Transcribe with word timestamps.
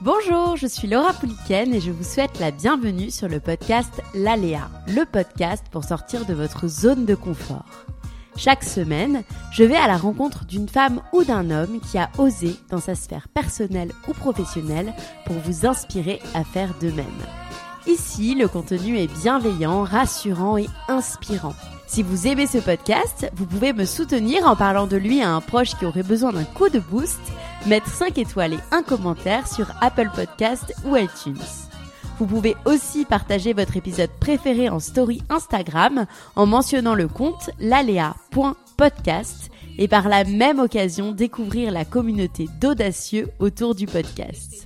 Bonjour, 0.00 0.56
je 0.56 0.68
suis 0.68 0.86
Laura 0.86 1.12
Pouliken 1.12 1.74
et 1.74 1.80
je 1.80 1.90
vous 1.90 2.04
souhaite 2.04 2.38
la 2.38 2.52
bienvenue 2.52 3.10
sur 3.10 3.26
le 3.26 3.40
podcast 3.40 4.00
L'Aléa, 4.14 4.70
le 4.86 5.04
podcast 5.04 5.64
pour 5.72 5.82
sortir 5.82 6.24
de 6.24 6.34
votre 6.34 6.68
zone 6.68 7.04
de 7.04 7.16
confort. 7.16 7.66
Chaque 8.36 8.62
semaine, 8.62 9.24
je 9.50 9.64
vais 9.64 9.74
à 9.74 9.88
la 9.88 9.96
rencontre 9.96 10.44
d'une 10.44 10.68
femme 10.68 11.00
ou 11.12 11.24
d'un 11.24 11.50
homme 11.50 11.80
qui 11.80 11.98
a 11.98 12.10
osé 12.16 12.54
dans 12.70 12.78
sa 12.78 12.94
sphère 12.94 13.26
personnelle 13.26 13.90
ou 14.06 14.12
professionnelle 14.12 14.94
pour 15.26 15.34
vous 15.34 15.66
inspirer 15.66 16.20
à 16.32 16.44
faire 16.44 16.74
de 16.80 16.92
même. 16.92 17.06
Ici, 17.88 18.36
le 18.36 18.46
contenu 18.46 18.98
est 18.98 19.12
bienveillant, 19.20 19.82
rassurant 19.82 20.58
et 20.58 20.68
inspirant. 20.86 21.56
Si 21.88 22.04
vous 22.04 22.28
aimez 22.28 22.46
ce 22.46 22.58
podcast, 22.58 23.28
vous 23.34 23.46
pouvez 23.46 23.72
me 23.72 23.84
soutenir 23.84 24.46
en 24.46 24.54
parlant 24.54 24.86
de 24.86 24.96
lui 24.96 25.22
à 25.22 25.30
un 25.30 25.40
proche 25.40 25.74
qui 25.74 25.86
aurait 25.86 26.04
besoin 26.04 26.32
d'un 26.32 26.44
coup 26.44 26.68
de 26.68 26.78
boost, 26.78 27.18
mettre 27.66 27.88
5 27.88 28.18
étoiles 28.18 28.54
et 28.54 28.60
un 28.70 28.82
commentaire 28.82 29.46
sur 29.46 29.66
Apple 29.80 30.10
Podcast 30.14 30.74
ou 30.84 30.96
iTunes. 30.96 31.36
Vous 32.18 32.26
pouvez 32.26 32.56
aussi 32.64 33.04
partager 33.04 33.52
votre 33.52 33.76
épisode 33.76 34.10
préféré 34.20 34.68
en 34.68 34.80
story 34.80 35.22
Instagram 35.28 36.06
en 36.34 36.46
mentionnant 36.46 36.94
le 36.94 37.06
compte 37.06 37.50
lalea.podcast 37.60 39.50
et 39.78 39.86
par 39.86 40.08
la 40.08 40.24
même 40.24 40.58
occasion 40.58 41.12
découvrir 41.12 41.70
la 41.70 41.84
communauté 41.84 42.48
d'audacieux 42.60 43.28
autour 43.38 43.76
du 43.76 43.86
podcast. 43.86 44.64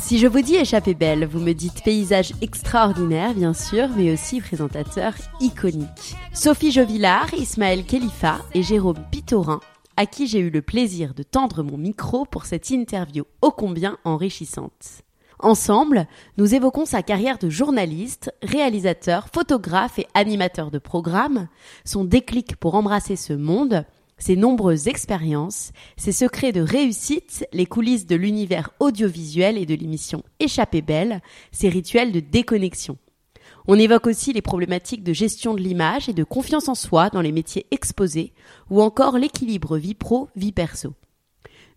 Si 0.00 0.18
je 0.18 0.26
vous 0.26 0.40
dis 0.40 0.56
échappée 0.56 0.94
belle, 0.94 1.24
vous 1.24 1.38
me 1.38 1.52
dites 1.52 1.84
paysage 1.84 2.32
extraordinaire 2.42 3.32
bien 3.34 3.54
sûr, 3.54 3.88
mais 3.96 4.12
aussi 4.12 4.40
présentateur 4.40 5.14
iconique. 5.40 6.16
Sophie 6.32 6.72
Jovillard, 6.72 7.32
Ismaël 7.34 7.84
Khalifa 7.84 8.38
et 8.54 8.62
Jérôme 8.62 8.98
Pitorin 9.10 9.60
à 10.00 10.06
qui 10.06 10.26
j'ai 10.26 10.38
eu 10.38 10.48
le 10.48 10.62
plaisir 10.62 11.12
de 11.12 11.22
tendre 11.22 11.62
mon 11.62 11.76
micro 11.76 12.24
pour 12.24 12.46
cette 12.46 12.70
interview 12.70 13.24
ô 13.42 13.50
combien 13.50 13.98
enrichissante. 14.04 15.02
Ensemble, 15.38 16.06
nous 16.38 16.54
évoquons 16.54 16.86
sa 16.86 17.02
carrière 17.02 17.36
de 17.36 17.50
journaliste, 17.50 18.34
réalisateur, 18.42 19.28
photographe 19.32 19.98
et 19.98 20.06
animateur 20.14 20.70
de 20.70 20.78
programmes, 20.78 21.48
son 21.84 22.04
déclic 22.04 22.56
pour 22.56 22.76
embrasser 22.76 23.14
ce 23.14 23.34
monde, 23.34 23.84
ses 24.20 24.36
nombreuses 24.36 24.86
expériences, 24.86 25.72
ses 25.96 26.12
secrets 26.12 26.52
de 26.52 26.60
réussite, 26.60 27.44
les 27.52 27.66
coulisses 27.66 28.06
de 28.06 28.14
l'univers 28.14 28.70
audiovisuel 28.78 29.58
et 29.58 29.66
de 29.66 29.74
l'émission 29.74 30.22
Échappée 30.38 30.82
belle, 30.82 31.20
ses 31.50 31.68
rituels 31.68 32.12
de 32.12 32.20
déconnexion. 32.20 32.96
On 33.66 33.78
évoque 33.78 34.06
aussi 34.06 34.32
les 34.32 34.42
problématiques 34.42 35.02
de 35.02 35.12
gestion 35.12 35.54
de 35.54 35.60
l'image 35.60 36.08
et 36.08 36.12
de 36.12 36.24
confiance 36.24 36.68
en 36.68 36.74
soi 36.74 37.10
dans 37.10 37.20
les 37.20 37.32
métiers 37.32 37.66
exposés, 37.70 38.32
ou 38.70 38.80
encore 38.80 39.18
l'équilibre 39.18 39.76
vie 39.78 39.94
pro-vie 39.94 40.52
perso. 40.52 40.94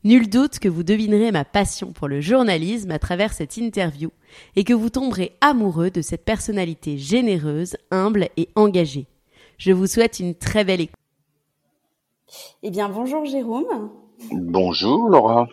Nul 0.04 0.30
doute 0.30 0.60
que 0.60 0.68
vous 0.68 0.84
devinerez 0.84 1.32
ma 1.32 1.46
passion 1.46 1.94
pour 1.94 2.10
le 2.10 2.20
journalisme 2.20 2.92
à 2.92 3.00
travers 3.00 3.32
cette 3.32 3.56
interview 3.56 4.12
et 4.58 4.66
que 4.66 4.74
vous 4.74 4.90
tomberez 4.90 5.38
amoureux 5.40 5.92
de 5.92 6.02
cette 6.02 6.26
personnalité 6.26 6.98
généreuse, 6.98 7.78
humble 7.90 8.28
et 8.36 8.50
engagée. 8.56 9.08
Je 9.58 9.72
vous 9.72 9.88
souhaite 9.88 10.20
une 10.20 10.36
très 10.36 10.66
belle 10.66 10.82
écoute. 10.82 11.03
Eh 12.62 12.72
bien, 12.72 12.90
bonjour 12.90 13.26
Jérôme. 13.26 13.92
Bonjour 14.32 15.10
Laura. 15.10 15.48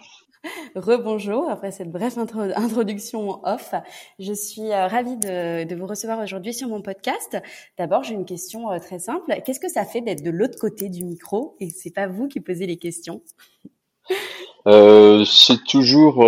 Rebonjour, 0.75 1.51
après 1.51 1.71
cette 1.71 1.91
brève 1.91 2.19
introduction 2.19 3.45
off, 3.45 3.75
je 4.19 4.33
suis 4.33 4.73
euh, 4.73 4.87
ravie 4.87 5.17
de, 5.17 5.75
vous 5.75 5.87
recevoir 5.87 6.21
aujourd'hui 6.21 6.55
sur 6.55 6.69
mon 6.69 6.81
podcast. 6.81 7.37
D'abord, 7.77 8.05
j'ai 8.05 8.15
une 8.15 8.25
question 8.25 8.71
euh, 8.71 8.79
très 8.79 8.99
simple. 8.99 9.35
Qu'est-ce 9.45 9.61
que 9.61 9.69
ça 9.69 9.85
fait 9.85 10.01
d'être 10.01 10.23
de 10.23 10.31
l'autre 10.31 10.59
côté 10.59 10.89
du 10.89 11.05
micro 11.05 11.57
et 11.61 11.69
c'est 11.69 11.93
pas 11.93 12.07
vous 12.07 12.29
qui 12.29 12.41
posez 12.41 12.67
les 12.67 12.79
questions? 12.79 13.23
Euh, 14.67 15.25
C'est 15.25 15.63
toujours 15.65 16.25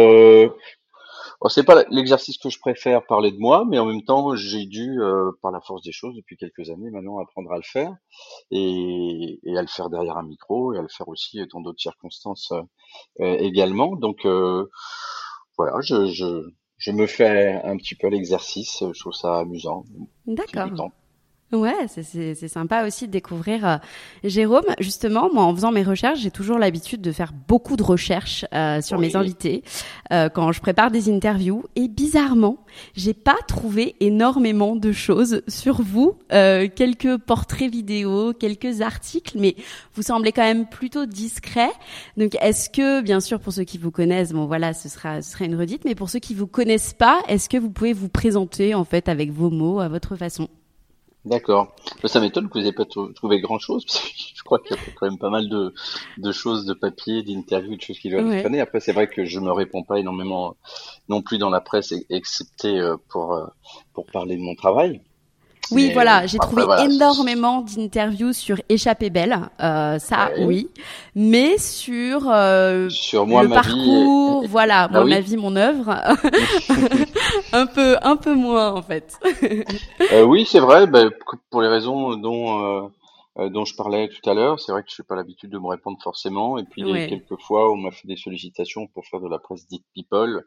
c'est 1.48 1.64
pas 1.64 1.84
l'exercice 1.90 2.38
que 2.38 2.50
je 2.50 2.58
préfère 2.60 3.04
parler 3.04 3.32
de 3.32 3.38
moi, 3.38 3.64
mais 3.68 3.78
en 3.78 3.86
même 3.86 4.02
temps, 4.02 4.34
j'ai 4.36 4.64
dû, 4.66 5.00
euh, 5.00 5.32
par 5.42 5.50
la 5.50 5.60
force 5.60 5.82
des 5.82 5.92
choses, 5.92 6.14
depuis 6.14 6.36
quelques 6.36 6.70
années 6.70 6.90
maintenant, 6.90 7.18
apprendre 7.18 7.52
à 7.52 7.56
le 7.56 7.62
faire 7.62 7.92
et, 8.50 9.40
et, 9.42 9.56
à 9.56 9.62
le 9.62 9.68
faire 9.68 9.90
derrière 9.90 10.16
un 10.16 10.22
micro 10.22 10.72
et 10.72 10.78
à 10.78 10.82
le 10.82 10.88
faire 10.88 11.08
aussi 11.08 11.40
dans 11.52 11.60
d'autres 11.60 11.80
circonstances 11.80 12.52
euh, 13.20 13.36
également. 13.38 13.96
Donc 13.96 14.24
euh, 14.24 14.68
voilà, 15.58 15.80
je, 15.80 16.06
je, 16.06 16.48
je, 16.76 16.92
me 16.92 17.06
fais 17.06 17.60
un 17.64 17.76
petit 17.76 17.94
peu 17.94 18.08
l'exercice. 18.08 18.84
Je 18.92 19.00
trouve 19.00 19.14
ça 19.14 19.40
amusant. 19.40 19.84
D'accord. 20.26 20.90
Ouais, 21.52 21.86
c'est 21.86 22.48
sympa 22.48 22.86
aussi 22.86 23.06
de 23.08 23.12
découvrir 23.12 23.66
euh, 23.66 23.76
Jérôme. 24.24 24.64
Justement, 24.80 25.28
moi, 25.34 25.44
en 25.44 25.54
faisant 25.54 25.70
mes 25.70 25.82
recherches, 25.82 26.20
j'ai 26.20 26.30
toujours 26.30 26.58
l'habitude 26.58 27.02
de 27.02 27.12
faire 27.12 27.34
beaucoup 27.46 27.76
de 27.76 27.82
recherches 27.82 28.46
euh, 28.54 28.80
sur 28.80 28.98
mes 28.98 29.16
invités 29.16 29.62
euh, 30.14 30.30
quand 30.30 30.50
je 30.52 30.62
prépare 30.62 30.90
des 30.90 31.12
interviews. 31.12 31.64
Et 31.76 31.88
bizarrement, 31.88 32.64
j'ai 32.94 33.12
pas 33.12 33.36
trouvé 33.46 33.96
énormément 34.00 34.76
de 34.76 34.92
choses 34.92 35.42
sur 35.46 35.82
vous. 35.82 36.16
quelques 36.30 37.18
portraits 37.18 37.70
vidéo, 37.70 38.32
quelques 38.32 38.80
articles, 38.80 39.36
mais 39.38 39.54
vous 39.94 40.00
semblez 40.00 40.32
quand 40.32 40.42
même 40.42 40.66
plutôt 40.66 41.04
discret. 41.04 41.70
Donc, 42.16 42.34
est-ce 42.40 42.70
que, 42.70 43.02
bien 43.02 43.20
sûr, 43.20 43.40
pour 43.40 43.52
ceux 43.52 43.64
qui 43.64 43.76
vous 43.76 43.90
connaissent, 43.90 44.32
bon 44.32 44.46
voilà, 44.46 44.72
ce 44.72 44.88
sera, 44.88 45.20
ce 45.20 45.32
sera 45.32 45.44
une 45.44 45.56
redite, 45.56 45.84
mais 45.84 45.94
pour 45.94 46.08
ceux 46.08 46.18
qui 46.18 46.32
vous 46.32 46.46
connaissent 46.46 46.94
pas, 46.94 47.20
est-ce 47.28 47.50
que 47.50 47.58
vous 47.58 47.70
pouvez 47.70 47.92
vous 47.92 48.08
présenter 48.08 48.74
en 48.74 48.84
fait 48.84 49.10
avec 49.10 49.30
vos 49.30 49.50
mots 49.50 49.80
à 49.80 49.88
votre 49.88 50.16
façon? 50.16 50.48
D'accord. 51.24 51.76
Ça 52.04 52.20
m'étonne 52.20 52.48
que 52.48 52.54
vous 52.54 52.60
n'ayez 52.60 52.72
pas 52.72 52.84
trouvé 52.84 53.40
grand-chose, 53.40 53.84
parce 53.84 54.00
que 54.00 54.08
je 54.34 54.42
crois 54.42 54.58
qu'il 54.58 54.76
y 54.76 54.78
a 54.78 54.82
quand 54.96 55.06
même 55.06 55.18
pas 55.18 55.30
mal 55.30 55.48
de, 55.48 55.72
de 56.18 56.32
choses, 56.32 56.66
de 56.66 56.74
papier, 56.74 57.22
d'interviews, 57.22 57.76
de 57.76 57.80
choses 57.80 57.98
qui 57.98 58.10
doivent 58.10 58.26
ouais. 58.26 58.60
Après, 58.60 58.80
c'est 58.80 58.92
vrai 58.92 59.06
que 59.06 59.24
je 59.24 59.38
ne 59.38 59.44
me 59.44 59.52
réponds 59.52 59.84
pas 59.84 60.00
énormément 60.00 60.56
non 61.08 61.22
plus 61.22 61.38
dans 61.38 61.50
la 61.50 61.60
presse, 61.60 61.94
excepté 62.10 62.78
euh, 62.78 62.96
pour, 63.08 63.34
euh, 63.34 63.46
pour 63.92 64.06
parler 64.06 64.36
de 64.36 64.42
mon 64.42 64.56
travail. 64.56 65.00
Oui, 65.70 65.90
voilà, 65.92 66.26
j'ai 66.26 66.38
trouvé 66.38 66.64
énormément 66.84 67.60
d'interviews 67.62 68.32
sur 68.32 68.56
Échappée 68.68 69.10
belle, 69.10 69.38
euh, 69.62 69.98
ça 69.98 70.30
oui, 70.40 70.68
mais 71.14 71.56
sur 71.58 72.28
euh, 72.30 72.88
sur 72.90 73.26
moi, 73.26 73.42
le 73.42 73.48
ma 73.48 73.54
parcours, 73.56 74.42
vie 74.42 74.48
voilà, 74.48 74.88
ah 74.92 75.04
ma 75.04 75.20
vie, 75.20 75.36
mon 75.36 75.56
œuvre, 75.56 75.90
un 77.52 77.66
peu 77.66 77.96
un 78.02 78.16
peu 78.16 78.34
moins 78.34 78.72
en 78.72 78.82
fait. 78.82 79.18
euh, 80.12 80.22
oui, 80.22 80.46
c'est 80.50 80.60
vrai, 80.60 80.86
bah, 80.86 81.04
pour 81.50 81.62
les 81.62 81.68
raisons 81.68 82.16
dont 82.16 82.90
euh, 83.38 83.48
dont 83.48 83.64
je 83.64 83.74
parlais 83.74 84.08
tout 84.08 84.28
à 84.28 84.34
l'heure. 84.34 84.60
C'est 84.60 84.72
vrai 84.72 84.82
que 84.82 84.90
je 84.90 85.00
n'ai 85.00 85.06
pas 85.06 85.16
l'habitude 85.16 85.50
de 85.50 85.58
me 85.58 85.68
répondre 85.68 85.98
forcément. 86.02 86.58
Et 86.58 86.64
puis, 86.64 86.82
il 86.82 86.88
y 86.88 87.00
a 87.00 87.06
quelques 87.06 87.40
fois 87.40 87.70
où 87.70 87.74
on 87.74 87.76
m'a 87.78 87.90
fait 87.90 88.06
des 88.06 88.16
sollicitations 88.16 88.86
pour 88.88 89.06
faire 89.06 89.20
de 89.20 89.28
la 89.28 89.38
presse 89.38 89.66
dite 89.66 89.84
people 89.94 90.44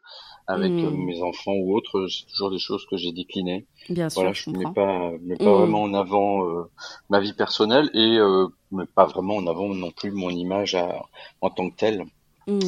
avec 0.47 0.71
euh, 0.71 0.91
hmm. 0.91 1.05
mes 1.05 1.21
enfants 1.21 1.53
ou 1.53 1.75
autres. 1.75 2.07
C'est 2.07 2.27
toujours 2.27 2.51
des 2.51 2.59
choses 2.59 2.85
que 2.89 2.97
j'ai 2.97 3.11
déclinées. 3.11 3.65
Bien 3.89 4.07
voilà, 4.09 4.33
sûr, 4.33 4.51
je 4.53 4.57
ne 4.57 4.63
mets 4.63 4.73
pas, 4.73 5.11
mets 5.21 5.35
pas 5.35 5.45
hmm. 5.45 5.59
vraiment 5.59 5.81
en 5.83 5.93
avant 5.93 6.45
euh, 6.45 6.69
ma 7.09 7.19
vie 7.19 7.33
personnelle 7.33 7.89
et 7.93 8.17
euh, 8.17 8.47
mais 8.71 8.85
pas 8.85 9.05
vraiment 9.05 9.35
en 9.35 9.47
avant 9.47 9.69
non 9.69 9.91
plus 9.91 10.11
mon 10.11 10.29
image 10.29 10.75
à, 10.75 11.05
en 11.41 11.49
tant 11.49 11.69
que 11.69 11.75
telle. 11.75 12.05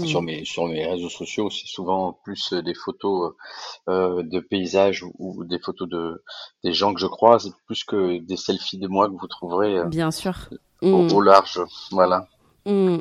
Sur 0.06 0.22
mmh. 0.22 0.26
mes 0.26 0.46
sur 0.46 0.66
mes 0.68 0.86
réseaux 0.88 1.10
sociaux, 1.10 1.52
c'est 1.52 1.68
souvent 1.68 2.20
plus 2.24 2.52
euh, 2.52 2.64
des 2.64 2.74
photos 2.74 3.34
euh, 3.88 4.24
de 4.24 4.40
paysages 4.40 5.06
ou, 5.20 5.44
des 5.44 5.60
photos 5.60 5.88
de 5.88 6.24
des 6.64 6.74
gens 6.74 6.96
que 6.96 7.00
je 7.00 7.06
croise, 7.06 7.54
plus 7.68 7.84
que 7.84 8.18
des 8.18 8.38
selfies 8.38 8.80
de 8.80 8.88
moi 8.88 9.08
que 9.08 9.14
vous 9.14 9.28
trouverez. 9.28 9.78
Euh, 9.78 9.86
Bien 9.86 10.10
sûr. 10.10 10.50
Au, 10.82 11.04
mmh. 11.04 11.24
large, 11.24 11.62
voilà. 11.92 12.28
Mmh, 12.66 12.98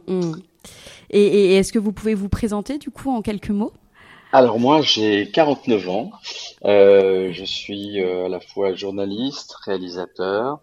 et, 1.10 1.22
et 1.22 1.56
est-ce 1.56 1.72
que 1.72 1.78
vous 1.78 1.92
pouvez 1.92 2.14
vous 2.14 2.28
présenter 2.28 2.78
du 2.78 2.90
coup 2.90 3.10
en 3.10 3.22
quelques 3.22 3.50
mots? 3.50 3.72
Alors 4.32 4.58
moi 4.58 4.82
j'ai 4.82 5.30
49 5.30 5.88
ans, 5.88 6.10
euh, 6.64 7.30
je 7.32 7.44
suis 7.44 8.02
à 8.02 8.28
la 8.28 8.40
fois 8.40 8.74
journaliste, 8.74 9.54
réalisateur, 9.64 10.60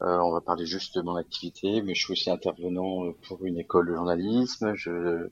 euh, 0.00 0.18
on 0.18 0.30
va 0.30 0.40
parler 0.40 0.64
juste 0.64 0.96
de 0.96 1.02
mon 1.02 1.16
activité, 1.16 1.82
mais 1.82 1.94
je 1.94 2.04
suis 2.04 2.12
aussi 2.12 2.30
intervenant 2.30 3.04
euh, 3.04 3.16
pour 3.26 3.44
une 3.44 3.58
école 3.58 3.88
de 3.88 3.94
journalisme. 3.94 4.72
Je, 4.74 5.28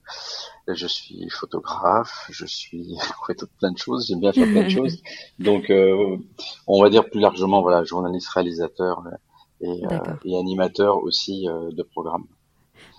je 0.66 0.86
suis 0.86 1.28
photographe, 1.30 2.26
je 2.30 2.46
suis 2.46 2.96
plein 3.58 3.70
de 3.70 3.78
choses. 3.78 4.08
J'aime 4.08 4.20
bien 4.20 4.32
faire 4.32 4.48
plein 4.48 4.64
de 4.64 4.68
choses. 4.68 5.02
Donc, 5.38 5.70
euh, 5.70 6.16
on 6.66 6.82
va 6.82 6.90
dire 6.90 7.08
plus 7.08 7.20
largement, 7.20 7.62
voilà, 7.62 7.84
journaliste, 7.84 8.28
réalisateur 8.28 9.04
et, 9.60 9.82
et 10.24 10.36
animateur 10.36 11.02
aussi 11.02 11.46
de 11.46 11.82
programmes 11.82 12.26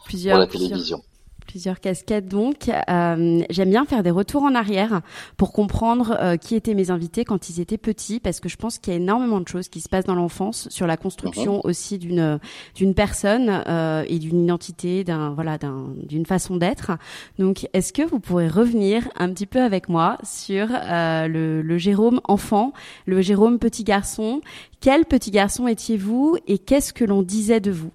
plusieurs, 0.06 0.36
pour 0.36 0.40
la 0.40 0.48
télévision. 0.48 1.04
Plusieurs 1.48 1.80
casquettes 1.80 2.28
donc. 2.28 2.70
Euh, 2.70 3.42
J'aime 3.50 3.70
bien 3.70 3.86
faire 3.86 4.04
des 4.04 4.12
retours 4.12 4.44
en 4.44 4.54
arrière 4.54 5.02
pour 5.38 5.54
comprendre 5.54 6.18
euh, 6.20 6.38
qui 6.38 6.56
étaient 6.56 6.74
mes 6.74 6.92
invités 6.92 7.26
quand 7.26 7.50
ils 7.50 7.60
étaient 7.60 7.78
petits, 7.78 8.20
parce 8.20 8.40
que 8.40 8.50
je 8.50 8.58
pense 8.58 8.78
qu'il 8.78 8.94
y 8.94 8.96
a 8.96 9.00
énormément 9.00 9.40
de 9.40 9.48
choses 9.48 9.70
qui 9.70 9.82
se 9.82 9.90
passent 9.90 10.06
dans 10.06 10.16
l'enfance 10.16 10.68
sur 10.70 10.88
la 10.88 10.98
construction 10.98 11.56
mhm. 11.56 11.62
aussi 11.64 11.98
d'une 11.98 12.40
d'une 12.76 12.94
personne 12.94 13.64
euh, 13.68 14.04
et 14.08 14.20
d'une 14.20 14.44
identité, 14.44 15.04
d'un 15.04 15.32
voilà, 15.32 15.58
d'une 16.04 16.26
façon 16.26 16.58
d'être. 16.58 16.92
Donc, 17.40 17.68
est-ce 17.74 17.94
que 17.94 18.02
vous 18.02 18.20
pourrez 18.20 18.48
revenir 18.48 19.08
un 19.16 19.32
petit 19.32 19.46
peu 19.46 19.62
avec 19.62 19.90
moi 19.90 20.18
sur 20.24 20.68
euh, 20.72 21.28
le, 21.28 21.62
le 21.62 21.78
Jérôme 21.78 22.20
enfant, 22.26 22.74
le 23.06 23.22
Jérôme 23.22 23.58
petit 23.60 23.84
garçon? 23.84 24.42
Quel 24.80 25.06
petit 25.06 25.32
garçon 25.32 25.68
étiez-vous 25.68 26.38
et 26.48 26.58
qu'est-ce 26.58 26.94
que 26.94 27.06
l'on 27.06 27.24
disait 27.24 27.60
de 27.60 27.72
vous? 27.72 27.92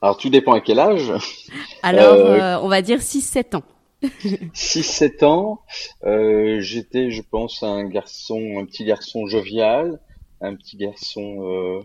Alors 0.00 0.16
tout 0.16 0.30
dépend 0.30 0.52
à 0.52 0.60
quel 0.60 0.78
âge. 0.78 1.12
Alors 1.82 2.14
euh, 2.14 2.38
euh 2.38 2.58
on 2.62 2.68
va 2.68 2.82
dire 2.82 2.98
6-7 2.98 3.56
ans. 3.56 3.64
6-7 4.02 5.24
ans, 5.24 5.60
euh, 6.04 6.60
j'étais 6.60 7.10
je 7.10 7.22
pense 7.22 7.62
un 7.64 7.84
garçon, 7.84 8.58
un 8.58 8.64
petit 8.64 8.84
garçon 8.84 9.26
jovial, 9.26 10.00
un 10.40 10.54
petit 10.54 10.76
garçon 10.76 11.38
euh, 11.42 11.80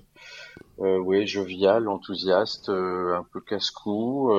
euh 0.80 1.00
ouais, 1.00 1.26
jovial, 1.26 1.88
enthousiaste, 1.88 2.70
un 2.70 3.26
peu 3.34 3.42
casse-cou, 3.42 4.32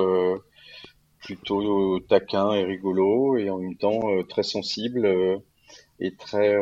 plutôt 1.19 1.99
taquin 2.07 2.53
et 2.53 2.63
rigolo 2.63 3.37
et 3.37 3.49
en 3.49 3.57
même 3.57 3.75
temps 3.75 4.01
très 4.29 4.43
sensible 4.43 5.09
et 5.99 6.15
très 6.15 6.55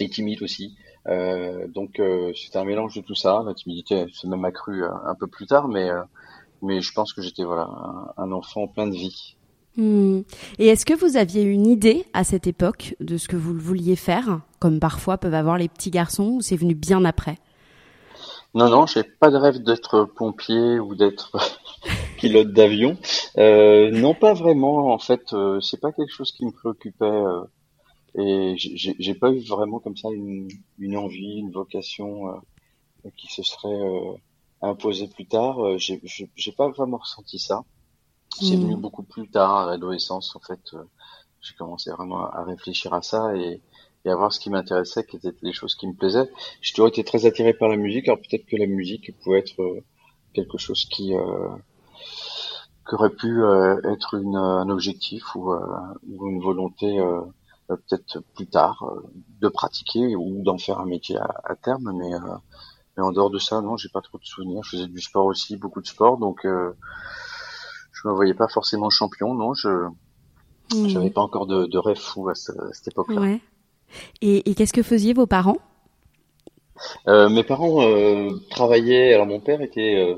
et 0.00 0.08
timide 0.10 0.42
aussi. 0.42 0.76
Euh, 1.08 1.66
donc 1.68 2.00
euh, 2.00 2.32
c'était 2.34 2.58
un 2.58 2.64
mélange 2.64 2.94
de 2.94 3.00
tout 3.02 3.14
ça. 3.14 3.42
La 3.46 3.54
timidité 3.54 4.06
s'est 4.12 4.28
même 4.28 4.44
accrue 4.44 4.84
euh, 4.84 4.90
un 5.06 5.14
peu 5.14 5.26
plus 5.26 5.46
tard, 5.46 5.68
mais 5.68 5.90
mais 6.62 6.80
je 6.80 6.92
pense 6.92 7.12
que 7.12 7.20
j'étais 7.20 7.44
voilà 7.44 7.68
un, 8.16 8.32
enfant 8.32 8.66
plein 8.66 8.86
de 8.86 8.94
vie. 8.94 9.36
Hmm. 9.76 10.20
Et 10.58 10.68
est-ce 10.68 10.86
que 10.86 10.94
vous 10.94 11.16
aviez 11.16 11.42
une 11.42 11.66
idée 11.66 12.06
à 12.12 12.24
cette 12.24 12.46
époque 12.46 12.94
de 13.00 13.18
ce 13.18 13.28
que 13.28 13.36
vous 13.36 13.54
vouliez 13.54 13.96
faire, 13.96 14.40
comme 14.60 14.78
parfois 14.78 15.18
peuvent 15.18 15.34
avoir 15.34 15.58
les 15.58 15.68
petits 15.68 15.90
garçons, 15.90 16.34
ou 16.36 16.40
c'est 16.40 16.56
venu 16.56 16.74
bien 16.74 17.04
après? 17.04 17.38
Non, 18.54 18.70
non, 18.70 18.86
j'ai 18.86 19.02
pas 19.02 19.30
de 19.30 19.36
rêve 19.36 19.64
d'être 19.64 20.04
pompier 20.04 20.78
ou 20.78 20.94
d'être 20.94 21.36
pilote 22.18 22.52
d'avion. 22.52 22.96
Non, 23.36 24.14
pas 24.14 24.32
vraiment. 24.32 24.94
En 24.94 24.98
fait, 25.00 25.34
c'est 25.60 25.80
pas 25.80 25.90
quelque 25.90 26.12
chose 26.12 26.30
qui 26.30 26.46
me 26.46 26.52
préoccupait 26.52 27.24
et 28.16 28.54
j'ai 28.56 29.14
pas 29.14 29.30
eu 29.30 29.40
vraiment 29.40 29.80
comme 29.80 29.96
ça 29.96 30.08
une, 30.10 30.48
une 30.78 30.96
envie, 30.96 31.38
une 31.38 31.50
vocation 31.50 32.28
euh, 32.28 33.10
qui 33.16 33.26
se 33.26 33.42
serait 33.42 33.68
euh, 33.68 34.12
imposée 34.62 35.08
plus 35.08 35.26
tard. 35.26 35.64
Euh, 35.64 35.78
j'ai 35.78 36.52
pas 36.52 36.68
vraiment 36.68 36.98
ressenti 36.98 37.38
ça. 37.38 37.64
C'est 38.40 38.56
venu 38.56 38.76
mmh. 38.76 38.80
beaucoup 38.80 39.02
plus 39.02 39.28
tard, 39.28 39.56
à 39.56 39.66
l'adolescence, 39.66 40.34
en 40.34 40.40
fait. 40.40 40.60
J'ai 41.40 41.54
commencé 41.54 41.90
vraiment 41.90 42.24
à 42.24 42.42
réfléchir 42.44 42.92
à 42.94 43.02
ça 43.02 43.36
et, 43.36 43.60
et 44.04 44.10
à 44.10 44.16
voir 44.16 44.32
ce 44.32 44.40
qui 44.40 44.50
m'intéressait, 44.50 45.04
quelles 45.04 45.26
étaient 45.26 45.46
les 45.46 45.52
choses 45.52 45.74
qui 45.74 45.86
me 45.86 45.94
plaisaient. 45.94 46.30
J'ai 46.60 46.72
toujours 46.72 46.88
été 46.88 47.04
très 47.04 47.26
attiré 47.26 47.52
par 47.52 47.68
la 47.68 47.76
musique, 47.76 48.08
alors 48.08 48.18
peut-être 48.18 48.46
que 48.46 48.56
la 48.56 48.66
musique 48.66 49.16
pouvait 49.20 49.40
être 49.40 49.82
quelque 50.32 50.58
chose 50.58 50.84
qui, 50.86 51.14
euh, 51.14 51.48
qui 52.88 52.94
aurait 52.94 53.14
pu 53.14 53.42
être 53.84 54.14
une, 54.14 54.36
un 54.36 54.68
objectif 54.68 55.34
ou, 55.36 55.52
ou 55.52 56.28
une 56.28 56.40
volonté 56.40 56.98
euh, 56.98 57.20
peut-être 57.68 58.20
plus 58.34 58.46
tard 58.46 58.84
euh, 58.84 59.02
de 59.40 59.48
pratiquer 59.48 60.16
ou 60.16 60.42
d'en 60.42 60.58
faire 60.58 60.80
un 60.80 60.86
métier 60.86 61.16
à, 61.18 61.54
terme, 61.56 61.92
mais 61.96 62.14
euh, 62.14 62.36
mais 62.96 63.02
en 63.02 63.10
dehors 63.10 63.30
de 63.30 63.38
ça, 63.38 63.60
non, 63.60 63.76
j'ai 63.76 63.88
pas 63.88 64.00
trop 64.00 64.18
de 64.18 64.24
souvenirs. 64.24 64.62
Je 64.62 64.70
faisais 64.70 64.86
du 64.86 65.00
sport 65.00 65.26
aussi, 65.26 65.56
beaucoup 65.56 65.80
de 65.80 65.86
sport, 65.86 66.16
donc 66.16 66.42
je 66.44 68.08
me 68.08 68.12
voyais 68.12 68.34
pas 68.34 68.46
forcément 68.46 68.88
champion, 68.88 69.34
non. 69.34 69.52
Je 69.54 69.68
mmh. 70.74 70.88
j'avais 70.88 71.10
pas 71.10 71.20
encore 71.20 71.46
de, 71.46 71.66
de 71.66 71.78
rêve 71.78 71.98
fou 71.98 72.28
à, 72.28 72.34
cette, 72.36 72.86
époque-là. 72.86 73.20
Ouais. 73.20 73.40
Et, 74.20 74.48
et 74.48 74.54
qu'est-ce 74.54 74.72
que 74.72 74.84
faisiez 74.84 75.12
vos 75.12 75.26
parents? 75.26 75.58
Euh, 77.08 77.28
Mes 77.28 77.44
parents 77.44 77.82
euh, 77.82 78.30
travaillaient. 78.50 79.14
Alors 79.14 79.26
mon 79.26 79.40
père 79.40 79.60
était 79.60 80.16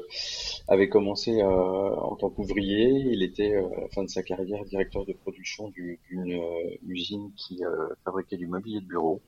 avait 0.69 0.89
commencé 0.89 1.41
euh, 1.41 1.95
en 1.97 2.17
tant 2.17 2.31
qu'ouvrier. 2.31 2.89
Il 3.13 3.23
était 3.23 3.55
euh, 3.55 3.69
à 3.77 3.81
la 3.83 3.89
fin 3.89 4.03
de 4.03 4.09
sa 4.09 4.23
carrière 4.23 4.65
directeur 4.65 5.05
de 5.07 5.13
production 5.13 5.71
d'une 5.71 6.33
euh, 6.33 6.77
usine 6.87 7.31
qui 7.37 7.63
fabriquait 8.05 8.37
du 8.37 8.47
mobilier 8.47 8.81
de 8.81 8.87
bureau 8.87 9.21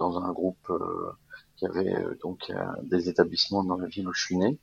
dans 0.00 0.18
un 0.18 0.32
groupe 0.32 0.72
qui 1.56 1.64
avait 1.66 1.94
donc 2.20 2.52
des 2.82 3.08
établissements 3.08 3.62
dans 3.62 3.76
la 3.76 3.86
ville 3.86 4.08
où 4.08 4.12
je 4.12 4.24
suis 4.24 4.36
né. 4.36 4.58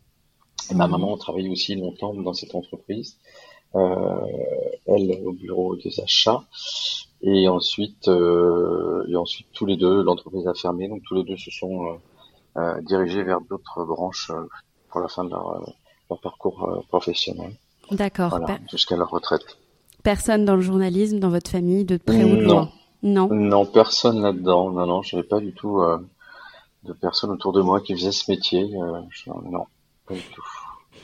Et 0.69 0.75
ma 0.75 0.87
mmh. 0.87 0.91
maman 0.91 1.17
travaillait 1.17 1.49
aussi 1.49 1.75
longtemps 1.75 2.13
dans 2.13 2.33
cette 2.33 2.55
entreprise. 2.55 3.17
Euh, 3.73 4.27
elle 4.85 5.21
au 5.25 5.31
bureau 5.31 5.77
des 5.77 6.01
achats 6.01 6.43
et 7.23 7.47
ensuite 7.47 8.07
euh, 8.07 9.05
et 9.07 9.15
ensuite 9.15 9.47
tous 9.53 9.65
les 9.65 9.77
deux 9.77 10.01
l'entreprise 10.01 10.47
a 10.47 10.53
fermé 10.53 10.87
donc 10.87 11.03
tous 11.03 11.15
les 11.15 11.23
deux 11.23 11.37
se 11.37 11.51
sont 11.51 11.99
euh, 12.57 12.81
dirigés 12.81 13.23
vers 13.23 13.41
d'autres 13.41 13.85
branches 13.85 14.31
pour 14.91 15.01
la 15.01 15.07
fin 15.07 15.23
de 15.23 15.29
leur, 15.29 15.63
euh, 16.11 16.15
parcours 16.21 16.63
euh, 16.69 16.81
professionnel. 16.89 17.53
D'accord. 17.91 18.39
jusqu'à 18.69 18.95
leur 18.95 19.09
retraite. 19.09 19.57
Personne 20.03 20.45
dans 20.45 20.55
le 20.55 20.61
journalisme, 20.61 21.19
dans 21.19 21.29
votre 21.29 21.49
famille, 21.49 21.85
de 21.85 21.97
près 21.97 22.23
ou 22.23 22.35
de 22.35 22.41
loin? 22.41 22.69
Non. 23.03 23.27
Non, 23.31 23.65
personne 23.65 24.21
là-dedans. 24.21 24.71
Non, 24.71 24.85
non, 24.85 25.01
je 25.01 25.15
n'avais 25.15 25.27
pas 25.27 25.39
du 25.39 25.53
tout 25.53 25.79
euh, 25.79 25.97
de 26.83 26.93
personne 26.93 27.31
autour 27.31 27.53
de 27.53 27.61
moi 27.61 27.81
qui 27.81 27.93
faisait 27.95 28.11
ce 28.11 28.29
métier. 28.29 28.69
non, 29.27 29.65
pas 30.07 30.13
du 30.13 30.21
tout. 30.21 30.43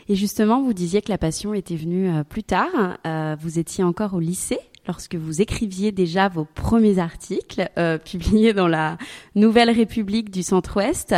Et 0.09 0.15
justement, 0.15 0.61
vous 0.61 0.73
disiez 0.73 1.01
que 1.01 1.09
la 1.09 1.17
passion 1.17 1.53
était 1.53 1.75
venue 1.75 2.23
plus 2.25 2.43
tard. 2.43 2.97
vous 3.39 3.59
étiez 3.59 3.83
encore 3.83 4.13
au 4.13 4.19
lycée? 4.19 4.59
Lorsque 4.87 5.15
vous 5.15 5.41
écriviez 5.41 5.91
déjà 5.91 6.29
vos 6.29 6.45
premiers 6.45 6.99
articles 6.99 7.69
euh, 7.77 7.97
publiés 8.03 8.53
dans 8.53 8.67
la 8.67 8.97
Nouvelle 9.35 9.69
République 9.69 10.29
du 10.29 10.43
Centre-Ouest. 10.43 11.15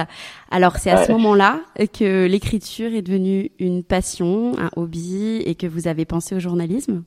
Alors 0.51 0.77
c'est 0.77 0.91
à 0.91 1.05
ce 1.05 1.11
moment-là 1.11 1.61
que 1.93 2.25
l'écriture 2.25 2.93
est 2.93 3.01
devenue 3.01 3.51
une 3.59 3.83
passion, 3.83 4.53
un 4.57 4.69
hobby 4.75 5.37
et 5.45 5.55
que 5.55 5.67
vous 5.67 5.87
avez 5.87 6.05
pensé 6.05 6.35
au 6.35 6.39
journalisme? 6.39 7.03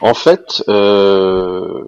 En 0.00 0.14
fait, 0.14 0.64
euh, 0.68 1.84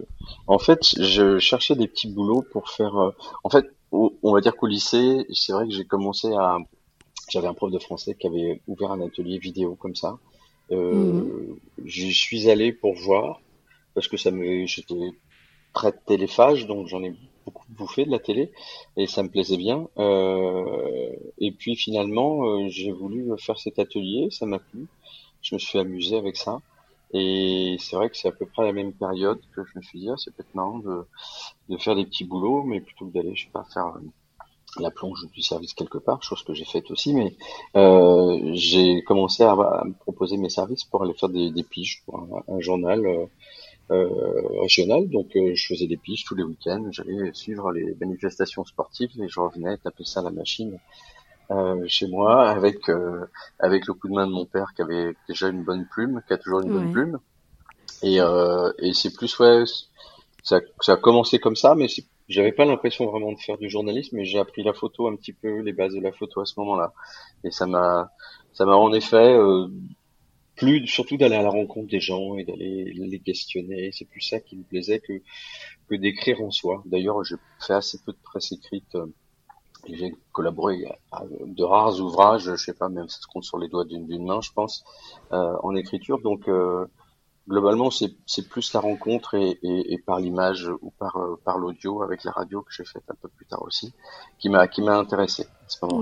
en 0.47 0.59
fait, 0.59 0.81
je 1.01 1.39
cherchais 1.39 1.75
des 1.75 1.89
petits 1.89 2.09
boulots 2.09 2.45
pour 2.53 2.71
faire. 2.71 2.97
Euh, 2.97 3.11
en 3.43 3.51
fait, 3.51 3.67
on 3.93 4.33
va 4.33 4.41
dire 4.41 4.57
qu'au 4.57 4.67
lycée, 4.67 5.27
c'est 5.33 5.53
vrai 5.53 5.67
que 5.67 5.73
j'ai 5.75 5.85
commencé 5.85 6.33
à. 6.33 6.59
J'avais 7.31 7.49
un 7.49 7.55
prof 7.55 7.71
de 7.71 7.79
français 7.79 8.15
qui 8.19 8.27
avait 8.27 8.61
ouvert 8.69 8.93
un 8.93 9.01
atelier 9.01 9.39
vidéo 9.39 9.77
comme 9.81 9.97
ça. 9.97 10.19
Euh, 10.71 10.93
mmh. 10.93 11.57
J'y 11.85 12.13
suis 12.13 12.51
allé 12.51 12.73
pour 12.73 12.95
voir 12.95 13.41
parce 13.95 14.09
que 14.09 14.17
ça 14.17 14.31
me, 14.31 14.67
j'étais 14.67 15.11
très 15.73 15.93
téléphage, 15.93 16.67
donc 16.67 16.87
j'en 16.87 17.03
ai 17.03 17.15
beaucoup 17.45 17.67
bouffé 17.71 18.05
de 18.05 18.11
la 18.11 18.19
télé 18.19 18.53
et 18.97 19.07
ça 19.07 19.23
me 19.23 19.29
plaisait 19.29 19.57
bien. 19.57 19.89
Euh, 19.99 21.13
et 21.39 21.53
puis 21.53 21.77
finalement, 21.77 22.47
euh, 22.47 22.69
j'ai 22.69 22.93
voulu 22.93 23.31
faire 23.39 23.59
cet 23.59 23.79
atelier, 23.79 24.29
ça 24.31 24.47
m'a 24.47 24.59
plu. 24.59 24.87
Je 25.43 25.55
me 25.55 25.59
suis 25.59 25.79
amusé 25.79 26.17
avec 26.17 26.37
ça. 26.37 26.61
Et 27.13 27.77
c'est 27.79 27.95
vrai 27.97 28.11
que 28.11 28.17
c'est 28.17 28.29
à 28.29 28.33
peu 28.33 28.47
près 28.47 28.65
la 28.65 28.73
même 28.73 28.93
période 28.93 29.39
que 29.55 29.63
je 29.65 29.79
me 29.79 29.83
suis 29.83 30.01
dit, 30.01 30.11
ah, 30.11 30.17
c'est 30.17 30.35
peut-être 30.35 30.55
marrant 30.55 30.79
de, 30.79 31.07
de 31.69 31.77
faire 31.77 31.95
des 31.95 32.05
petits 32.05 32.25
boulots, 32.25 32.65
mais 32.65 32.81
plutôt 32.81 33.07
que 33.07 33.13
d'aller, 33.13 33.37
je 33.37 33.45
sais 33.45 33.53
pas, 33.53 33.65
faire 33.73 33.87
euh, 33.87 34.01
la 34.81 34.91
plonge 34.91 35.25
du 35.33 35.41
service 35.41 35.75
quelque 35.75 35.99
part, 35.99 36.23
chose 36.25 36.43
que 36.43 36.55
j'ai 36.55 36.65
faite 36.65 36.91
aussi, 36.91 37.15
mais 37.15 37.37
euh, 37.77 38.51
j'ai 38.55 39.05
commencé 39.05 39.45
à, 39.45 39.55
me 39.85 39.93
proposer 39.93 40.37
mes 40.37 40.49
services 40.49 40.83
pour 40.83 41.05
aller 41.05 41.15
faire 41.15 41.29
des, 41.29 41.51
des 41.51 41.63
piges 41.63 42.03
pour 42.05 42.43
un, 42.49 42.61
journal 42.61 43.07
euh, 43.91 43.95
euh, 43.95 44.61
régional. 44.63 45.09
Donc 45.09 45.37
euh, 45.37 45.55
je 45.55 45.67
faisais 45.67 45.87
des 45.87 45.97
piges 45.97 46.25
tous 46.25 46.35
les 46.35 46.43
week-ends, 46.43 46.89
j'allais 46.91 47.33
suivre 47.35 47.73
les 47.73 47.95
manifestations 48.01 48.65
sportives 48.65 49.11
et 49.21 49.29
je 49.29 49.41
revenais 49.41 49.77
taper 49.79 50.05
ça 50.05 50.21
à 50.21 50.23
la 50.23 50.31
machine 50.31 50.79
euh, 51.51 51.85
chez 51.87 52.07
moi 52.09 52.49
avec 52.49 52.91
avec 53.59 53.87
le 53.87 53.95
coup 53.95 54.09
de 54.09 54.15
main 54.15 54.27
de 54.27 54.33
mon 54.33 54.47
père 54.47 54.73
qui 54.75 54.83
avait 54.83 55.15
déjà 55.29 55.49
une 55.49 55.65
bonne 55.65 55.87
plume, 55.87 56.23
qui 56.27 56.33
a 56.33 56.39
toujours 56.39 56.61
une 56.61 56.73
bonne 56.73 56.93
plume. 56.93 57.19
Et, 58.03 58.17
et 58.79 58.93
c'est 58.93 59.15
plus 59.15 59.39
ouais, 59.39 59.65
ça, 60.43 60.61
ça 60.81 60.93
a 60.93 60.97
commencé 60.97 61.39
comme 61.39 61.57
ça, 61.57 61.75
mais 61.75 61.87
j'avais 62.29 62.53
pas 62.53 62.65
l'impression 62.65 63.07
vraiment 63.07 63.33
de 63.33 63.39
faire 63.39 63.59
du 63.59 63.69
journalisme, 63.69 64.17
mais 64.17 64.25
j'ai 64.25 64.39
appris 64.39 64.63
la 64.63 64.73
photo 64.73 65.09
un 65.09 65.17
petit 65.17 65.33
peu, 65.33 65.61
les 65.61 65.73
bases 65.73 65.95
de 65.95 66.01
la 66.01 66.13
photo 66.13 66.41
à 66.41 66.47
ce 66.47 66.59
moment-là, 66.61 66.93
et 67.45 67.51
ça 67.51 67.67
m'a 67.67 68.11
ça 68.53 68.65
m'a 68.65 68.77
en 68.77 68.93
effet 68.93 69.35
euh, 69.37 69.69
plus 70.57 70.87
surtout 70.87 71.17
d'aller 71.17 71.37
à 71.37 71.43
la 71.43 71.51
rencontre 71.51 71.89
des 71.89 72.01
gens 72.01 72.37
et 72.37 72.45
d'aller 72.45 72.93
les 72.95 73.21
questionner. 73.21 73.91
C'est 73.93 74.05
plus 74.05 74.21
ça 74.21 74.41
qui 74.41 74.57
me 74.57 74.63
plaisait 74.63 75.01
que 75.01 75.15
que 75.89 75.95
d'écrire 75.95 76.41
en 76.43 76.51
soi. 76.51 76.83
D'ailleurs, 76.87 77.23
j'ai 77.25 77.37
fait 77.67 77.75
assez 77.75 77.99
peu 78.05 78.13
de 78.13 78.19
presse 78.23 78.53
écrite. 78.53 78.95
Euh, 78.95 79.07
j'ai 79.87 80.15
collaboré 80.33 80.87
à 81.13 81.25
de 81.45 81.63
rares 81.63 82.01
ouvrages, 82.01 82.45
je 82.45 82.57
sais 82.57 82.73
pas, 82.73 82.89
même 82.89 83.09
ça 83.09 83.21
se 83.21 83.27
compte 83.27 83.45
sur 83.45 83.59
les 83.59 83.69
doigts 83.69 83.85
d'une 83.85 84.25
main, 84.25 84.41
je 84.41 84.51
pense, 84.53 84.85
euh, 85.33 85.57
en 85.63 85.75
écriture. 85.75 86.21
Donc, 86.21 86.49
euh, 86.49 86.87
globalement, 87.49 87.91
c'est 87.91 88.49
plus 88.49 88.73
la 88.73 88.81
rencontre 88.81 89.35
et, 89.35 89.59
et, 89.63 89.93
et 89.93 89.99
par 89.99 90.21
l'image 90.21 90.71
ou 90.81 90.91
par, 90.99 91.17
euh, 91.17 91.39
par 91.45 91.59
l'audio 91.59 92.03
avec 92.03 92.25
la 92.25 92.31
radio 92.31 92.63
que 92.63 92.73
j'ai 92.73 92.85
faite 92.85 93.05
un 93.09 93.15
peu 93.21 93.29
plus 93.29 93.47
tard 93.47 93.63
aussi, 93.63 93.93
qui 94.39 94.49
m'a 94.49 94.69
qui 94.69 94.81
m'a 94.81 94.97
intéressé. 94.97 95.47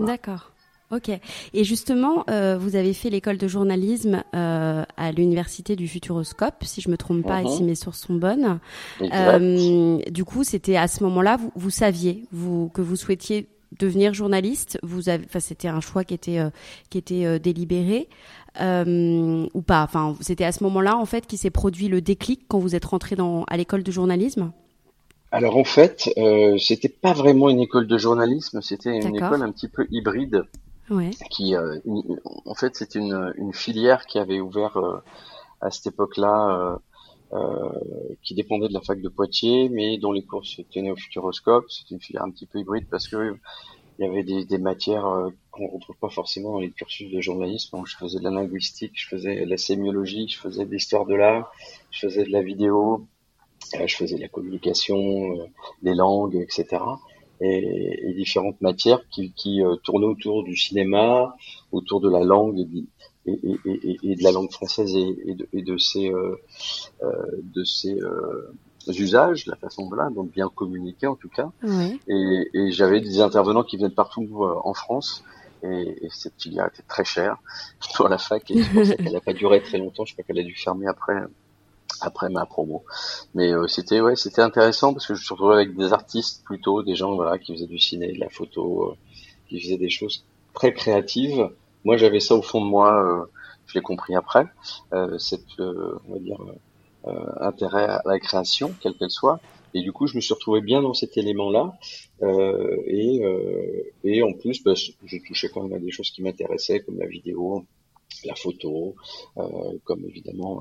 D'accord. 0.04 0.52
Ok. 0.92 1.08
Et 1.54 1.64
justement, 1.64 2.24
euh, 2.28 2.58
vous 2.60 2.76
avez 2.76 2.92
fait 2.92 3.08
l'école 3.08 3.38
de 3.38 3.48
journalisme 3.48 4.22
euh, 4.34 4.84
à 4.98 5.12
l'université 5.12 5.74
du 5.74 5.88
Futuroscope, 5.88 6.62
si 6.64 6.82
je 6.82 6.90
me 6.90 6.98
trompe 6.98 7.22
pas, 7.22 7.42
ici 7.42 7.62
mhm. 7.62 7.68
mes 7.68 7.74
sources 7.74 8.00
sont 8.00 8.14
bonnes. 8.14 8.60
Euh, 9.00 9.98
du 10.10 10.24
coup, 10.24 10.44
c'était 10.44 10.76
à 10.76 10.88
ce 10.88 11.02
moment-là, 11.04 11.38
vous, 11.38 11.50
vous 11.56 11.70
saviez 11.70 12.24
vous, 12.30 12.68
que 12.74 12.82
vous 12.82 12.96
souhaitiez 12.96 13.48
devenir 13.78 14.12
journaliste. 14.12 14.78
Vous 14.82 15.08
avez, 15.08 15.24
enfin, 15.24 15.40
c'était 15.40 15.68
un 15.68 15.80
choix 15.80 16.04
qui 16.04 16.12
était 16.12 16.40
qui 16.90 16.98
était 16.98 17.40
délibéré 17.40 18.10
ou 18.60 19.62
pas. 19.62 19.82
Enfin, 19.84 20.14
c'était 20.20 20.44
à 20.44 20.52
ce 20.52 20.62
moment-là 20.64 20.98
en 20.98 21.06
fait 21.06 21.26
qui 21.26 21.38
s'est 21.38 21.48
produit 21.48 21.88
le 21.88 22.02
déclic 22.02 22.42
quand 22.48 22.58
vous 22.58 22.74
êtes 22.74 22.84
rentré 22.84 23.16
dans 23.16 23.44
à 23.44 23.56
l'école 23.56 23.82
de 23.82 23.90
journalisme? 23.90 24.52
Alors 25.30 25.56
en 25.56 25.64
fait, 25.64 26.10
c'était 26.58 26.90
pas 26.90 27.14
vraiment 27.14 27.48
une 27.48 27.60
école 27.60 27.86
de 27.86 27.96
journalisme, 27.96 28.60
c'était 28.60 29.00
une 29.00 29.16
école 29.16 29.42
un 29.42 29.50
petit 29.50 29.68
peu 29.68 29.86
hybride. 29.90 30.44
Qui, 31.30 31.54
en 31.56 32.54
fait, 32.54 32.74
c'est 32.76 32.94
une, 32.94 33.52
filière 33.52 34.06
qui 34.06 34.18
avait 34.18 34.40
ouvert 34.40 34.78
à 35.60 35.70
cette 35.70 35.88
époque-là 35.88 36.78
euh, 37.34 37.70
qui 38.22 38.34
dépendait 38.34 38.68
de 38.68 38.74
la 38.74 38.82
fac 38.82 39.00
de 39.00 39.08
Poitiers, 39.08 39.70
mais 39.70 39.96
dont 39.96 40.12
les 40.12 40.22
cours 40.22 40.44
se 40.44 40.60
tenaient 40.60 40.90
au 40.90 40.96
Futuroscope. 40.96 41.64
C'était 41.70 41.94
une 41.94 42.00
filière 42.00 42.24
un 42.24 42.30
petit 42.30 42.44
peu 42.44 42.58
hybride 42.58 42.86
parce 42.90 43.08
que 43.08 43.38
il 43.98 44.04
y 44.04 44.08
avait 44.08 44.22
des, 44.22 44.58
matières 44.58 45.06
euh, 45.06 45.30
qu'on 45.50 45.66
retrouve 45.66 45.96
pas 45.96 46.10
forcément 46.10 46.52
dans 46.52 46.60
les 46.60 46.70
cursus 46.70 47.10
de 47.10 47.20
journalisme. 47.22 47.74
Donc, 47.74 47.86
je 47.86 47.96
faisais 47.96 48.18
de 48.18 48.24
la 48.24 48.30
linguistique, 48.30 48.92
je 48.96 49.08
faisais 49.08 49.46
de 49.46 49.48
la 49.48 49.56
sémiologie, 49.56 50.28
je 50.28 50.38
faisais 50.38 50.66
de 50.66 50.70
l'histoire 50.70 51.06
de 51.06 51.14
l'art, 51.14 51.50
je 51.90 52.00
faisais 52.00 52.24
de 52.24 52.30
la 52.32 52.42
vidéo, 52.42 53.06
euh, 53.76 53.86
je 53.86 53.96
faisais 53.96 54.16
de 54.16 54.20
la 54.20 54.28
communication, 54.28 55.48
des 55.80 55.94
langues, 55.94 56.36
etc. 56.36 56.82
Et, 57.44 58.10
et 58.10 58.14
différentes 58.14 58.60
matières 58.60 59.02
qui, 59.10 59.32
qui 59.32 59.62
tournaient 59.82 60.06
autour 60.06 60.44
du 60.44 60.56
cinéma, 60.56 61.34
autour 61.72 62.00
de 62.00 62.08
la 62.08 62.22
langue 62.22 62.60
et, 63.26 63.32
et, 63.32 63.98
et, 64.02 64.16
de 64.16 64.22
la 64.22 64.32
langue 64.32 64.50
française 64.50 64.94
et, 64.94 65.34
de, 65.34 65.48
et 65.52 65.62
de 65.62 65.78
ses, 65.78 66.10
euh, 66.10 66.36
euh, 67.02 67.12
de 67.42 67.64
ses 67.64 67.94
euh, 68.00 68.52
usages, 68.88 69.46
la 69.46 69.56
façon 69.56 69.88
de 69.88 69.96
là, 69.96 70.10
donc 70.10 70.30
bien 70.32 70.48
communiquer 70.54 71.06
en 71.06 71.16
tout 71.16 71.28
cas. 71.28 71.50
Et, 72.08 72.48
et 72.52 72.72
j'avais 72.72 73.00
des 73.00 73.20
intervenants 73.20 73.62
qui 73.62 73.76
viennent 73.76 73.94
partout 73.94 74.28
euh, 74.40 74.54
en 74.64 74.74
France. 74.74 75.24
Et, 75.64 76.04
et, 76.04 76.08
cette 76.10 76.42
filière 76.42 76.66
était 76.66 76.82
très 76.88 77.04
chère 77.04 77.36
pour 77.94 78.08
la 78.08 78.18
fac 78.18 78.50
et 78.50 78.60
elle 78.98 79.12
n'a 79.12 79.20
pas 79.20 79.32
duré 79.32 79.62
très 79.62 79.78
longtemps. 79.78 80.04
Je 80.04 80.12
crois 80.14 80.24
qu'elle 80.24 80.40
a 80.40 80.42
dû 80.42 80.56
fermer 80.56 80.88
après 80.88 81.14
après 82.02 82.28
ma 82.28 82.46
promo. 82.46 82.84
Mais 83.34 83.52
euh, 83.52 83.66
c'était 83.66 84.00
ouais, 84.00 84.16
c'était 84.16 84.42
intéressant 84.42 84.92
parce 84.92 85.06
que 85.06 85.14
je 85.14 85.20
me 85.20 85.24
suis 85.24 85.34
retrouvé 85.34 85.54
avec 85.54 85.76
des 85.76 85.92
artistes 85.92 86.44
plutôt, 86.44 86.82
des 86.82 86.94
gens 86.94 87.14
voilà 87.14 87.38
qui 87.38 87.52
faisaient 87.54 87.66
du 87.66 87.78
ciné, 87.78 88.12
de 88.12 88.20
la 88.20 88.28
photo, 88.28 88.90
euh, 88.90 88.96
qui 89.48 89.60
faisaient 89.60 89.78
des 89.78 89.90
choses 89.90 90.24
très 90.54 90.72
créatives 90.72 91.50
moi, 91.84 91.96
j'avais 91.96 92.20
ça 92.20 92.34
au 92.34 92.42
fond 92.42 92.60
de 92.60 92.70
moi. 92.70 93.02
Euh, 93.02 93.24
je 93.66 93.74
l'ai 93.74 93.82
compris 93.82 94.14
après. 94.14 94.46
Euh, 94.92 95.18
cette, 95.18 95.58
euh, 95.60 95.98
on 96.08 96.14
va 96.14 96.18
dire, 96.18 96.38
intérêt 97.40 97.84
à 97.84 98.02
la 98.04 98.20
création, 98.20 98.72
quelle 98.80 98.94
qu'elle 98.94 99.10
soit. 99.10 99.40
Et 99.74 99.80
du 99.80 99.92
coup, 99.92 100.06
je 100.06 100.14
me 100.14 100.20
suis 100.20 100.34
retrouvé 100.34 100.60
bien 100.60 100.82
dans 100.82 100.94
cet 100.94 101.16
élément-là. 101.16 101.72
Euh, 102.22 102.76
et, 102.86 103.24
euh, 103.24 103.90
et 104.04 104.22
en 104.22 104.32
plus, 104.32 104.62
bah, 104.62 104.74
je 104.74 105.16
touchais 105.26 105.48
quand 105.48 105.62
même 105.62 105.72
à 105.72 105.78
des 105.78 105.90
choses 105.90 106.10
qui 106.10 106.22
m'intéressaient, 106.22 106.80
comme 106.80 106.98
la 106.98 107.06
vidéo, 107.06 107.64
la 108.24 108.34
photo, 108.34 108.94
euh, 109.38 109.42
comme 109.84 110.04
évidemment 110.04 110.60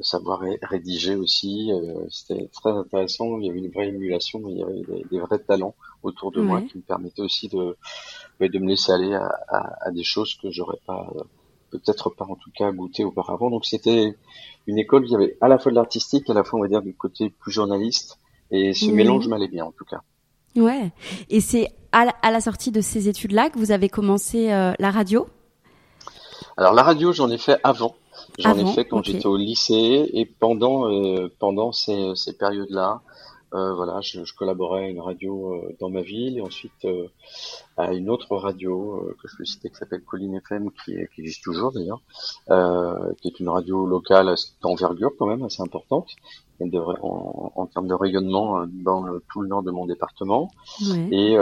savoir 0.00 0.42
rédiger 0.62 1.16
aussi. 1.16 1.70
C'était 2.10 2.48
très 2.52 2.70
intéressant. 2.70 3.38
Il 3.38 3.46
y 3.46 3.50
avait 3.50 3.58
une 3.58 3.70
vraie 3.70 3.88
émulation, 3.88 4.42
il 4.48 4.58
y 4.58 4.62
avait 4.62 4.82
des, 4.82 5.04
des 5.10 5.18
vrais 5.20 5.38
talents 5.38 5.74
autour 6.02 6.32
de 6.32 6.40
moi 6.40 6.60
qui 6.62 6.78
me 6.78 6.82
permettaient 6.82 7.22
aussi 7.22 7.48
de, 7.48 7.76
de 8.40 8.58
me 8.58 8.68
laisser 8.68 8.92
aller 8.92 9.14
à, 9.14 9.26
à, 9.48 9.88
à 9.88 9.90
des 9.90 10.04
choses 10.04 10.34
que 10.34 10.50
j'aurais 10.50 10.80
pas, 10.86 11.10
peut-être 11.70 12.10
pas 12.10 12.26
en 12.28 12.36
tout 12.36 12.50
cas 12.56 12.70
goûté 12.72 13.04
auparavant. 13.04 13.50
Donc 13.50 13.64
c'était 13.64 14.14
une 14.66 14.78
école 14.78 15.04
qui 15.06 15.14
avait 15.14 15.36
à 15.40 15.48
la 15.48 15.58
fois 15.58 15.70
de 15.72 15.76
l'artistique, 15.76 16.28
à 16.30 16.34
la 16.34 16.44
fois 16.44 16.58
on 16.58 16.62
va 16.62 16.68
dire 16.68 16.82
du 16.82 16.94
côté 16.94 17.30
plus 17.30 17.52
journaliste, 17.52 18.18
et 18.50 18.74
ce 18.74 18.90
mélange 18.90 19.28
m'allait 19.28 19.48
bien 19.48 19.64
en 19.64 19.72
tout 19.72 19.84
cas. 19.84 20.02
Ouais. 20.56 20.92
Et 21.30 21.40
c'est 21.40 21.68
à, 21.90 22.06
à, 22.22 22.30
la 22.30 22.40
sortie 22.40 22.70
de 22.70 22.80
ces 22.80 23.08
études-là 23.08 23.50
que 23.50 23.58
vous 23.58 23.72
avez 23.72 23.88
commencé 23.88 24.52
euh, 24.52 24.72
la 24.78 24.90
radio? 24.90 25.26
Alors 26.56 26.74
la 26.74 26.82
radio, 26.82 27.12
j'en 27.12 27.30
ai 27.30 27.38
fait 27.38 27.58
avant. 27.64 27.96
J'en 28.38 28.56
ai 28.56 28.66
fait 28.72 28.84
quand 28.84 29.04
j'étais 29.04 29.26
au 29.26 29.36
lycée 29.36 30.10
et 30.12 30.26
pendant 30.26 30.90
euh, 30.90 31.28
pendant 31.38 31.72
ces, 31.72 32.14
ces 32.16 32.36
périodes-là, 32.36 33.02
euh, 33.54 33.72
voilà, 33.72 34.00
je, 34.00 34.24
je, 34.24 34.34
collaborais 34.34 34.86
à 34.86 34.88
une 34.88 35.00
radio 35.00 35.54
euh, 35.54 35.76
dans 35.78 35.88
ma 35.88 36.00
ville 36.00 36.38
et 36.38 36.40
ensuite 36.40 36.84
euh, 36.84 37.06
à 37.76 37.92
une 37.92 38.10
autre 38.10 38.34
radio 38.36 39.14
que 39.22 39.28
je 39.28 39.36
peux 39.36 39.44
citer 39.44 39.70
qui 39.70 39.76
s'appelle 39.76 40.02
Colline 40.02 40.34
FM, 40.34 40.70
qui, 40.84 40.96
qui 41.14 41.20
existe 41.20 41.44
toujours 41.44 41.70
d'ailleurs, 41.70 42.00
qui 43.20 43.28
est 43.28 43.38
une 43.38 43.48
radio 43.48 43.86
locale 43.86 44.34
d'envergure 44.60 45.12
quand 45.16 45.26
même 45.26 45.44
assez 45.44 45.62
importante, 45.62 46.10
en, 46.60 47.52
en, 47.54 47.66
termes 47.66 47.86
de 47.86 47.94
rayonnement 47.94 48.64
dans 48.66 49.04
tout 49.30 49.40
le 49.40 49.48
nord 49.48 49.62
de 49.62 49.70
mon 49.70 49.86
département. 49.86 50.50
Et 51.12 51.36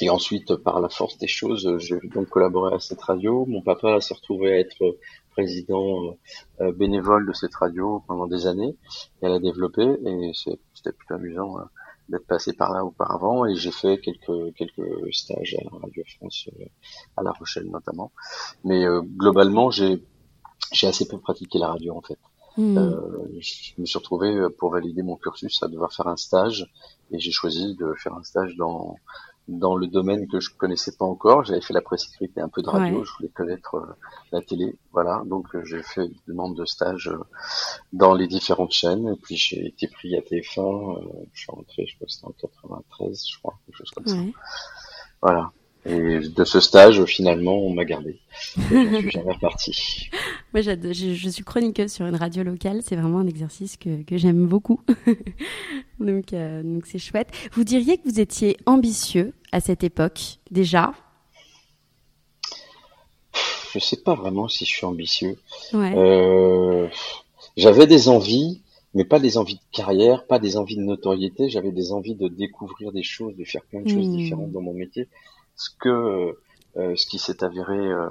et 0.00 0.10
ensuite, 0.10 0.56
par 0.56 0.80
la 0.80 0.88
force 0.88 1.18
des 1.18 1.28
choses, 1.28 1.76
j'ai 1.78 1.98
donc 2.14 2.28
collaboré 2.28 2.74
à 2.74 2.80
cette 2.80 3.02
radio. 3.02 3.44
Mon 3.46 3.62
papa 3.62 4.00
s'est 4.00 4.14
retrouvé 4.14 4.52
à 4.52 4.58
être 4.58 4.96
président 5.32 6.16
euh, 6.60 6.72
bénévole 6.72 7.26
de 7.26 7.32
cette 7.32 7.54
radio 7.54 8.02
pendant 8.06 8.26
des 8.26 8.46
années. 8.46 8.76
Et 9.20 9.26
elle 9.26 9.32
a 9.32 9.38
développé 9.38 9.82
et 9.82 10.32
c'était 10.34 10.92
plutôt 10.92 11.14
amusant 11.14 11.58
hein, 11.58 11.68
d'être 12.08 12.26
passé 12.26 12.52
par 12.52 12.72
là 12.72 12.84
auparavant. 12.84 13.46
Et 13.46 13.54
j'ai 13.56 13.72
fait 13.72 13.98
quelques 13.98 14.54
quelques 14.54 15.12
stages 15.12 15.56
à 15.58 15.76
Radio 15.78 16.02
France, 16.16 16.48
euh, 16.60 16.64
à 17.16 17.22
La 17.22 17.32
Rochelle 17.32 17.68
notamment. 17.70 18.12
Mais 18.64 18.84
euh, 18.84 19.02
globalement, 19.02 19.70
j'ai 19.70 20.02
j'ai 20.72 20.86
assez 20.86 21.06
peu 21.06 21.18
pratiqué 21.18 21.58
la 21.58 21.68
radio 21.68 21.96
en 21.96 22.02
fait. 22.02 22.18
Hmm. 22.58 22.76
je 23.40 23.80
me 23.80 23.86
suis 23.86 23.96
retrouvé 23.96 24.46
pour 24.58 24.72
valider 24.72 25.02
mon 25.02 25.16
cursus 25.16 25.62
à 25.62 25.68
devoir 25.68 25.90
faire 25.90 26.08
un 26.08 26.18
stage 26.18 26.70
et 27.10 27.18
j'ai 27.18 27.30
choisi 27.30 27.76
de 27.76 27.94
faire 27.94 28.12
un 28.12 28.22
stage 28.24 28.56
dans 28.56 28.96
dans 29.48 29.76
le 29.76 29.86
domaine 29.86 30.28
que 30.28 30.40
je 30.40 30.50
connaissais 30.50 30.92
pas 30.96 31.04
encore. 31.04 31.44
J'avais 31.44 31.60
fait 31.60 31.74
la 31.74 31.80
presse 31.80 32.06
écrite 32.06 32.36
et 32.36 32.40
un 32.40 32.48
peu 32.48 32.62
de 32.62 32.68
radio. 32.68 33.04
Je 33.04 33.12
voulais 33.16 33.28
connaître 33.28 33.74
euh, 33.76 33.96
la 34.30 34.40
télé. 34.40 34.76
Voilà. 34.92 35.22
Donc, 35.26 35.54
euh, 35.54 35.64
j'ai 35.64 35.82
fait 35.82 36.06
une 36.06 36.14
demande 36.28 36.56
de 36.56 36.64
stage 36.64 37.08
euh, 37.08 37.18
dans 37.92 38.14
les 38.14 38.28
différentes 38.28 38.72
chaînes. 38.72 39.08
Et 39.08 39.16
puis, 39.16 39.36
j'ai 39.36 39.66
été 39.66 39.88
pris 39.88 40.16
à 40.16 40.20
TF1. 40.20 41.26
je 41.32 41.40
suis 41.40 41.50
rentré, 41.50 41.86
je 41.86 41.96
crois 41.96 42.06
que 42.06 42.12
c'était 42.12 42.26
en 42.26 42.32
93, 42.32 43.24
je 43.28 43.38
crois, 43.38 43.58
quelque 43.66 43.76
chose 43.76 43.90
comme 43.90 44.06
ça. 44.06 44.16
Voilà. 45.20 45.52
Et 45.84 46.20
de 46.20 46.44
ce 46.44 46.60
stage, 46.60 47.04
finalement, 47.06 47.58
on 47.58 47.70
m'a 47.70 47.84
gardé. 47.84 48.20
je 48.56 48.98
suis 48.98 49.10
jamais 49.10 49.32
reparti. 49.32 50.10
Moi, 50.52 50.62
je, 50.62 50.92
je, 50.92 51.28
suis 51.28 51.42
chroniqueuse 51.42 51.92
sur 51.92 52.06
une 52.06 52.14
radio 52.14 52.44
locale. 52.44 52.82
C'est 52.84 52.94
vraiment 52.94 53.18
un 53.18 53.26
exercice 53.26 53.76
que, 53.76 54.02
que 54.04 54.16
j'aime 54.16 54.46
beaucoup. 54.46 54.80
donc, 56.00 56.32
euh, 56.32 56.62
donc 56.62 56.86
c'est 56.86 57.00
chouette. 57.00 57.28
Vous 57.52 57.64
diriez 57.64 57.98
que 57.98 58.08
vous 58.08 58.20
étiez 58.20 58.56
ambitieux 58.64 59.32
à 59.50 59.58
cette 59.58 59.82
époque, 59.82 60.38
déjà? 60.52 60.92
Je 63.72 63.80
sais 63.80 63.96
pas 63.96 64.14
vraiment 64.14 64.48
si 64.48 64.64
je 64.64 64.70
suis 64.70 64.86
ambitieux. 64.86 65.36
Ouais. 65.72 65.94
Euh, 65.96 66.86
J'avais 67.56 67.88
des 67.88 68.08
envies, 68.08 68.60
mais 68.94 69.04
pas 69.04 69.18
des 69.18 69.36
envies 69.36 69.56
de 69.56 69.76
carrière, 69.76 70.26
pas 70.26 70.38
des 70.38 70.56
envies 70.56 70.76
de 70.76 70.82
notoriété. 70.82 71.48
J'avais 71.48 71.72
des 71.72 71.90
envies 71.90 72.14
de 72.14 72.28
découvrir 72.28 72.92
des 72.92 73.02
choses, 73.02 73.34
de 73.34 73.44
faire 73.44 73.62
plein 73.62 73.80
de 73.80 73.88
choses 73.88 74.06
hmm. 74.06 74.16
différentes 74.16 74.52
dans 74.52 74.60
mon 74.60 74.74
métier 74.74 75.08
ce 75.56 75.70
que 75.78 76.36
euh, 76.76 76.96
ce 76.96 77.06
qui 77.06 77.18
s'est 77.18 77.44
avéré 77.44 77.76
euh, 77.76 78.08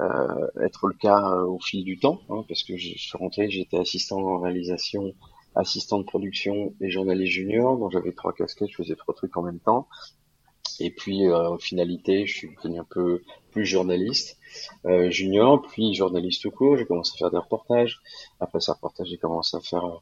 euh, 0.00 0.46
être 0.62 0.86
le 0.86 0.94
cas 0.94 1.20
au 1.42 1.58
fil 1.58 1.84
du 1.84 1.98
temps, 1.98 2.20
hein, 2.28 2.44
parce 2.48 2.62
que 2.62 2.76
je 2.76 2.96
suis 2.96 3.18
rentré, 3.18 3.50
j'étais 3.50 3.78
assistant 3.78 4.18
en 4.18 4.40
réalisation, 4.40 5.14
assistant 5.56 5.98
de 5.98 6.04
production 6.04 6.74
et 6.80 6.90
journaliste 6.90 7.32
junior, 7.32 7.76
donc 7.76 7.92
j'avais 7.92 8.12
trois 8.12 8.32
casquettes, 8.32 8.70
je 8.70 8.76
faisais 8.76 8.96
trois 8.96 9.14
trucs 9.14 9.36
en 9.36 9.42
même 9.42 9.60
temps. 9.60 9.88
Et 10.80 10.90
puis 10.90 11.30
en 11.30 11.58
finalité, 11.58 12.26
je 12.26 12.34
suis 12.34 12.54
devenu 12.56 12.80
un 12.80 12.86
peu 12.90 13.22
plus 13.52 13.64
journaliste 13.64 14.38
junior, 15.08 15.62
puis 15.62 15.94
journaliste 15.94 16.42
tout 16.42 16.50
court. 16.50 16.76
J'ai 16.76 16.84
commencé 16.84 17.12
à 17.14 17.18
faire 17.18 17.30
des 17.30 17.38
reportages. 17.38 18.00
Après 18.40 18.58
ces 18.60 18.72
reportages, 18.72 19.06
j'ai 19.06 19.18
commencé 19.18 19.56
à 19.56 19.60
faire 19.60 20.00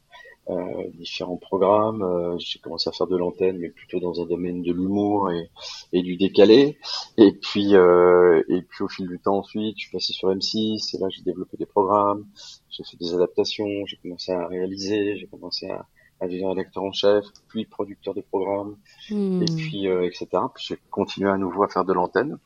euh, 0.49 0.89
différents 0.95 1.37
programmes. 1.37 2.03
Euh, 2.03 2.37
j'ai 2.37 2.59
commencé 2.59 2.89
à 2.89 2.91
faire 2.91 3.07
de 3.07 3.15
l'antenne, 3.15 3.57
mais 3.59 3.69
plutôt 3.69 4.01
dans 4.01 4.21
un 4.21 4.25
domaine 4.25 4.61
de 4.61 4.73
l'humour 4.73 5.31
et, 5.31 5.49
et, 5.93 6.01
du 6.01 6.17
décalé. 6.17 6.77
Et 7.17 7.31
puis, 7.31 7.75
euh, 7.75 8.43
et 8.49 8.61
puis 8.61 8.83
au 8.83 8.89
fil 8.89 9.07
du 9.07 9.19
temps 9.19 9.37
ensuite, 9.37 9.77
je 9.77 9.83
suis 9.83 9.91
passé 9.91 10.11
sur 10.11 10.29
M6 10.29 10.95
et 10.95 10.99
là 10.99 11.07
j'ai 11.09 11.21
développé 11.21 11.55
des 11.55 11.65
programmes, 11.65 12.25
j'ai 12.69 12.83
fait 12.83 12.97
des 12.97 13.13
adaptations, 13.13 13.85
j'ai 13.85 13.95
commencé 13.95 14.33
à 14.33 14.45
réaliser, 14.47 15.15
j'ai 15.15 15.27
commencé 15.27 15.67
à, 15.69 15.85
à 16.19 16.27
devenir 16.27 16.49
rédacteur 16.49 16.83
en 16.83 16.91
chef, 16.91 17.23
puis 17.47 17.63
producteur 17.63 18.13
de 18.13 18.21
programmes, 18.21 18.75
hmm. 19.09 19.43
et 19.43 19.55
puis 19.55 19.87
etc. 19.87 20.27
Puis 20.53 20.65
j'ai 20.67 20.77
continué 20.91 21.29
à 21.29 21.37
nouveau 21.37 21.63
à 21.63 21.69
faire 21.69 21.85
de 21.85 21.93
l'antenne. 21.93 22.37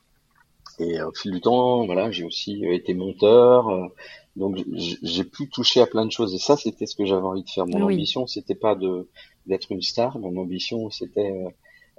Et 0.78 1.02
au 1.02 1.10
fil 1.10 1.32
du 1.32 1.40
temps, 1.40 1.84
voilà, 1.86 2.12
j'ai 2.12 2.22
aussi 2.22 2.64
été 2.64 2.94
monteur. 2.94 3.90
Donc 4.38 4.56
j'ai 4.76 5.24
pu 5.24 5.48
toucher 5.48 5.80
à 5.80 5.86
plein 5.86 6.06
de 6.06 6.12
choses. 6.12 6.34
Et 6.34 6.38
ça, 6.38 6.56
c'était 6.56 6.86
ce 6.86 6.96
que 6.96 7.04
j'avais 7.04 7.26
envie 7.26 7.42
de 7.42 7.50
faire. 7.50 7.66
Mon 7.66 7.82
ambition, 7.82 8.26
c'était 8.26 8.54
pas 8.54 8.74
de 8.74 9.08
d'être 9.46 9.70
une 9.72 9.82
star. 9.82 10.18
Mon 10.18 10.36
ambition, 10.36 10.90
c'était 10.90 11.44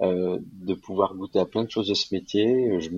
euh, 0.00 0.38
de 0.40 0.74
pouvoir 0.74 1.14
goûter 1.14 1.38
à 1.38 1.46
plein 1.46 1.64
de 1.64 1.70
choses 1.70 1.88
de 1.88 1.94
ce 1.94 2.14
métier. 2.14 2.80
Je, 2.80 2.90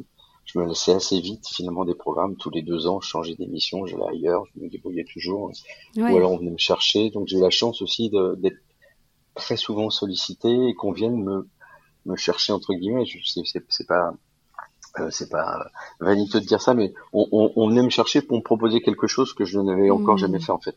je 0.44 0.58
me 0.58 0.66
laissais 0.66 0.92
assez 0.92 1.20
vite 1.20 1.46
finalement 1.48 1.84
des 1.84 1.94
programmes 1.94 2.36
tous 2.36 2.50
les 2.50 2.62
deux 2.62 2.86
ans, 2.86 3.00
je 3.00 3.08
changeais 3.08 3.34
d'émission, 3.34 3.86
j'allais 3.86 4.08
ailleurs, 4.08 4.44
je 4.54 4.60
me 4.60 4.68
débrouillais 4.68 5.04
toujours, 5.04 5.52
ou 5.96 6.02
alors 6.04 6.32
on 6.32 6.38
venait 6.38 6.50
me 6.50 6.58
chercher. 6.58 7.10
Donc 7.10 7.28
j'ai 7.28 7.38
eu 7.38 7.40
la 7.40 7.50
chance 7.50 7.80
aussi 7.82 8.10
d'être 8.10 8.58
très 9.34 9.56
souvent 9.56 9.88
sollicité 9.90 10.50
et 10.68 10.74
qu'on 10.74 10.92
vienne 10.92 11.22
me 11.22 11.48
me 12.06 12.16
chercher 12.16 12.52
entre 12.52 12.74
guillemets. 12.74 13.04
C'est 13.68 13.86
pas 13.86 14.14
euh, 14.98 15.08
c'est 15.10 15.30
pas 15.30 15.66
vaniteux 16.00 16.40
de 16.40 16.46
dire 16.46 16.60
ça, 16.60 16.74
mais 16.74 16.92
on, 17.12 17.26
on, 17.32 17.52
on, 17.56 17.68
venait 17.68 17.82
me 17.82 17.90
chercher 17.90 18.22
pour 18.22 18.36
me 18.36 18.42
proposer 18.42 18.80
quelque 18.80 19.06
chose 19.06 19.32
que 19.32 19.44
je 19.44 19.58
n'avais 19.58 19.90
encore 19.90 20.16
mmh. 20.16 20.18
jamais 20.18 20.40
fait 20.40 20.52
en 20.52 20.60
fait. 20.60 20.76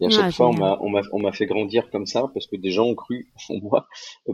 Et 0.00 0.06
à 0.06 0.10
chaque 0.10 0.32
fois, 0.32 0.48
on 0.48 0.54
m'a, 0.54 0.78
on 0.80 0.90
m'a, 0.90 1.02
on 1.12 1.20
m'a 1.20 1.30
fait 1.30 1.46
grandir 1.46 1.88
comme 1.90 2.06
ça 2.06 2.24
parce 2.34 2.48
que 2.48 2.56
des 2.56 2.70
gens 2.70 2.86
ont 2.86 2.96
cru 2.96 3.28
en 3.50 3.58
moi 3.62 3.86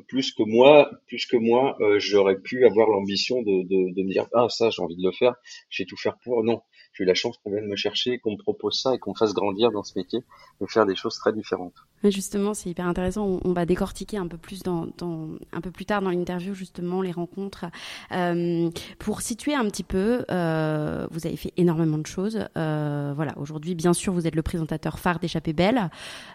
plus 0.06 0.32
que 0.32 0.42
moi, 0.42 0.90
plus 1.06 1.26
que 1.26 1.36
moi, 1.36 1.76
euh, 1.80 1.98
j'aurais 1.98 2.38
pu 2.38 2.64
avoir 2.64 2.88
l'ambition 2.88 3.42
de, 3.42 3.64
de, 3.64 3.94
de 3.94 4.02
me 4.02 4.10
dire 4.10 4.26
ah 4.32 4.46
ça 4.48 4.70
j'ai 4.70 4.80
envie 4.80 4.96
de 4.96 5.02
le 5.02 5.12
faire, 5.12 5.34
je 5.68 5.82
vais 5.82 5.86
tout 5.86 5.96
faire 5.96 6.16
pour. 6.24 6.42
Non, 6.42 6.62
j'ai 6.98 7.04
eu 7.04 7.06
la 7.06 7.14
chance 7.14 7.38
qu'on 7.42 7.50
vienne 7.50 7.66
me 7.66 7.76
chercher, 7.76 8.18
qu'on 8.18 8.32
me 8.32 8.36
propose 8.36 8.80
ça 8.80 8.94
et 8.94 8.98
qu'on 8.98 9.14
fasse 9.14 9.32
grandir 9.32 9.70
dans 9.70 9.82
ce 9.82 9.92
métier 9.96 10.20
et 10.60 10.66
faire 10.66 10.86
des 10.86 10.96
choses 10.96 11.16
très 11.16 11.32
différentes. 11.32 11.74
Justement, 12.04 12.54
c'est 12.54 12.70
hyper 12.70 12.86
intéressant. 12.86 13.40
On, 13.44 13.52
va 13.52 13.66
décortiquer 13.66 14.18
un 14.18 14.28
peu 14.28 14.36
plus 14.36 14.62
dans, 14.62 14.86
dans 14.98 15.28
un 15.52 15.60
peu 15.60 15.70
plus 15.70 15.84
tard 15.84 16.00
dans 16.00 16.10
l'interview 16.10 16.54
justement 16.54 17.02
les 17.02 17.10
rencontres. 17.12 17.66
Euh, 18.12 18.70
pour 18.98 19.20
situer 19.20 19.54
un 19.54 19.64
petit 19.64 19.82
peu, 19.82 20.24
euh, 20.30 21.06
vous 21.10 21.26
avez 21.26 21.36
fait 21.36 21.52
énormément 21.56 21.98
de 21.98 22.06
choses. 22.06 22.44
Euh, 22.56 23.12
voilà, 23.14 23.32
aujourd'hui, 23.38 23.74
bien 23.74 23.92
sûr, 23.92 24.12
vous 24.12 24.26
êtes 24.26 24.36
le 24.36 24.42
présentateur 24.42 24.98
phare 24.98 25.18
d'Échappée 25.18 25.52
Belle. 25.52 25.90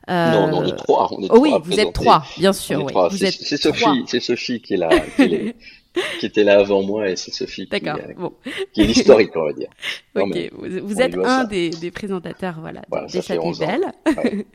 Non, 0.09 0.47
non, 0.47 0.57
on 0.59 0.65
est 0.65 0.75
trois. 0.75 1.09
On 1.13 1.21
est 1.21 1.27
oh, 1.29 1.39
oui, 1.39 1.53
vous 1.63 1.79
êtes 1.79 1.93
trois, 1.93 2.23
bien 2.37 2.53
sûr. 2.53 2.83
Oui. 2.83 2.93
C'est 3.17 3.57
Sophie, 3.57 4.03
c'est 4.07 4.19
Sophie 4.19 4.61
qui 4.61 4.73
est 4.73 4.77
là. 4.77 4.89
Qui 5.15 5.21
est 5.23 5.55
qui 6.19 6.25
était 6.25 6.43
là 6.43 6.59
avant 6.59 6.81
moi 6.81 7.09
et 7.09 7.15
c'est 7.15 7.31
Sophie 7.31 7.67
qui, 7.67 7.79
bon. 8.17 8.33
qui, 8.73 8.81
est 8.81 8.85
l'historique, 8.85 9.31
on 9.35 9.45
va 9.45 9.53
dire. 9.53 9.69
ok, 10.15 10.51
vous, 10.83 11.01
êtes 11.01 11.17
un 11.17 11.43
des, 11.45 11.69
des, 11.69 11.91
présentateurs 11.91 12.57
voilà, 12.59 12.81
voilà 12.89 13.07
des 13.07 13.21
Belle. 13.59 13.91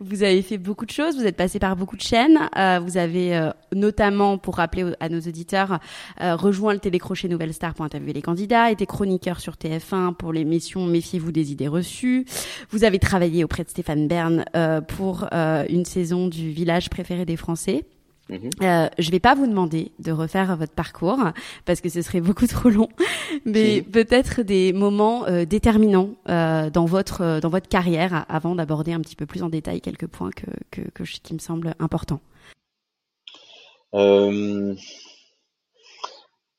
vous 0.00 0.22
avez 0.22 0.42
fait 0.42 0.58
beaucoup 0.58 0.86
de 0.86 0.90
choses, 0.90 1.16
vous 1.16 1.26
êtes 1.26 1.36
passé 1.36 1.58
par 1.58 1.76
beaucoup 1.76 1.96
de 1.96 2.02
chaînes. 2.02 2.38
Euh, 2.56 2.80
vous 2.80 2.96
avez 2.96 3.36
euh, 3.36 3.50
notamment, 3.72 4.38
pour 4.38 4.56
rappeler 4.56 4.92
à 5.00 5.08
nos 5.08 5.20
auditeurs, 5.20 5.78
euh, 6.20 6.36
rejoint 6.36 6.72
le 6.72 6.80
télécrochet 6.80 7.28
Nouvelle 7.28 7.54
Star 7.54 7.74
pour 7.74 7.84
interviewer 7.84 8.12
les 8.12 8.22
candidats, 8.22 8.70
été 8.70 8.86
chroniqueur 8.86 9.40
sur 9.40 9.54
TF1 9.54 10.14
pour 10.14 10.32
l'émission 10.32 10.86
Méfiez-vous 10.86 11.32
des 11.32 11.52
idées 11.52 11.68
reçues. 11.68 12.26
Vous 12.70 12.84
avez 12.84 12.98
travaillé 12.98 13.44
auprès 13.44 13.64
de 13.64 13.68
Stéphane 13.68 14.08
Bern 14.08 14.44
euh, 14.56 14.80
pour 14.80 15.26
euh, 15.32 15.64
une 15.68 15.84
saison 15.84 16.28
du 16.28 16.50
village 16.50 16.90
préféré 16.90 17.24
des 17.24 17.36
Français. 17.36 17.84
Mhm. 18.30 18.50
Euh, 18.62 18.88
je 18.96 19.10
vais 19.10 19.18
pas 19.18 19.34
vous 19.34 19.48
demander 19.48 19.90
de 19.98 20.12
refaire 20.12 20.56
votre 20.56 20.72
parcours 20.72 21.18
parce 21.64 21.80
que 21.80 21.88
ce 21.88 22.00
serait 22.00 22.20
beaucoup 22.20 22.46
trop 22.46 22.68
long, 22.68 22.88
mais 23.44 23.82
peut-être 23.82 24.42
des 24.42 24.72
moments 24.72 25.26
euh, 25.26 25.44
déterminants 25.44 26.10
euh, 26.28 26.70
dans 26.70 26.84
votre 26.84 27.22
euh, 27.22 27.40
dans 27.40 27.48
votre 27.48 27.68
carrière 27.68 28.24
avant 28.28 28.54
d'aborder 28.54 28.92
un 28.92 29.00
petit 29.00 29.16
peu 29.16 29.26
plus 29.26 29.42
en 29.42 29.48
détail 29.48 29.80
quelques 29.80 30.06
points 30.06 30.30
que, 30.30 30.46
que, 30.70 30.82
que 30.90 31.02
qui 31.02 31.34
me 31.34 31.40
semblent 31.40 31.74
importants. 31.80 32.20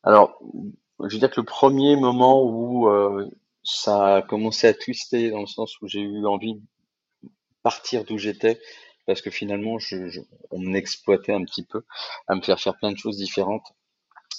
Alors, 0.03 0.39
je 0.99 1.13
veux 1.13 1.19
dire 1.19 1.31
que 1.31 1.39
le 1.39 1.45
premier 1.45 1.95
moment 1.95 2.43
où 2.43 2.89
ça 3.63 4.15
a 4.17 4.21
commencé 4.21 4.67
à 4.67 4.73
twister 4.73 5.29
dans 5.29 5.39
le 5.39 5.45
sens 5.45 5.79
où 5.81 5.87
j'ai 5.87 6.01
eu 6.01 6.25
envie 6.25 6.55
de 6.55 7.29
partir 7.63 8.03
d'où 8.03 8.17
j'étais, 8.17 8.59
parce 9.05 9.22
que 9.22 9.29
finalement, 9.29 9.79
je, 9.79 10.22
on 10.51 10.60
m'exploitait 10.60 11.34
un 11.34 11.43
petit 11.43 11.63
peu 11.63 11.84
à 12.27 12.36
me 12.36 12.41
faire 12.41 12.60
faire 12.60 12.77
plein 12.77 12.91
de 12.91 12.98
choses 12.98 13.17
différentes 13.17 13.74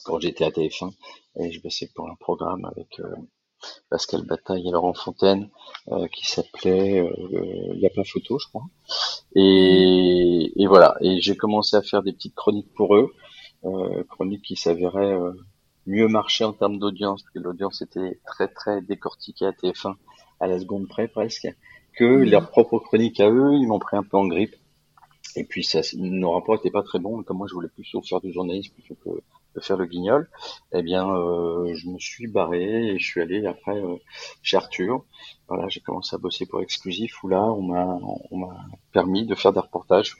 quand 0.04 0.19
j'étais 0.21 0.45
à 0.45 0.50
TF1 0.50 0.92
et 1.37 1.52
je 1.52 1.61
bossais 1.61 1.90
pour 1.95 2.09
un 2.09 2.14
programme 2.16 2.64
avec 2.64 3.00
euh, 3.00 3.14
Pascal 3.88 4.25
Bataille 4.25 4.66
et 4.66 4.71
Laurent 4.71 4.95
Fontaine 4.95 5.49
euh, 5.88 6.09
qui 6.09 6.26
s'appelait 6.26 7.06
Il 7.30 7.78
n'y 7.78 7.86
a 7.86 7.91
pas 7.91 8.04
photo, 8.04 8.39
je 8.39 8.49
crois. 8.49 8.65
Et, 9.34 10.52
et 10.56 10.67
voilà, 10.67 10.97
et 11.00 11.21
j'ai 11.21 11.36
commencé 11.36 11.76
à 11.76 11.82
faire 11.82 12.02
des 12.02 12.13
petites 12.13 12.34
chroniques 12.34 12.73
pour 12.75 12.97
eux, 12.97 13.13
euh, 13.65 14.04
chroniques 14.04 14.43
qui 14.43 14.56
s'avéraient 14.56 15.19
mieux 15.86 16.08
marcher 16.08 16.45
en 16.45 16.52
termes 16.52 16.78
d'audience, 16.78 17.23
parce 17.23 17.34
que 17.34 17.39
l'audience 17.39 17.82
était 17.82 18.21
très 18.26 18.49
très 18.49 18.82
décortiquée 18.82 19.47
à 19.47 19.52
TF1 19.52 19.95
à 20.41 20.47
la 20.47 20.58
seconde 20.58 20.89
près 20.89 21.08
presque, 21.08 21.49
que 21.95 22.04
mmh. 22.04 22.25
leurs 22.25 22.50
propres 22.50 22.78
chroniques 22.78 23.21
à 23.21 23.30
eux, 23.30 23.54
ils 23.54 23.67
m'ont 23.67 23.78
pris 23.78 23.97
un 23.97 24.02
peu 24.02 24.17
en 24.17 24.26
grippe. 24.26 24.56
Et 25.37 25.45
puis 25.45 25.65
ça, 25.65 25.80
nos 25.95 26.32
rapports 26.32 26.56
étaient 26.56 26.71
pas 26.71 26.82
très 26.82 26.99
bons. 26.99 27.23
Comme 27.23 27.39
moi, 27.39 27.47
je 27.49 27.54
voulais 27.54 27.69
plutôt 27.69 28.02
faire 28.02 28.21
du 28.21 28.32
journalisme 28.32 28.73
plutôt 28.75 28.95
que 28.95 29.11
de 29.54 29.61
faire 29.61 29.76
le 29.76 29.87
guignol. 29.87 30.28
Eh 30.73 30.82
bien, 30.82 31.08
euh, 31.08 31.75
je 31.75 31.89
me 31.89 31.99
suis 31.99 32.26
barré 32.26 32.89
et 32.89 32.99
je 32.99 33.04
suis 33.04 33.21
allé 33.21 33.47
après 33.47 33.76
euh, 33.76 33.97
chez 34.43 34.56
Arthur. 34.56 35.04
Voilà, 35.49 35.69
j'ai 35.69 35.80
commencé 35.80 36.15
à 36.15 36.19
bosser 36.19 36.47
pour 36.47 36.61
Exclusif 36.63 37.23
où 37.23 37.28
là, 37.28 37.43
on 37.43 37.63
m'a 37.63 37.99
on 38.30 38.39
m'a 38.39 38.56
permis 38.93 39.26
de 39.26 39.35
faire 39.35 39.52
des 39.52 39.61
reportages. 39.61 40.17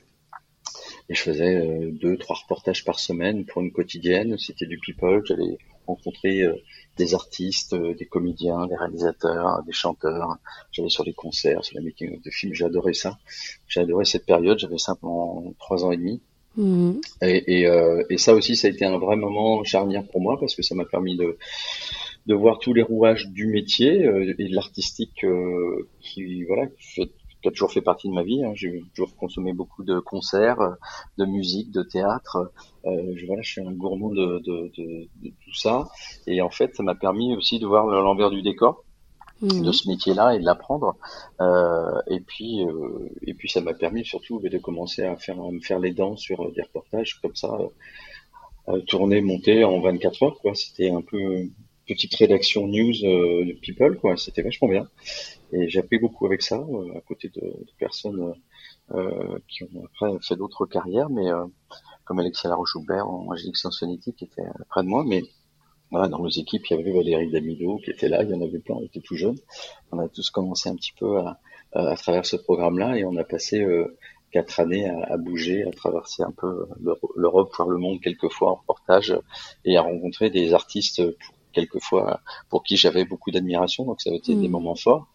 Et 1.09 1.15
je 1.15 1.21
faisais 1.21 1.55
euh, 1.55 1.91
deux, 1.91 2.17
trois 2.17 2.35
reportages 2.35 2.85
par 2.85 2.99
semaine 2.99 3.45
pour 3.45 3.61
une 3.61 3.71
quotidienne. 3.71 4.37
C'était 4.37 4.65
du 4.65 4.79
people. 4.79 5.23
J'allais 5.25 5.57
rencontrer 5.87 6.41
euh, 6.41 6.55
des 6.97 7.13
artistes, 7.13 7.73
euh, 7.73 7.93
des 7.93 8.05
comédiens, 8.05 8.67
des 8.67 8.75
réalisateurs, 8.75 9.63
des 9.65 9.71
chanteurs. 9.71 10.37
J'allais 10.71 10.89
sur 10.89 11.03
les 11.03 11.13
concerts, 11.13 11.63
sur 11.63 11.77
les 11.77 11.85
making 11.85 12.21
de 12.21 12.29
films. 12.29 12.53
J'ai 12.53 12.65
adoré 12.65 12.93
ça. 12.93 13.17
J'ai 13.67 13.81
adoré 13.81 14.05
cette 14.05 14.25
période. 14.25 14.59
J'avais 14.59 14.75
pendant 15.01 15.53
trois 15.59 15.85
ans 15.85 15.91
et 15.91 15.97
demi. 15.97 16.21
Mmh. 16.55 16.93
Et, 17.23 17.61
et, 17.61 17.67
euh, 17.67 18.03
et, 18.09 18.17
ça 18.17 18.35
aussi, 18.35 18.55
ça 18.55 18.67
a 18.67 18.71
été 18.71 18.85
un 18.85 18.99
vrai 18.99 19.15
moment 19.15 19.63
charnière 19.63 20.05
pour 20.05 20.21
moi 20.21 20.39
parce 20.39 20.53
que 20.55 20.61
ça 20.61 20.75
m'a 20.75 20.85
permis 20.85 21.17
de, 21.17 21.37
de 22.27 22.35
voir 22.35 22.59
tous 22.59 22.73
les 22.73 22.83
rouages 22.83 23.27
du 23.29 23.47
métier 23.47 24.03
et 24.37 24.49
de 24.49 24.55
l'artistique 24.55 25.25
qui, 25.99 26.43
voilà, 26.43 26.67
qui 27.43 27.49
a 27.49 27.51
toujours 27.51 27.71
fait 27.71 27.81
partie 27.81 28.07
de 28.09 28.13
ma 28.13 28.23
vie. 28.23 28.43
Hein. 28.43 28.53
J'ai 28.55 28.83
toujours 28.95 29.15
consommé 29.15 29.53
beaucoup 29.53 29.83
de 29.83 29.99
concerts, 29.99 30.61
euh, 30.61 30.71
de 31.17 31.25
musique, 31.25 31.71
de 31.71 31.83
théâtre. 31.83 32.51
Euh, 32.85 33.13
je, 33.15 33.25
voilà, 33.27 33.41
je 33.41 33.51
suis 33.51 33.61
un 33.61 33.71
gourmand 33.71 34.09
de, 34.09 34.39
de, 34.39 34.71
de, 34.75 35.07
de, 35.21 35.29
tout 35.43 35.53
ça. 35.53 35.89
Et 36.25 36.41
en 36.41 36.49
fait, 36.49 36.75
ça 36.75 36.83
m'a 36.83 36.95
permis 36.95 37.35
aussi 37.35 37.59
de 37.59 37.67
voir 37.67 37.85
l'envers 37.85 38.31
du 38.31 38.41
décor 38.41 38.83
mmh. 39.41 39.61
de 39.61 39.71
ce 39.71 39.89
métier-là 39.89 40.35
et 40.35 40.39
de 40.39 40.45
l'apprendre. 40.45 40.95
Euh, 41.41 42.01
et 42.07 42.21
puis, 42.21 42.65
euh, 42.65 43.09
et 43.21 43.33
puis, 43.33 43.49
ça 43.49 43.61
m'a 43.61 43.73
permis 43.73 44.05
surtout 44.05 44.39
de 44.39 44.57
commencer 44.57 45.03
à 45.03 45.17
faire, 45.17 45.39
à 45.39 45.51
me 45.51 45.59
faire 45.59 45.79
les 45.79 45.91
dents 45.91 46.15
sur 46.15 46.49
des 46.53 46.61
reportages 46.61 47.19
comme 47.21 47.35
ça, 47.35 47.59
tourner, 48.87 49.21
monter 49.21 49.65
en 49.65 49.81
24 49.81 50.23
heures. 50.23 50.39
Quoi, 50.39 50.55
c'était 50.55 50.89
un 50.89 51.01
peu 51.01 51.49
petite 51.87 52.15
rédaction 52.15 52.67
news 52.67 52.93
de 52.93 53.53
People. 53.61 53.97
Quoi, 53.97 54.17
c'était 54.17 54.41
vachement 54.41 54.67
bien. 54.67 54.87
Et 55.51 55.69
j'ai 55.69 55.79
appris 55.79 55.99
beaucoup 55.99 56.25
avec 56.25 56.41
ça, 56.41 56.57
euh, 56.57 56.97
à 56.97 57.01
côté 57.01 57.29
de, 57.29 57.41
de 57.41 57.71
personnes 57.77 58.33
euh, 58.91 59.37
qui 59.47 59.63
ont 59.63 59.85
après 59.85 60.11
fait 60.21 60.35
d'autres 60.35 60.65
carrières, 60.65 61.09
mais 61.09 61.31
euh, 61.31 61.45
comme 62.05 62.19
Alexia 62.19 62.49
Laroche-Joubert 62.49 63.07
en 63.07 63.31
Angélique 63.31 63.57
Sansonetti 63.57 64.13
qui 64.13 64.25
était 64.25 64.43
près 64.69 64.83
de 64.83 64.87
moi, 64.87 65.03
mais 65.07 65.23
voilà, 65.91 66.07
dans 66.07 66.19
nos 66.19 66.29
équipes, 66.29 66.65
il 66.69 66.77
y 66.77 66.79
avait 66.79 66.91
Valérie 66.91 67.29
Damido 67.29 67.77
qui 67.77 67.91
était 67.91 68.09
là, 68.09 68.23
il 68.23 68.29
y 68.31 68.33
en 68.33 68.41
avait 68.41 68.57
plein, 68.59 68.75
on 68.75 68.83
était 68.83 68.99
tout 68.99 69.15
jeunes. 69.15 69.37
On 69.91 69.99
a 69.99 70.09
tous 70.09 70.31
commencé 70.31 70.69
un 70.69 70.75
petit 70.75 70.93
peu 70.99 71.19
à, 71.19 71.39
à 71.73 71.95
travers 71.95 72.25
ce 72.25 72.35
programme-là 72.35 72.97
et 72.97 73.05
on 73.05 73.15
a 73.15 73.23
passé 73.23 73.61
euh, 73.61 73.95
quatre 74.31 74.59
années 74.59 74.89
à, 74.89 75.13
à, 75.13 75.17
bouger, 75.17 75.63
à 75.63 75.71
traverser 75.71 76.23
un 76.23 76.31
peu 76.31 76.65
l'Europe, 77.15 77.53
voir 77.55 77.69
le 77.69 77.77
monde 77.77 78.01
quelquefois 78.01 78.51
en 78.51 78.55
reportage 78.55 79.15
et 79.65 79.77
à 79.77 79.83
rencontrer 79.83 80.31
des 80.31 80.55
artistes 80.55 81.03
pour 81.05 81.35
quelquefois 81.53 82.21
pour 82.49 82.63
qui 82.63 82.77
j'avais 82.77 83.05
beaucoup 83.05 83.31
d'admiration, 83.31 83.85
donc 83.85 84.01
ça 84.01 84.09
a 84.09 84.13
été 84.13 84.35
des 84.35 84.47
mm. 84.47 84.51
moments 84.51 84.75
forts. 84.75 85.07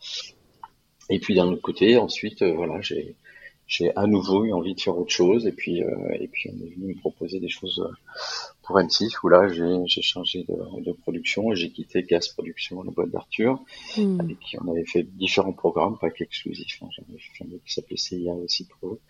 Et 1.11 1.19
puis 1.19 1.35
d'un 1.35 1.47
autre 1.47 1.63
côté, 1.63 1.97
ensuite, 1.97 2.43
euh, 2.43 2.53
voilà, 2.55 2.81
j'ai 2.81 3.17
j'ai 3.67 3.95
à 3.97 4.07
nouveau 4.07 4.47
eu 4.47 4.53
envie 4.55 4.75
de 4.75 4.81
faire 4.81 4.97
autre 4.97 5.13
chose 5.13 5.47
et 5.47 5.53
puis 5.53 5.83
euh, 5.83 6.17
et 6.19 6.27
puis 6.27 6.51
on 6.51 6.65
est 6.65 6.71
venu 6.71 6.95
me 6.95 6.99
proposer 6.99 7.39
des 7.39 7.51
choses 7.51 7.79
euh, 7.85 7.93
pour 8.63 8.79
M6 8.79 9.15
où 9.23 9.29
là 9.29 9.47
j'ai 9.49 9.77
j'ai 9.85 10.01
changé 10.01 10.45
de, 10.45 10.83
de 10.83 10.93
production 10.93 11.53
et 11.53 11.57
j'ai 11.57 11.71
quitté 11.71 12.03
Gas 12.03 12.31
Production, 12.33 12.83
la 12.83 12.91
boîte 12.91 13.11
d'Arthur, 13.11 13.63
mm. 13.99 14.21
avec 14.21 14.41
qui 14.41 14.57
on 14.59 14.71
avait 14.71 14.87
fait 14.87 15.03
différents 15.03 15.53
programmes, 15.53 15.99
pas 15.99 16.09
qu'exclusifs. 16.09 16.83
Hein. 16.83 16.89
J'avais 16.97 17.19
fait 17.19 17.45
un 17.45 17.59
qui 17.65 17.73
s'appelait 17.75 17.99
CIA 17.99 18.33
aussi 18.33 18.67
pour 18.67 18.95
eux, 18.95 19.01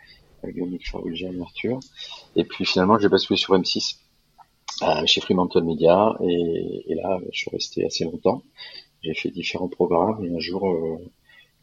avec 0.42 0.56
Dominique 0.56 0.90
et 0.92 1.40
Arthur. 1.40 1.78
Et 2.34 2.42
puis 2.42 2.64
finalement 2.64 2.98
j'ai 2.98 3.08
basculé 3.08 3.36
sur 3.36 3.54
M6 3.54 3.98
chez 5.06 5.20
Fremantle 5.20 5.64
Media 5.64 6.16
et, 6.20 6.84
et, 6.86 6.94
là 6.94 7.18
je 7.32 7.38
suis 7.38 7.50
resté 7.50 7.84
assez 7.84 8.04
longtemps. 8.04 8.42
J'ai 9.02 9.14
fait 9.14 9.30
différents 9.30 9.68
programmes 9.68 10.24
et 10.24 10.34
un 10.34 10.40
jour 10.40 10.68
euh, 10.68 10.98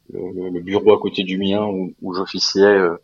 le, 0.09 0.49
le, 0.49 0.61
bureau 0.61 0.93
à 0.93 0.99
côté 0.99 1.23
du 1.23 1.37
mien 1.37 1.65
où, 1.65 1.93
où 2.01 2.13
j'officiais, 2.13 2.63
euh, 2.63 2.97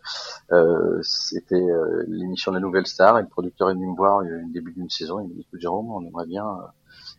euh, 0.52 1.00
c'était 1.04 1.56
euh, 1.56 2.04
l'émission 2.08 2.52
de 2.52 2.58
la 2.58 2.62
Nouvelle 2.62 2.88
Star 2.88 3.18
et 3.18 3.22
le 3.22 3.28
producteur 3.28 3.70
est 3.70 3.74
venu 3.74 3.88
me 3.88 3.96
voir 3.96 4.18
au 4.18 4.52
début 4.52 4.72
d'une 4.72 4.90
saison. 4.90 5.20
Il 5.20 5.30
me 5.30 5.34
dit 5.34 5.48
Jérôme, 5.54 5.92
on 5.92 6.06
aimerait 6.06 6.28
bien 6.28 6.46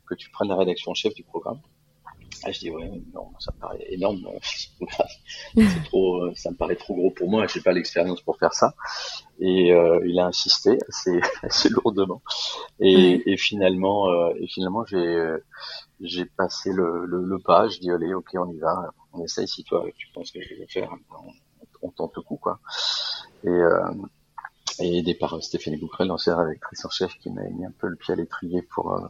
que 0.07 0.15
tu 0.15 0.31
prennes 0.31 0.49
la 0.49 0.57
rédaction 0.57 0.93
en 0.93 0.95
chef 0.95 1.15
du 1.15 1.25
programme. 1.25 1.59
Ah, 2.45 2.51
je 2.51 2.59
dis 2.59 2.71
ouais, 2.71 2.91
non, 3.15 3.31
ça 3.39 3.53
me 3.55 3.61
paraît 3.61 3.85
énorme, 3.89 4.21
c'est 5.57 5.85
trop, 5.85 6.25
euh, 6.25 6.33
ça 6.35 6.51
me 6.51 6.57
paraît 6.57 6.77
trop 6.77 6.95
gros 6.95 7.11
pour 7.11 7.31
moi, 7.31 7.47
j'ai 7.47 7.61
pas 7.61 7.73
l'expérience 7.73 8.21
pour 8.21 8.39
faire 8.39 8.53
ça. 8.53 8.75
Et 9.39 9.73
euh, 9.73 10.01
il 10.07 10.19
a 10.19 10.27
insisté 10.27 10.79
assez, 10.89 11.21
assez 11.43 11.69
lourdement. 11.69 12.23
Et, 12.81 13.23
et 13.31 13.37
finalement, 13.37 14.09
euh, 14.11 14.33
et 14.41 14.49
finalement, 14.49 14.85
j'ai, 14.87 15.37
j'ai 16.01 16.25
passé 16.25 16.73
le, 16.73 17.07
le, 17.07 17.39
pas. 17.39 17.69
Je 17.69 17.79
dis 17.79 17.91
allez, 17.91 18.13
ok, 18.13 18.31
on 18.35 18.51
y 18.51 18.59
va, 18.59 18.91
on 19.13 19.23
essaye. 19.25 19.47
Si 19.47 19.63
toi, 19.65 19.85
tu 19.97 20.09
penses 20.13 20.31
que 20.33 20.41
je 20.43 20.49
vais 20.49 20.61
le 20.61 20.67
faire, 20.67 20.93
on, 21.11 21.87
on 21.87 21.91
tente 21.91 22.17
le 22.17 22.23
coup, 22.23 22.37
quoi. 22.37 22.59
Et 23.45 23.61
et 24.81 25.03
départ 25.03 25.43
Stéphanie 25.43 25.77
Boucrel, 25.77 26.09
l'ancienne 26.09 26.37
rédactrice 26.37 26.85
en 26.85 26.91
chef, 26.91 27.19
qui 27.19 27.31
m'a 27.31 27.43
mis 27.43 27.65
un 27.65 27.73
peu 27.79 27.89
le 27.89 27.97
pied 27.97 28.15
à 28.15 28.17
l'étrier 28.17 28.63
pour 28.63 28.93
euh, 28.93 29.07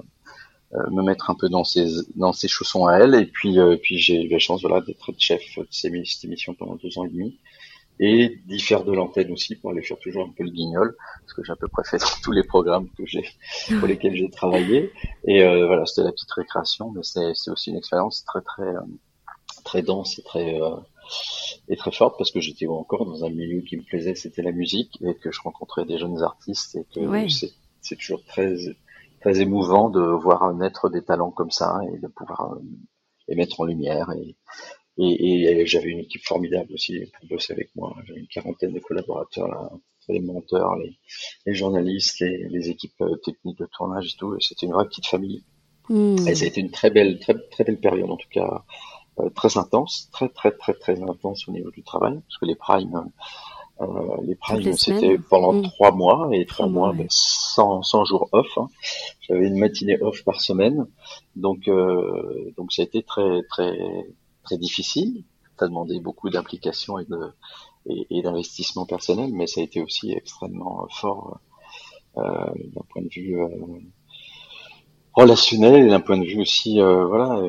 me 0.90 1.02
mettre 1.02 1.30
un 1.30 1.34
peu 1.34 1.48
dans 1.48 1.64
ses 1.64 1.86
dans 2.16 2.32
ses 2.32 2.48
chaussons 2.48 2.86
à 2.86 2.96
elle. 2.96 3.14
Et 3.14 3.26
puis 3.26 3.58
euh, 3.58 3.76
puis 3.76 3.98
j'ai 3.98 4.22
eu 4.22 4.28
la 4.28 4.38
chance 4.38 4.62
voilà 4.62 4.80
d'être 4.80 5.12
chef 5.18 5.42
de 5.58 5.66
cette 5.70 6.24
émission 6.24 6.54
pendant 6.54 6.76
deux 6.76 6.98
ans 6.98 7.04
et 7.04 7.10
demi. 7.10 7.38
Et 8.00 8.40
d'y 8.46 8.58
faire 8.58 8.84
de 8.84 8.92
l'antenne 8.92 9.30
aussi 9.32 9.54
pour 9.54 9.70
aller 9.70 9.82
faire 9.82 9.98
toujours 9.98 10.26
un 10.26 10.30
peu 10.30 10.44
le 10.44 10.50
guignol 10.50 10.96
ce 11.26 11.34
que 11.34 11.44
j'ai 11.44 11.52
à 11.52 11.56
peu 11.56 11.68
près 11.68 11.84
fait 11.84 11.98
dans 11.98 12.22
tous 12.22 12.32
les 12.32 12.42
programmes 12.42 12.88
que 12.96 13.04
j'ai 13.06 13.24
pour 13.78 13.86
lesquels 13.86 14.16
j'ai 14.16 14.30
travaillé. 14.30 14.90
Et 15.26 15.42
euh, 15.44 15.66
voilà 15.66 15.84
c'était 15.84 16.04
la 16.04 16.12
petite 16.12 16.32
récréation 16.32 16.90
mais 16.90 17.02
c'est 17.02 17.32
c'est 17.34 17.50
aussi 17.50 17.70
une 17.70 17.76
expérience 17.76 18.24
très 18.24 18.40
très 18.40 18.72
très 19.64 19.82
dense 19.82 20.18
et 20.18 20.22
très 20.22 20.58
et 21.68 21.76
très 21.76 21.92
forte 21.92 22.16
parce 22.16 22.30
que 22.30 22.40
j'étais 22.40 22.66
encore 22.66 23.04
dans 23.04 23.24
un 23.24 23.30
milieu 23.30 23.60
qui 23.60 23.76
me 23.76 23.82
plaisait 23.82 24.14
c'était 24.14 24.42
la 24.42 24.52
musique 24.52 24.98
et 25.02 25.14
que 25.14 25.30
je 25.30 25.40
rencontrais 25.42 25.84
des 25.84 25.98
jeunes 25.98 26.22
artistes 26.22 26.76
et 26.76 26.86
que 26.94 27.28
c'est 27.28 27.52
c'est 27.82 27.96
toujours 27.96 28.24
très 28.24 28.56
très 29.22 29.40
émouvant 29.40 29.88
de 29.88 30.00
voir 30.00 30.52
naître 30.54 30.90
des 30.90 31.02
talents 31.02 31.30
comme 31.30 31.50
ça 31.50 31.78
et 31.94 31.98
de 31.98 32.08
pouvoir 32.08 32.52
euh, 32.52 32.60
les 33.28 33.36
mettre 33.36 33.60
en 33.60 33.64
lumière. 33.64 34.10
Et, 34.18 34.36
et, 34.98 35.66
j'avais 35.66 35.90
une 35.90 36.00
équipe 36.00 36.24
formidable 36.24 36.72
aussi 36.74 37.10
pour 37.18 37.28
bosser 37.28 37.54
avec 37.54 37.70
moi. 37.74 37.94
J'avais 38.06 38.20
une 38.20 38.26
quarantaine 38.26 38.74
de 38.74 38.80
collaborateurs 38.80 39.48
là, 39.48 39.70
les 40.08 40.20
monteurs, 40.20 40.76
les, 40.76 41.54
journalistes, 41.54 42.20
les, 42.20 42.48
les, 42.48 42.68
équipes 42.68 43.00
euh, 43.00 43.16
techniques 43.24 43.58
de 43.58 43.68
tournage 43.76 44.12
et 44.12 44.18
tout. 44.18 44.38
C'était 44.40 44.66
une 44.66 44.72
vraie 44.72 44.86
petite 44.86 45.06
famille. 45.06 45.44
Hmm. 45.88 46.16
Et 46.28 46.34
ça 46.34 46.44
a 46.44 46.48
été 46.48 46.60
une 46.60 46.70
très 46.70 46.90
belle, 46.90 47.18
très, 47.20 47.34
très 47.50 47.64
belle 47.64 47.80
période 47.80 48.10
en 48.10 48.16
tout 48.16 48.28
cas. 48.30 48.64
Euh, 49.20 49.28
très 49.28 49.58
intense, 49.58 50.08
très 50.10 50.30
très 50.30 50.52
très 50.52 50.72
très 50.72 51.02
intense 51.02 51.46
au 51.46 51.52
niveau 51.52 51.70
du 51.70 51.82
travail, 51.82 52.14
parce 52.14 52.38
que 52.38 52.46
les 52.46 52.54
primes, 52.54 52.96
euh, 52.96 53.08
les 54.24 54.34
primes, 54.34 54.72
c'était 54.72 55.18
pendant 55.18 55.62
trois 55.62 55.92
mois 55.92 56.28
et 56.32 56.46
trois, 56.46 56.66
mois, 56.66 56.92
ben, 56.92 57.06
sans, 57.10 57.82
sans 57.82 58.04
jours 58.04 58.28
off. 58.32 58.46
Hein. 58.56 58.68
J'avais 59.20 59.46
une 59.46 59.58
matinée 59.58 60.00
off 60.00 60.24
par 60.24 60.40
semaine, 60.40 60.86
donc 61.36 61.68
euh, 61.68 62.52
donc 62.56 62.72
ça 62.72 62.82
a 62.82 62.84
été 62.84 63.02
très 63.02 63.42
très 63.48 63.78
très 64.42 64.58
difficile. 64.58 65.24
Ça 65.58 65.66
a 65.66 65.68
demandé 65.68 66.00
beaucoup 66.00 66.30
d'implication 66.30 66.98
et 66.98 67.04
de 67.04 67.32
et, 67.86 68.22
d'investissement 68.22 68.86
personnel, 68.86 69.30
mais 69.32 69.46
ça 69.46 69.60
a 69.60 69.64
été 69.64 69.82
aussi 69.82 70.12
extrêmement 70.12 70.86
fort 70.90 71.40
euh, 72.16 72.22
d'un 72.22 72.82
point 72.90 73.02
de 73.02 73.08
vue 73.08 73.40
euh, 73.40 73.48
relationnel 75.14 75.86
et 75.86 75.88
d'un 75.88 76.00
point 76.00 76.18
de 76.18 76.24
vue 76.24 76.40
aussi 76.40 76.80
euh, 76.80 77.06
voilà. 77.06 77.40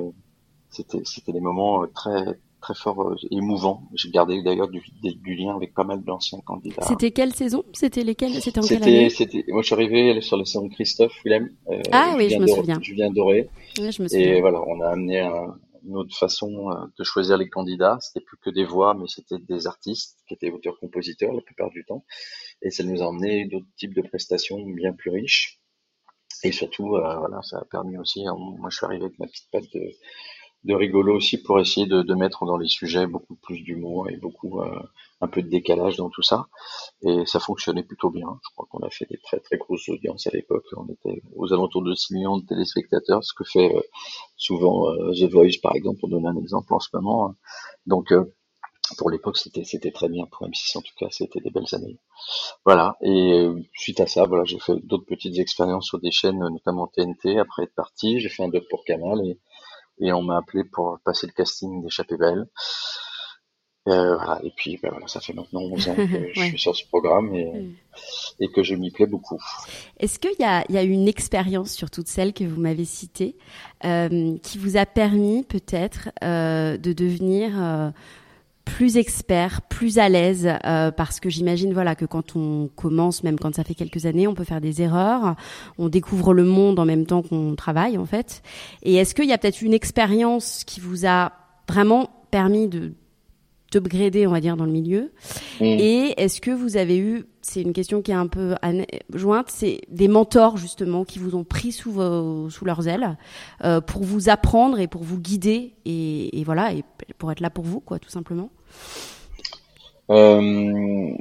C'était 0.69 1.02
c'était 1.06 1.32
des 1.32 1.39
moments 1.39 1.86
très 1.88 2.39
très 2.63 2.73
fort 2.73 3.02
euh, 3.02 3.15
émouvant. 3.30 3.84
J'ai 3.93 4.10
gardé 4.10 4.41
d'ailleurs 4.41 4.69
du, 4.69 4.82
du, 5.02 5.36
lien 5.36 5.56
avec 5.56 5.73
pas 5.73 5.84
mal 5.84 6.02
d'anciens 6.04 6.39
candidats. 6.45 6.86
C'était 6.88 7.12
quelle 7.12 7.34
saison? 7.34 7.63
C'était 7.73 8.04
lesquels? 8.04 8.41
C'était 8.41 8.60
en 8.60 8.63
quelle 8.63 8.82
année? 8.82 9.12
moi 9.49 9.62
je 9.62 9.65
suis 9.65 9.76
arrivé 9.76 10.21
sur 10.21 10.38
le 10.38 10.45
salon 10.45 10.67
de 10.67 10.73
Christophe 10.73 11.13
Willem. 11.23 11.49
Euh, 11.69 11.82
ah 11.91 12.15
oui, 12.17 12.30
je 12.30 12.38
me 12.38 12.47
souviens. 12.47 12.80
Julien 12.82 13.12
Doré. 13.12 13.49
Oui, 13.80 13.91
je 13.91 14.02
me 14.02 14.08
souviens. 14.08 14.36
Et 14.36 14.41
voilà, 14.41 14.62
on 14.65 14.82
a 14.82 14.89
amené 14.89 15.21
une 15.86 15.97
autre 15.97 16.17
façon 16.17 16.71
euh, 16.71 16.86
de 16.97 17.04
choisir 17.04 17.38
les 17.38 17.49
candidats. 17.49 17.97
C'était 17.99 18.23
plus 18.23 18.38
que 18.38 18.49
des 18.49 18.63
voix, 18.63 18.93
mais 18.93 19.06
c'était 19.08 19.38
des 19.38 19.67
artistes 19.67 20.17
qui 20.28 20.34
étaient 20.34 20.49
auteurs-compositeurs 20.49 21.34
la 21.34 21.41
plupart 21.41 21.69
du 21.69 21.84
temps. 21.86 22.06
Et 22.62 22.71
ça 22.71 22.84
nous 22.84 23.02
a 23.02 23.06
emmené 23.06 23.45
d'autres 23.45 23.67
types 23.78 23.93
de 23.93 24.02
prestations 24.02 24.60
bien 24.65 24.93
plus 24.93 25.12
riches. 25.12 25.60
Et 26.43 26.52
surtout, 26.52 26.95
euh, 26.95 27.17
voilà, 27.17 27.41
ça 27.41 27.60
a 27.60 27.65
permis 27.65 27.97
aussi. 27.97 28.26
Hein, 28.26 28.36
moi, 28.38 28.69
je 28.69 28.78
suis 28.78 28.86
arrivé 28.86 29.06
avec 29.06 29.19
ma 29.19 29.28
petite 29.28 29.49
patte 29.52 29.71
de 29.73 29.91
de 30.63 30.73
rigolo 30.73 31.15
aussi 31.15 31.41
pour 31.41 31.60
essayer 31.60 31.88
de, 31.88 32.02
de 32.02 32.13
mettre 32.15 32.45
dans 32.45 32.58
les 32.58 32.67
sujets 32.67 33.06
beaucoup 33.06 33.36
plus 33.36 33.62
d'humour 33.62 34.10
et 34.10 34.15
beaucoup 34.15 34.62
euh, 34.62 34.80
un 35.21 35.28
peu 35.28 35.41
de 35.41 35.49
décalage 35.49 35.97
dans 35.97 36.10
tout 36.10 36.21
ça. 36.21 36.47
Et 37.02 37.26
ça 37.26 37.39
fonctionnait 37.39 37.84
plutôt 37.84 38.10
bien. 38.10 38.39
Je 38.43 38.49
crois 38.54 38.67
qu'on 38.69 38.86
a 38.86 38.89
fait 38.89 39.06
des 39.10 39.17
très 39.17 39.39
très 39.39 39.58
grosses 39.58 39.89
audiences 39.89 40.28
à 40.28 40.32
l'époque. 40.32 40.65
On 40.78 40.88
était 40.88 41.21
aux 41.36 41.52
alentours 41.52 41.84
de 41.84 41.93
6 41.93 42.13
millions 42.13 42.38
de 42.38 42.45
téléspectateurs, 42.45 43.23
ce 43.23 43.34
que 43.34 43.43
fait 43.43 43.76
euh, 43.76 43.82
souvent 44.38 44.89
euh, 44.89 45.12
The 45.13 45.30
Voice 45.32 45.60
par 45.62 45.76
exemple, 45.76 45.99
pour 45.99 46.10
donner 46.10 46.28
un 46.28 46.38
exemple 46.38 46.73
en 46.73 46.80
ce 46.80 46.89
moment. 46.93 47.36
Donc 47.86 48.13
pour 48.97 49.10
l'époque, 49.10 49.38
c'était 49.38 49.63
c'était 49.63 49.91
très 49.91 50.10
bien 50.10 50.26
pour 50.26 50.47
M6 50.47 50.78
en 50.78 50.82
tout 50.82 50.93
cas, 50.97 51.08
c'était 51.10 51.39
des 51.39 51.49
belles 51.49 51.73
années. 51.73 51.97
Voilà. 52.65 52.97
Et 53.02 53.47
suite 53.73 53.99
à 53.99 54.08
ça, 54.08 54.26
voilà, 54.26 54.43
j'ai 54.45 54.60
fait 54.60 54.76
d'autres 54.84 55.06
petites 55.06 55.39
expériences 55.39 55.88
sur 55.88 55.99
des 55.99 56.12
chaînes, 56.12 56.39
notamment 56.39 56.88
TNT. 56.88 57.39
Après 57.39 57.63
être 57.63 57.76
parti, 57.76 58.19
j'ai 58.19 58.30
fait 58.30 58.43
un 58.43 58.49
doc 58.49 58.65
pour 58.69 58.84
Canal 58.84 59.19
et 59.26 59.39
et 59.99 60.12
on 60.13 60.21
m'a 60.21 60.38
appelé 60.38 60.63
pour 60.63 60.99
passer 61.03 61.27
le 61.27 61.34
casting 61.34 61.82
d'Échappée 61.84 62.17
Belle. 62.17 62.47
Euh, 63.89 64.15
voilà. 64.15 64.39
Et 64.43 64.51
puis 64.56 64.79
ben 64.82 64.91
voilà, 64.91 65.08
ça 65.08 65.19
fait 65.19 65.34
maintenant 65.34 65.60
11 65.62 65.89
ans 65.89 65.95
que 65.95 66.29
je 66.34 66.39
suis 66.39 66.60
sur 66.60 66.75
ce 66.75 66.86
programme 66.88 67.36
et, 67.36 67.75
et 68.39 68.47
que 68.49 68.63
je 68.63 68.75
m'y 68.75 68.91
plais 68.91 69.08
beaucoup. 69.08 69.41
Est-ce 69.99 70.19
qu'il 70.19 70.39
y 70.39 70.45
a, 70.45 70.63
y 70.69 70.77
a 70.77 70.84
une 70.84 71.08
expérience 71.08 71.71
sur 71.71 71.91
toutes 71.91 72.08
celles 72.08 72.34
que 72.34 72.45
vous 72.45 72.62
m'avez 72.62 72.86
citées 72.86 73.36
euh, 73.84 74.38
qui 74.41 74.58
vous 74.58 74.77
a 74.77 74.86
permis 74.86 75.43
peut-être 75.43 76.10
euh, 76.23 76.77
de 76.77 76.93
devenir 76.93 77.93
plus 78.65 78.97
expert, 78.97 79.62
plus 79.63 79.99
à 79.99 80.10
l'aise, 80.10 80.49
euh, 80.65 80.91
parce 80.91 81.19
que 81.19 81.30
j'imagine 81.30 81.73
voilà 81.73 81.95
que 81.95 82.06
quand 82.06 82.36
on 82.36 82.69
commence, 82.76 83.23
même 83.23 83.38
quand 83.38 83.56
ça 83.56 83.63
fait 83.63 83.76
quelques 83.76 84.06
années, 84.06 84.28
on 84.28 84.34
peut 84.34 84.43
faire 84.43 84.62
des 84.62 84.82
erreurs, 84.82 85.36
on 85.78 85.89
découvre 85.89 86.34
le 86.34 86.43
monde 86.43 86.80
en 86.80 86.86
même 86.86 87.06
temps 87.06 87.21
qu'on 87.21 87.56
travaille 87.56 87.97
en 87.97 88.06
fait. 88.06 88.41
Et 88.82 88.95
est-ce 88.95 89.13
qu'il 89.15 89.26
y 89.26 89.34
a 89.34 89.38
peut-être 89.38 89.62
une 89.62 89.73
expérience 89.73 90.63
qui 90.65 90.80
vous 90.80 91.06
a 91.06 91.34
vraiment 91.67 92.10
permis 92.32 92.67
de 92.67 92.93
upgrader, 93.76 94.28
on 94.28 94.32
va 94.32 94.39
dire, 94.39 94.56
dans 94.56 94.65
le 94.65 94.71
milieu? 94.71 95.12
Mm. 95.60 95.63
Et 95.63 96.13
est-ce 96.17 96.41
que 96.41 96.52
vous 96.52 96.78
avez 96.78 96.97
eu, 96.97 97.26
c'est 97.43 97.62
une 97.62 97.73
question 97.73 98.01
qui 98.01 98.12
est 98.12 98.15
un 98.15 98.27
peu 98.27 98.56
jointe, 99.13 99.49
c'est 99.49 99.82
des 99.89 100.08
mentors 100.08 100.58
justement 100.58 101.03
qui 101.03 101.19
vous 101.19 101.36
ont 101.36 101.43
pris 101.43 101.71
sous, 101.73 101.91
leurs 101.93 102.88
ailes 102.88 103.17
euh, 103.63 103.82
pour 103.82 104.03
vous 104.03 104.29
apprendre 104.29 104.79
et 104.79 104.88
pour 104.88 105.03
vous 105.03 105.19
guider 105.19 105.75
et, 105.86 106.43
voilà, 106.45 106.73
et 106.73 106.84
pour 107.17 107.32
être 107.32 107.41
là 107.41 107.49
pour 107.49 107.65
vous, 107.65 107.82
quoi, 107.82 107.99
tout 107.99 108.10
simplement 108.10 108.49
euh, 110.10 111.12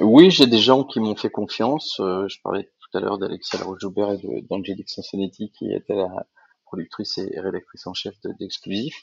Oui, 0.00 0.30
j'ai 0.30 0.46
des 0.46 0.58
gens 0.58 0.84
qui 0.84 1.00
m'ont 1.00 1.16
fait 1.16 1.30
confiance. 1.30 2.00
Euh, 2.00 2.26
je 2.28 2.38
parlais 2.42 2.64
tout 2.64 2.96
à 2.96 3.00
l'heure 3.00 3.18
d'Alexia 3.18 3.60
Joubert 3.78 4.12
et 4.12 4.42
d'Angélique 4.48 4.88
Sansonetti 4.88 5.52
qui 5.52 5.70
était 5.70 5.94
la 5.94 6.26
productrice 6.64 7.18
et 7.18 7.38
rédactrice 7.38 7.86
en 7.86 7.92
chef 7.92 8.14
d'Exclusif. 8.40 8.94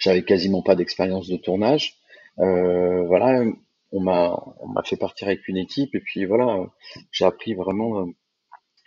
J'avais 0.00 0.24
quasiment 0.24 0.62
pas 0.62 0.74
d'expérience 0.74 1.28
de 1.28 1.36
tournage. 1.36 2.00
Voilà, 2.36 3.44
on 3.92 4.00
m'a 4.00 4.42
on 4.60 4.68
m'a 4.68 4.82
fait 4.82 4.96
partir 4.96 5.28
avec 5.28 5.46
une 5.48 5.58
équipe 5.58 5.94
et 5.94 6.00
puis 6.00 6.24
voilà, 6.24 6.66
j'ai 7.10 7.24
appris 7.24 7.54
vraiment 7.54 8.00
euh, 8.00 8.06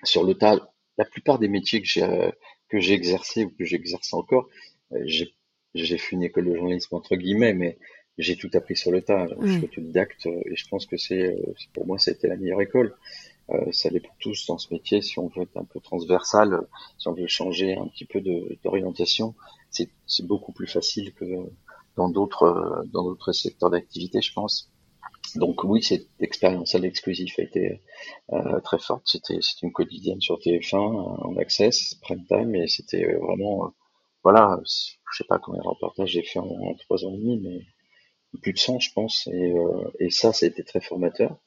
sur 0.03 0.23
le 0.23 0.33
tas. 0.33 0.71
La 0.97 1.05
plupart 1.05 1.39
des 1.39 1.47
métiers 1.47 1.81
que 1.81 1.87
j'ai 1.87 2.03
euh, 2.03 2.31
que 2.69 2.79
j'ai 2.79 2.93
exercé 2.93 3.45
ou 3.45 3.51
que 3.51 3.63
j'exerce 3.63 4.13
encore, 4.13 4.49
j'ai 5.03 5.33
j'ai 5.75 5.97
fait 5.97 6.15
une 6.15 6.23
école 6.23 6.45
de 6.45 6.55
journalisme 6.55 6.95
entre 6.95 7.15
guillemets, 7.15 7.53
mais 7.53 7.77
j'ai 8.17 8.35
tout 8.37 8.49
appris 8.53 8.75
sur 8.75 8.91
le 8.91 9.01
tas. 9.01 9.27
Je 9.41 9.51
suis 9.51 9.65
autodidacte 9.65 10.25
et 10.25 10.55
je 10.55 10.67
pense 10.67 10.85
que 10.85 10.97
c'est 10.97 11.37
pour 11.73 11.85
moi 11.85 11.99
c'était 11.99 12.27
la 12.27 12.37
meilleure 12.37 12.61
école. 12.61 12.95
Euh, 13.51 13.71
ça 13.71 13.89
l'est 13.89 13.99
pour 13.99 14.15
tous 14.19 14.47
dans 14.47 14.57
ce 14.57 14.73
métier. 14.73 15.01
Si 15.01 15.19
on 15.19 15.27
veut 15.27 15.43
être 15.43 15.57
un 15.57 15.65
peu 15.65 15.79
transversal, 15.79 16.61
si 16.97 17.07
on 17.07 17.13
veut 17.13 17.27
changer 17.27 17.75
un 17.75 17.87
petit 17.87 18.05
peu 18.05 18.21
d'orientation, 18.63 19.35
c'est 19.69 20.25
beaucoup 20.25 20.51
plus 20.51 20.67
facile 20.67 21.13
que 21.13 21.25
dans 21.95 22.09
d'autres 22.09 22.85
dans 22.91 23.03
d'autres 23.03 23.33
secteurs 23.33 23.69
d'activité, 23.69 24.21
je 24.21 24.33
pense. 24.33 24.71
Donc 25.35 25.63
oui, 25.63 25.83
cette 25.83 26.07
expérience 26.19 26.75
à 26.75 26.79
l'exclusif 26.79 27.37
a 27.39 27.43
été 27.43 27.81
euh, 28.33 28.59
très 28.61 28.79
forte. 28.79 29.03
C'était 29.05 29.39
une 29.61 29.71
quotidienne 29.71 30.21
sur 30.21 30.39
TF1 30.39 30.77
en 30.77 31.37
access 31.37 31.95
prime 32.01 32.25
time 32.25 32.55
et 32.55 32.67
c'était 32.67 33.05
vraiment 33.15 33.65
euh, 33.65 33.69
voilà, 34.23 34.59
je 34.63 35.17
sais 35.17 35.27
pas 35.27 35.37
combien 35.37 35.61
de 35.61 35.67
reportages 35.67 36.09
j'ai 36.09 36.23
fait 36.23 36.39
en, 36.39 36.73
trois 36.79 37.05
ans 37.05 37.13
et 37.13 37.17
demi, 37.17 37.39
mais 37.43 38.39
plus 38.41 38.53
de 38.53 38.57
100 38.57 38.79
je 38.79 38.91
pense 38.93 39.27
et, 39.27 39.51
euh, 39.51 39.91
et 39.99 40.09
ça, 40.09 40.33
ça 40.33 40.45
a 40.45 40.49
été 40.49 40.63
très 40.63 40.81
formateur 40.81 41.37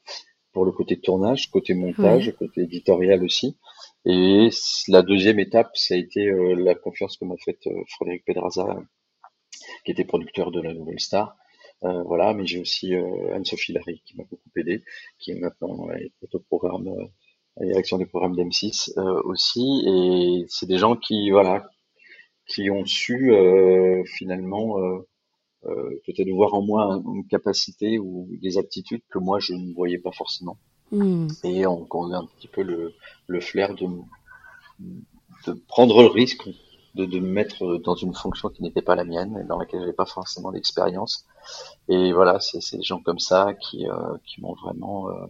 pour 0.52 0.64
le 0.64 0.72
côté 0.72 0.98
tournage, 0.98 1.50
côté 1.50 1.74
montage, 1.74 2.34
côté 2.38 2.62
éditorial 2.62 3.22
aussi. 3.22 3.56
Et 4.04 4.48
la 4.88 5.02
deuxième 5.02 5.38
étape, 5.38 5.70
ça 5.74 5.94
a 5.94 5.96
été 5.96 6.26
euh, 6.26 6.54
la 6.54 6.74
confiance 6.74 7.16
que 7.16 7.24
m'a 7.24 7.36
faite 7.36 7.66
euh, 7.66 7.82
Frédéric 7.88 8.24
Pedraza, 8.24 8.66
qui 9.84 9.92
était 9.92 10.04
producteur 10.04 10.50
de 10.50 10.60
la 10.60 10.72
Nouvelle 10.72 11.00
Star. 11.00 11.36
Euh, 11.84 12.02
voilà, 12.04 12.34
mais 12.34 12.46
j'ai 12.46 12.60
aussi 12.60 12.94
Anne-Sophie 12.94 13.72
Larry 13.72 14.02
qui 14.04 14.16
m'a 14.16 14.24
beaucoup 14.24 14.50
aidé, 14.56 14.82
qui 15.18 15.30
est 15.30 15.38
maintenant 15.38 15.88
est 15.90 16.34
au 16.34 16.40
programme 16.40 16.90
la 17.56 17.66
direction 17.66 17.98
des 17.98 18.06
programmes 18.06 18.36
d'M6 18.36 18.98
aussi. 19.24 19.84
Et 19.86 20.44
c'est 20.48 20.66
des 20.66 20.78
gens 20.78 20.96
qui, 20.96 21.30
voilà, 21.30 21.68
qui 22.46 22.70
ont 22.70 22.84
su 22.84 23.32
finalement 24.06 24.76
peut-être 25.62 26.30
voir 26.30 26.54
en 26.54 26.62
moi 26.62 27.02
une 27.14 27.26
capacité 27.26 27.98
ou 27.98 28.28
des 28.42 28.58
aptitudes 28.58 29.02
que 29.10 29.18
moi 29.18 29.38
je 29.38 29.54
ne 29.54 29.72
voyais 29.74 29.98
pas 29.98 30.12
forcément. 30.12 30.58
Hmm. 30.90 31.28
Et 31.44 31.66
on, 31.66 31.86
on, 31.90 32.12
a 32.12 32.18
un 32.18 32.26
petit 32.26 32.48
peu 32.48 32.62
le, 32.62 32.94
le 33.26 33.40
flair 33.40 33.74
de, 33.74 33.86
de 35.46 35.52
prendre 35.68 36.02
le 36.02 36.08
risque 36.08 36.48
de, 36.98 37.04
de, 37.04 37.20
me 37.20 37.28
mettre 37.28 37.78
dans 37.78 37.94
une 37.94 38.14
fonction 38.14 38.48
qui 38.48 38.62
n'était 38.62 38.82
pas 38.82 38.96
la 38.96 39.04
mienne 39.04 39.38
et 39.42 39.46
dans 39.46 39.58
laquelle 39.58 39.80
j'avais 39.80 39.92
pas 39.92 40.06
forcément 40.06 40.52
d'expérience. 40.52 41.24
Et 41.88 42.12
voilà, 42.12 42.40
c'est 42.40 42.76
des 42.76 42.82
gens 42.82 43.00
comme 43.00 43.18
ça 43.18 43.54
qui, 43.54 43.88
euh, 43.88 43.94
qui 44.26 44.40
m'ont 44.40 44.54
vraiment 44.54 45.08
euh, 45.10 45.26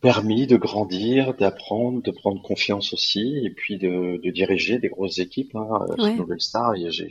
permis 0.00 0.46
de 0.46 0.56
grandir, 0.56 1.34
d'apprendre, 1.34 2.02
de 2.02 2.10
prendre 2.10 2.40
confiance 2.42 2.92
aussi, 2.92 3.40
et 3.44 3.50
puis 3.50 3.78
de, 3.78 4.20
de 4.22 4.30
diriger 4.30 4.78
des 4.78 4.88
grosses 4.88 5.18
équipes. 5.18 5.54
Hein. 5.56 5.86
Ouais. 5.98 6.14
Nouvelle 6.14 6.40
Star, 6.40 6.74
j'ai 6.76 7.10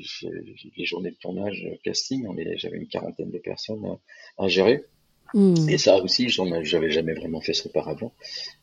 les 0.78 0.86
journées 0.86 1.12
de 1.12 1.18
tournage 1.18 1.68
casting, 1.84 2.28
j'avais 2.56 2.78
une 2.78 2.88
quarantaine 2.88 3.32
de 3.32 3.40
personnes 3.40 3.98
à 4.38 4.48
gérer. 4.48 4.86
Hmm. 5.34 5.68
Et 5.68 5.78
ça 5.78 5.98
aussi, 6.02 6.30
j'avais 6.30 6.92
jamais 6.92 7.14
vraiment 7.14 7.42
fait 7.42 7.54
ça 7.54 7.68
auparavant. 7.68 8.14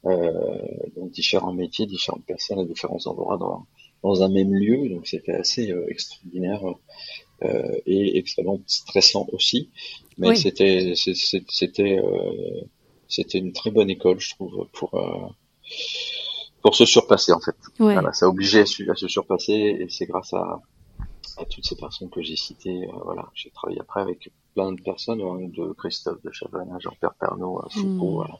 Euh, 0.07 0.59
donc 0.97 1.11
différents 1.11 1.53
métiers, 1.53 1.87
différentes 1.87 2.25
personnes 2.25 2.61
à 2.61 2.65
différents 2.65 3.05
endroits 3.07 3.37
dans, 3.37 3.67
dans 4.03 4.23
un 4.23 4.29
même 4.29 4.55
lieu, 4.55 4.89
donc 4.89 5.07
c'était 5.07 5.33
assez 5.33 5.71
euh, 5.71 5.87
extraordinaire 5.89 6.63
euh, 7.45 7.77
et 7.87 8.19
extrêmement 8.19 8.61
stressant 8.67 9.27
aussi. 9.33 9.71
Mais 10.19 10.35
c'était 10.35 10.95
c'était 10.97 11.99
euh, 11.99 12.63
c'était 13.09 13.39
une 13.39 13.53
très 13.53 13.71
bonne 13.71 13.91
école, 13.91 14.21
je 14.21 14.31
trouve, 14.35 14.69
pour 14.73 14.95
euh, 14.95 15.29
pour 16.63 16.77
se 16.77 16.85
surpasser 16.85 17.33
en 17.33 17.41
fait. 17.41 17.57
Voilà, 17.79 18.13
ça 18.13 18.27
a 18.27 18.29
obligé 18.29 18.61
à, 18.61 18.63
à 18.63 18.95
se 18.95 19.09
surpasser 19.09 19.53
et 19.53 19.87
c'est 19.89 20.07
grâce 20.07 20.33
à 20.33 20.61
à 21.39 21.45
toutes 21.47 21.65
ces 21.65 21.77
personnes 21.77 22.11
que 22.11 22.23
j'ai 22.23 22.37
citées. 22.37 22.85
Euh, 22.89 22.99
voilà, 23.05 23.29
j'ai 23.35 23.51
travaillé 23.51 23.81
après 23.81 24.03
avec 24.03 24.31
plein 24.55 24.73
de 24.73 24.81
personnes, 24.83 25.23
hein, 25.23 25.49
de 25.49 25.73
Christophe 25.73 26.23
de 26.23 26.31
Chavannes, 26.31 26.77
Jean-Pierre 26.81 27.15
Pernaud, 27.19 27.63
Foucault. 27.71 28.25
Mmh. 28.25 28.37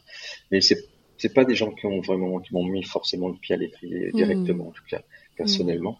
Mais 0.51 0.61
c'est 0.61 0.85
c'est 1.17 1.33
pas 1.33 1.45
des 1.45 1.55
gens 1.55 1.71
qui 1.71 1.87
ont 1.87 2.01
vraiment 2.01 2.41
qui 2.41 2.53
m'ont 2.53 2.65
mis 2.65 2.83
forcément 2.83 3.29
le 3.29 3.37
pied 3.37 3.55
à 3.55 3.59
l'étrier 3.59 4.09
mmh. 4.09 4.17
directement, 4.17 4.69
en 4.69 4.73
tout 4.73 4.85
cas 4.91 5.03
personnellement. 5.37 5.99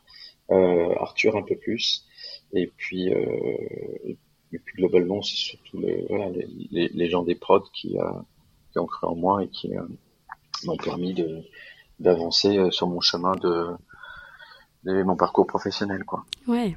Euh, 0.51 0.95
Arthur 1.01 1.37
un 1.37 1.43
peu 1.43 1.57
plus, 1.57 2.05
et 2.53 2.71
puis 2.77 3.13
euh, 3.13 4.15
et 4.53 4.59
puis 4.59 4.77
globalement 4.77 5.23
c'est 5.23 5.37
surtout 5.37 5.79
le, 5.79 6.05
voilà, 6.09 6.29
les, 6.31 6.47
les, 6.71 6.89
les, 6.89 7.09
gens 7.09 7.23
des 7.23 7.35
prods 7.35 7.65
qui, 7.73 7.97
euh, 7.99 8.05
qui 8.71 8.79
ont 8.79 8.87
cru 8.87 9.07
en 9.07 9.15
moi 9.15 9.45
et 9.45 9.49
qui 9.49 9.71
m'ont 10.65 10.77
permis 10.77 11.15
d'avancer 12.01 12.59
sur 12.71 12.87
mon 12.89 13.01
chemin 13.01 13.37
de 13.37 13.69
de 14.85 15.03
mon 15.05 15.17
parcours 15.17 15.47
professionnel 15.47 16.05
quoi. 16.05 16.25
Ouais. 16.49 16.75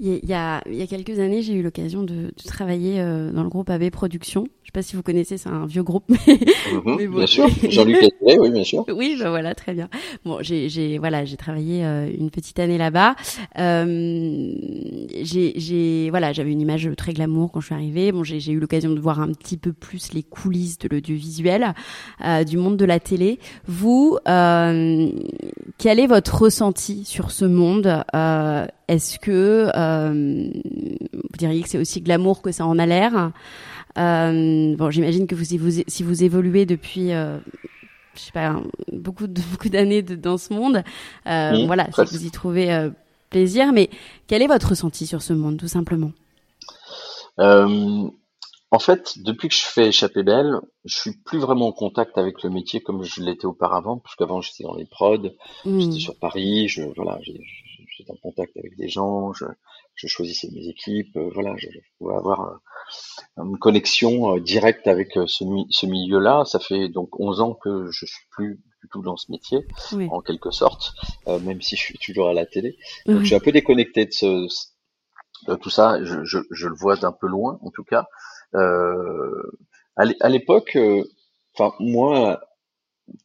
Il 0.00 0.24
y 0.24 0.32
a, 0.32 0.62
il 0.66 0.74
y 0.74 0.82
a 0.82 0.86
quelques 0.86 1.18
années, 1.20 1.42
j'ai 1.42 1.52
eu 1.52 1.62
l'occasion 1.62 2.02
de, 2.02 2.14
de, 2.14 2.42
travailler 2.46 2.96
dans 2.96 3.42
le 3.42 3.50
groupe 3.50 3.70
AB 3.70 3.90
Productions. 3.90 4.48
Je 4.62 4.68
sais 4.68 4.72
pas 4.72 4.82
si 4.82 4.94
vous 4.94 5.02
connaissez, 5.02 5.38
c'est 5.38 5.48
un 5.48 5.66
vieux 5.66 5.82
groupe. 5.82 6.04
Mais, 6.26 6.38
mhm, 6.72 6.96
mais 6.96 7.06
bon. 7.08 7.16
Bien 7.18 7.26
sûr, 7.26 7.48
Jean-Luc 7.68 7.98
oui, 8.20 8.50
bien 8.50 8.62
sûr. 8.62 8.84
Oui, 8.88 9.16
ben 9.18 9.28
voilà, 9.28 9.54
très 9.54 9.74
bien. 9.74 9.88
Bon, 10.24 10.38
j'ai, 10.40 10.68
j'ai 10.68 10.98
voilà, 10.98 11.24
j'ai 11.24 11.36
travaillé 11.36 11.84
euh, 11.84 12.08
une 12.16 12.30
petite 12.30 12.60
année 12.60 12.78
là-bas. 12.78 13.16
Euh, 13.58 14.54
j'ai, 15.20 15.52
j'ai, 15.56 16.10
voilà, 16.10 16.32
j'avais 16.32 16.52
une 16.52 16.60
image 16.60 16.88
très 16.96 17.12
glamour 17.12 17.50
quand 17.50 17.60
je 17.60 17.66
suis 17.66 17.74
arrivée. 17.74 18.12
Bon, 18.12 18.22
j'ai, 18.22 18.38
j'ai 18.38 18.52
eu 18.52 18.60
l'occasion 18.60 18.90
de 18.90 19.00
voir 19.00 19.20
un 19.20 19.32
petit 19.32 19.56
peu 19.56 19.72
plus 19.72 20.12
les 20.12 20.22
coulisses 20.22 20.78
de 20.78 20.88
l'audiovisuel, 20.88 21.74
euh, 22.24 22.44
du 22.44 22.56
monde 22.56 22.76
de 22.76 22.84
la 22.84 23.00
télé. 23.00 23.40
Vous, 23.66 24.18
euh, 24.28 25.10
quel 25.78 25.98
est 25.98 26.06
votre 26.06 26.42
ressenti 26.42 27.04
sur 27.04 27.32
ce 27.32 27.44
monde 27.44 28.04
euh, 28.14 28.66
Est-ce 28.86 29.18
que 29.18 29.70
euh, 29.74 30.50
vous 31.12 31.36
diriez 31.38 31.62
que 31.62 31.68
c'est 31.68 31.78
aussi 31.78 32.00
glamour 32.00 32.42
que 32.42 32.52
ça 32.52 32.64
en 32.66 32.78
a 32.78 32.86
l'air 32.86 33.32
Bon, 33.96 34.90
j'imagine 34.90 35.26
que 35.26 35.34
vous, 35.34 35.44
si, 35.44 35.58
vous, 35.58 35.82
si 35.86 36.02
vous 36.02 36.24
évoluez 36.24 36.66
depuis, 36.66 37.10
je 37.10 37.40
sais 38.16 38.32
pas, 38.32 38.60
beaucoup 38.92 39.26
de, 39.26 39.40
beaucoup 39.52 39.68
d'années 39.68 40.02
dans 40.02 40.38
ce 40.38 40.52
monde, 40.52 40.82
voilà, 41.24 41.88
si 41.92 42.16
vous 42.16 42.26
y 42.26 42.30
trouvez 42.30 42.90
plaisir. 43.30 43.72
Mais 43.72 43.90
quel 44.26 44.42
est 44.42 44.48
votre 44.48 44.70
ressenti 44.70 45.06
sur 45.06 45.22
ce 45.22 45.32
monde, 45.32 45.58
tout 45.58 45.68
simplement? 45.68 46.12
En 48.72 48.78
fait, 48.78 49.18
depuis 49.18 49.48
que 49.48 49.54
je 49.54 49.66
fais 49.66 49.88
échapper 49.88 50.22
belle, 50.22 50.58
je 50.86 50.96
suis 50.96 51.12
plus 51.12 51.38
vraiment 51.38 51.68
en 51.68 51.72
contact 51.72 52.16
avec 52.16 52.42
le 52.42 52.48
métier 52.48 52.80
comme 52.80 53.02
je 53.02 53.20
l'étais 53.20 53.44
auparavant, 53.44 53.98
puisqu'avant 53.98 54.40
j'étais 54.40 54.64
dans 54.64 54.74
les 54.74 54.86
prods, 54.86 55.18
mmh. 55.66 55.78
j'étais 55.78 55.98
sur 55.98 56.18
Paris, 56.18 56.68
je 56.68 56.84
voilà, 56.96 57.18
j'étais 57.20 58.10
en 58.10 58.16
contact 58.22 58.56
avec 58.56 58.74
des 58.78 58.88
gens, 58.88 59.34
je, 59.34 59.44
je 59.94 60.06
choisissais 60.06 60.48
mes 60.52 60.66
équipes, 60.68 61.14
euh, 61.18 61.28
voilà, 61.34 61.54
je, 61.58 61.68
pouvais 61.98 62.14
avoir 62.14 62.40
euh, 62.40 62.54
une 63.36 63.58
connexion 63.58 64.36
euh, 64.36 64.40
directe 64.40 64.86
avec 64.86 65.12
ce, 65.26 65.44
ce 65.70 65.86
milieu-là. 65.86 66.44
Ça 66.44 66.58
fait 66.58 66.88
donc 66.88 67.18
11 67.18 67.40
ans 67.40 67.54
que 67.54 67.90
je 67.90 68.06
suis 68.06 68.26
plus 68.30 68.60
du 68.82 68.88
tout 68.90 69.02
dans 69.02 69.16
ce 69.16 69.30
métier, 69.30 69.64
en 70.10 70.20
quelque 70.20 70.50
sorte, 70.50 70.92
même 71.26 71.62
si 71.62 71.76
je 71.76 71.80
suis 71.80 71.98
toujours 71.98 72.28
à 72.28 72.32
la 72.32 72.46
télé. 72.46 72.76
Donc 73.06 73.20
je 73.20 73.26
suis 73.26 73.34
un 73.36 73.40
peu 73.40 73.52
déconnecté 73.52 74.06
de 74.06 74.12
ce 74.12 74.48
de 75.46 75.54
tout 75.56 75.70
ça, 75.70 76.02
je, 76.04 76.24
je, 76.24 76.38
je 76.50 76.68
le 76.68 76.74
vois 76.74 76.96
d'un 76.96 77.12
peu 77.12 77.26
loin 77.26 77.58
en 77.62 77.70
tout 77.70 77.84
cas. 77.84 78.06
Euh, 78.54 79.42
à 79.96 80.28
l'époque, 80.28 80.76
euh, 80.76 81.04
enfin 81.54 81.74
moi, 81.80 82.40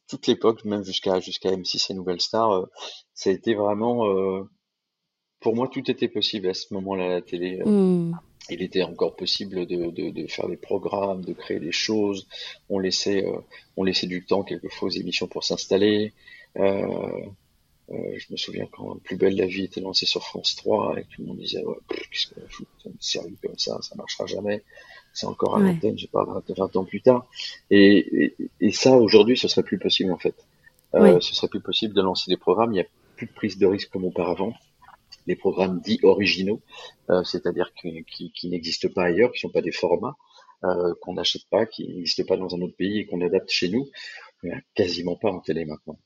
toute 0.08 0.26
l'époque, 0.26 0.64
même 0.64 0.84
jusqu'à 0.84 1.20
jusqu'à 1.20 1.50
M6 1.50 1.90
et 1.90 1.94
Nouvelle 1.94 2.20
Star, 2.20 2.50
euh, 2.50 2.66
ça 3.14 3.30
a 3.30 3.32
été 3.32 3.54
vraiment, 3.54 4.04
pour 5.40 5.54
moi, 5.54 5.68
tout 5.68 5.90
était 5.90 6.08
possible 6.08 6.48
à 6.48 6.54
ce 6.54 6.72
moment-là 6.74 7.04
à 7.04 7.08
la 7.08 7.22
télé. 7.22 7.62
Hmm. 7.64 8.12
Il 8.50 8.62
était 8.62 8.82
encore 8.82 9.14
possible 9.16 9.66
de, 9.66 9.90
de, 9.90 10.10
de, 10.10 10.26
faire 10.26 10.48
des 10.48 10.56
programmes, 10.56 11.24
de 11.24 11.32
créer 11.32 11.60
des 11.60 11.72
choses. 11.72 12.26
On 12.68 12.78
laissait, 12.78 13.24
on 13.76 13.84
laissait 13.84 14.06
du 14.06 14.24
temps 14.24 14.42
quelquefois 14.42 14.88
aux 14.88 14.92
émissions 14.92 15.26
pour 15.26 15.44
s'installer. 15.44 16.12
Euh, 16.56 16.86
euh, 17.90 17.94
je 18.18 18.26
me 18.30 18.36
souviens 18.36 18.66
quand 18.70 19.00
Plus 19.02 19.16
belle 19.16 19.36
la 19.36 19.46
vie 19.46 19.64
était 19.64 19.80
lancée 19.80 20.04
sur 20.04 20.22
France 20.22 20.56
3 20.56 20.98
et 20.98 21.04
tout 21.04 21.22
le 21.22 21.28
monde 21.28 21.38
disait 21.38 21.64
ouais, 21.64 21.76
qu'est-ce 21.88 22.34
qu'on 22.34 22.46
fout 22.48 22.68
une 22.84 22.92
série 23.00 23.36
comme 23.42 23.58
ça, 23.58 23.78
ça 23.80 23.94
marchera 23.96 24.26
jamais. 24.26 24.62
C'est 25.14 25.26
encore 25.26 25.56
à 25.56 25.60
l'antenne, 25.60 25.98
je 25.98 26.06
pas, 26.06 26.24
20, 26.24 26.76
ans 26.76 26.84
plus 26.84 27.00
tard. 27.00 27.26
Et, 27.70 28.34
et, 28.60 28.72
ça 28.72 28.96
aujourd'hui, 28.96 29.36
ce 29.38 29.48
serait 29.48 29.62
plus 29.62 29.78
possible 29.78 30.12
en 30.12 30.18
fait. 30.18 30.34
Euh, 30.94 31.18
Ce 31.20 31.34
serait 31.34 31.48
plus 31.48 31.60
possible 31.60 31.94
de 31.94 32.02
lancer 32.02 32.30
des 32.30 32.36
programmes. 32.36 32.72
Il 32.72 32.76
n'y 32.76 32.80
a 32.82 32.86
plus 33.16 33.26
de 33.26 33.32
prise 33.32 33.58
de 33.58 33.66
risque 33.66 33.90
comme 33.90 34.04
auparavant. 34.04 34.52
Les 35.28 35.36
programmes 35.36 35.80
dits 35.80 36.00
originaux, 36.02 36.60
euh, 37.10 37.22
c'est-à-dire 37.22 37.72
qui, 37.74 38.04
qui, 38.04 38.32
qui 38.32 38.48
n'existent 38.48 38.88
pas 38.92 39.04
ailleurs, 39.04 39.30
qui 39.30 39.38
sont 39.38 39.50
pas 39.50 39.62
des 39.62 39.72
formats 39.72 40.16
euh, 40.64 40.94
qu'on 41.00 41.14
n'achète 41.14 41.46
pas, 41.50 41.66
qui 41.66 41.86
n'existent 41.86 42.24
pas 42.26 42.36
dans 42.36 42.54
un 42.56 42.60
autre 42.62 42.76
pays 42.76 42.98
et 42.98 43.06
qu'on 43.06 43.20
adapte 43.20 43.50
chez 43.50 43.68
nous. 43.68 43.86
Il 44.42 44.50
n'y 44.50 44.56
a 44.56 44.60
quasiment 44.74 45.16
pas 45.16 45.30
en 45.30 45.40
télé 45.40 45.64
maintenant 45.64 45.98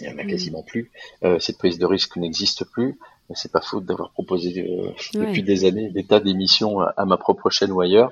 il 0.00 0.08
n'y 0.08 0.14
en 0.14 0.18
a 0.18 0.24
mm. 0.24 0.28
quasiment 0.28 0.62
plus. 0.62 0.90
Euh, 1.24 1.38
cette 1.38 1.58
prise 1.58 1.78
de 1.78 1.86
risque 1.86 2.16
n'existe 2.16 2.64
plus. 2.64 2.98
C'est 3.34 3.52
pas 3.52 3.60
faute 3.60 3.84
d'avoir 3.84 4.10
proposé 4.10 4.68
euh, 4.68 4.90
depuis 5.14 5.44
des 5.44 5.64
années 5.64 5.90
des 5.90 6.04
tas 6.04 6.18
d'émissions 6.18 6.80
à, 6.80 7.04
ma 7.04 7.16
propre 7.16 7.48
chaîne 7.48 7.70
ou 7.70 7.80
ailleurs 7.80 8.10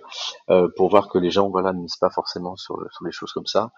euh, 0.48 0.68
pour 0.76 0.90
voir 0.90 1.08
que 1.08 1.18
les 1.18 1.30
gens 1.32 1.50
voilà 1.50 1.72
ne 1.72 1.80
misent 1.80 1.96
pas 1.96 2.10
forcément 2.10 2.54
sur, 2.54 2.76
sur 2.92 3.04
les 3.04 3.10
choses 3.10 3.32
comme 3.32 3.46
ça. 3.46 3.72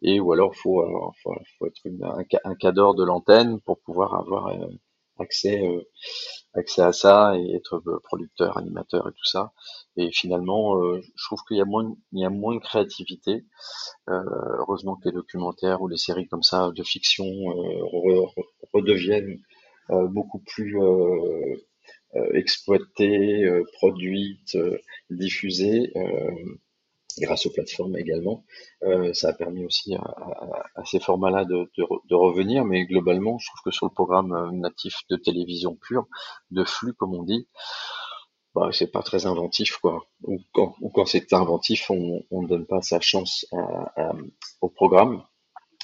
Et 0.00 0.20
ou 0.20 0.32
alors 0.32 0.54
faut 0.54 0.82
euh, 0.82 1.10
faut, 1.24 1.34
faut, 1.58 1.66
être 1.66 1.80
une, 1.84 2.04
un, 2.04 2.22
un 2.44 2.54
cadre 2.54 2.94
de 2.94 3.02
l'antenne 3.02 3.58
pour 3.62 3.80
pouvoir 3.80 4.14
avoir 4.14 4.56
accès 5.18 5.60
accès 6.56 6.82
à 6.82 6.92
ça 6.92 7.34
et 7.36 7.54
être 7.54 7.82
producteur, 8.04 8.58
animateur 8.58 9.08
et 9.08 9.12
tout 9.12 9.24
ça. 9.24 9.52
Et 9.96 10.10
finalement, 10.12 10.82
euh, 10.82 11.00
je 11.00 11.24
trouve 11.26 11.40
qu'il 11.46 11.56
y 11.56 11.60
a 11.60 11.64
moins, 11.64 11.94
il 12.12 12.20
y 12.20 12.24
a 12.24 12.30
moins 12.30 12.54
de 12.54 12.60
créativité. 12.60 13.44
Euh, 14.08 14.22
heureusement 14.58 14.96
que 14.96 15.08
les 15.08 15.14
documentaires 15.14 15.82
ou 15.82 15.88
les 15.88 15.96
séries 15.96 16.28
comme 16.28 16.42
ça 16.42 16.70
de 16.74 16.82
fiction 16.82 17.24
euh, 17.24 18.24
redeviennent 18.72 19.40
beaucoup 19.88 20.40
plus 20.40 20.76
exploitées, 22.34 23.48
produites, 23.74 24.58
diffusées 25.10 25.92
grâce 27.18 27.46
aux 27.46 27.50
plateformes 27.50 27.96
également. 27.96 28.44
Euh, 28.82 29.12
ça 29.12 29.30
a 29.30 29.32
permis 29.32 29.64
aussi 29.64 29.94
à, 29.94 30.84
ces 30.84 31.00
formats-là 31.00 31.44
de, 31.44 32.14
revenir, 32.14 32.64
mais 32.64 32.84
globalement, 32.84 33.38
je 33.38 33.46
trouve 33.48 33.62
que 33.64 33.70
sur 33.70 33.86
le 33.86 33.92
programme 33.92 34.50
natif 34.58 35.02
de 35.10 35.16
télévision 35.16 35.76
pure, 35.76 36.06
de 36.50 36.64
flux 36.64 36.94
comme 36.94 37.14
on 37.14 37.22
dit, 37.22 37.48
bah, 38.54 38.70
c'est 38.72 38.90
pas 38.90 39.02
très 39.02 39.26
inventif 39.26 39.76
quoi. 39.78 40.06
Ou 40.24 40.38
quand, 40.52 41.06
c'est 41.06 41.32
inventif, 41.32 41.90
on 41.90 42.22
ne 42.30 42.48
donne 42.48 42.66
pas 42.66 42.82
sa 42.82 43.00
chance 43.00 43.46
au 44.60 44.68
programme, 44.68 45.22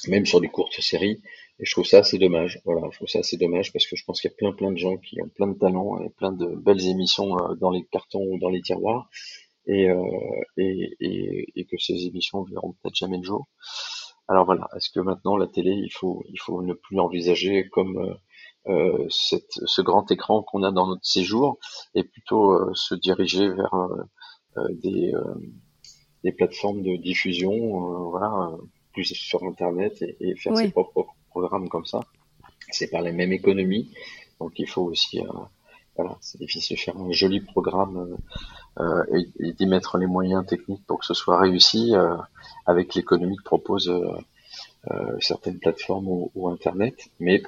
même 0.08 0.26
sur 0.26 0.40
des 0.40 0.48
courtes 0.48 0.80
séries. 0.80 1.22
Et 1.58 1.64
je 1.64 1.72
trouve 1.72 1.84
ça 1.84 1.98
assez 1.98 2.18
dommage. 2.18 2.60
Voilà, 2.64 2.88
je 2.90 2.96
trouve 2.96 3.08
ça 3.08 3.20
assez 3.20 3.36
dommage 3.36 3.72
parce 3.72 3.86
que 3.86 3.94
je 3.94 4.04
pense 4.04 4.20
qu'il 4.20 4.30
y 4.30 4.34
a 4.34 4.36
plein 4.36 4.52
plein 4.52 4.72
de 4.72 4.78
gens 4.78 4.96
qui 4.96 5.20
ont 5.22 5.28
plein 5.28 5.46
de 5.46 5.58
talents 5.58 6.00
et 6.02 6.10
plein 6.10 6.32
de 6.32 6.46
belles 6.46 6.86
émissions 6.86 7.36
euh, 7.38 7.54
dans 7.54 7.70
les 7.70 7.84
cartons 7.84 8.24
ou 8.24 8.38
dans 8.38 8.48
les 8.48 8.62
tiroirs 8.62 9.08
et, 9.66 9.90
euh, 9.90 10.02
et, 10.56 10.96
et, 11.00 11.52
et, 11.56 11.64
que 11.64 11.78
ces 11.78 12.06
émissions 12.06 12.42
verront 12.42 12.72
peut-être 12.72 12.94
jamais 12.94 13.18
le 13.18 13.24
jour. 13.24 13.46
Alors 14.28 14.44
voilà, 14.44 14.68
est-ce 14.76 14.90
que 14.90 15.00
maintenant 15.00 15.36
la 15.36 15.46
télé, 15.46 15.72
il 15.72 15.92
faut, 15.92 16.24
il 16.28 16.38
faut 16.38 16.62
ne 16.62 16.74
plus 16.74 16.98
envisager 16.98 17.68
comme 17.68 18.16
euh, 18.68 19.06
cette, 19.10 19.50
ce 19.50 19.82
grand 19.82 20.08
écran 20.12 20.42
qu'on 20.42 20.62
a 20.62 20.70
dans 20.70 20.86
notre 20.86 21.04
séjour 21.04 21.58
et 21.96 22.04
plutôt 22.04 22.52
euh, 22.52 22.70
se 22.74 22.94
diriger 22.94 23.48
vers 23.48 23.74
euh, 23.74 24.68
des, 24.70 25.12
des 26.22 26.32
plateformes 26.32 26.82
de 26.82 26.96
diffusion, 26.96 28.10
voilà, 28.10 28.50
plus 28.92 29.04
sur 29.04 29.42
Internet 29.44 30.04
et, 30.20 30.36
faire 30.36 30.56
ses 30.56 30.70
propres 30.70 31.06
programmes 31.30 31.68
comme 31.68 31.86
ça. 31.86 32.00
C'est 32.70 32.90
par 32.90 33.02
les 33.02 33.12
mêmes 33.12 33.32
économies, 33.32 33.92
donc 34.38 34.52
il 34.58 34.68
faut 34.68 34.82
aussi 34.82 35.20
voilà, 35.96 36.16
c'est 36.20 36.38
difficile 36.38 36.76
de 36.76 36.80
faire 36.80 36.96
un 36.96 37.12
joli 37.12 37.40
programme 37.40 38.16
euh, 38.80 39.04
et, 39.38 39.52
d'y 39.52 39.66
mettre 39.66 39.98
les 39.98 40.06
moyens 40.06 40.46
techniques 40.46 40.84
pour 40.86 40.98
que 41.00 41.06
ce 41.06 41.14
soit 41.14 41.38
réussi 41.38 41.94
euh, 41.94 42.16
avec 42.66 42.94
l'économie 42.94 43.36
que 43.36 43.42
proposent 43.42 43.90
euh, 44.90 45.16
certaines 45.20 45.58
plateformes 45.58 46.08
ou, 46.08 46.48
Internet. 46.48 46.94
Mais 47.20 47.42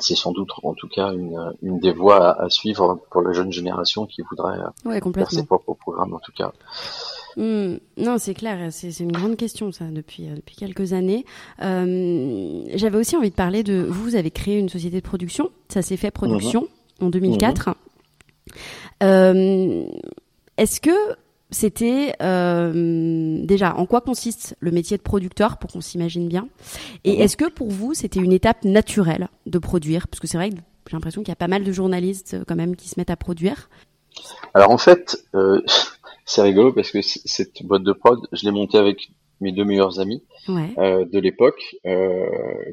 c'est 0.00 0.16
sans 0.16 0.32
doute 0.32 0.50
en 0.62 0.74
tout 0.74 0.88
cas 0.88 1.12
une, 1.12 1.52
une 1.62 1.78
des 1.78 1.92
voies 1.92 2.40
à, 2.40 2.48
suivre 2.48 3.00
pour 3.10 3.22
la 3.22 3.32
jeune 3.32 3.52
génération 3.52 4.06
qui 4.06 4.22
voudrait 4.22 4.58
faire 5.14 5.30
ses 5.30 5.44
propres 5.44 5.74
programmes 5.74 6.14
en 6.14 6.18
tout 6.18 6.32
cas. 6.32 6.52
Hmm. 7.36 7.76
non, 7.96 8.18
c'est 8.18 8.34
clair, 8.34 8.70
c'est 8.72 9.00
une 9.00 9.12
grande 9.12 9.36
question 9.36 9.72
ça 9.72 9.86
depuis 9.86 10.26
depuis 10.26 10.56
quelques 10.56 10.92
années. 10.92 11.24
Euh, 11.62 12.64
J'avais 12.74 12.98
aussi 12.98 13.16
envie 13.16 13.30
de 13.30 13.34
parler 13.34 13.62
de 13.62 13.86
vous, 13.88 14.02
vous 14.02 14.16
avez 14.16 14.30
créé 14.30 14.58
une 14.58 14.68
société 14.68 14.96
de 14.96 15.06
production, 15.06 15.50
ça 15.68 15.82
s'est 15.82 15.96
fait 15.96 16.10
production 16.10 16.62
mhm. 16.62 16.68
En 17.02 17.10
2004. 17.10 17.68
Mhm. 17.68 17.74
Euh, 19.02 19.84
Est-ce 20.56 20.80
que 20.80 21.16
c'était 21.52 22.14
euh, 22.22 23.44
déjà 23.44 23.76
en 23.76 23.86
quoi 23.86 24.00
consiste 24.00 24.56
le 24.60 24.70
métier 24.70 24.96
de 24.96 25.02
producteur 25.02 25.58
pour 25.58 25.70
qu'on 25.70 25.80
s'imagine 25.80 26.28
bien? 26.28 26.48
Et 27.04 27.20
est-ce 27.20 27.36
que 27.36 27.50
pour 27.50 27.70
vous 27.70 27.94
c'était 27.94 28.20
une 28.20 28.32
étape 28.32 28.64
naturelle 28.64 29.28
de 29.46 29.58
produire? 29.58 30.08
Parce 30.08 30.18
que 30.18 30.26
c'est 30.26 30.38
vrai 30.38 30.50
que 30.50 30.56
j'ai 30.88 30.96
l'impression 30.96 31.22
qu'il 31.22 31.30
y 31.30 31.32
a 31.32 31.36
pas 31.36 31.48
mal 31.48 31.62
de 31.62 31.72
journalistes 31.72 32.34
euh, 32.34 32.44
quand 32.46 32.56
même 32.56 32.74
qui 32.74 32.88
se 32.88 32.98
mettent 32.98 33.10
à 33.10 33.16
produire. 33.16 33.68
Alors 34.54 34.70
en 34.70 34.78
fait, 34.78 35.24
euh, 35.34 35.60
c'est 36.24 36.42
rigolo 36.42 36.72
parce 36.72 36.90
que 36.90 37.02
cette 37.02 37.62
boîte 37.62 37.82
de 37.82 37.92
prod, 37.92 38.18
je 38.32 38.44
l'ai 38.44 38.50
montée 38.50 38.78
avec 38.78 39.10
mes 39.40 39.52
deux 39.52 39.64
meilleurs 39.64 40.00
amis 40.00 40.22
euh, 40.48 41.04
de 41.04 41.18
l'époque, 41.18 41.76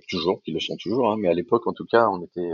toujours, 0.08 0.42
qui 0.44 0.52
le 0.52 0.60
sont 0.60 0.78
toujours, 0.78 1.12
hein, 1.12 1.15
mais 1.18 1.28
à 1.28 1.34
l'époque 1.34 1.65
en 1.65 1.74
tout 1.74 1.86
cas, 1.86 2.08
on 2.10 2.22
était, 2.22 2.52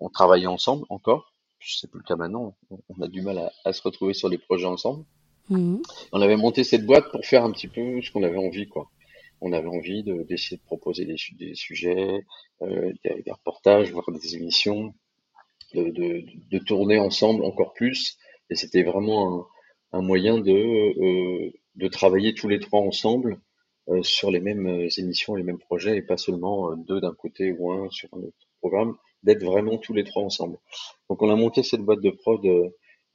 on 0.00 0.08
travaillait 0.08 0.46
ensemble 0.46 0.84
encore. 0.88 1.32
Sais 1.60 1.88
plus 1.88 1.98
le 1.98 2.04
cas 2.04 2.16
maintenant. 2.16 2.54
On 2.70 3.02
a 3.02 3.08
du 3.08 3.20
mal 3.20 3.38
à, 3.38 3.52
à 3.64 3.72
se 3.72 3.82
retrouver 3.82 4.14
sur 4.14 4.28
les 4.28 4.38
projets 4.38 4.66
ensemble. 4.66 5.04
Mhm. 5.50 5.82
On 6.12 6.20
avait 6.20 6.36
monté 6.36 6.64
cette 6.64 6.84
boîte 6.84 7.10
pour 7.10 7.24
faire 7.24 7.44
un 7.44 7.50
petit 7.50 7.68
peu 7.68 8.00
ce 8.02 8.10
qu'on 8.10 8.22
avait 8.22 8.38
envie, 8.38 8.68
quoi. 8.68 8.90
On 9.40 9.52
avait 9.52 9.68
envie 9.68 10.02
d'essayer 10.02 10.56
de, 10.56 10.62
proposer 10.62 11.04
des, 11.04 11.16
des 11.38 11.54
sujets, 11.54 12.24
euh, 12.62 12.92
des, 13.04 13.22
des, 13.22 13.30
reportages, 13.30 13.92
voire 13.92 14.10
des 14.10 14.34
émissions, 14.34 14.94
de, 15.74 15.90
de, 15.90 16.24
de, 16.50 16.58
tourner 16.58 16.98
ensemble 16.98 17.44
encore 17.44 17.72
plus. 17.72 18.18
Et 18.50 18.56
c'était 18.56 18.82
vraiment 18.82 19.46
un, 19.92 19.98
un, 19.98 20.02
moyen 20.02 20.38
de, 20.38 20.52
euh, 20.52 21.52
de 21.76 21.88
travailler 21.88 22.34
tous 22.34 22.48
les 22.48 22.58
trois 22.58 22.80
ensemble 22.80 23.40
euh, 23.88 24.02
sur 24.02 24.30
les 24.30 24.40
mêmes 24.40 24.88
émissions, 24.96 25.36
les 25.36 25.44
mêmes 25.44 25.58
projets, 25.58 25.96
et 25.96 26.02
pas 26.02 26.16
seulement 26.16 26.74
deux 26.74 27.00
d'un 27.00 27.14
côté 27.14 27.52
ou 27.52 27.70
un 27.70 27.88
sur 27.90 28.08
un 28.14 28.18
autre 28.18 28.48
programme, 28.60 28.96
d'être 29.22 29.44
vraiment 29.44 29.78
tous 29.78 29.94
les 29.94 30.04
trois 30.04 30.22
ensemble. 30.22 30.58
Donc 31.08 31.22
on 31.22 31.30
a 31.30 31.36
monté 31.36 31.62
cette 31.62 31.80
boîte 31.82 32.00
de 32.00 32.10
prod 32.10 32.44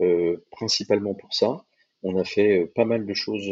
euh, 0.01 0.45
principalement 0.51 1.13
pour 1.13 1.33
ça. 1.33 1.63
On 2.03 2.17
a 2.17 2.23
fait 2.25 2.65
pas 2.75 2.85
mal 2.85 3.05
de 3.05 3.13
choses 3.13 3.49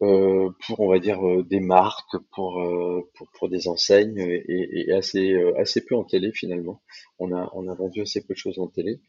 euh, 0.00 0.50
pour 0.66 0.80
on 0.80 0.88
va 0.88 0.98
dire 1.00 1.26
euh, 1.26 1.42
des 1.42 1.58
marques, 1.60 2.16
pour, 2.32 2.60
euh, 2.62 3.02
pour, 3.14 3.28
pour 3.36 3.48
des 3.48 3.66
enseignes 3.66 4.18
et, 4.18 4.88
et 4.88 4.92
assez 4.92 5.34
assez 5.56 5.84
peu 5.84 5.96
en 5.96 6.04
télé 6.04 6.30
finalement. 6.32 6.80
On 7.18 7.32
a 7.32 7.50
on 7.54 7.68
a 7.68 7.74
vendu 7.74 8.02
assez 8.02 8.24
peu 8.24 8.34
de 8.34 8.38
choses 8.38 8.58
en 8.60 8.68
télé, 8.68 9.00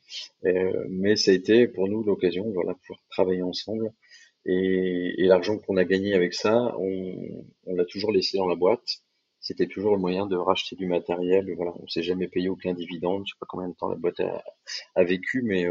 mais 0.90 1.16
ça 1.16 1.32
a 1.32 1.34
été 1.36 1.68
pour 1.68 1.88
nous 1.88 2.04
l'occasion 2.04 2.50
voilà 2.52 2.76
pour 2.88 2.98
travailler 3.12 3.44
ensemble 3.44 3.94
et, 4.46 5.14
et 5.18 5.26
l'argent 5.26 5.60
qu'on 5.60 5.78
a 5.78 5.86
gagné 5.86 6.14
avec 6.14 6.34
ça, 6.34 6.76
on, 6.80 7.44
on 7.68 7.76
l'a 7.76 7.86
toujours 7.86 8.12
laissé 8.12 8.38
dans 8.38 8.48
la 8.48 8.56
boîte. 8.56 9.04
C'était 9.50 9.66
toujours 9.66 9.94
le 9.94 10.00
moyen 10.00 10.28
de 10.28 10.36
racheter 10.36 10.76
du 10.76 10.86
matériel. 10.86 11.52
Voilà, 11.56 11.74
on 11.82 11.88
s'est 11.88 12.04
jamais 12.04 12.28
payé 12.28 12.50
aucun 12.50 12.74
dividende. 12.74 13.24
Je 13.26 13.34
sais 13.34 13.40
pas 13.40 13.48
combien 13.50 13.68
de 13.68 13.74
temps 13.74 13.90
la 13.90 13.96
boîte 13.96 14.20
a, 14.20 14.44
a 14.94 15.04
vécu, 15.04 15.42
mais 15.42 15.66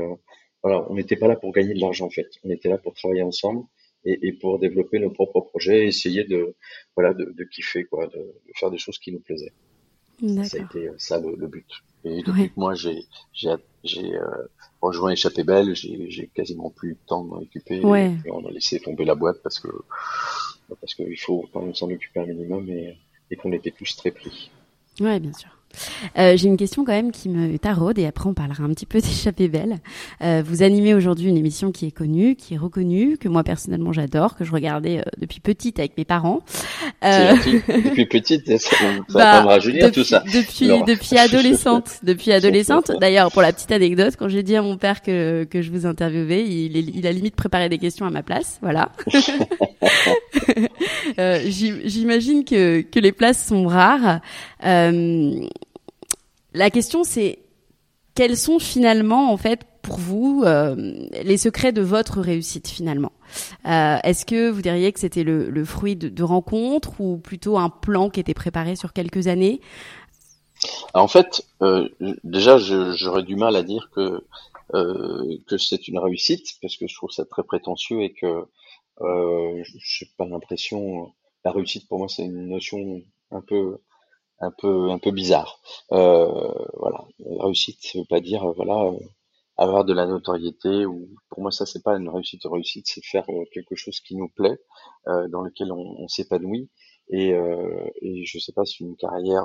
voilà, 0.62 0.84
on 0.90 0.94
n'était 0.94 1.16
pas 1.16 1.28
là 1.28 1.36
pour 1.36 1.52
gagner 1.52 1.74
de 1.74 1.80
l'argent 1.80 2.06
en 2.06 2.10
fait. 2.10 2.28
On 2.44 2.50
était 2.50 2.68
là 2.68 2.78
pour 2.78 2.94
travailler 2.94 3.22
ensemble 3.22 3.64
et, 4.04 4.18
et, 4.26 4.32
pour 4.32 4.58
développer 4.58 4.98
nos 4.98 5.10
propres 5.10 5.40
projets, 5.40 5.86
essayer 5.86 6.24
de 6.24 6.56
voilà 6.96 7.14
de, 7.14 7.32
de 7.36 7.44
kiffer 7.44 7.84
quoi, 7.84 8.06
de, 8.06 8.18
de, 8.18 8.52
faire 8.54 8.70
des 8.70 8.78
choses 8.78 8.98
qui 8.98 9.12
nous 9.12 9.20
plaisaient. 9.20 9.52
Ça 10.44 10.56
a 10.56 10.60
été 10.64 10.88
euh, 10.88 10.94
ça 10.98 11.20
le, 11.20 11.36
le 11.36 11.46
but. 11.46 11.70
Et 12.04 12.22
depuis 12.22 12.48
que 12.48 12.58
moi 12.58 12.74
j'ai 12.74 13.04
j'ai 13.32 14.16
euh, 14.16 14.46
rejoint 14.80 15.12
Échappée 15.12 15.44
Belle, 15.44 15.74
j'ai 15.76 16.28
quasiment 16.34 16.70
plus 16.70 16.94
de 16.94 16.98
temps 17.06 17.22
de 17.22 17.28
m'en 17.28 17.36
occuper. 17.36 17.80
Ouais. 17.80 18.16
on 18.30 18.44
a 18.46 18.50
laissé 18.50 18.80
tomber 18.80 19.04
la 19.04 19.14
boîte 19.14 19.40
parce 19.42 19.60
que 19.60 19.68
parce 20.80 20.94
qu'il 20.94 21.18
faut 21.18 21.48
quand 21.52 21.62
même 21.62 21.74
s'en 21.74 21.88
occuper 21.90 22.20
un 22.20 22.26
minimum 22.26 22.68
et, 22.68 22.96
et 23.30 23.36
qu'on 23.36 23.52
était 23.52 23.70
tous 23.70 23.96
très 23.96 24.10
pris. 24.10 24.50
Ouais, 25.00 25.20
bien 25.20 25.32
sûr. 25.32 25.57
Euh, 26.18 26.36
J'ai 26.36 26.48
une 26.48 26.56
question 26.56 26.84
quand 26.84 26.92
même 26.92 27.12
qui 27.12 27.28
me 27.28 27.58
taraude 27.58 27.98
et 27.98 28.06
après 28.06 28.28
on 28.28 28.34
parlera 28.34 28.64
un 28.64 28.70
petit 28.70 28.86
peu 28.86 29.00
d'échappée 29.00 29.48
belle. 29.48 29.78
Euh, 30.22 30.42
vous 30.44 30.62
animez 30.62 30.94
aujourd'hui 30.94 31.28
une 31.28 31.36
émission 31.36 31.72
qui 31.72 31.86
est 31.86 31.90
connue, 31.90 32.36
qui 32.36 32.54
est 32.54 32.58
reconnue, 32.58 33.16
que 33.18 33.28
moi 33.28 33.44
personnellement 33.44 33.92
j'adore, 33.92 34.36
que 34.36 34.44
je 34.44 34.52
regardais 34.52 34.98
euh, 34.98 35.02
depuis 35.18 35.40
petite 35.40 35.78
avec 35.78 35.96
mes 35.96 36.04
parents. 36.04 36.40
Euh... 37.04 37.34
depuis 37.34 38.06
petite, 38.06 38.58
ça, 38.58 38.58
ça 38.58 38.98
bah, 39.14 39.42
rajeunir 39.42 39.86
depuis, 39.86 40.02
tout 40.02 40.08
ça. 40.08 40.22
Depuis, 40.32 40.68
depuis 40.86 41.18
adolescente, 41.18 41.98
depuis 42.02 42.32
adolescente. 42.32 42.92
D'ailleurs, 43.00 43.30
pour 43.30 43.42
la 43.42 43.52
petite 43.52 43.72
anecdote, 43.72 44.14
quand 44.18 44.28
j'ai 44.28 44.42
dit 44.42 44.56
à 44.56 44.62
mon 44.62 44.76
père 44.76 45.02
que, 45.02 45.44
que 45.44 45.62
je 45.62 45.70
vous 45.70 45.86
interviewais, 45.86 46.44
il, 46.44 46.96
il 46.96 47.06
a 47.06 47.12
limite 47.12 47.36
préparé 47.36 47.68
des 47.68 47.78
questions 47.78 48.06
à 48.06 48.10
ma 48.10 48.22
place, 48.22 48.58
voilà. 48.62 48.90
Euh, 51.18 51.40
j'imagine 51.46 52.44
que, 52.44 52.82
que 52.82 53.00
les 53.00 53.12
places 53.12 53.46
sont 53.46 53.66
rares. 53.66 54.20
Euh, 54.64 55.46
la 56.52 56.70
question 56.70 57.04
c'est 57.04 57.38
quels 58.14 58.36
sont 58.36 58.58
finalement 58.58 59.32
en 59.32 59.36
fait 59.36 59.60
pour 59.82 59.98
vous 59.98 60.42
euh, 60.44 60.74
les 61.22 61.36
secrets 61.36 61.72
de 61.72 61.82
votre 61.82 62.20
réussite 62.20 62.68
finalement? 62.68 63.12
Euh, 63.66 63.96
Est-ce 64.02 64.26
que 64.26 64.50
vous 64.50 64.62
diriez 64.62 64.92
que 64.92 65.00
c'était 65.00 65.22
le, 65.24 65.64
fruit 65.64 65.96
de, 65.96 66.22
rencontres 66.22 67.00
ou 67.00 67.18
plutôt 67.18 67.58
un 67.58 67.70
plan 67.70 68.10
qui 68.10 68.20
était 68.20 68.34
préparé 68.34 68.74
sur 68.74 68.92
quelques 68.92 69.28
années? 69.28 69.60
En 70.94 71.06
fait, 71.06 71.46
déjà 72.24 72.58
j'aurais 72.58 73.22
du 73.22 73.36
mal 73.36 73.54
à 73.54 73.62
dire 73.62 73.90
que 73.94 74.24
que 74.72 75.56
c'est 75.56 75.88
une 75.88 75.98
réussite 75.98 76.58
parce 76.60 76.76
que 76.76 76.86
je 76.88 76.94
trouve 76.94 77.10
ça 77.10 77.24
très 77.24 77.44
prétentieux 77.44 78.02
et 78.02 78.12
que 78.12 78.44
euh, 79.00 79.62
j'ai 79.78 80.06
pas 80.16 80.26
l'impression 80.26 81.12
la 81.44 81.52
réussite 81.52 81.86
pour 81.88 81.98
moi 81.98 82.08
c'est 82.08 82.24
une 82.24 82.48
notion 82.48 83.00
un 83.30 83.40
peu 83.40 83.78
un 84.40 84.50
peu 84.50 84.90
un 84.90 84.98
peu 84.98 85.10
bizarre. 85.10 85.60
Euh, 85.92 86.52
voilà, 86.74 87.04
réussite, 87.40 87.78
ça 87.82 87.98
veut 87.98 88.04
pas 88.08 88.20
dire 88.20 88.46
voilà 88.54 88.84
euh, 88.92 88.98
avoir 89.56 89.84
de 89.84 89.92
la 89.92 90.06
notoriété 90.06 90.86
ou 90.86 91.08
pour 91.30 91.42
moi 91.42 91.50
ça 91.50 91.66
c'est 91.66 91.82
pas 91.82 91.96
une 91.96 92.08
réussite. 92.08 92.42
Réussite, 92.44 92.86
c'est 92.88 93.04
faire 93.04 93.24
euh, 93.30 93.44
quelque 93.52 93.76
chose 93.76 94.00
qui 94.00 94.16
nous 94.16 94.28
plaît, 94.28 94.58
euh, 95.08 95.28
dans 95.28 95.42
lequel 95.42 95.72
on, 95.72 95.96
on 95.98 96.08
s'épanouit 96.08 96.70
et 97.10 97.32
euh, 97.34 97.86
et 98.02 98.24
je 98.24 98.38
sais 98.38 98.52
pas 98.52 98.64
si 98.64 98.84
une 98.84 98.96
carrière, 98.96 99.44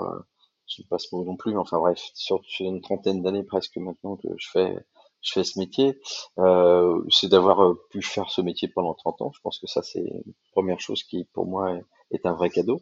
je 0.68 0.76
sais 0.78 0.88
pas 0.90 1.00
ce 1.00 1.14
mot 1.16 1.24
non 1.26 1.36
plus, 1.38 1.52
mais 1.54 1.60
enfin 1.60 1.80
bref, 1.80 2.00
sur, 2.14 2.42
sur 2.46 2.66
une 2.66 2.82
trentaine 2.82 3.22
d'années 3.22 3.44
presque 3.44 3.78
maintenant 3.78 4.18
que 4.18 4.28
je 4.38 4.50
fais 4.52 4.76
je 5.24 5.32
fais 5.32 5.44
ce 5.44 5.58
métier, 5.58 6.00
euh, 6.38 7.02
c'est 7.10 7.30
d'avoir 7.30 7.76
pu 7.90 8.02
faire 8.02 8.30
ce 8.30 8.42
métier 8.42 8.68
pendant 8.68 8.94
30 8.94 9.22
ans. 9.22 9.32
Je 9.34 9.40
pense 9.42 9.58
que 9.58 9.68
ça, 9.68 9.82
c'est 9.82 10.02
une 10.02 10.34
première 10.52 10.80
chose 10.82 11.04
qui, 11.04 11.24
pour 11.34 11.48
moi, 11.48 11.72
est 11.72 11.84
un 12.26 12.34
vrai 12.34 12.50
cadeau 12.50 12.82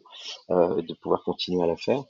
euh, 0.50 0.82
de 0.82 0.94
pouvoir 0.94 1.22
continuer 1.24 1.62
à 1.62 1.66
la 1.66 1.76
faire, 1.76 2.04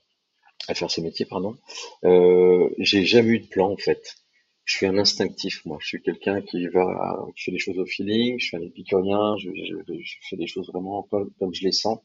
à 0.68 0.74
faire 0.74 0.90
ce 0.90 1.00
métier, 1.00 1.26
pardon. 1.26 1.56
Euh, 2.04 2.68
j'ai 2.78 3.04
jamais 3.04 3.30
eu 3.30 3.40
de 3.40 3.48
plan 3.48 3.70
en 3.70 3.76
fait. 3.76 4.16
Je 4.64 4.76
suis 4.76 4.86
un 4.86 4.96
instinctif, 4.96 5.64
moi. 5.64 5.78
Je 5.80 5.88
suis 5.88 6.02
quelqu'un 6.02 6.40
qui 6.40 6.68
va, 6.68 7.26
je 7.34 7.44
fais 7.44 7.50
des 7.50 7.58
choses 7.58 7.78
au 7.78 7.86
feeling, 7.86 8.38
je 8.38 8.46
suis 8.46 8.56
un 8.56 8.62
épicurien, 8.62 9.36
je, 9.38 9.50
fais 10.30 10.36
des 10.36 10.46
choses 10.46 10.68
vraiment 10.68 11.02
comme, 11.10 11.52
je 11.52 11.64
les 11.64 11.72
sens. 11.72 11.98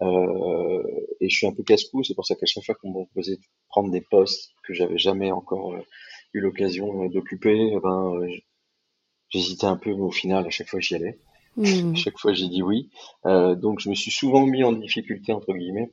Euh, 0.00 0.82
et 1.20 1.28
je 1.28 1.36
suis 1.36 1.46
un 1.46 1.52
peu 1.52 1.62
casse-cou, 1.62 2.02
c'est 2.02 2.14
pour 2.14 2.26
ça 2.26 2.34
qu'à 2.36 2.46
chaque 2.46 2.64
fois 2.64 2.74
qu'on 2.76 2.88
me 2.88 3.04
proposait 3.04 3.36
de 3.36 3.42
prendre 3.68 3.90
des 3.90 4.00
postes 4.00 4.52
que 4.64 4.72
j'avais 4.72 4.96
jamais 4.96 5.30
encore 5.30 5.74
eu 6.32 6.40
l'occasion 6.40 7.06
d'occuper, 7.10 7.70
eh 7.74 7.80
ben, 7.80 8.26
j'hésitais 9.28 9.66
un 9.66 9.76
peu, 9.76 9.90
mais 9.94 10.02
au 10.02 10.10
final, 10.10 10.46
à 10.46 10.50
chaque 10.50 10.68
fois, 10.68 10.80
j'y 10.80 10.94
allais. 10.94 11.18
Mmh. 11.56 11.96
Chaque 11.96 12.18
fois, 12.18 12.32
j'ai 12.32 12.48
dit 12.48 12.62
oui. 12.62 12.90
Euh, 13.26 13.54
donc, 13.54 13.80
je 13.80 13.90
me 13.90 13.94
suis 13.94 14.10
souvent 14.10 14.46
mis 14.46 14.64
en 14.64 14.72
difficulté, 14.72 15.32
entre 15.32 15.52
guillemets, 15.52 15.92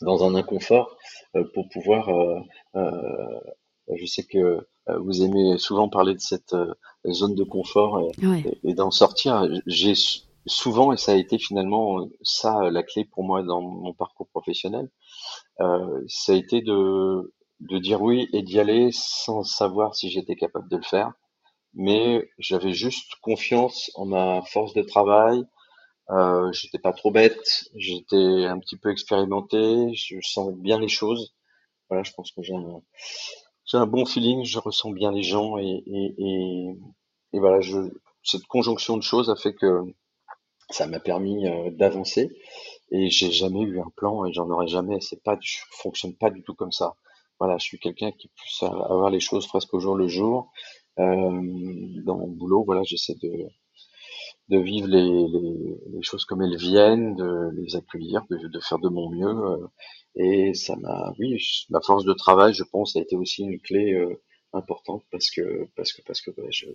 dans 0.00 0.24
un 0.24 0.34
inconfort 0.34 0.96
euh, 1.36 1.44
pour 1.54 1.68
pouvoir. 1.68 2.08
Euh, 2.08 2.40
euh 2.76 3.40
je 3.96 4.06
sais 4.06 4.22
que 4.22 4.38
euh, 4.38 4.98
vous 5.00 5.22
aimez 5.22 5.58
souvent 5.58 5.88
parler 5.88 6.14
de 6.14 6.20
cette 6.20 6.54
zone 7.08 7.34
de 7.34 7.42
confort 7.42 8.00
et, 8.00 8.24
ouais. 8.24 8.58
et, 8.62 8.70
et 8.70 8.74
d'en 8.74 8.92
sortir. 8.92 9.48
J'ai 9.66 9.94
souvent, 10.46 10.92
et 10.92 10.96
ça 10.96 11.12
a 11.12 11.16
été 11.16 11.38
finalement 11.38 12.08
ça 12.22 12.70
la 12.70 12.82
clé 12.82 13.04
pour 13.04 13.24
moi 13.24 13.42
dans 13.42 13.60
mon 13.60 13.92
parcours 13.92 14.28
professionnel, 14.28 14.90
euh, 15.60 16.02
ça 16.08 16.32
a 16.32 16.36
été 16.36 16.62
de, 16.62 17.32
de 17.60 17.78
dire 17.78 18.02
oui 18.02 18.28
et 18.32 18.42
d'y 18.42 18.58
aller 18.58 18.90
sans 18.92 19.42
savoir 19.42 19.94
si 19.94 20.10
j'étais 20.10 20.36
capable 20.36 20.68
de 20.68 20.76
le 20.76 20.82
faire. 20.82 21.12
Mais 21.74 22.28
j'avais 22.38 22.72
juste 22.72 23.14
confiance 23.22 23.90
en 23.94 24.06
ma 24.06 24.42
force 24.42 24.74
de 24.74 24.82
travail. 24.82 25.42
Euh, 26.10 26.52
j'étais 26.52 26.78
pas 26.78 26.92
trop 26.92 27.12
bête, 27.12 27.70
j'étais 27.76 28.46
un 28.46 28.58
petit 28.58 28.76
peu 28.76 28.90
expérimenté, 28.90 29.94
je 29.94 30.16
sens 30.22 30.52
bien 30.54 30.80
les 30.80 30.88
choses. 30.88 31.34
Voilà, 31.88 32.02
je 32.02 32.12
pense 32.12 32.32
que 32.32 32.42
j'ai 32.42 32.54
un, 32.54 32.82
un 33.74 33.86
bon 33.86 34.04
feeling, 34.04 34.44
je 34.44 34.58
ressens 34.58 34.90
bien 34.90 35.12
les 35.12 35.22
gens 35.22 35.58
et, 35.58 35.82
et, 35.86 36.14
et, 37.32 37.38
voilà, 37.38 37.60
je, 37.60 37.78
cette 38.24 38.44
conjonction 38.46 38.96
de 38.96 39.02
choses 39.02 39.30
a 39.30 39.36
fait 39.36 39.54
que 39.54 39.82
ça 40.70 40.86
m'a 40.86 41.00
permis 41.00 41.46
euh, 41.46 41.70
d'avancer 41.70 42.30
et 42.90 43.10
j'ai 43.10 43.30
jamais 43.30 43.62
eu 43.62 43.80
un 43.80 43.90
plan 43.96 44.24
et 44.24 44.32
j'en 44.32 44.48
aurai 44.50 44.68
jamais. 44.68 45.00
C'est 45.00 45.22
pas, 45.22 45.38
je 45.40 45.58
fonctionne 45.70 46.14
pas 46.16 46.30
du 46.30 46.42
tout 46.42 46.54
comme 46.54 46.72
ça. 46.72 46.94
Voilà, 47.38 47.56
je 47.58 47.64
suis 47.64 47.78
quelqu'un 47.78 48.12
qui 48.12 48.28
puisse 48.28 48.62
avoir 48.62 49.10
les 49.10 49.20
choses 49.20 49.46
presque 49.46 49.72
au 49.74 49.80
jour 49.80 49.94
le 49.96 50.08
jour. 50.08 50.52
Euh, 50.98 52.02
dans 52.04 52.16
mon 52.18 52.28
boulot, 52.28 52.64
voilà, 52.64 52.82
j'essaie 52.84 53.14
de 53.22 53.48
de 54.50 54.58
vivre 54.58 54.88
les, 54.88 55.02
les, 55.02 55.76
les, 55.92 56.02
choses 56.02 56.24
comme 56.24 56.42
elles 56.42 56.56
viennent, 56.56 57.14
de 57.14 57.50
les 57.56 57.76
accueillir, 57.76 58.24
de, 58.30 58.48
de 58.48 58.60
faire 58.60 58.80
de 58.80 58.88
mon 58.88 59.08
mieux. 59.08 59.28
Euh, 59.28 59.66
et 60.16 60.54
ça 60.54 60.74
m'a, 60.76 61.14
oui, 61.20 61.38
ma 61.70 61.80
force 61.80 62.04
de 62.04 62.12
travail, 62.12 62.52
je 62.52 62.64
pense, 62.64 62.96
a 62.96 63.00
été 63.00 63.16
aussi 63.16 63.42
une 63.44 63.60
clé 63.60 63.92
euh, 63.92 64.20
importante 64.52 65.04
parce 65.12 65.30
que 65.30 65.68
parce 65.76 65.92
que 65.92 66.02
parce 66.02 66.20
que 66.20 66.32
bah, 66.32 66.42
je 66.50 66.66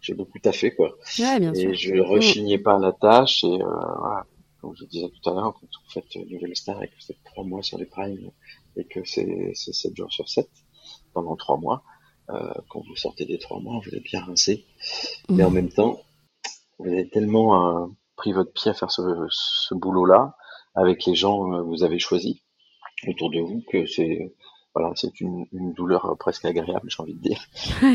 j'ai 0.00 0.14
beaucoup 0.14 0.40
taffé 0.40 0.74
quoi. 0.74 0.96
Ouais, 1.20 1.38
bien 1.38 1.52
et 1.54 1.74
je 1.74 1.94
rechignais 2.00 2.58
pas 2.58 2.74
à 2.74 2.78
la 2.80 2.92
tâche 2.92 3.44
et 3.44 3.62
euh, 3.62 3.96
voilà, 3.98 4.26
comme 4.60 4.74
je 4.74 4.84
disais 4.86 5.08
tout 5.08 5.30
à 5.30 5.34
l'heure, 5.34 5.54
quand 5.54 5.66
vous 5.66 5.90
faites 5.92 6.16
Nouvelle 6.28 6.56
Star 6.56 6.82
et 6.82 6.88
que 6.88 6.94
vous 6.94 7.12
êtes 7.12 7.22
trois 7.24 7.44
mois 7.44 7.62
sur 7.62 7.78
les 7.78 7.86
primes 7.86 8.30
et 8.76 8.84
que 8.84 9.04
c'est 9.04 9.52
c'est 9.54 9.72
sept 9.72 9.96
jours 9.96 10.12
sur 10.12 10.28
sept 10.28 10.50
pendant 11.12 11.36
trois 11.36 11.58
mois, 11.58 11.84
quand 12.26 12.80
vous 12.86 12.96
sortez 12.96 13.24
des 13.24 13.38
trois 13.38 13.60
mois, 13.60 13.80
vous 13.84 13.94
êtes 13.94 14.02
bien 14.02 14.24
rincé, 14.24 14.64
mmh. 15.28 15.36
mais 15.36 15.44
en 15.44 15.50
même 15.50 15.70
temps, 15.70 16.00
vous 16.78 16.90
avez 16.90 17.08
tellement 17.08 17.84
euh, 17.84 17.86
pris 18.16 18.32
votre 18.32 18.52
pied 18.52 18.70
à 18.70 18.74
faire 18.74 18.90
ce, 18.90 19.02
ce 19.30 19.74
boulot-là 19.74 20.36
avec 20.74 21.04
les 21.04 21.14
gens 21.14 21.50
que 21.50 21.60
vous 21.62 21.82
avez 21.84 21.98
choisis 21.98 22.36
autour 23.06 23.30
de 23.30 23.40
vous 23.40 23.62
que 23.70 23.86
c'est 23.86 24.34
voilà, 24.74 24.90
c'est 24.96 25.20
une, 25.20 25.46
une, 25.52 25.72
douleur 25.72 26.16
presque 26.18 26.44
agréable, 26.44 26.90
j'ai 26.90 27.00
envie 27.00 27.14
de 27.14 27.20
dire. 27.20 27.40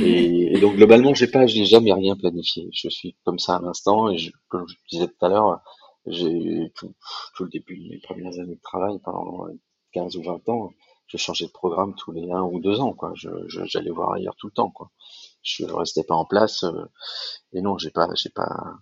Et, 0.02 0.54
et 0.56 0.60
donc 0.62 0.78
globalement, 0.78 1.14
j'ai 1.14 1.28
pas, 1.28 1.46
j'ai 1.46 1.66
jamais 1.66 1.92
rien 1.92 2.16
planifié. 2.16 2.70
Je 2.72 2.88
suis 2.88 3.18
comme 3.26 3.38
ça 3.38 3.58
à 3.58 3.62
l'instant, 3.62 4.10
et 4.10 4.18
je, 4.18 4.32
comme 4.48 4.66
je 4.66 4.76
disais 4.90 5.08
tout 5.08 5.26
à 5.26 5.28
l'heure, 5.28 5.60
j'ai 6.06 6.72
tout, 6.76 6.96
tout, 7.36 7.44
le 7.44 7.50
début 7.50 7.78
de 7.78 7.90
mes 7.90 8.00
premières 8.00 8.40
années 8.40 8.56
de 8.56 8.62
travail, 8.62 8.98
pendant 9.04 9.48
15 9.92 10.16
ou 10.16 10.24
20 10.24 10.48
ans, 10.48 10.72
je 11.10 11.18
changeais 11.18 11.48
de 11.48 11.52
programme 11.52 11.96
tous 11.96 12.12
les 12.12 12.32
un 12.32 12.44
ou 12.44 12.60
deux 12.60 12.80
ans, 12.80 12.94
quoi. 12.94 13.12
Je, 13.16 13.30
j'allais 13.48 13.90
voir 13.90 14.14
ailleurs 14.14 14.36
tout 14.38 14.48
le 14.48 14.54
temps, 14.54 14.70
quoi. 14.70 14.92
Je 15.42 15.66
restais 15.66 16.04
pas 16.04 16.16
en 16.16 16.26
place. 16.26 16.64
Euh, 16.64 16.86
et 17.54 17.62
non, 17.62 17.78
j'ai 17.78 17.90
pas, 17.90 18.08
j'ai 18.16 18.30
pas, 18.30 18.78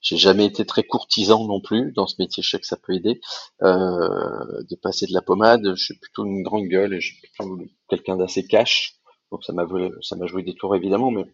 j'ai 0.00 0.16
jamais 0.16 0.46
été 0.46 0.66
très 0.66 0.82
courtisan 0.82 1.46
non 1.46 1.60
plus 1.60 1.92
dans 1.92 2.06
ce 2.06 2.16
métier. 2.18 2.42
Je 2.42 2.50
sais 2.50 2.58
que 2.58 2.66
ça 2.66 2.76
peut 2.76 2.94
aider 2.94 3.20
euh, 3.62 4.62
de 4.68 4.76
passer 4.76 5.06
de 5.06 5.14
la 5.14 5.22
pommade. 5.22 5.74
Je 5.76 5.84
suis 5.84 5.98
plutôt 5.98 6.24
une 6.24 6.42
grande 6.42 6.66
gueule 6.66 6.94
et 6.94 7.00
je 7.00 7.14
suis 7.14 7.20
plutôt 7.20 7.58
quelqu'un 7.88 8.16
d'assez 8.16 8.46
cash. 8.46 8.96
Donc 9.30 9.44
ça 9.44 9.52
m'a 9.52 9.66
ça 10.02 10.16
m'a 10.16 10.26
joué 10.26 10.42
des 10.42 10.54
tours 10.54 10.74
évidemment, 10.74 11.10
mais 11.12 11.24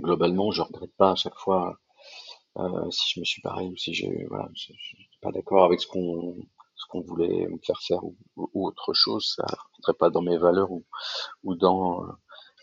globalement 0.00 0.50
je 0.52 0.62
regrette 0.62 0.94
pas 0.96 1.12
à 1.12 1.14
chaque 1.16 1.36
fois 1.36 1.78
euh, 2.58 2.90
si 2.90 3.14
je 3.14 3.20
me 3.20 3.24
suis 3.24 3.42
barré 3.42 3.66
ou 3.66 3.76
si 3.76 3.94
j'ai 3.94 4.26
voilà, 4.28 4.48
je, 4.54 4.72
je, 4.72 4.96
suis 4.96 5.08
pas 5.20 5.32
d'accord 5.32 5.64
avec 5.64 5.80
ce 5.80 5.86
qu'on 5.88 6.36
qu'on 6.88 7.00
voulait 7.02 7.46
me 7.48 7.58
faire 7.64 7.80
faire 7.80 8.04
ou, 8.04 8.16
autre 8.54 8.92
chose. 8.94 9.34
Ça 9.36 9.44
rentrait 9.76 9.94
pas 9.98 10.10
dans 10.10 10.22
mes 10.22 10.38
valeurs 10.38 10.70
ou, 10.70 11.54
dans 11.54 12.04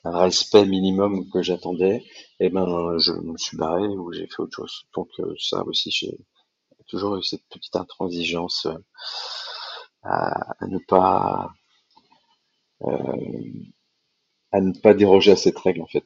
un 0.04 0.18
respect 0.18 0.66
minimum 0.66 1.30
que 1.30 1.42
j'attendais, 1.44 1.98
et 2.40 2.48
eh 2.48 2.50
ben 2.50 2.66
je 2.98 3.12
me 3.14 3.38
suis 3.38 3.58
barré 3.58 3.88
ou 3.88 4.12
j'ai 4.12 4.28
fait 4.28 4.40
autre 4.40 4.56
chose. 4.56 4.86
Donc 4.96 5.10
euh, 5.20 5.36
ça 5.40 5.64
aussi, 5.66 5.92
j'ai 5.92 6.18
toujours 6.88 7.18
eu 7.18 7.24
cette 7.24 7.48
petite 7.50 7.76
intransigeance 7.76 8.66
euh, 8.66 8.78
à, 10.04 10.56
ne 10.68 10.80
pas 10.80 11.52
euh, 12.84 13.64
à 14.52 14.62
ne 14.62 14.74
pas 14.80 14.94
déroger 14.94 15.32
à 15.32 15.36
cette 15.36 15.60
règle 15.60 15.82
en 15.82 15.88
fait. 15.88 16.06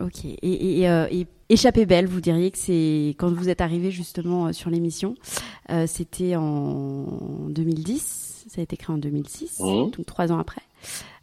Ok. 0.00 0.24
Et, 0.24 0.80
et, 0.80 0.88
euh, 0.88 1.06
et 1.10 1.26
Échappée 1.50 1.84
belle, 1.84 2.06
vous 2.06 2.22
diriez 2.22 2.50
que 2.50 2.58
c'est 2.58 3.14
quand 3.18 3.30
vous 3.30 3.50
êtes 3.50 3.60
arrivé 3.60 3.90
justement 3.90 4.52
sur 4.52 4.70
l'émission, 4.70 5.14
euh, 5.70 5.84
c'était 5.86 6.36
en 6.36 7.04
2010, 7.50 8.46
ça 8.48 8.60
a 8.60 8.64
été 8.64 8.76
créé 8.78 8.94
en 8.94 8.98
2006, 8.98 9.60
mmh. 9.60 9.64
donc 9.64 10.06
trois 10.06 10.32
ans 10.32 10.38
après. 10.38 10.62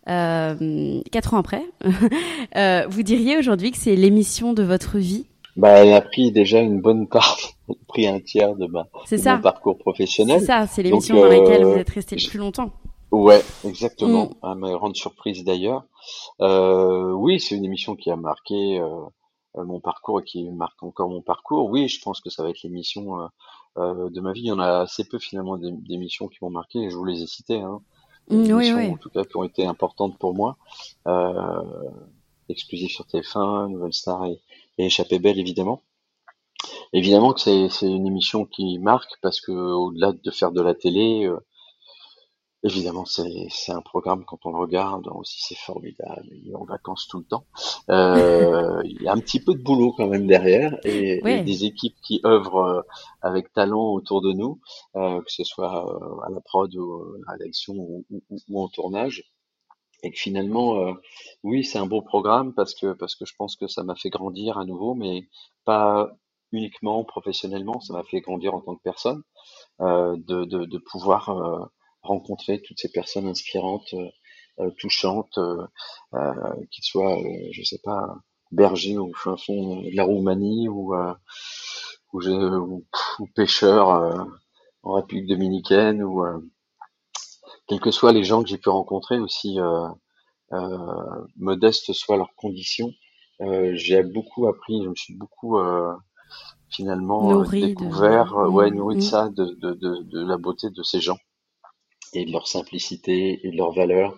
Euh, 0.10 1.02
quatre 1.12 1.34
ans 1.34 1.38
après, 1.38 1.64
euh, 2.56 2.86
vous 2.88 3.02
diriez 3.02 3.38
aujourd'hui 3.38 3.72
que 3.72 3.78
c'est 3.78 3.96
l'émission 3.96 4.54
de 4.54 4.62
votre 4.62 5.00
vie? 5.00 5.26
Bah, 5.58 5.70
elle 5.70 5.94
a 5.94 6.02
pris 6.02 6.32
déjà 6.32 6.60
une 6.60 6.80
bonne 6.80 7.08
part, 7.08 7.38
pris 7.88 8.06
un 8.06 8.20
tiers 8.20 8.56
de, 8.56 8.68
ma, 8.68 8.88
de 9.12 9.18
ça. 9.18 9.38
mon 9.38 9.42
parcours 9.42 9.80
professionnel. 9.80 10.40
C'est 10.40 10.46
ça, 10.46 10.68
c'est 10.68 10.84
l'émission 10.84 11.16
dans 11.16 11.26
laquelle 11.26 11.66
vous 11.66 11.78
êtes 11.78 11.90
resté 11.90 12.16
le 12.16 12.30
plus 12.30 12.40
longtemps. 12.40 12.72
Ouais, 13.12 13.44
exactement. 13.66 14.26
Mm. 14.26 14.46
À 14.46 14.56
ma 14.56 14.72
grande 14.72 14.96
surprise 14.96 15.44
d'ailleurs. 15.44 15.84
Euh, 16.40 17.12
oui, 17.12 17.40
c'est 17.40 17.56
une 17.56 17.66
émission 17.66 17.96
qui 17.96 18.10
a 18.10 18.16
marqué 18.16 18.80
euh, 18.80 19.06
mon 19.56 19.80
parcours 19.80 20.22
et 20.22 20.24
qui 20.24 20.50
marque 20.50 20.82
encore 20.82 21.10
mon 21.10 21.22
parcours. 21.22 21.70
Oui, 21.70 21.88
je 21.88 22.02
pense 22.02 22.22
que 22.22 22.30
ça 22.30 22.44
va 22.44 22.50
être 22.50 22.64
l'émission 22.64 23.30
euh, 23.78 24.10
de 24.10 24.22
ma 24.22 24.32
vie. 24.32 24.42
Il 24.42 24.48
y 24.48 24.52
en 24.52 24.60
a 24.60 24.82
assez 24.82 25.04
peu 25.04 25.20
finalement 25.20 25.58
d'émissions 25.58 26.28
qui 26.28 26.38
m'ont 26.42 26.50
marqué. 26.50 26.80
Et 26.80 26.90
je 26.90 26.96
vous 26.96 27.06
les 27.06 27.22
ai 27.22 27.28
citées. 27.28 27.60
Hein. 27.60 27.82
Mmh, 28.30 28.52
oui, 28.54 28.72
oui. 28.74 28.90
en 28.92 28.98
tout 28.98 29.10
cas 29.10 29.24
qui 29.24 29.36
ont 29.36 29.44
été 29.44 29.66
importantes 29.66 30.18
pour 30.18 30.34
moi. 30.34 30.58
Euh, 31.08 31.64
exclusif 32.50 32.92
sur 32.92 33.06
TF1, 33.06 33.70
Nouvelle 33.70 33.94
Star 33.94 34.26
et, 34.26 34.40
et 34.78 34.86
Échappée 34.86 35.20
Belle 35.20 35.40
évidemment. 35.40 35.82
Évidemment 36.94 37.34
que 37.34 37.40
c'est 37.40 37.88
une 37.88 38.06
émission 38.06 38.46
qui 38.46 38.78
marque 38.80 39.12
parce 39.22 39.42
que 39.42 39.52
au-delà 39.52 40.12
de 40.12 40.32
faire 40.32 40.52
de 40.52 40.62
la 40.62 40.76
télé, 40.76 41.26
euh, 41.26 41.40
Évidemment, 42.64 43.06
c'est 43.06 43.72
un 43.72 43.82
programme 43.82 44.24
quand 44.24 44.46
on 44.46 44.52
le 44.52 44.60
regarde 44.60 45.08
aussi, 45.08 45.42
c'est 45.42 45.58
formidable. 45.58 46.28
Il 46.32 46.52
est 46.52 46.56
en 46.56 46.64
vacances 46.64 47.08
tout 47.08 47.18
le 47.18 47.24
temps. 47.24 47.46
Euh, 47.90 48.82
il 48.86 49.02
y 49.02 49.08
a 49.08 49.14
un 49.14 49.20
petit 49.20 49.40
peu 49.40 49.56
de 49.56 49.64
boulot 49.64 49.94
quand 49.98 50.08
même 50.08 50.28
derrière 50.28 50.78
et, 50.84 51.22
des 51.44 51.66
équipes 51.66 51.96
qui 52.04 52.22
œuvrent 52.24 52.64
euh, 52.64 52.82
avec 53.24 53.52
talent 53.52 53.94
autour 53.94 54.22
de 54.22 54.32
nous, 54.34 54.60
euh, 54.96 55.22
que 55.22 55.32
ce 55.32 55.44
soit 55.44 55.88
euh, 55.88 56.28
à 56.28 56.30
la 56.30 56.40
prod 56.40 56.74
ou 56.76 57.16
à 57.28 57.36
l'élection 57.38 57.74
ou, 57.74 58.06
ou, 58.12 58.22
ou, 58.48 58.64
en 58.64 58.68
tournage. 58.68 59.24
Et 60.04 60.12
que 60.12 60.20
finalement, 60.20 60.76
euh, 60.76 60.94
oui, 61.44 61.64
c'est 61.64 61.80
un 61.80 61.88
beau 61.88 62.04
programme 62.04 62.54
parce 62.54 62.76
que 62.76 62.94
parce 62.94 63.16
que 63.16 63.26
je 63.26 63.36
pense 63.36 63.56
que 63.56 63.68
ça 63.68 63.82
m'a 63.82 63.96
fait 63.96 64.10
grandir 64.10 64.60
à 64.60 64.66
nouveau, 64.66 64.94
mais 64.94 65.28
pas 65.66 66.12
uniquement 66.52 67.04
professionnellement, 67.06 67.80
ça 67.80 67.94
m'a 67.94 68.04
fait 68.04 68.22
grandir 68.22 68.54
en 68.54 68.62
tant 68.62 68.76
que 68.76 68.82
personne, 68.84 69.24
de, 69.80 70.46
de, 70.46 70.66
de 70.66 70.78
pouvoir 70.78 71.72
rencontrer 72.02 72.62
toutes 72.62 72.80
ces 72.80 72.90
personnes 72.90 73.28
inspirantes, 73.28 73.94
euh, 73.94 74.10
euh 74.60 74.72
touchantes, 74.78 75.38
euh, 75.38 75.66
euh, 76.14 76.34
qu'ils 76.72 76.84
soient, 76.84 77.18
je 77.52 77.64
sais 77.64 77.80
pas, 77.84 78.16
bergers 78.52 78.98
au 78.98 79.14
fin 79.14 79.38
fond 79.38 79.82
de 79.82 79.96
la 79.96 80.04
Roumanie 80.04 80.68
ou, 80.68 80.94
ou, 82.14 82.22
ou, 82.22 82.86
ou 83.20 83.28
pêcheurs 83.36 84.28
en 84.84 84.94
République 84.94 85.28
dominicaine 85.28 86.04
ou 86.04 86.22
quels 87.68 87.80
que 87.80 87.92
soient 87.92 88.12
les 88.12 88.26
gens 88.26 88.44
que 88.44 88.50
j'ai 88.50 88.58
pu 88.58 88.68
rencontrer 88.68 89.20
aussi 89.20 89.58
modestes 91.38 91.94
soient 91.94 92.18
leurs 92.18 92.36
conditions, 92.36 92.92
j'ai 93.40 94.04
beaucoup 94.04 94.48
appris, 94.48 94.84
je 94.84 94.90
me 94.90 94.96
suis 94.96 95.16
beaucoup 95.16 95.58
finalement 96.70 97.32
nourri 97.32 97.68
découvert, 97.68 98.34
de... 98.34 98.50
ouais, 98.50 98.70
nourri 98.70 98.98
de 98.98 99.02
ça, 99.02 99.30
de, 99.30 99.46
de, 99.46 99.74
de, 99.74 100.04
de, 100.04 100.26
la 100.26 100.38
beauté 100.38 100.70
de 100.70 100.84
ces 100.84 101.00
gens 101.00 101.18
et 102.14 102.26
de 102.26 102.32
leur 102.32 102.48
simplicité 102.48 103.40
et 103.46 103.52
de 103.52 103.58
leur 103.58 103.72
valeur 103.74 104.18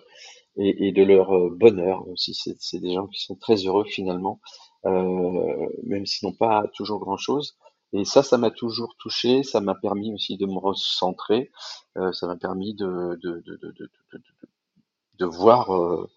et, 0.56 0.88
et 0.88 0.92
de 0.92 1.02
leur 1.02 1.32
euh, 1.34 1.50
bonheur 1.50 2.06
aussi. 2.08 2.34
C'est 2.34 2.80
des 2.80 2.94
gens 2.94 3.06
qui 3.06 3.20
sont 3.20 3.36
très 3.36 3.56
heureux 3.66 3.84
finalement, 3.84 4.40
euh, 4.86 5.68
même 5.84 6.06
s'ils 6.06 6.28
n'ont 6.28 6.34
pas 6.34 6.64
toujours 6.74 7.00
grand-chose. 7.00 7.56
Et 7.96 8.04
ça, 8.04 8.24
ça 8.24 8.38
m'a 8.38 8.50
toujours 8.50 8.96
touché, 8.98 9.44
ça 9.44 9.60
m'a 9.60 9.76
permis 9.76 10.12
aussi 10.12 10.36
de 10.36 10.46
me 10.46 10.58
recentrer, 10.58 11.52
euh, 11.96 12.12
ça 12.12 12.26
m'a 12.26 12.34
permis 12.34 12.74
de, 12.74 13.16
de, 13.22 13.40
de, 13.46 13.56
de, 13.56 13.90
de 15.20 15.26
voir 15.26 15.72
euh, 15.72 16.10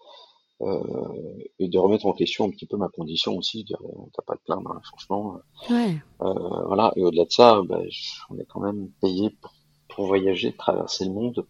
euh, 0.62 1.48
et 1.60 1.68
de 1.68 1.78
remettre 1.78 2.06
en 2.06 2.12
question 2.14 2.46
un 2.46 2.50
petit 2.50 2.66
peu 2.66 2.76
ma 2.76 2.88
condition 2.88 3.36
aussi, 3.36 3.62
dire 3.62 3.80
t'as 4.12 4.22
pas 4.22 4.34
de 4.34 4.40
plaindre, 4.40 4.72
hein, 4.72 4.80
franchement. 4.82 5.36
Ouais. 5.70 5.96
Voilà. 6.18 6.92
Et 6.96 7.04
au-delà 7.04 7.26
de 7.26 7.30
ça, 7.30 7.62
bah, 7.64 7.80
on 8.30 8.38
est 8.40 8.46
quand 8.46 8.60
même 8.60 8.90
payé 9.00 9.30
pour, 9.40 9.52
pour 9.88 10.06
voyager, 10.06 10.52
traverser 10.56 11.04
le 11.04 11.12
monde 11.12 11.46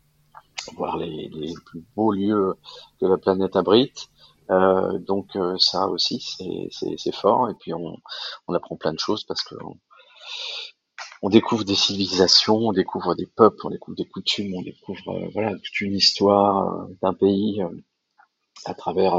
voir 0.77 0.97
les, 0.97 1.31
plus 1.67 1.85
beaux 1.97 2.13
lieux 2.13 2.55
que 3.01 3.07
la 3.07 3.19
planète 3.19 3.57
abrite. 3.57 4.09
Euh, 4.51 4.99
donc 4.99 5.37
euh, 5.37 5.59
ça 5.59 5.89
aussi 5.89 6.25
c'est 6.71 7.15
fort 7.15 7.51
et 7.51 7.55
puis 7.55 7.75
on, 7.75 7.99
apprend 8.55 8.77
plein 8.77 8.95
de 8.95 8.99
choses 8.99 9.25
parce 9.25 9.43
que 9.43 9.55
on 11.21 11.29
découvre 11.29 11.65
des 11.65 11.75
civilisations, 11.75 12.57
on 12.57 12.73
découvre 12.73 13.15
des 13.15 13.27
peuples, 13.27 13.67
on 13.67 13.71
découvre 13.71 13.97
des 13.97 14.07
coutumes, 14.07 14.55
on 14.55 14.63
découvre 14.63 15.29
voilà 15.35 15.53
toute 15.53 15.81
une 15.83 15.95
histoire 15.95 16.87
d'un 17.03 17.13
pays 17.13 17.63
à 18.65 18.73
travers 18.73 19.15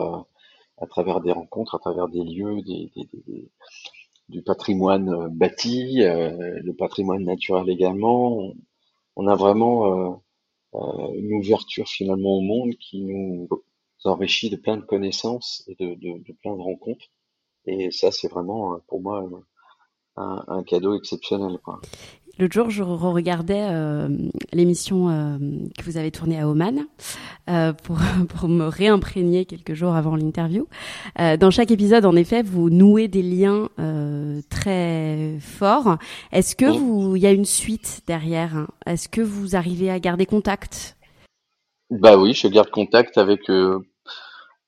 à 0.82 0.88
travers 0.88 1.20
des 1.22 1.32
rencontres, 1.32 1.76
à 1.76 1.80
travers 1.80 2.08
des 2.08 2.24
lieux, 2.24 2.62
du 4.30 4.42
patrimoine 4.42 5.28
bâti, 5.28 5.98
le 6.00 6.72
patrimoine 6.72 7.24
naturel 7.24 7.70
également. 7.70 8.52
On, 9.16 9.28
a 9.28 9.36
vraiment 9.36 10.22
une 10.74 11.34
ouverture 11.34 11.88
finalement 11.88 12.38
au 12.38 12.42
monde 12.42 12.76
qui 12.76 13.02
nous 13.02 13.48
enrichit 14.04 14.50
de 14.50 14.56
plein 14.56 14.78
de 14.78 14.82
connaissances 14.82 15.64
et 15.68 15.76
de, 15.76 16.34
plein 16.42 16.56
de 16.56 16.62
rencontres. 16.62 17.08
Et 17.66 17.92
ça, 17.92 18.12
c'est 18.12 18.30
vraiment 18.30 18.80
pour 18.88 19.02
moi 19.02 19.28
un, 20.16 20.64
cadeau 20.64 20.98
exceptionnel. 20.98 21.58
L'autre 22.40 22.54
jour, 22.54 22.70
je 22.70 22.84
regardais 22.84 23.68
euh, 23.70 24.08
l'émission 24.54 25.10
euh, 25.10 25.38
que 25.78 25.84
vous 25.84 25.98
avez 25.98 26.10
tournée 26.10 26.40
à 26.40 26.48
Oman 26.48 26.86
euh, 27.50 27.74
pour, 27.74 27.98
pour 28.30 28.48
me 28.48 28.66
réimprégner 28.66 29.44
quelques 29.44 29.74
jours 29.74 29.94
avant 29.94 30.16
l'interview. 30.16 30.66
Dans 31.18 31.52
chaque 31.52 31.72
épisode, 31.72 32.06
en 32.06 32.16
effet, 32.16 32.42
vous 32.42 32.70
nouez 32.70 33.10
des 33.10 33.22
liens 33.22 33.68
très 34.50 35.36
forts. 35.42 35.98
Est-ce 36.32 36.56
que 36.56 36.66
vous, 36.66 37.18
il 37.18 37.22
y 37.22 37.28
a 37.28 37.32
une 37.32 37.46
suite 37.46 38.04
derrière? 38.08 38.68
Est-ce 38.86 39.10
que 39.10 39.22
vous 39.22 39.58
arrivez 39.58 39.92
à 39.92 40.00
garder 40.00 40.26
contact? 40.26 40.98
Bah 41.90 42.18
oui, 42.18 42.34
je 42.34 42.48
garde 42.48 42.70
contact 42.70 43.18
avec 43.18 43.42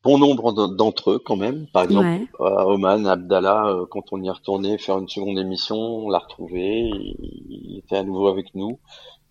bon 0.03 0.17
nombre 0.17 0.51
d'entre 0.51 1.11
eux 1.11 1.19
quand 1.19 1.35
même. 1.35 1.67
Par 1.67 1.83
exemple, 1.83 2.27
à 2.39 2.67
Oman, 2.67 3.07
Abdallah, 3.07 3.67
euh, 3.67 3.85
quand 3.89 4.11
on 4.11 4.21
y 4.21 4.27
est 4.27 4.31
retourné 4.31 4.77
faire 4.77 4.97
une 4.97 5.09
seconde 5.09 5.37
émission, 5.37 5.77
on 5.77 6.09
l'a 6.09 6.19
retrouvé, 6.19 6.89
il, 7.19 7.77
était 7.77 7.97
à 7.97 8.03
nouveau 8.03 8.27
avec 8.27 8.53
nous. 8.55 8.79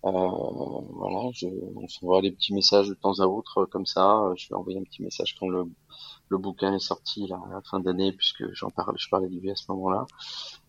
Euh, 0.03 0.09
voilà, 0.09 1.29
je, 1.33 1.47
on 1.75 1.87
s'envoie 1.87 2.21
des 2.21 2.31
petits 2.31 2.53
messages 2.53 2.87
de 2.87 2.95
temps 2.95 3.19
à 3.19 3.25
autre 3.25 3.59
euh, 3.59 3.65
comme 3.65 3.85
ça. 3.85 4.31
Je 4.35 4.49
vais 4.49 4.55
envoyer 4.55 4.79
un 4.79 4.83
petit 4.83 5.03
message 5.03 5.35
quand 5.39 5.47
le, 5.47 5.65
le 6.31 6.37
bouquin 6.37 6.73
est 6.73 6.79
sorti 6.79 7.27
là, 7.27 7.39
à 7.49 7.53
la 7.53 7.61
fin 7.61 7.79
d'année, 7.79 8.13
puisque 8.13 8.43
j'en 8.53 8.69
parle, 8.69 8.95
je 8.97 9.09
parlais 9.09 9.27
du 9.27 9.51
à 9.51 9.55
ce 9.55 9.65
moment-là. 9.73 10.07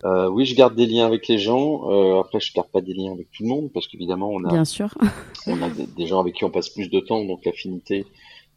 Euh, 0.05 0.29
oui, 0.29 0.45
je 0.45 0.57
garde 0.57 0.75
des 0.75 0.87
liens 0.87 1.07
avec 1.07 1.29
les 1.29 1.39
gens. 1.39 1.89
Euh, 1.91 2.21
après, 2.21 2.41
je 2.41 2.53
garde 2.53 2.69
pas 2.69 2.81
des 2.81 2.93
liens 2.93 3.13
avec 3.13 3.31
tout 3.31 3.45
le 3.45 3.49
monde, 3.49 3.71
parce 3.73 3.87
qu'évidemment, 3.87 4.29
on 4.29 4.45
a, 4.45 4.49
Bien 4.49 4.65
sûr. 4.65 4.93
on 5.47 5.63
a 5.63 5.71
des, 5.71 5.87
des, 5.87 6.07
gens 6.07 6.21
avec 6.21 6.35
qui 6.35 6.45
on 6.45 6.51
passe 6.51 6.69
plus 6.69 6.91
de 6.91 7.01
temps, 7.01 7.25
donc 7.25 7.45
l'affinité 7.45 8.07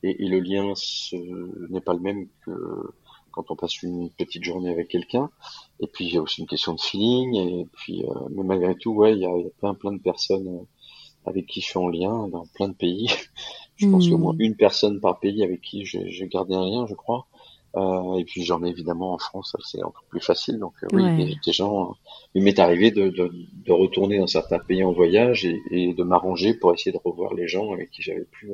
et, 0.03 0.27
le 0.27 0.39
lien 0.39 0.73
n'est 1.69 1.81
pas 1.81 1.93
le 1.93 1.99
même 1.99 2.27
que 2.45 2.51
quand 3.35 3.51
on 3.51 3.55
passe 3.55 3.83
une 3.83 4.09
petite 4.11 4.43
journée 4.43 4.71
avec 4.71 4.87
quelqu'un. 4.87 5.29
Et 5.81 5.87
puis 5.87 6.05
il 6.05 6.13
y 6.13 6.17
a 6.17 6.21
aussi 6.21 6.41
une 6.41 6.47
question 6.47 6.73
de 6.73 6.79
feeling. 6.79 7.35
Et 7.35 7.67
puis, 7.73 8.03
euh, 8.03 8.13
mais 8.31 8.43
malgré 8.43 8.75
tout, 8.75 8.91
ouais, 8.91 9.13
il 9.13 9.19
y 9.19 9.25
a, 9.25 9.31
plein 9.59 9.73
plein 9.73 9.91
de 9.91 10.01
personnes 10.01 10.47
euh, 10.47 10.65
avec 11.25 11.45
qui 11.47 11.59
je 11.61 11.67
suis 11.67 11.79
en 11.79 11.89
lien 11.89 12.27
dans 12.29 12.45
plein 12.55 12.69
de 12.69 12.73
pays. 12.73 13.07
je 13.75 13.87
pense 13.87 14.03
qu'il 14.03 14.11
y 14.11 14.13
a 14.13 14.15
au 14.15 14.19
moins 14.19 14.33
hmm. 14.33 14.41
une 14.41 14.55
personne 14.55 15.01
par 15.01 15.19
pays 15.19 15.43
avec 15.43 15.61
qui 15.61 15.85
j'ai 15.85 16.27
gardé 16.27 16.55
un 16.55 16.65
lien, 16.65 16.85
je 16.87 16.95
crois. 16.95 17.27
Euh, 17.75 18.15
et 18.15 18.23
puis 18.23 18.43
j'en 18.43 18.63
ai 18.63 18.69
évidemment 18.69 19.13
en 19.13 19.17
France, 19.17 19.53
c'est 19.65 19.83
encore 19.83 20.05
plus 20.09 20.21
facile. 20.21 20.59
Donc 20.59 20.73
euh, 20.83 20.87
oui, 20.93 21.37
des, 21.45 21.51
gens. 21.51 21.93
il 22.33 22.41
m'est 22.41 22.57
arrivé 22.59 22.89
de, 22.91 23.09
de, 23.09 23.29
de, 23.65 23.71
retourner 23.73 24.17
dans 24.17 24.27
certains 24.27 24.59
pays 24.59 24.81
en 24.85 24.93
voyage 24.93 25.43
et, 25.43 25.61
et 25.71 25.93
de 25.93 26.03
m'arranger 26.03 26.53
pour 26.53 26.73
essayer 26.73 26.93
de 26.93 27.01
revoir 27.03 27.33
les 27.33 27.49
gens 27.49 27.73
avec 27.73 27.91
qui 27.91 28.01
j'avais 28.01 28.23
pu 28.23 28.49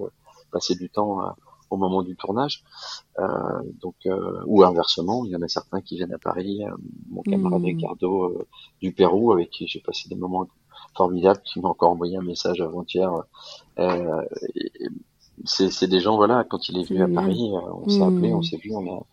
passer 0.52 0.76
du 0.76 0.90
temps 0.90 1.22
euh, 1.22 1.30
au 1.70 1.78
moment 1.78 2.04
du 2.04 2.16
tournage. 2.16 2.64
Euh, 3.20 3.26
donc, 3.82 3.96
euh, 4.06 4.42
ou 4.46 4.64
inversement, 4.64 5.26
il 5.26 5.32
y 5.32 5.36
en 5.36 5.42
a 5.42 5.48
certains 5.48 5.82
qui 5.82 5.96
viennent 5.96 6.14
à 6.14 6.20
Paris. 6.20 6.62
mon 7.10 7.22
camarade 7.22 7.62
mmh. 7.62 7.66
Ricardo 7.66 8.48
du 8.82 8.92
Pérou, 8.92 9.32
avec 9.32 9.50
qui 9.50 9.68
j'ai 9.68 9.80
passé 9.80 10.10
des 10.10 10.16
moments 10.16 10.48
formidables, 10.96 11.42
qui 11.46 11.60
m'a 11.60 11.70
encore 11.70 11.92
envoyé 11.92 12.18
un 12.18 12.22
message 12.22 12.60
avant-hier. 12.62 13.12
c'est 15.46 15.88
des 15.88 16.00
gens, 16.02 16.18
voilà, 16.18 16.44
quand 16.44 16.70
il 16.70 16.80
est 16.80 16.84
venu 16.84 17.04
à 17.04 17.08
Paris, 17.08 17.52
on 17.54 17.88
s'est 17.88 18.04
appelé, 18.04 18.34
on 18.34 18.40
mmh. 18.40 18.44
s'est 18.44 18.58
vu, 18.58 18.76
on 18.76 18.98
a, 18.98 19.04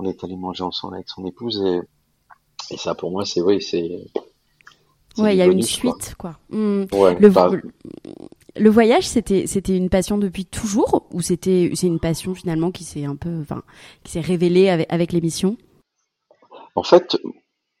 on 0.00 0.04
est 0.04 0.24
allé 0.24 0.36
manger 0.36 0.64
ensemble 0.64 0.94
avec 0.94 1.08
son 1.08 1.24
épouse 1.26 1.62
et, 1.64 1.80
et 2.70 2.76
ça 2.76 2.94
pour 2.94 3.10
moi 3.10 3.24
c'est 3.24 3.42
oui 3.42 3.60
c'est 3.60 4.06
ouais 5.18 5.34
il 5.34 5.38
y 5.38 5.42
a 5.42 5.46
une 5.46 5.62
suite 5.62 6.14
quoi, 6.16 6.38
mmh. 6.50 6.84
Ouais, 6.92 7.18
le, 7.18 7.30
le 8.56 8.70
voyage, 8.70 9.06
c'était 9.08 9.46
c'était 9.46 9.76
une 9.76 9.90
passion 9.90 10.18
depuis 10.18 10.44
toujours 10.44 11.06
ou 11.12 11.20
c'était 11.20 11.70
c'est 11.74 11.86
une 11.86 12.00
passion 12.00 12.34
finalement 12.34 12.70
qui 12.70 12.84
s'est 12.84 13.04
un 13.04 13.16
peu, 13.16 13.40
enfin, 13.40 13.62
qui 14.04 14.12
s'est 14.12 14.20
révélée 14.20 14.68
avec, 14.68 14.92
avec 14.92 15.12
l'émission? 15.12 15.56
En 16.74 16.82
fait, 16.82 17.16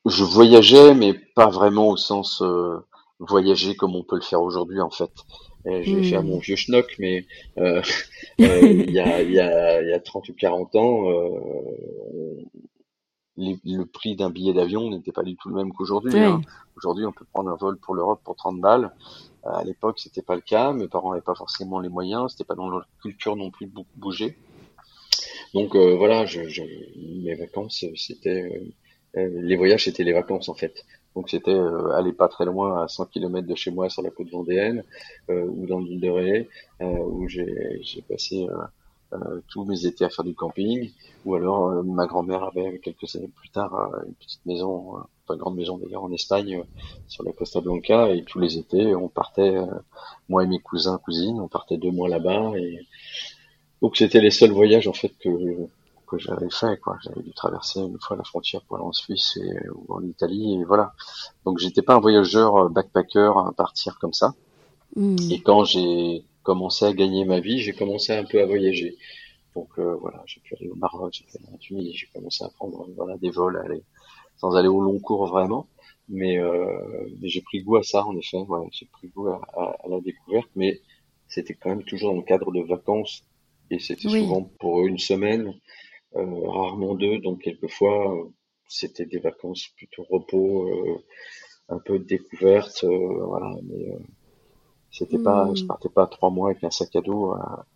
je 0.06 0.24
voyageais, 0.24 0.94
mais 0.94 1.14
pas 1.34 1.48
vraiment 1.48 1.88
au 1.88 1.96
sens 1.96 2.42
euh, 2.42 2.78
voyager 3.18 3.76
comme 3.76 3.94
on 3.96 4.02
peut 4.02 4.16
le 4.16 4.22
faire 4.22 4.42
aujourd'hui. 4.42 4.80
En 4.80 4.90
fait, 4.90 5.10
j'ai 5.64 5.96
hmm. 5.96 6.04
fait 6.04 6.22
mon 6.22 6.38
vieux 6.38 6.56
schnock, 6.56 6.86
mais 6.98 7.26
euh, 7.58 7.82
euh, 8.40 8.60
il 8.62 8.90
y, 8.90 9.00
a, 9.00 9.22
y, 9.22 9.38
a, 9.38 9.82
y 9.82 9.92
a 9.92 10.00
30 10.00 10.28
ou 10.28 10.34
40 10.34 10.76
ans, 10.76 11.04
le 13.36 13.84
prix 13.84 14.16
d'un 14.16 14.30
billet 14.30 14.52
d'avion 14.52 14.90
n'était 14.90 15.12
pas 15.12 15.22
du 15.22 15.36
tout 15.36 15.48
le 15.48 15.54
même 15.54 15.72
qu'aujourd'hui. 15.72 16.18
Hein. 16.18 16.40
Aujourd'hui, 16.76 17.06
on 17.06 17.12
peut 17.12 17.24
prendre 17.32 17.50
un 17.50 17.56
vol 17.56 17.78
pour 17.78 17.94
l'Europe 17.94 18.20
pour 18.24 18.36
30 18.36 18.60
balles. 18.60 18.92
Euh, 19.46 19.50
à 19.50 19.64
l'époque, 19.64 19.98
c'était 19.98 20.22
pas 20.22 20.34
le 20.34 20.40
cas. 20.40 20.72
Mes 20.72 20.88
parents 20.88 21.10
n'avaient 21.10 21.22
pas 21.22 21.34
forcément 21.34 21.80
les 21.80 21.88
moyens. 21.88 22.32
C'était 22.32 22.44
pas 22.44 22.54
dans 22.54 22.68
leur 22.68 22.86
culture 23.02 23.36
non 23.36 23.50
plus 23.50 23.66
de 23.66 23.72
bouger. 23.96 24.36
Donc 25.54 25.74
euh, 25.74 25.96
voilà, 25.96 26.26
je, 26.26 26.48
je, 26.48 26.62
mes 27.24 27.34
vacances, 27.34 27.84
c'était 27.96 28.62
euh, 29.16 29.28
les 29.42 29.56
voyages, 29.56 29.84
c'était 29.84 30.04
les 30.04 30.12
vacances 30.12 30.48
en 30.48 30.54
fait. 30.54 30.84
Donc 31.16 31.28
c'était 31.28 31.58
aller 31.94 32.12
pas 32.12 32.28
très 32.28 32.44
loin, 32.44 32.84
à 32.84 32.88
100 32.88 33.06
km 33.06 33.46
de 33.46 33.54
chez 33.56 33.72
moi, 33.72 33.90
sur 33.90 34.02
la 34.02 34.10
côte 34.10 34.30
vendéenne, 34.30 34.84
ou 35.28 35.66
dans 35.66 35.80
l'île 35.80 36.00
de 36.00 36.08
Ré, 36.08 36.48
où 36.80 37.26
j'ai 37.26 38.04
passé 38.08 38.46
tous 39.48 39.64
mes 39.64 39.86
étés 39.86 40.04
à 40.04 40.10
faire 40.10 40.24
du 40.24 40.36
camping. 40.36 40.92
Ou 41.24 41.34
alors 41.34 41.82
ma 41.82 42.06
grand-mère 42.06 42.44
avait 42.44 42.78
quelques 42.78 43.16
années 43.16 43.30
plus 43.34 43.48
tard 43.48 43.74
une 44.06 44.14
petite 44.14 44.46
maison 44.46 44.98
une 45.34 45.40
grande 45.40 45.56
maison 45.56 45.78
d'ailleurs 45.78 46.04
en 46.04 46.12
Espagne, 46.12 46.56
euh, 46.56 46.64
sur 47.08 47.24
la 47.24 47.32
Costa 47.32 47.60
Blanca, 47.60 48.10
et 48.10 48.24
tous 48.24 48.38
les 48.38 48.58
étés, 48.58 48.94
on 48.94 49.08
partait, 49.08 49.56
euh, 49.56 49.66
moi 50.28 50.44
et 50.44 50.46
mes 50.46 50.60
cousins, 50.60 50.98
cousines, 50.98 51.40
on 51.40 51.48
partait 51.48 51.76
deux 51.76 51.90
mois 51.90 52.08
là-bas, 52.08 52.52
et 52.56 52.86
donc 53.82 53.96
c'était 53.96 54.20
les 54.20 54.30
seuls 54.30 54.52
voyages 54.52 54.88
en 54.88 54.92
fait 54.92 55.12
que 55.18 55.28
que 56.06 56.18
j'avais 56.18 56.50
fait 56.50 56.76
quoi. 56.80 56.98
J'avais 57.04 57.22
dû 57.22 57.32
traverser 57.32 57.80
une 57.80 58.00
fois 58.00 58.16
la 58.16 58.24
frontière 58.24 58.62
pour 58.62 58.76
aller 58.76 58.84
en 58.84 58.92
Suisse 58.92 59.38
et, 59.40 59.68
ou 59.70 59.94
en 59.94 60.02
Italie 60.02 60.54
et 60.54 60.64
voilà. 60.64 60.92
Donc 61.44 61.58
j'étais 61.58 61.82
pas 61.82 61.94
un 61.94 62.00
voyageur 62.00 62.56
euh, 62.56 62.68
backpacker 62.68 63.32
à 63.46 63.52
partir 63.52 63.96
comme 64.00 64.12
ça. 64.12 64.34
Hmm. 64.96 65.16
Et 65.30 65.40
quand 65.40 65.62
j'ai 65.62 66.24
commencé 66.42 66.84
à 66.84 66.92
gagner 66.92 67.24
ma 67.24 67.38
vie, 67.38 67.60
j'ai 67.60 67.72
commencé 67.72 68.12
un 68.12 68.24
peu 68.24 68.42
à 68.42 68.46
voyager. 68.46 68.96
Donc 69.54 69.68
voilà, 69.78 70.22
j'ai 70.26 70.40
pu 70.40 70.54
aller 70.54 70.68
au 70.68 70.76
Maroc, 70.76 71.12
j'ai 71.12 71.24
pu 71.24 71.36
aller 71.36 71.52
en 71.52 71.58
Tunisie, 71.58 71.92
j'ai 71.94 72.06
commencé 72.14 72.44
à 72.44 72.48
prendre 72.48 72.86
voilà 72.96 73.16
des 73.16 73.30
vols, 73.30 73.56
à 73.56 73.62
aller 73.62 73.82
sans 74.40 74.56
aller 74.56 74.68
au 74.68 74.80
long 74.80 74.98
cours 74.98 75.26
vraiment. 75.26 75.66
Mais, 76.08 76.38
euh, 76.38 77.06
mais 77.20 77.28
j'ai 77.28 77.40
pris 77.42 77.62
goût 77.62 77.76
à 77.76 77.82
ça, 77.82 78.04
en 78.04 78.16
effet. 78.16 78.38
Ouais, 78.38 78.66
j'ai 78.72 78.86
pris 78.86 79.08
goût 79.08 79.28
à, 79.28 79.40
à, 79.54 79.88
la 79.88 80.00
découverte, 80.00 80.48
mais 80.56 80.80
c'était 81.28 81.54
quand 81.54 81.70
même 81.70 81.84
toujours 81.84 82.10
dans 82.10 82.18
le 82.18 82.24
cadre 82.24 82.50
de 82.52 82.62
vacances 82.62 83.24
et 83.70 83.78
c'était 83.78 84.08
souvent 84.08 84.42
pour 84.58 84.84
une 84.84 84.98
semaine, 84.98 85.54
euh, 86.16 86.48
rarement 86.48 86.94
deux. 86.94 87.18
Donc 87.18 87.42
quelquefois, 87.42 88.28
c'était 88.66 89.06
des 89.06 89.18
vacances 89.18 89.68
plutôt 89.76 90.04
repos, 90.10 90.68
euh, 90.68 91.04
un 91.68 91.78
peu 91.78 91.98
de 91.98 92.04
découverte, 92.04 92.84
euh, 92.84 93.24
voilà. 93.24 93.54
Mais 93.62 93.90
euh, 93.90 93.98
c'était 94.90 95.18
pas, 95.18 95.44
hmm. 95.44 95.56
je 95.56 95.64
partais 95.64 95.88
pas 95.88 96.06
trois 96.06 96.30
mois 96.30 96.50
avec 96.50 96.64
un 96.64 96.70
sac 96.70 96.94
à 96.96 97.00
dos 97.00 97.30
à, 97.32 97.66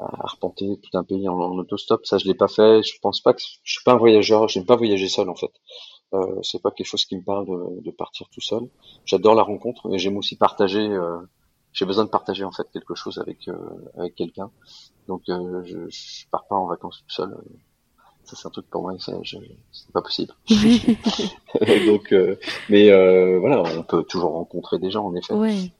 à 0.00 0.24
arpenter 0.24 0.78
tout 0.82 0.98
un 0.98 1.04
pays 1.04 1.28
en, 1.28 1.38
en 1.38 1.56
autostop. 1.58 2.04
Ça, 2.04 2.18
je 2.18 2.26
l'ai 2.26 2.34
pas 2.34 2.48
fait. 2.48 2.82
Je 2.82 2.98
pense 3.00 3.20
pas 3.20 3.32
que 3.32 3.42
je 3.62 3.72
suis 3.72 3.84
pas 3.84 3.92
un 3.92 3.98
voyageur. 3.98 4.48
J'aime 4.48 4.66
pas 4.66 4.76
voyager 4.76 5.08
seul 5.08 5.28
en 5.28 5.36
fait. 5.36 5.52
Euh, 6.14 6.38
c'est 6.42 6.62
pas 6.62 6.70
quelque 6.70 6.86
chose 6.86 7.04
qui 7.04 7.16
me 7.16 7.22
parle 7.22 7.46
de, 7.46 7.82
de 7.82 7.90
partir 7.90 8.28
tout 8.28 8.40
seul. 8.40 8.62
J'adore 9.04 9.34
la 9.34 9.42
rencontre, 9.42 9.88
mais 9.88 9.98
j'aime 9.98 10.16
aussi 10.16 10.36
partager. 10.36 10.86
Euh, 10.86 11.18
j'ai 11.72 11.86
besoin 11.86 12.04
de 12.04 12.10
partager 12.10 12.44
en 12.44 12.52
fait 12.52 12.68
quelque 12.72 12.94
chose 12.94 13.18
avec 13.18 13.48
euh, 13.48 13.56
avec 13.98 14.14
quelqu'un. 14.14 14.50
Donc 15.08 15.22
je, 15.26 15.88
je 15.88 16.26
pars 16.30 16.46
pas 16.46 16.54
en 16.54 16.66
vacances 16.66 17.02
tout 17.06 17.14
seul. 17.14 17.36
Ça 18.22 18.36
c'est 18.36 18.46
un 18.46 18.50
truc 18.50 18.70
pour 18.70 18.82
moi, 18.82 18.94
c'est 18.98 19.92
pas 19.92 20.02
possible. 20.02 20.32
Donc, 20.48 22.14
mais 22.70 22.88
voilà, 23.38 23.62
on 23.76 23.82
peut 23.82 24.04
toujours 24.04 24.32
rencontrer 24.32 24.78
des 24.78 24.90
gens 24.90 25.04
en 25.04 25.14
effet. 25.16 25.34
Ouais. 25.34 25.72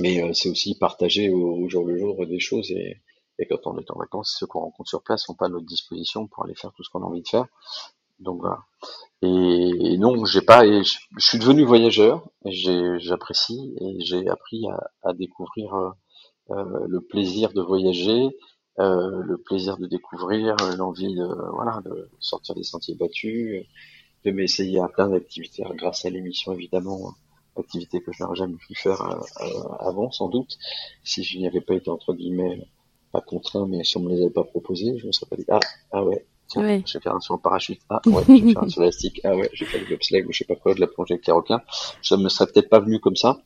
Mais 0.00 0.32
c'est 0.34 0.48
aussi 0.48 0.76
partager 0.76 1.30
au, 1.30 1.68
jour 1.68 1.84
le 1.84 1.96
jour 1.98 2.26
des 2.26 2.40
choses 2.40 2.72
et, 2.72 3.00
et 3.38 3.46
quand 3.46 3.66
on 3.66 3.78
est 3.78 3.90
en 3.92 3.98
vacances, 3.98 4.34
ceux 4.40 4.46
qu'on 4.46 4.60
rencontre 4.60 4.88
sur 4.88 5.02
place 5.02 5.22
sont 5.22 5.34
pas 5.34 5.48
notre 5.48 5.66
disposition 5.66 6.26
pour 6.26 6.44
aller 6.44 6.54
faire 6.56 6.72
tout 6.72 6.82
ce 6.82 6.90
qu'on 6.90 7.02
a 7.02 7.06
envie 7.06 7.22
de 7.22 7.28
faire. 7.28 7.46
Donc 8.24 8.40
voilà. 8.40 8.58
Et, 9.22 9.96
non, 9.98 10.24
j'ai 10.24 10.42
pas. 10.42 10.66
je, 10.66 10.98
suis 11.18 11.38
devenu 11.38 11.64
voyageur. 11.64 12.26
J'apprécie 12.44 13.74
et 13.80 14.04
j'ai 14.04 14.28
appris 14.28 14.66
à, 14.68 14.90
à 15.08 15.12
découvrir 15.14 15.74
euh, 15.74 15.90
euh, 16.50 16.86
le 16.88 17.00
plaisir 17.00 17.52
de 17.52 17.62
voyager, 17.62 18.28
euh, 18.80 19.22
le 19.22 19.38
plaisir 19.38 19.78
de 19.78 19.86
découvrir, 19.86 20.56
l'envie 20.76 21.14
de 21.14 21.26
voilà 21.52 21.80
de 21.84 22.10
sortir 22.20 22.54
des 22.54 22.64
sentiers 22.64 22.94
battus, 22.96 23.64
de 24.24 24.30
m'essayer 24.30 24.80
à 24.80 24.88
plein 24.88 25.08
d'activités 25.08 25.64
grâce 25.74 26.04
à 26.04 26.10
l'émission 26.10 26.52
évidemment 26.52 27.14
activité 27.56 28.00
que 28.00 28.12
je 28.12 28.22
n'aurais 28.22 28.36
jamais 28.36 28.56
pu 28.56 28.74
faire 28.74 29.00
avant, 29.78 30.10
sans 30.10 30.28
doute, 30.28 30.58
si 31.04 31.22
je 31.22 31.38
n'y 31.38 31.46
avais 31.46 31.60
pas 31.60 31.74
été 31.74 31.88
entre 31.88 32.12
guillemets 32.12 32.66
pas 33.12 33.20
contraint, 33.20 33.68
mais 33.68 33.84
si 33.84 33.96
on 33.96 34.00
me 34.00 34.10
les 34.10 34.22
avait 34.22 34.30
pas 34.30 34.42
proposés, 34.42 34.98
je 34.98 35.06
me 35.06 35.12
serais 35.12 35.26
pas 35.30 35.36
dit 35.36 35.44
ah 35.48 35.60
ah 35.92 36.04
ouais. 36.04 36.26
Tiens, 36.60 36.82
je 36.86 36.98
vais 36.98 37.02
faire 37.02 37.14
un 37.14 37.20
saut 37.20 37.34
en 37.34 37.38
parachute. 37.38 37.80
Ah 37.90 38.00
ouais, 38.06 38.22
je 38.26 38.32
vais 38.32 38.52
faire 38.52 38.62
un 38.62 38.68
saut 38.68 38.82
élastique. 38.82 39.20
Ah 39.24 39.34
ouais, 39.36 39.50
je 39.52 39.64
vais 39.64 39.70
faire 39.70 39.80
du 39.80 39.88
bobsleigh 39.88 40.24
ou 40.24 40.32
je 40.32 40.38
sais 40.38 40.44
pas 40.44 40.56
quoi, 40.56 40.74
de 40.74 40.80
la 40.80 40.86
plongée 40.86 41.14
avec 41.14 41.26
les 41.26 41.32
requins. 41.32 41.62
Ça 42.02 42.16
me 42.16 42.28
serait 42.28 42.46
peut-être 42.46 42.68
pas 42.68 42.80
venu 42.80 43.00
comme 43.00 43.16
ça. 43.16 43.38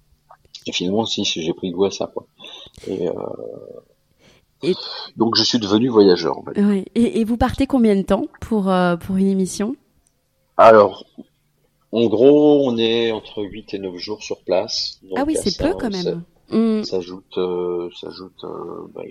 Et 0.66 0.72
finalement, 0.72 1.06
si, 1.06 1.24
j'ai 1.24 1.52
pris 1.54 1.70
goût 1.70 1.86
à 1.86 1.90
ça, 1.90 2.11
quoi. 2.12 2.26
Et, 2.86 3.09
euh... 3.09 4.72
donc 5.16 5.36
je 5.36 5.42
suis 5.42 5.59
devenu 5.59 5.88
voyageur. 5.88 6.38
En 6.38 6.42
fait. 6.42 6.61
ouais. 6.61 6.84
et, 6.94 7.20
et, 7.20 7.24
vous 7.24 7.36
partez 7.36 7.66
combien 7.66 7.96
de 7.96 8.02
temps 8.02 8.26
pour 8.40 8.70
euh, 8.70 8.96
pour 8.96 9.16
une 9.16 9.28
émission? 9.28 9.76
Alors, 10.56 11.04
en 11.92 12.06
gros, 12.06 12.68
on 12.68 12.76
est 12.76 13.12
entre 13.12 13.42
8 13.42 13.74
et 13.74 13.78
9 13.78 13.96
jours 13.96 14.22
sur 14.22 14.42
place. 14.42 15.00
ah 15.16 15.24
oui, 15.26 15.36
c'est 15.40 15.56
peu 15.56 15.72
quand 15.74 15.90
même. 15.90 16.22
Mm. 16.51 16.82
S'ajoute, 16.82 17.38
euh, 17.38 17.90
s'ajoute 17.90 18.44
euh, 18.44 18.86
bah, 18.94 19.03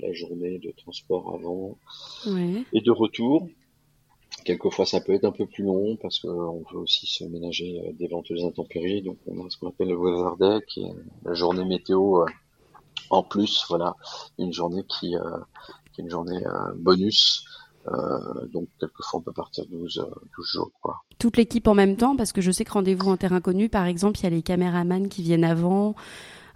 la 0.00 0.12
journée 0.12 0.58
de 0.58 0.72
transport 0.76 1.34
avant 1.34 1.78
ouais. 2.26 2.64
et 2.72 2.80
de 2.80 2.90
retour. 2.90 3.48
Quelquefois, 4.44 4.86
ça 4.86 5.00
peut 5.00 5.12
être 5.12 5.24
un 5.24 5.32
peu 5.32 5.46
plus 5.46 5.64
long 5.64 5.96
parce 6.00 6.20
qu'on 6.20 6.62
veut 6.72 6.78
aussi 6.78 7.06
se 7.06 7.24
ménager 7.24 7.80
euh, 7.80 7.92
d'éventuelles 7.98 8.44
intempéries. 8.44 9.02
Donc, 9.02 9.18
on 9.26 9.44
a 9.44 9.50
ce 9.50 9.56
qu'on 9.56 9.68
appelle 9.68 9.88
le 9.88 9.96
weather 9.96 10.36
day, 10.36 10.64
qui 10.68 10.84
est 10.84 10.94
la 11.24 11.34
journée 11.34 11.64
météo 11.64 12.22
euh, 12.22 12.26
en 13.10 13.24
plus. 13.24 13.64
Voilà, 13.68 13.96
une 14.38 14.52
journée 14.52 14.84
qui, 14.88 15.16
euh, 15.16 15.20
qui 15.92 16.00
est 16.00 16.04
une 16.04 16.10
journée 16.10 16.40
bonus. 16.76 17.44
donc, 18.52 18.68
quelquefois, 18.78 19.20
on 19.20 19.22
peut 19.22 19.32
partir 19.32 19.64
12, 19.66 20.06
12 20.36 20.46
jours. 20.46 20.70
Quoi. 20.80 21.02
Toute 21.18 21.36
l'équipe 21.36 21.66
en 21.66 21.74
même 21.74 21.96
temps, 21.96 22.14
parce 22.14 22.32
que 22.32 22.40
je 22.40 22.52
sais 22.52 22.64
que 22.64 22.72
rendez-vous 22.72 23.10
en 23.10 23.16
terrain 23.16 23.40
connu, 23.40 23.68
par 23.68 23.86
exemple, 23.86 24.20
il 24.20 24.24
y 24.24 24.26
a 24.26 24.30
les 24.30 24.42
caméramans 24.42 25.08
qui 25.08 25.22
viennent 25.22 25.44
avant. 25.44 25.96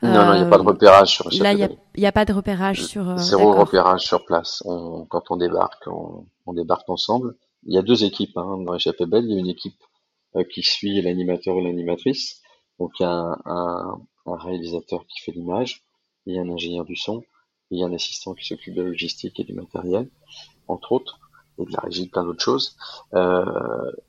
Non, 0.03 0.26
non, 0.26 0.34
il 0.34 0.40
n'y 0.40 0.46
a 0.46 0.51
pas 0.51 0.59
de 0.59 0.62
repérage 0.62 1.09
sur 1.11 1.28
Là, 1.42 1.53
il 1.53 1.57
n'y 1.98 2.07
a, 2.07 2.09
a, 2.09 2.12
pas 2.12 2.24
de 2.24 2.32
repérage 2.32 2.84
sur. 2.84 3.18
Zéro 3.18 3.53
repérage 3.53 4.03
sur 4.03 4.24
place. 4.24 4.62
On, 4.64 5.05
quand 5.05 5.30
on 5.30 5.36
débarque, 5.36 5.86
on, 5.86 6.26
on 6.46 6.53
débarque 6.55 6.88
ensemble 6.88 7.34
il 7.64 7.74
y 7.74 7.78
a 7.78 7.82
deux 7.82 8.05
équipes 8.05 8.36
hein, 8.36 8.59
dans 8.64 8.74
Échappée 8.74 9.07
Belle. 9.07 9.24
Il 9.24 9.32
y 9.32 9.36
a 9.36 9.40
une 9.40 9.48
équipe 9.48 9.76
euh, 10.36 10.44
qui 10.44 10.62
suit 10.62 11.01
l'animateur 11.03 11.57
ou 11.57 11.61
l'animatrice. 11.61 12.40
Donc 12.78 12.92
il 12.98 13.03
y 13.03 13.07
a 13.07 13.11
un, 13.12 13.38
un, 13.44 14.01
un 14.26 14.36
réalisateur 14.36 15.05
qui 15.07 15.20
fait 15.20 15.32
l'image, 15.32 15.84
il 16.26 16.34
y 16.34 16.38
a 16.38 16.42
un 16.42 16.48
ingénieur 16.48 16.84
du 16.84 16.96
son, 16.96 17.22
il 17.70 17.78
y 17.78 17.82
a 17.82 17.86
un 17.86 17.92
assistant 17.92 18.34
qui 18.34 18.46
s'occupe 18.46 18.74
de 18.74 18.82
la 18.82 18.88
logistique 18.88 19.38
et 19.38 19.44
du 19.44 19.53
matériel, 19.53 20.09
entre 20.66 20.92
autres, 20.92 21.18
et 21.59 21.64
de 21.66 21.72
la 21.72 21.80
régie, 21.80 22.09
plein 22.09 22.24
d'autres 22.24 22.42
choses. 22.42 22.76
Euh, 23.12 23.44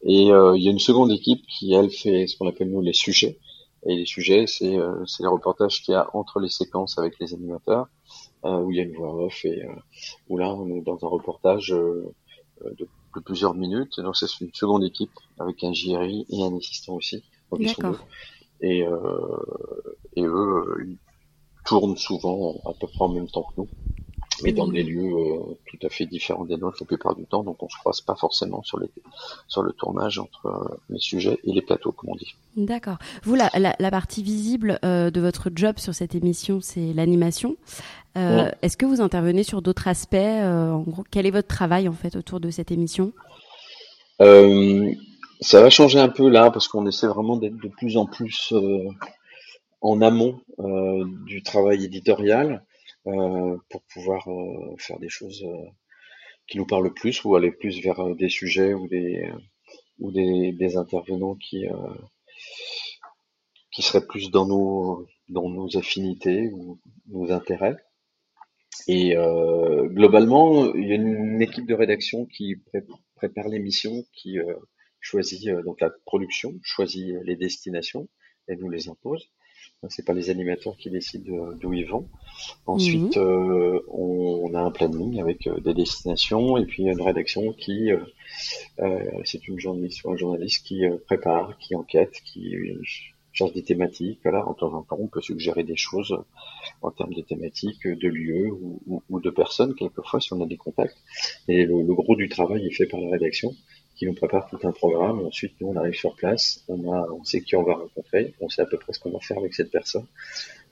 et 0.04 0.32
euh, 0.32 0.56
il 0.56 0.64
y 0.64 0.70
a 0.70 0.72
une 0.72 0.80
seconde 0.80 1.12
équipe 1.12 1.46
qui, 1.48 1.74
elle, 1.74 1.90
fait 1.90 2.28
ce 2.28 2.38
qu'on 2.38 2.48
appelle 2.48 2.72
nous 2.72 2.82
les 2.82 2.94
sujets. 2.94 3.40
Et 3.88 3.96
les 3.96 4.06
sujets, 4.06 4.46
c'est 4.48 4.78
euh, 4.78 5.04
les 5.20 5.28
reportages 5.28 5.82
qu'il 5.82 5.94
y 5.94 5.96
a 5.96 6.08
entre 6.14 6.40
les 6.40 6.50
séquences 6.50 6.98
avec 7.00 7.20
les 7.20 7.34
animateurs, 7.34 7.88
euh, 8.46 8.60
où 8.60 8.72
il 8.72 8.78
y 8.78 8.80
a 8.80 8.84
une 8.84 8.96
voix 8.96 9.26
off, 9.26 9.44
et 9.46 9.64
où 10.30 10.38
là, 10.38 10.54
on 10.54 10.68
est 10.76 10.82
dans 10.82 11.04
un 11.04 11.08
reportage 11.08 11.70
de 11.70 12.88
de 13.16 13.20
plusieurs 13.20 13.54
minutes. 13.54 14.00
Donc 14.00 14.16
c'est 14.16 14.28
une 14.40 14.54
seconde 14.54 14.84
équipe 14.84 15.12
avec 15.40 15.64
un 15.64 15.74
JRI 15.74 16.26
et 16.30 16.44
un 16.44 16.56
assistant 16.56 16.96
aussi. 16.96 17.24
Et, 18.62 18.84
euh, 18.86 19.38
et 20.16 20.24
eux, 20.24 20.78
ils 20.88 20.98
tournent 21.66 21.98
souvent 21.98 22.62
à 22.66 22.74
peu 22.80 22.88
près 22.88 23.06
en 23.06 23.10
même 23.10 23.28
temps 23.28 23.44
que 23.44 23.62
nous, 23.62 23.70
mais 24.44 24.52
dans 24.54 24.68
des 24.68 24.84
lieux 24.84 25.12
euh, 25.14 25.40
tout 25.66 25.78
à 25.86 25.90
fait 25.90 26.06
différents 26.06 26.46
des 26.46 26.58
nôtres 26.58 26.78
la 26.82 26.86
plupart 26.88 27.16
du 27.16 27.26
temps. 27.26 27.44
Donc 27.44 27.62
on 27.62 27.70
se 27.70 27.78
croise 27.78 28.02
pas 28.02 28.16
forcément 28.16 28.64
sur, 28.64 28.80
les, 28.80 28.90
sur 29.48 29.64
le 29.64 29.72
tournage 29.74 30.20
entre 30.20 30.46
euh, 30.46 30.76
les 30.90 31.00
sujets 31.00 31.40
et 31.44 31.52
les 31.52 31.62
plateaux, 31.62 31.92
comme 31.92 32.10
on 32.10 32.16
dit. 32.16 32.36
D'accord. 32.56 32.98
Vous, 33.24 33.36
la, 33.36 33.50
la, 33.58 33.76
la 33.78 33.92
partie 33.92 34.24
visible 34.24 34.80
euh, 34.84 35.12
de 35.12 35.22
votre 35.22 35.50
job 35.54 35.80
sur 35.80 35.94
cette 35.94 36.16
émission, 36.16 36.60
c'est 36.62 36.94
l'animation. 36.94 37.56
Est-ce 38.14 38.76
que 38.76 38.86
vous 38.86 39.00
intervenez 39.00 39.44
sur 39.44 39.62
d'autres 39.62 39.88
aspects 39.88 40.16
En 40.16 40.80
gros, 40.82 41.06
quel 41.10 41.26
est 41.26 41.32
votre 41.32 41.48
travail 41.48 41.88
en 41.88 41.94
fait 41.94 42.18
autour 42.18 42.42
de 42.42 42.50
cette 42.50 42.70
émission? 42.70 43.14
Ça 44.20 45.62
va 45.62 45.70
changer 45.70 45.98
un 45.98 46.10
peu 46.10 46.28
là 46.28 46.52
parce 46.52 46.68
qu'on 46.68 46.86
essaie 46.88 47.08
vraiment 47.08 47.38
d'être 47.38 47.56
de 47.56 47.70
plus 47.70 47.96
en 47.96 48.06
plus 48.06 48.54
en 49.80 50.02
amont 50.02 50.42
du 51.26 51.42
travail 51.42 51.86
éditorial 51.86 52.66
pour 53.04 53.82
pouvoir 53.94 54.28
faire 54.78 55.00
des 55.00 55.10
choses 55.10 55.44
qui 56.48 56.58
nous 56.58 56.66
parlent 56.66 56.94
plus 56.94 57.24
ou 57.24 57.36
aller 57.36 57.52
plus 57.52 57.82
vers 57.82 58.16
des 58.16 58.30
sujets 58.30 58.74
ou 58.74 58.88
des 58.88 59.30
ou 60.00 60.12
des, 60.12 60.78
intervenants 60.78 61.36
qui 61.36 61.66
qui 63.72 63.82
seraient 63.82 64.06
plus 64.06 64.30
dans 64.32 64.46
nos 64.46 65.08
dans 65.30 65.50
nos 65.50 65.78
affinités 65.78 66.50
ou 66.54 66.80
nos 67.08 67.32
intérêts. 67.32 67.78
Et 68.88 69.16
euh, 69.16 69.88
globalement, 69.88 70.74
il 70.74 70.88
y 70.88 70.92
a 70.92 70.96
une 70.96 71.42
équipe 71.42 71.68
de 71.68 71.74
rédaction 71.74 72.26
qui 72.26 72.56
prépare 73.16 73.48
l'émission, 73.48 74.06
qui 74.14 74.40
euh, 74.40 74.56
choisit 75.00 75.48
euh, 75.50 75.62
donc 75.64 75.82
la 75.82 75.92
production, 76.06 76.54
choisit 76.64 77.16
les 77.24 77.36
destinations 77.36 78.08
et 78.48 78.56
nous 78.56 78.70
les 78.70 78.90
impose. 78.90 79.30
C'est 79.90 80.06
pas 80.06 80.14
les 80.14 80.30
animateurs 80.30 80.78
qui 80.78 80.90
décident 80.90 81.54
d'où 81.60 81.74
ils 81.74 81.88
vont. 81.88 82.08
Ensuite, 82.68 83.18
mhm. 83.18 83.82
on, 83.90 84.54
a 84.54 84.60
un 84.60 84.72
planning 84.72 85.20
avec 85.20 85.50
des 85.64 85.74
destinations 85.74 86.58
et 86.58 86.66
puis 86.66 86.84
une 86.84 87.02
rédaction 87.02 87.52
qui, 87.54 87.90
c'est 89.24 89.48
une 89.48 89.60
journaliste 89.60 90.04
ou 90.04 90.12
un 90.12 90.18
journaliste 90.18 90.66
qui 90.66 90.84
prépare, 91.08 91.58
qui 91.58 91.76
enquête, 91.76 92.14
qui 92.24 92.56
change 93.34 93.54
des 93.54 93.64
thématiques. 93.64 94.20
Voilà, 94.24 94.48
en 94.48 94.54
temps 94.54 94.74
en 94.74 94.84
temps, 94.84 94.98
on 95.00 95.08
peut 95.08 95.22
suggérer 95.22 95.64
des 95.64 95.76
choses 95.76 96.18
en 96.82 96.92
termes 96.92 97.14
de 97.14 97.22
thématiques, 97.22 97.88
de 97.88 98.08
lieux 98.08 98.50
ou, 98.52 99.20
de 99.20 99.30
personnes, 99.30 99.76
quelquefois, 99.76 100.20
si 100.20 100.34
on 100.34 100.42
a 100.42 100.46
des 100.46 100.58
contacts. 100.58 100.98
Et 101.48 101.66
le, 101.66 101.84
gros 101.94 102.16
du 102.16 102.30
travail 102.30 102.66
est 102.68 102.72
fait 102.72 102.86
par 102.86 103.00
la 103.00 103.12
rédaction, 103.12 103.54
qui 103.96 104.06
nous 104.06 104.14
prépare 104.14 104.50
tout 104.50 104.60
un 104.64 104.72
programme. 104.72 105.20
Ensuite, 105.26 105.54
nous, 105.62 105.68
on 105.68 105.76
arrive 105.76 105.94
sur 105.94 106.16
place, 106.16 106.64
on, 106.68 106.92
a, 106.92 107.08
on 107.12 107.24
sait 107.24 107.42
qui 107.42 107.56
on 107.56 107.64
va 107.64 107.76
rencontrer, 107.76 108.34
on 108.42 108.50
sait 108.50 108.62
à 108.62 108.66
peu 108.66 108.78
près 108.78 108.94
ce 108.94 109.00
qu'on 109.00 109.12
va 109.12 109.20
faire 109.20 109.38
avec 109.38 109.54
cette 109.54 109.72
personne. 109.72 110.06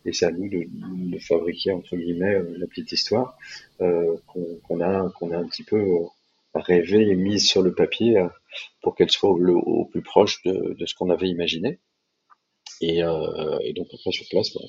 Et 0.05 0.13
c'est 0.13 0.25
à 0.25 0.31
nous 0.31 0.49
de, 0.49 0.65
de, 1.11 1.19
fabriquer, 1.19 1.71
entre 1.71 1.97
guillemets, 1.97 2.35
euh, 2.35 2.55
la 2.57 2.67
petite 2.67 2.91
histoire 2.93 3.37
euh, 3.81 4.15
qu'on 4.27 4.79
a, 4.79 5.09
qu'on 5.11 5.31
a 5.31 5.37
un 5.37 5.45
petit 5.45 5.63
peu 5.63 5.77
euh, 5.77 6.05
rêvé 6.55 7.09
et 7.09 7.15
mise 7.15 7.45
sur 7.45 7.61
le 7.61 7.73
papier 7.73 8.25
pour 8.81 8.95
qu'elle 8.95 9.11
soit 9.11 9.29
au, 9.29 9.37
au, 9.37 9.85
plus 9.85 10.01
proche 10.01 10.41
de 10.43 10.85
ce 10.85 10.95
qu'on 10.95 11.09
avait 11.09 11.27
imaginé. 11.27 11.79
Et, 12.81 13.03
euh, 13.03 13.57
et, 13.61 13.73
donc 13.73 13.87
après 13.93 14.11
sur 14.11 14.25
place, 14.29 14.53
bah, 14.53 14.61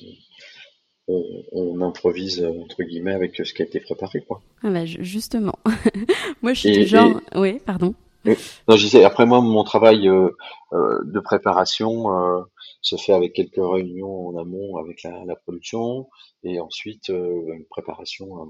on, 1.07 1.43
on, 1.51 1.81
improvise 1.81 2.43
entre 2.43 2.83
guillemets 2.83 3.13
avec 3.13 3.35
ce 3.35 3.53
qui 3.53 3.61
a 3.61 3.65
été 3.65 3.79
préparé, 3.79 4.21
quoi. 4.21 4.41
Ah 4.63 4.69
bah 4.69 4.85
justement, 4.85 5.57
moi 6.41 6.53
je 6.53 6.59
suis 6.59 6.71
du 6.71 6.85
genre, 6.85 7.19
oui, 7.35 7.59
pardon. 7.65 7.93
non, 8.25 8.75
je 8.75 8.83
disais, 8.83 9.03
après 9.03 9.25
moi, 9.25 9.41
mon 9.41 9.63
travail 9.63 10.07
euh, 10.07 10.29
euh, 10.73 10.99
de 11.05 11.19
préparation 11.19 12.13
euh, 12.15 12.41
se 12.81 12.95
fait 12.95 13.13
avec 13.13 13.33
quelques 13.33 13.55
réunions 13.57 14.27
en 14.27 14.37
amont 14.37 14.77
avec 14.77 15.03
la, 15.03 15.23
la 15.25 15.35
production 15.35 16.07
et 16.43 16.59
ensuite 16.59 17.09
euh, 17.09 17.53
une 17.53 17.65
préparation 17.69 18.43
euh, 18.43 18.45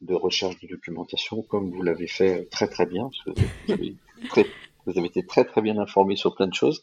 de 0.00 0.14
recherche 0.14 0.58
de 0.60 0.68
documentation 0.68 1.42
comme 1.42 1.70
vous 1.70 1.82
l'avez 1.82 2.06
fait 2.06 2.46
très 2.50 2.68
très 2.68 2.86
bien, 2.86 3.08
parce 3.10 3.36
que 3.36 3.42
vous 3.66 3.72
avez 3.72 3.96
très 4.28 4.46
vous 4.88 4.98
avez 4.98 5.08
été 5.08 5.24
très 5.26 5.44
très 5.44 5.60
bien 5.60 5.78
informé 5.78 6.16
sur 6.16 6.34
plein 6.34 6.46
de 6.46 6.54
choses. 6.54 6.80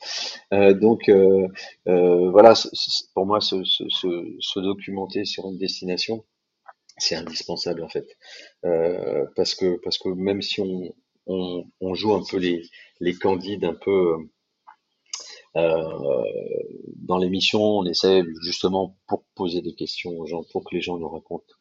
Euh, 0.54 0.74
donc 0.74 1.10
euh, 1.10 1.48
euh, 1.88 2.30
voilà, 2.30 2.54
pour 3.14 3.26
moi, 3.26 3.42
se, 3.42 3.64
se, 3.64 4.60
documenter 4.60 5.26
sur 5.26 5.48
une 5.48 5.58
destination, 5.58 6.24
c'est 6.98 7.16
indispensable 7.16 7.84
en 7.84 7.90
fait, 7.90 8.08
parce 9.36 9.56
que 9.56 9.80
parce 9.84 9.98
que 9.98 10.10
même 10.10 10.42
si 10.42 10.62
on, 10.62 10.94
on, 11.28 11.94
joue 11.94 12.14
un 12.14 12.24
peu 12.30 12.38
les 12.38 12.62
les 13.00 13.16
candides 13.16 13.66
un 13.66 13.74
peu 13.74 14.16
dans 15.56 17.18
l'émission, 17.18 17.62
on 17.62 17.86
essaie 17.86 18.24
justement 18.42 18.98
pour 19.08 19.24
poser 19.36 19.62
des 19.62 19.74
questions 19.74 20.12
aux 20.12 20.26
gens, 20.26 20.44
pour 20.52 20.64
que 20.64 20.76
les 20.76 20.82
gens 20.82 20.98
nous 20.98 21.10
racontent 21.10 21.54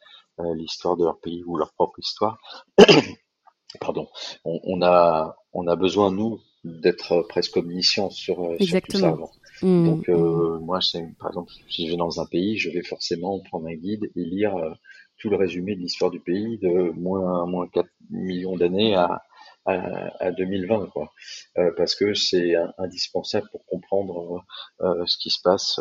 l'histoire 0.55 0.97
de 0.97 1.05
leur 1.05 1.19
pays 1.21 1.43
ou 1.45 1.57
leur 1.57 1.73
propre 1.75 1.99
histoire. 1.99 2.39
pardon, 3.81 4.09
on, 4.45 4.61
on, 4.65 4.83
a 4.83 5.37
on 5.55 5.67
a 5.67 5.77
besoin 5.77 6.11
nous 6.11 6.41
d'être 6.65 7.23
presque 7.29 7.57
omniscient 7.57 8.11
sur, 8.11 8.43
euh, 8.43 8.57
sur 8.59 8.81
tout 8.83 8.99
ça 8.99 9.09
avant. 9.09 9.31
Mmh. 9.63 9.85
Donc 9.85 10.09
euh, 10.09 10.59
moi, 10.61 10.81
c'est 10.81 11.05
par 11.19 11.29
exemple, 11.29 11.53
si 11.69 11.87
je 11.87 11.93
vais 11.93 11.97
dans 11.97 12.21
un 12.21 12.27
pays, 12.27 12.59
je 12.59 12.71
vais 12.71 12.83
forcément 12.83 13.41
prendre 13.41 13.67
un 13.69 13.75
guide 13.75 14.11
et 14.17 14.25
lire 14.25 14.57
euh, 14.57 14.71
tout 15.19 15.31
le 15.31 15.37
résumé 15.37 15.77
de 15.77 15.81
l'histoire 15.81 16.11
du 16.11 16.21
pays 16.21 16.59
de 16.59 16.91
moins 16.97 17.47
moins 17.47 17.69
4 17.69 17.89
millions 18.11 18.57
d'années 18.57 18.97
à, 18.97 19.23
à, 19.65 20.25
à, 20.25 20.33
2020 20.33 20.87
quoi 20.87 21.13
euh, 21.57 21.71
parce 21.77 21.95
que 21.95 22.15
c'est 22.15 22.55
indispensable 22.79 23.49
pour 23.53 23.65
comprendre 23.65 24.45
ce 24.81 25.17
qui 25.17 25.31
se 25.31 25.41
passe 25.41 25.79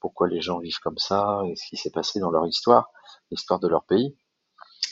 pourquoi 0.00 0.28
les 0.28 0.42
gens 0.42 0.58
vivent 0.58 0.78
comme 0.82 0.98
ça 0.98 1.40
et 1.48 1.56
ce 1.56 1.66
qui 1.66 1.76
s'est 1.78 1.90
passé 1.90 2.20
dans 2.20 2.30
leur 2.30 2.46
histoire 2.46 2.90
l'histoire 3.30 3.58
de 3.58 3.68
leur 3.68 3.84
pays 3.84 4.14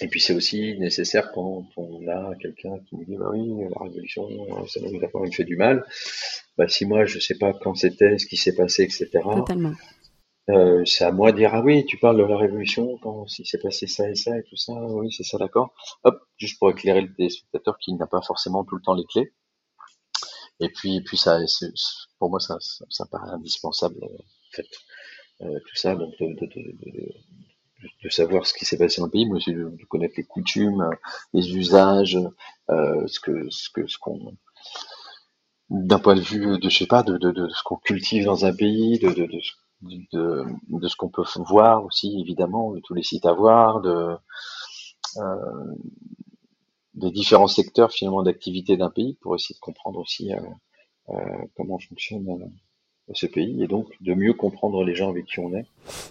et 0.01 0.09
puis 0.09 0.21
c'est 0.21 0.35
aussi 0.35 0.79
nécessaire 0.79 1.33
quand 1.33 1.67
on 1.77 2.07
a 2.09 2.35
quelqu'un 2.37 2.79
qui 2.87 2.97
nous 2.97 3.05
dit 3.05 3.17
bah 3.17 3.31
oui 3.33 3.49
la 3.75 3.85
révolution 3.85 4.29
ça 4.67 4.81
nous 4.81 5.03
a 5.03 5.09
quand 5.09 5.21
même 5.21 5.33
fait 5.33 5.45
du 5.45 5.57
mal. 5.57 5.85
Bah 6.59 6.69
si 6.69 6.85
moi 6.85 7.05
je 7.07 7.19
sais 7.19 7.37
pas 7.39 7.53
quand 7.53 7.75
c'était, 7.75 8.19
ce 8.19 8.27
qui 8.27 8.37
s'est 8.37 8.55
passé, 8.55 8.83
etc. 8.83 9.09
Totalement. 9.23 9.73
Euh, 10.49 10.85
c'est 10.85 11.05
à 11.05 11.11
moi 11.11 11.33
de 11.33 11.39
dire 11.39 11.51
ah 11.55 11.61
oui 11.61 11.85
tu 11.87 11.99
parles 11.99 12.19
de 12.19 12.23
la 12.23 12.37
révolution 12.37 12.99
quand 12.99 13.27
il 13.37 13.45
s'est 13.45 13.59
passé 13.59 13.89
ça 13.89 14.09
et 14.09 14.15
ça 14.15 14.39
et 14.39 14.45
tout 14.45 14.55
ça 14.55 14.75
oui 14.75 15.11
c'est 15.11 15.25
ça 15.25 15.39
d'accord 15.39 15.75
hop 16.05 16.21
juste 16.37 16.61
pour 16.61 16.71
éclairer 16.71 17.01
le 17.01 17.13
téléspectateur 17.13 17.77
qui 17.79 17.93
n'a 17.95 18.07
pas 18.07 18.23
forcément 18.23 18.63
tout 18.63 18.77
le 18.77 18.83
temps 18.83 18.95
les 18.95 19.05
clés 19.07 19.33
et 20.61 20.69
puis 20.69 21.01
puis 21.01 21.17
ça 21.17 21.41
pour 22.21 22.31
moi 22.31 22.39
ça, 22.39 22.59
ça, 22.61 23.07
paraît 23.07 23.31
indispensable 23.31 23.97
en 24.05 24.09
fait 24.53 24.69
euh, 25.41 25.59
tout 25.69 25.75
ça 25.75 25.97
donc 25.97 26.17
de, 26.21 26.27
de, 26.27 26.47
de, 26.47 26.93
de, 26.93 27.13
savoir 28.11 28.47
ce 28.47 28.55
qui 28.55 28.65
s'est 28.65 28.79
passé 28.79 29.01
dans 29.01 29.07
le 29.07 29.11
pays. 29.13 29.27
Mais 29.27 29.37
aussi 29.37 29.53
de, 29.53 29.71
connaître 29.89 30.15
les 30.17 30.25
coutumes 30.25 30.91
les 31.33 31.57
usages 31.57 32.19
euh, 32.71 33.07
ce 33.07 33.21
que 33.21 33.49
ce 33.51 33.99
qu'on 33.99 34.37
d'un 35.69 35.99
point 35.99 36.15
de 36.15 36.21
vue 36.21 36.59
de 36.59 36.69
je 36.69 36.79
sais 36.79 36.87
pas 36.87 37.03
de, 37.03 37.19
de, 37.19 37.33
de 37.33 37.49
ce 37.49 37.63
qu'on 37.65 37.77
cultive 37.77 38.25
dans 38.25 38.45
un 38.45 38.55
pays 38.55 38.99
de, 38.99 39.09
de, 39.09 39.27
de 39.27 39.41
de, 39.83 40.45
de 40.69 40.89
ce 40.89 40.97
qu'on 40.97 41.09
peut 41.09 41.25
voir 41.49 41.85
aussi, 41.85 42.19
évidemment, 42.21 42.73
de 42.73 42.81
tous 42.81 42.95
les 42.95 43.03
sites 43.03 43.27
à 43.27 43.33
voir, 43.33 43.81
de, 43.81 44.17
euh, 45.19 45.75
des 46.95 47.11
différents 47.11 47.47
secteurs 47.47 47.93
finalement 47.93 48.23
d'activité 48.23 48.77
d'un 48.77 48.91
pays 48.91 49.15
pour 49.21 49.35
essayer 49.35 49.55
de 49.55 49.61
comprendre 49.61 49.99
aussi 49.99 50.33
euh, 50.33 51.15
comment 51.57 51.79
fonctionne 51.79 52.27
ce 53.15 53.27
pays 53.27 53.63
et 53.63 53.69
donc 53.69 53.87
de 54.01 54.15
mieux 54.15 54.33
comprendre 54.33 54.83
les 54.85 54.95
gens 54.95 55.11
avec 55.11 55.27
qui 55.27 55.39
on 55.39 55.55
est. 55.55 55.65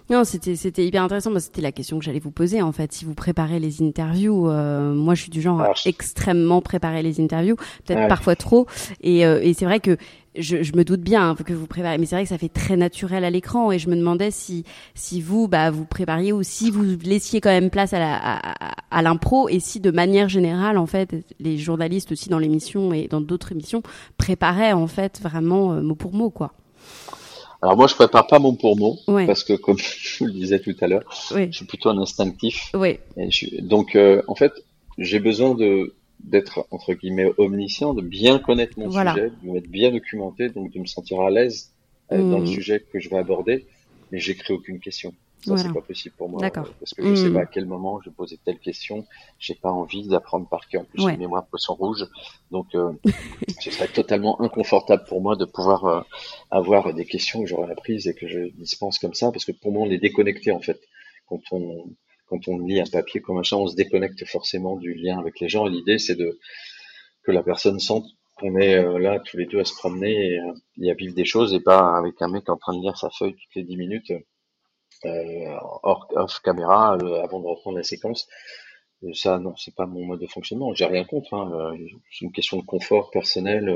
Non, 0.10 0.24
c'était 0.24 0.56
c'était 0.56 0.86
hyper 0.86 1.04
intéressant. 1.04 1.32
Moi, 1.32 1.41
c'était 1.41 1.62
la 1.62 1.74
question 1.74 2.00
que 2.00 2.06
j'allais 2.06 2.20
vous 2.20 2.32
poser 2.32 2.62
en 2.62 2.72
fait. 2.72 2.93
Si 2.93 3.04
vous 3.04 3.14
préparez 3.14 3.60
les 3.60 3.82
interviews, 3.82 4.50
euh, 4.50 4.93
moi, 4.93 5.14
je 5.14 5.24
suis 5.24 5.32
du 5.32 5.41
genre 5.41 5.62
à 5.62 5.74
extrêmement 5.86 6.62
préparer 6.62 7.04
les 7.04 7.20
interviews, 7.20 7.58
peut-être 7.86 8.08
parfois 8.08 8.36
trop. 8.36 8.66
Et, 9.02 9.26
euh, 9.26 9.41
et 9.41 9.54
c'est 9.54 9.66
vrai 9.66 9.82
que 9.82 9.98
je, 10.38 10.64
je, 10.64 10.76
me 10.76 10.84
doute 10.84 11.02
bien 11.02 11.32
hein, 11.32 11.36
que 11.36 11.54
vous 11.54 11.68
préparez, 11.68 11.98
mais 11.98 12.06
c'est 12.06 12.16
vrai 12.16 12.24
que 12.24 12.30
ça 12.30 12.38
fait 12.38 12.50
très 12.50 12.78
naturel 12.78 13.26
à 13.26 13.30
l'écran. 13.30 13.74
Et 13.74 13.80
je 13.80 13.89
me 13.89 13.96
demandais 13.96 14.32
si 14.32 14.64
si 14.93 15.22
vous 15.22 15.50
bah 15.50 15.72
vous 15.72 15.86
prépariez 15.86 16.32
ou 16.32 16.43
si 16.43 16.72
vous 16.72 16.84
laissiez 17.04 17.41
quand 17.41 17.50
même 17.50 17.70
place 17.70 17.91
à 17.91 18.00
la 18.00 18.16
à, 18.16 18.76
à 18.89 19.02
l'impro 19.02 19.50
et 19.50 19.60
si 19.60 19.82
de 19.82 19.91
manière 19.91 20.30
générale 20.30 20.78
en 20.78 20.86
fait 20.86 21.14
les 21.41 21.58
journalistes 21.58 22.14
aussi 22.14 22.30
dans 22.30 22.39
l'émission 22.39 22.93
et 22.93 23.08
dans 23.10 23.20
d'autres 23.22 23.52
émissions 23.52 23.84
préparaient 24.18 24.72
en 24.72 24.88
fait 24.88 25.20
vraiment 25.22 25.74
euh, 25.74 25.82
mot 25.82 25.96
pour 25.96 26.14
mot 26.14 26.30
quoi. 26.30 26.54
Alors 27.62 27.78
moi, 27.78 27.88
je 27.88 27.96
prépare 27.96 28.28
pas 28.28 28.40
mot 28.40 28.54
pour 28.54 28.78
mot 28.78 29.00
parce 29.08 29.44
que, 29.44 29.54
comme 29.54 29.78
je 29.80 30.20
vous 30.20 30.26
le 30.26 30.34
disais 30.34 30.60
tout 30.60 30.76
à 30.82 30.88
l'heure, 30.88 31.04
je 31.32 31.52
suis 31.52 31.66
plutôt 31.66 31.90
un 31.90 31.98
instinctif. 31.98 32.72
Oui. 32.74 33.00
donc, 33.62 33.96
euh, 33.96 34.22
en 34.28 34.36
fait, 34.36 34.54
j'ai 34.98 35.20
besoin 35.20 35.56
de 35.56 35.96
d'être 36.24 36.66
entre 36.72 36.94
guillemets 36.94 37.32
omniscient, 37.38 37.94
de 37.94 38.02
bien 38.02 38.40
connaître 38.40 38.80
mon 38.80 38.90
sujet, 38.90 39.32
de 39.44 39.52
m'être 39.52 39.68
bien 39.68 39.92
documenté, 39.92 40.50
donc 40.50 40.72
de 40.72 40.80
me 40.80 40.86
sentir 40.86 41.22
à 41.22 41.30
l'aise 41.30 41.72
euh, 42.12 42.18
dans 42.18 42.40
le 42.40 42.46
mmh. 42.46 42.48
sujet 42.48 42.86
que 42.92 43.00
je 43.00 43.10
vais 43.10 43.18
aborder. 43.18 43.66
Mais 44.12 44.20
j'écris 44.20 44.54
aucune 44.54 44.80
question. 44.80 45.14
Ça, 45.44 45.58
c'est 45.58 45.74
pas 45.74 45.82
possible 45.82 46.16
pour 46.18 46.30
moi. 46.30 46.44
Euh, 46.44 46.50
parce 46.50 46.94
que 46.94 47.04
je 47.04 47.16
sais 47.16 47.30
hmm. 47.30 47.34
pas 47.34 47.42
à 47.42 47.46
quel 47.46 47.66
moment 47.66 48.02
je 48.04 48.10
posais 48.10 48.38
telle 48.44 48.60
question. 48.60 49.06
J'ai 49.38 49.54
pas 49.56 49.72
envie 49.72 50.08
d'apprendre 50.08 50.48
par 50.48 50.68
cœur. 50.68 50.82
En 50.82 50.86
plus, 50.86 51.04
ouais. 51.04 51.18
mémoire 51.18 51.46
poisson 51.46 51.76
rouge. 51.76 52.06
Donc, 52.52 52.68
euh, 52.74 52.92
ce 53.62 53.70
serait 53.70 53.88
totalement 53.88 54.42
inconfortable 54.42 55.04
pour 55.08 55.22
moi 55.22 55.36
de 55.36 55.46
pouvoir 55.46 55.86
euh, 55.86 56.02
avoir 56.50 56.94
des 56.94 57.06
questions 57.06 57.42
que 57.42 57.48
j'aurais 57.48 57.72
apprises 57.72 58.08
et 58.08 58.16
que 58.16 58.28
je 58.28 58.50
dispense 58.56 58.98
comme 58.98 59.14
ça. 59.14 59.32
Parce 59.32 59.46
que 59.46 59.52
pour 59.52 59.72
moi, 59.72 59.84
on 59.88 59.92
est 59.92 60.00
déconnecté, 60.00 60.52
en 60.52 60.62
fait. 60.62 60.80
Quand 61.28 61.42
on, 61.52 61.86
quand 62.28 62.48
on 62.48 62.60
lit 62.60 62.80
un 62.80 62.86
papier 62.86 63.22
comme 63.22 63.36
machin, 63.36 63.58
on 63.58 63.68
se 63.68 63.76
déconnecte 63.76 64.26
forcément 64.26 64.78
du 64.78 64.94
lien 64.94 65.20
avec 65.20 65.40
les 65.40 65.50
gens. 65.50 65.66
L'idée, 65.66 66.00
c'est 66.00 66.16
de, 66.16 66.40
que 67.24 67.32
la 67.32 67.44
personne 67.44 67.80
sente 67.80 68.06
qu'on 68.36 68.58
est 68.58 68.82
là 69.00 69.20
tous 69.20 69.38
les 69.38 69.46
deux 69.46 69.60
à 69.60 69.66
se 69.66 69.74
promener 69.74 70.40
et, 70.82 70.92
à 70.92 70.94
vivre 70.94 71.16
des 71.16 71.26
choses 71.26 71.54
et 71.54 71.62
pas 71.62 71.98
avec 71.98 72.22
un 72.22 72.28
mec 72.28 72.50
en 72.50 72.58
train 72.58 72.76
de 72.76 72.82
lire 72.82 72.98
sa 72.98 73.10
feuille 73.10 73.34
toutes 73.34 73.56
les 73.56 73.64
dix 73.64 73.78
minutes 73.78 74.12
euh, 74.12 74.20
hors, 75.84 76.08
off 76.16 76.39
caméra 76.41 76.97
euh, 77.01 77.24
avant 77.24 77.39
de 77.39 77.47
reprendre 77.47 77.78
la 77.78 77.84
séquence. 77.84 78.28
Euh, 79.03 79.14
ça, 79.14 79.39
non, 79.39 79.56
c'est 79.56 79.76
pas 79.76 79.86
mon 79.86 80.06
mode 80.06 80.20
de 80.20 80.28
fonctionnement. 80.28 80.74
J'ai 80.74 80.86
rien 80.86 81.03
contre. 81.03 81.34
Hein. 81.34 81.76
C'est 82.12 82.26
une 82.26 82.32
question 82.32 82.58
de 82.58 82.66
confort 82.66 83.12
personnel 83.12 83.76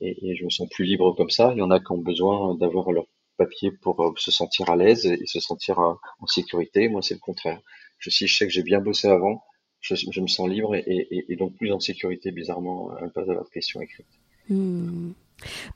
et, 0.00 0.36
je 0.36 0.44
me 0.44 0.50
sens 0.50 0.68
plus 0.68 0.84
libre 0.84 1.14
comme 1.16 1.30
ça. 1.30 1.52
Il 1.52 1.58
y 1.58 1.62
en 1.62 1.70
a 1.70 1.80
qui 1.80 1.92
ont 1.92 1.98
besoin 1.98 2.54
d'avoir 2.56 2.90
leur 2.92 3.06
papier 3.36 3.70
pour 3.70 4.14
se 4.18 4.30
sentir 4.30 4.68
à 4.70 4.76
l'aise 4.76 5.06
et 5.06 5.26
se 5.26 5.40
sentir 5.40 5.78
en 5.78 6.26
sécurité. 6.26 6.88
Moi, 6.88 7.02
c'est 7.02 7.14
le 7.14 7.20
contraire. 7.20 7.60
Je, 7.98 8.10
si 8.10 8.26
je 8.26 8.36
sais 8.36 8.46
que 8.46 8.52
j'ai 8.52 8.62
bien 8.62 8.80
bossé 8.80 9.08
avant, 9.08 9.42
je, 9.80 10.20
me 10.20 10.26
sens 10.26 10.48
libre 10.48 10.74
et, 10.74 11.36
donc 11.38 11.56
plus 11.56 11.72
en 11.72 11.80
sécurité, 11.80 12.32
bizarrement, 12.32 12.90
à 12.96 13.02
ne 13.04 13.08
pas 13.08 13.22
avoir 13.22 13.44
de 13.44 13.50
questions 13.50 13.80
écrites. 13.80 14.06
Hmm. 14.48 15.12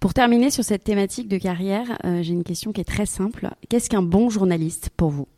Pour 0.00 0.14
terminer 0.14 0.50
sur 0.50 0.64
cette 0.64 0.84
thématique 0.84 1.28
de 1.28 1.38
carrière, 1.38 1.98
euh, 2.04 2.22
j'ai 2.22 2.32
une 2.32 2.44
question 2.44 2.72
qui 2.72 2.80
est 2.80 2.84
très 2.84 3.06
simple. 3.06 3.50
Qu'est-ce 3.68 3.88
qu'un 3.88 4.02
bon 4.02 4.30
journaliste 4.30 4.90
pour 4.96 5.10
vous? 5.10 5.28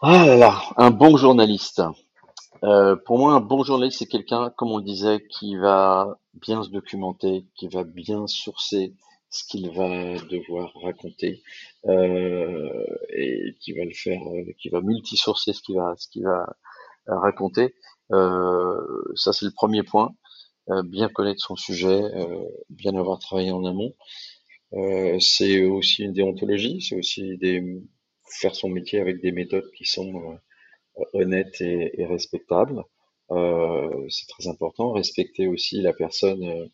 Ah 0.00 0.26
là 0.26 0.36
là, 0.36 0.62
un 0.76 0.90
bon 0.90 1.16
journaliste. 1.16 1.82
Euh, 2.62 2.96
pour 2.96 3.18
moi, 3.18 3.34
un 3.34 3.40
bon 3.40 3.62
journaliste, 3.62 3.98
c'est 3.98 4.06
quelqu'un, 4.06 4.50
comme 4.56 4.70
on 4.70 4.80
disait, 4.80 5.24
qui 5.30 5.56
va 5.56 6.18
bien 6.34 6.62
se 6.62 6.70
documenter, 6.70 7.46
qui 7.54 7.68
va 7.68 7.84
bien 7.84 8.26
sourcer 8.26 8.94
ce 9.30 9.44
qu'il 9.44 9.70
va 9.70 10.14
devoir 10.30 10.72
raconter 10.82 11.42
euh, 11.86 12.84
et 13.10 13.56
qui 13.60 13.72
va 13.72 13.84
le 13.84 13.92
faire, 13.92 14.20
qui 14.58 14.68
va 14.68 14.80
multisourcer 14.80 15.52
ce 15.52 15.60
ce 15.60 16.08
qu'il 16.08 16.24
va 16.24 16.46
raconter. 17.06 17.74
ça, 18.10 19.32
c'est 19.32 19.46
le 19.46 19.52
premier 19.52 19.82
point. 19.82 20.14
Euh, 20.70 20.82
bien 20.82 21.08
connaître 21.08 21.40
son 21.44 21.56
sujet, 21.56 21.88
euh, 21.88 22.48
bien 22.70 22.94
avoir 22.96 23.18
travaillé 23.18 23.50
en 23.50 23.64
amont. 23.64 23.94
Euh, 24.74 25.18
c'est 25.20 25.64
aussi 25.66 26.04
une 26.04 26.12
déontologie, 26.14 26.80
c'est 26.80 26.96
aussi 26.96 27.36
des, 27.38 27.62
faire 28.40 28.54
son 28.54 28.70
métier 28.70 29.00
avec 29.00 29.20
des 29.20 29.32
méthodes 29.32 29.70
qui 29.76 29.84
sont 29.84 30.38
honnêtes 31.12 31.60
et, 31.60 32.00
et 32.00 32.06
respectables. 32.06 32.82
C'est 33.30 34.28
très 34.28 34.48
important. 34.48 34.92
Respecter 34.92 35.48
aussi 35.48 35.80
la 35.82 35.92
personne 35.92 36.70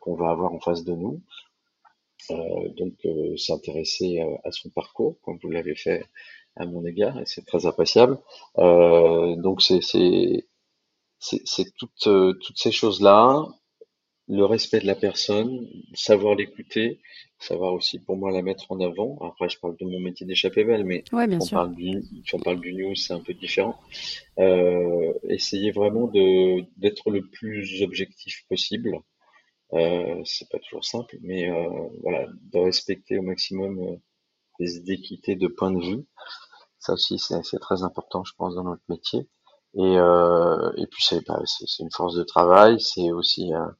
qu'on 0.00 0.14
va 0.14 0.30
avoir 0.30 0.52
en 0.52 0.60
face 0.60 0.84
de 0.84 0.92
nous. 0.94 1.22
Donc 2.30 2.94
s'intéresser 3.36 4.20
à 4.44 4.52
son 4.52 4.70
parcours, 4.70 5.18
comme 5.22 5.38
vous 5.42 5.50
l'avez 5.50 5.74
fait 5.74 6.04
à 6.56 6.66
mon 6.66 6.84
égard, 6.86 7.18
et 7.20 7.26
c'est 7.26 7.46
très 7.46 7.66
appréciable. 7.66 8.18
donc 8.56 9.62
c'est 9.62 9.80
c'est 11.20 11.74
toutes, 11.76 12.06
euh, 12.06 12.32
toutes 12.34 12.58
ces 12.58 12.72
choses-là, 12.72 13.46
le 14.28 14.44
respect 14.44 14.80
de 14.80 14.86
la 14.86 14.94
personne, 14.94 15.66
savoir 15.92 16.34
l'écouter, 16.36 17.00
savoir 17.38 17.72
aussi 17.74 17.98
pour 17.98 18.16
moi 18.16 18.30
la 18.30 18.42
mettre 18.42 18.70
en 18.70 18.80
avant. 18.80 19.18
Après, 19.22 19.48
je 19.48 19.58
parle 19.58 19.76
de 19.76 19.84
mon 19.84 19.98
métier 19.98 20.24
d'échappée 20.24 20.64
belle, 20.64 20.84
mais 20.84 21.04
ouais, 21.12 21.26
bien 21.26 21.38
on 21.40 21.46
parle 21.46 21.74
du, 21.74 22.02
si 22.24 22.34
on 22.34 22.38
parle 22.38 22.60
du 22.60 22.72
news, 22.72 22.94
c'est 22.94 23.12
un 23.12 23.20
peu 23.20 23.34
différent. 23.34 23.78
Euh, 24.38 25.12
essayer 25.28 25.72
vraiment 25.72 26.06
de 26.06 26.64
d'être 26.76 27.10
le 27.10 27.22
plus 27.22 27.82
objectif 27.82 28.44
possible. 28.48 29.00
Euh, 29.72 30.22
c'est 30.24 30.48
pas 30.48 30.58
toujours 30.58 30.84
simple, 30.84 31.16
mais 31.22 31.48
euh, 31.48 31.68
voilà, 32.02 32.26
de 32.52 32.58
respecter 32.58 33.18
au 33.18 33.22
maximum 33.22 33.78
euh, 33.80 33.96
les 34.58 34.80
d'équité 34.80 35.36
de 35.36 35.46
point 35.46 35.70
de 35.70 35.80
vue. 35.80 36.06
Ça 36.78 36.94
aussi, 36.94 37.18
c'est 37.18 37.58
très 37.58 37.82
important, 37.82 38.24
je 38.24 38.32
pense, 38.36 38.54
dans 38.54 38.64
notre 38.64 38.82
métier. 38.88 39.28
Et, 39.74 39.98
euh, 39.98 40.72
et 40.76 40.86
puis 40.86 41.02
c'est 41.02 41.24
bah, 41.26 41.40
une 41.78 41.90
force 41.92 42.14
de 42.14 42.24
travail, 42.24 42.80
c'est 42.80 43.12
aussi 43.12 43.52
un, 43.52 43.74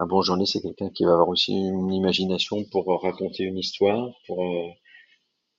un 0.00 0.06
bon 0.06 0.22
journaliste, 0.22 0.54
c'est 0.54 0.62
quelqu'un 0.62 0.90
qui 0.90 1.04
va 1.04 1.12
avoir 1.12 1.28
aussi 1.28 1.52
une 1.52 1.92
imagination 1.92 2.64
pour 2.70 2.86
raconter 3.02 3.44
une 3.44 3.58
histoire. 3.58 4.10
Pour 4.26 4.42
euh, 4.42 4.68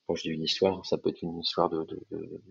quand 0.08 0.16
je 0.16 0.24
dis 0.24 0.30
une 0.30 0.44
histoire, 0.44 0.86
ça 0.86 0.98
peut 0.98 1.10
être 1.10 1.22
une 1.22 1.40
histoire 1.40 1.70
de, 1.70 1.84
de, 1.84 2.00
de 2.12 2.42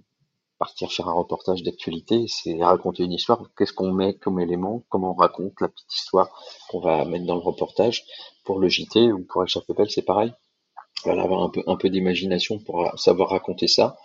partir 0.58 0.92
faire 0.92 1.08
un 1.08 1.12
reportage 1.12 1.62
d'actualité, 1.62 2.26
c'est 2.28 2.62
raconter 2.62 3.04
une 3.04 3.12
histoire. 3.12 3.42
Qu'est-ce 3.56 3.72
qu'on 3.72 3.92
met 3.92 4.14
comme 4.14 4.40
élément 4.40 4.84
Comment 4.88 5.12
on 5.12 5.14
raconte 5.14 5.60
la 5.60 5.68
petite 5.68 5.94
histoire 5.94 6.28
qu'on 6.68 6.80
va 6.80 7.04
mettre 7.04 7.26
dans 7.26 7.36
le 7.36 7.40
reportage 7.40 8.04
Pour 8.44 8.58
le 8.58 8.68
JT 8.68 9.12
ou 9.12 9.24
pour 9.24 9.44
Belle, 9.76 9.90
c'est 9.90 10.02
pareil. 10.02 10.32
Voilà, 11.04 11.22
avoir 11.22 11.44
un 11.44 11.48
peu, 11.50 11.62
un 11.66 11.76
peu 11.76 11.90
d'imagination 11.90 12.58
pour 12.58 12.98
savoir 12.98 13.30
raconter 13.30 13.68
ça 13.68 13.96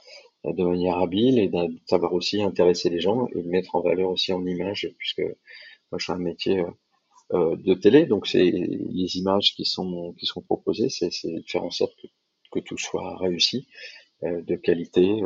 de 0.43 0.63
manière 0.63 0.97
habile 0.97 1.39
et 1.39 1.47
de 1.47 1.79
savoir 1.87 2.13
aussi 2.13 2.41
intéresser 2.41 2.89
les 2.89 2.99
gens 2.99 3.27
et 3.27 3.41
de 3.41 3.47
mettre 3.47 3.75
en 3.75 3.81
valeur 3.81 4.09
aussi 4.09 4.33
en 4.33 4.45
image 4.45 4.89
puisque 4.97 5.21
moi 5.91 5.97
je 5.99 6.05
fais 6.05 6.11
un 6.11 6.17
métier 6.17 6.59
euh, 6.59 6.71
euh, 7.33 7.55
de 7.55 7.73
télé 7.73 8.05
donc 8.05 8.27
c'est 8.27 8.51
les 8.51 9.17
images 9.17 9.55
qui 9.55 9.65
sont 9.65 10.13
qui 10.19 10.25
sont 10.25 10.41
proposées 10.41 10.89
c'est 10.89 11.09
de 11.23 11.43
faire 11.47 11.63
en 11.63 11.71
sorte 11.71 11.93
que, 12.01 12.07
que 12.51 12.59
tout 12.59 12.77
soit 12.77 13.17
réussi 13.17 13.67
euh, 14.23 14.41
de 14.41 14.55
qualité 14.55 15.21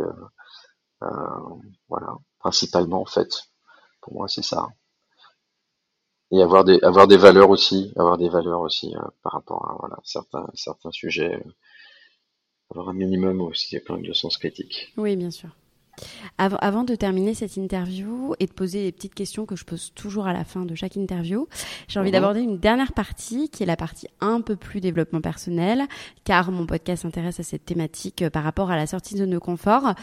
voilà 1.89 2.15
principalement 2.39 3.01
en 3.01 3.05
fait. 3.05 3.29
Pour 4.01 4.13
moi 4.13 4.27
c'est 4.27 4.43
ça. 4.43 4.67
Et 6.31 6.41
avoir 6.41 6.63
des 6.65 6.79
avoir 6.83 7.07
des 7.07 7.17
valeurs 7.17 7.49
aussi 7.49 7.93
avoir 7.95 8.17
des 8.17 8.29
valeurs 8.29 8.61
aussi 8.61 8.93
par 9.23 9.33
rapport 9.33 9.69
à 9.69 9.75
voilà 9.79 9.97
certains 10.03 10.47
certains 10.53 10.91
sujets 10.91 11.41
avoir 12.71 12.89
un 12.89 12.93
minimum 12.93 13.41
aussi 13.41 13.77
quand 13.85 13.95
même 13.95 14.05
de 14.05 14.13
sens 14.13 14.37
critique. 14.37 14.93
Oui, 14.97 15.15
bien 15.15 15.31
sûr. 15.31 15.49
Avant, 16.37 16.83
de 16.83 16.93
terminer 16.93 17.33
cette 17.33 17.57
interview 17.57 18.35
et 18.39 18.45
de 18.45 18.51
poser 18.51 18.83
les 18.83 18.91
petites 18.91 19.15
questions 19.15 19.47
que 19.47 19.55
je 19.55 19.65
pose 19.65 19.91
toujours 19.95 20.27
à 20.27 20.33
la 20.33 20.43
fin 20.43 20.65
de 20.65 20.75
chaque 20.75 20.95
interview, 20.95 21.47
j'ai 21.87 21.99
envie 21.99 22.09
mhm. 22.09 22.13
d'aborder 22.13 22.41
une 22.41 22.59
dernière 22.59 22.93
partie 22.93 23.49
qui 23.49 23.63
est 23.63 23.65
la 23.65 23.75
partie 23.75 24.07
un 24.21 24.41
peu 24.41 24.55
plus 24.55 24.79
développement 24.79 25.21
personnel, 25.21 25.85
car 26.23 26.51
mon 26.51 26.67
podcast 26.67 27.01
s'intéresse 27.01 27.39
à 27.39 27.43
cette 27.43 27.65
thématique 27.65 28.21
euh, 28.21 28.29
par 28.29 28.43
rapport 28.43 28.69
à 28.69 28.75
la 28.75 28.85
sortie 28.85 29.15
de 29.15 29.25
nos 29.25 29.39
conforts. 29.39 29.95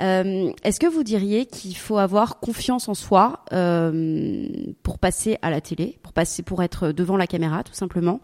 Euh, 0.00 0.52
Est-ce 0.62 0.78
que 0.78 0.86
vous 0.86 1.02
diriez 1.02 1.46
qu'il 1.46 1.76
faut 1.76 1.98
avoir 1.98 2.38
confiance 2.38 2.88
en 2.88 2.94
soi 2.94 3.44
euh, 3.52 4.46
pour 4.84 5.00
passer 5.00 5.38
à 5.42 5.50
la 5.50 5.60
télé, 5.60 5.98
pour 6.04 6.12
passer, 6.12 6.44
pour 6.44 6.62
être 6.62 6.92
devant 6.92 7.16
la 7.16 7.26
caméra, 7.26 7.64
tout 7.64 7.74
simplement? 7.74 8.20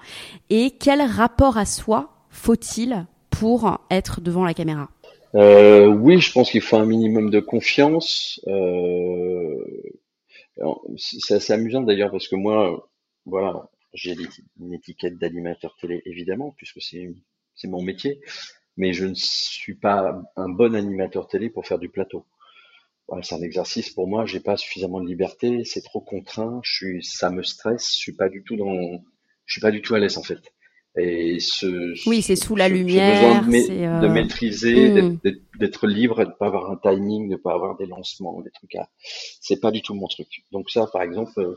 Et 0.51 0.70
quel 0.70 1.03
rapport 1.03 1.59
à 1.59 1.64
soi 1.64 2.12
faut-il 2.30 3.07
pour 3.39 3.78
être 3.91 4.20
devant 4.20 4.45
la 4.45 4.55
caméra 4.55 4.89
euh, 5.34 5.89
oui, 5.89 6.20
je 6.20 6.32
pense 6.32 6.51
qu'il 6.51 6.62
faut 6.62 6.76
un 6.76 6.87
minimum 6.87 7.28
de 7.28 7.41
confiance. 7.41 8.41
Euh, 8.47 9.62
c'est 10.97 11.34
assez 11.34 11.53
amusant 11.53 11.82
d'ailleurs 11.82 12.11
parce 12.11 12.28
que 12.28 12.37
moi, 12.37 12.89
voilà, 13.26 13.68
j'ai 13.93 14.16
une 14.59 14.72
étiquette 14.72 15.18
d'animateur 15.18 15.76
télé 15.78 16.01
évidemment 16.07 16.55
puisque 16.57 16.80
c'est 16.80 17.68
mon 17.68 17.82
métier, 17.82 18.20
mais 18.78 18.95
je 18.95 19.05
ne 19.05 19.14
suis 19.14 19.74
pas 19.74 20.22
un 20.37 20.49
bon 20.49 20.74
animateur 20.74 21.28
télé 21.28 21.51
pour 21.51 21.66
faire 21.66 21.78
du 21.78 21.91
plateau. 21.91 22.24
C'est 23.22 23.34
un 23.34 23.43
exercice 23.43 23.91
pour 23.91 24.09
moi. 24.09 24.24
J'ai 24.24 24.41
pas 24.41 24.57
suffisamment 24.57 25.01
de 25.01 25.07
liberté, 25.07 25.64
c'est 25.64 25.82
trop 25.82 26.01
contraint. 26.01 26.61
Ça 27.03 27.30
me 27.30 27.43
stresse. 27.43 27.93
Je 27.95 27.99
suis 27.99 28.16
pas 28.16 28.30
du 28.30 28.43
tout 28.43 28.57
dans, 28.57 29.05
je 29.45 29.53
suis 29.53 29.61
pas 29.61 29.70
du 29.70 29.82
tout 29.82 29.95
à 29.95 29.99
l'aise 29.99 30.16
en 30.16 30.22
fait. 30.22 30.41
Et 30.99 31.40
ce, 31.40 32.09
oui, 32.09 32.22
c'est 32.22 32.36
sous 32.36 32.57
la 32.57 32.68
lumière. 32.68 33.42
besoin 33.44 34.01
de, 34.01 34.07
euh, 34.07 34.09
maîtriser, 34.09 35.03
hmm. 35.03 35.18
d'être 35.59 35.86
libre, 35.86 36.24
de 36.24 36.30
pas 36.30 36.47
avoir 36.47 36.70
un 36.70 36.76
timing, 36.76 37.28
de 37.28 37.36
pas 37.36 37.53
avoir 37.53 37.76
des 37.76 37.86
lancements, 37.86 38.40
des 38.40 38.51
trucs. 38.51 38.74
À... 38.76 38.88
C'est 39.40 39.61
pas 39.61 39.70
du 39.70 39.82
tout 39.82 39.94
mon 39.94 40.09
truc. 40.09 40.28
Donc 40.53 40.70
ça, 40.70 40.86
par 40.90 41.03
exemple, 41.03 41.38
euh, 41.38 41.55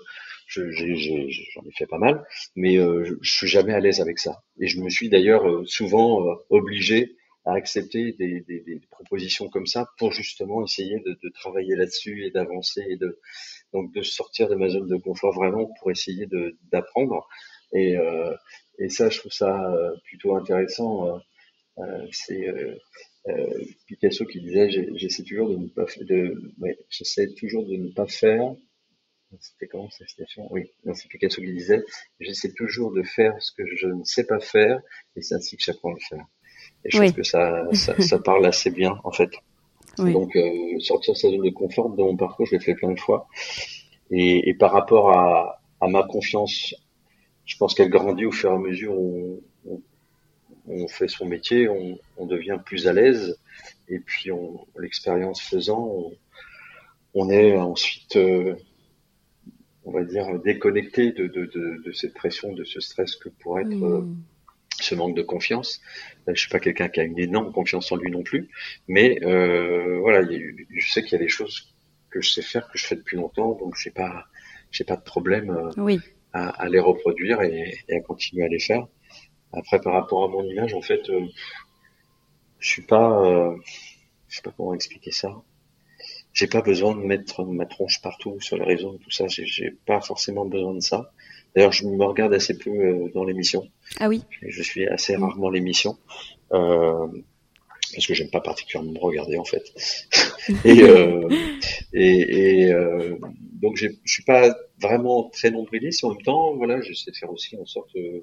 j'en 0.48 1.64
ai, 1.64 1.72
fait 1.78 1.86
pas 1.86 2.00
mal, 2.00 2.26
mais 2.58 2.78
euh, 2.78 3.06
je, 3.06 3.14
je, 3.22 3.32
suis 3.32 3.48
jamais 3.48 3.74
à 3.74 3.80
l'aise 3.80 4.02
avec 4.02 4.20
ça. 4.20 4.44
Et 4.60 4.68
je 4.68 4.82
me 4.82 4.90
suis 4.90 5.08
d'ailleurs 5.08 5.46
souvent 5.66 6.22
obligé 6.50 7.16
à 7.46 7.54
accepter 7.54 8.12
des, 8.20 8.42
des, 8.42 8.60
des, 8.60 8.82
propositions 8.92 9.48
comme 9.48 9.66
ça 9.66 9.90
pour 9.98 10.12
justement 10.12 10.64
essayer 10.64 11.00
de, 11.00 11.18
de 11.24 11.30
travailler 11.30 11.76
là-dessus 11.76 12.26
et 12.26 12.32
d'avancer 12.32 12.86
et 12.90 12.98
de 12.98 13.20
donc 13.74 13.94
de 13.94 14.02
sortir 14.02 14.50
de 14.50 14.56
ma 14.56 14.70
zone 14.70 14.88
de 14.88 14.98
confort 14.98 15.34
vraiment 15.34 15.72
pour 15.80 15.92
essayer 15.92 16.28
d'apprendre. 16.72 17.28
Et, 17.74 17.98
euh, 17.98 18.34
et 18.80 18.90
ça, 18.90 19.10
je 19.10 19.20
trouve 19.20 19.32
ça 19.32 19.72
euh, 19.72 19.96
plutôt 20.06 20.36
intéressant. 20.36 21.08
Euh, 21.08 21.18
euh, 21.80 22.08
c'est 22.12 22.46
Picasso 23.88 24.26
qui 24.26 24.42
disait 24.42 24.70
j'essaie 24.96 25.24
toujours 25.24 25.50
de 25.50 25.58
ne 25.58 25.68
pas 25.68 25.86
de 26.02 26.54
ouais, 26.60 26.78
j'essaie 26.90 27.28
toujours 27.36 27.66
de 27.66 27.76
ne 27.76 27.90
pas 27.92 28.08
faire 28.08 28.54
c'était 29.40 29.68
comment 29.68 29.90
cette 29.92 30.10
citation 30.10 30.48
Oui, 30.52 30.72
c'est 30.94 31.08
Picasso 31.08 31.42
qui 31.42 31.54
disait 31.54 31.84
j'essaie 32.20 32.52
toujours 32.54 32.92
de 32.92 33.04
faire 33.04 33.36
ce 33.40 33.52
que 33.52 33.64
je 33.76 33.88
ne 33.88 34.04
sais 34.04 34.26
pas 34.26 34.40
faire 34.40 34.80
et 35.16 35.22
c'est 35.22 35.36
ainsi 35.36 35.56
que 35.58 35.64
j'apprends 35.64 35.92
à 35.92 35.94
le 35.94 36.00
faire. 36.00 36.26
Et 36.86 36.90
je 36.92 36.98
trouve 36.98 37.14
que 37.14 37.24
ça, 37.24 37.68
ça, 37.74 38.00
ça, 38.02 38.20
parle 38.20 38.46
assez 38.46 38.72
bien 38.72 39.00
en 39.04 39.12
fait. 39.12 39.30
Oui. 39.98 40.14
Donc 40.14 40.34
euh, 40.38 40.80
sortir 40.80 41.18
sa 41.18 41.30
zone 41.30 41.44
de 41.44 41.50
confort 41.50 41.90
dans 41.90 42.06
mon 42.06 42.16
parcours, 42.16 42.46
je 42.46 42.54
l'ai 42.54 42.62
fait 42.62 42.76
plein 42.76 42.94
de 42.94 43.00
fois. 43.00 43.28
Et, 44.12 44.48
et 44.48 44.54
par 44.54 44.72
rapport 44.72 45.12
à, 45.12 45.62
à 45.82 45.88
ma 45.90 46.04
confiance 46.04 46.74
je 47.50 47.58
pense 47.58 47.74
qu'elle 47.74 47.90
grandit 47.90 48.26
au 48.26 48.32
fur 48.32 48.52
et 48.52 48.54
à 48.54 48.60
mesure 48.60 48.94
où 48.94 49.42
on, 50.68 50.88
fait 50.88 51.08
son 51.08 51.26
métier, 51.26 51.68
on, 51.68 52.26
devient 52.28 52.60
plus 52.64 52.88
à 52.88 52.94
l'aise, 52.94 53.40
et 53.88 54.00
puis 54.00 54.32
on, 54.32 54.68
l'expérience 54.78 55.42
faisant, 55.42 56.12
on, 57.16 57.30
est 57.32 57.58
ensuite, 57.58 58.18
euh, 58.18 58.54
on 59.84 59.92
va 59.92 60.04
dire, 60.04 60.40
déconnecté 60.40 61.12
de, 61.12 61.26
de, 61.28 61.92
cette 61.92 62.14
pression, 62.14 62.54
de 62.54 62.64
ce 62.64 62.80
stress 62.80 63.16
que 63.16 63.30
pourrait 63.30 63.64
être 63.64 63.84
euh, 63.84 64.02
hmm. 64.02 64.22
ce 64.80 64.94
manque 64.94 65.16
de 65.16 65.24
confiance. 65.24 65.82
Je 66.28 66.40
suis 66.40 66.52
pas 66.52 66.60
quelqu'un 66.60 66.88
qui 66.88 67.00
a 67.00 67.04
une 67.04 67.18
énorme 67.18 67.52
confiance 67.52 67.92
en 67.92 67.96
lui 67.96 68.12
non 68.12 68.22
plus, 68.22 68.48
mais 68.88 69.20
euh, 69.26 69.98
voilà, 70.02 70.22
je 70.24 70.92
sais 70.92 71.02
qu'il 71.02 71.14
y 71.14 71.16
a 71.16 71.24
des 71.24 71.30
choses 71.30 71.74
que 72.12 72.22
je 72.22 72.30
sais 72.30 72.44
faire, 72.44 72.70
que 72.70 72.78
je 72.78 72.86
fais 72.86 72.96
depuis 72.96 73.18
longtemps, 73.18 73.54
donc 73.54 73.76
j'ai 73.76 73.92
pas, 73.92 74.28
j'ai 74.70 74.84
pas 74.84 74.98
de 74.98 75.04
problème. 75.04 75.72
oui 75.78 76.00
à, 76.34 76.70
les 76.70 76.80
reproduire 76.80 77.42
et, 77.42 77.80
à 77.92 78.00
continuer 78.02 78.46
à 78.46 78.48
les 78.48 78.60
faire. 78.60 78.88
Après, 79.54 79.82
par 79.82 79.94
rapport 79.94 80.24
à 80.24 80.28
mon 80.28 80.44
image, 80.44 80.74
en 80.74 80.82
fait, 80.82 81.10
euh, 81.10 81.26
je 82.60 82.68
suis 82.68 82.82
pas, 82.84 83.26
euh, 83.26 83.56
je 84.28 84.38
sais 84.38 84.42
pas 84.42 84.54
comment 84.56 84.74
expliquer 84.74 85.12
ça. 85.12 85.42
J'ai 86.34 86.48
pas 86.48 86.62
besoin 86.62 86.96
de 86.96 87.02
mettre 87.02 87.44
ma 87.44 87.66
tronche 87.66 88.02
partout 88.02 88.40
sur 88.40 88.58
les 88.58 88.64
réseaux 88.64 88.96
et 88.96 89.00
tout 89.00 89.10
ça. 89.10 89.26
J'ai 89.28 89.72
pas 89.86 90.00
forcément 90.02 90.46
besoin 90.46 90.76
de 90.76 90.80
ça. 90.80 91.12
D'ailleurs, 91.56 91.72
je 91.72 91.86
me 91.86 92.04
regarde 92.04 92.34
assez 92.34 92.58
peu 92.58 92.70
euh, 92.70 93.12
dans 93.14 93.24
l'émission. 93.24 93.68
Ah 94.00 94.08
oui. 94.08 94.24
Je 94.42 94.62
suis 94.62 94.88
assez 94.88 95.16
rarement 95.16 95.50
l'émission. 95.50 95.98
Euh, 96.54 97.08
parce 97.94 98.06
que 98.06 98.14
j'aime 98.14 98.30
pas 98.30 98.42
particulièrement 98.42 98.92
me 98.92 99.00
regarder 99.00 99.38
en 99.38 99.46
fait. 99.46 99.64
et, 100.66 100.84
euh, 100.84 101.28
et, 101.94 102.64
et 102.64 102.74
euh, 102.74 103.18
donc 103.54 103.76
je 103.78 103.88
suis 104.06 104.24
pas 104.24 104.56
vraiment 104.82 105.30
très 105.30 105.52
nombriliste. 105.52 106.04
En 106.04 106.10
même 106.10 106.22
temps, 106.22 106.56
voilà, 106.56 106.82
j'essaie 106.82 107.12
de 107.12 107.16
faire 107.16 107.32
aussi 107.32 107.58
en 107.58 107.66
sorte 107.66 107.96
euh, 107.96 108.22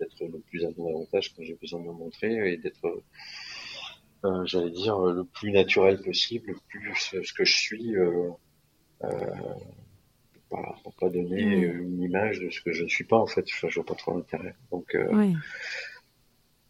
d'être 0.00 0.20
le 0.20 0.38
plus 0.40 0.64
à 0.64 0.68
mon 0.76 0.88
avantage 0.88 1.34
quand 1.34 1.42
j'ai 1.42 1.54
besoin 1.54 1.80
de 1.80 1.86
me 1.86 1.92
montrer 1.92 2.52
et 2.52 2.56
d'être, 2.56 3.02
euh, 4.24 4.44
j'allais 4.46 4.70
dire, 4.70 4.98
le 4.98 5.24
plus 5.24 5.52
naturel 5.52 6.00
possible, 6.00 6.48
le 6.48 6.58
plus 6.68 6.94
ce 7.22 7.32
que 7.32 7.44
je 7.44 7.58
suis. 7.58 7.96
Euh, 7.96 8.30
pour 10.82 10.94
pas 10.94 11.10
donner 11.10 11.44
mm. 11.44 11.82
une 11.82 12.02
image 12.02 12.40
de 12.40 12.48
ce 12.50 12.60
que 12.62 12.72
je 12.72 12.84
ne 12.84 12.88
suis 12.88 13.04
pas 13.04 13.18
en 13.18 13.26
fait. 13.26 13.44
je 13.46 13.74
vois 13.74 13.84
pas 13.84 13.94
trop 13.94 14.14
l'intérêt. 14.14 14.54
Donc, 14.70 14.96
oui 15.12 15.34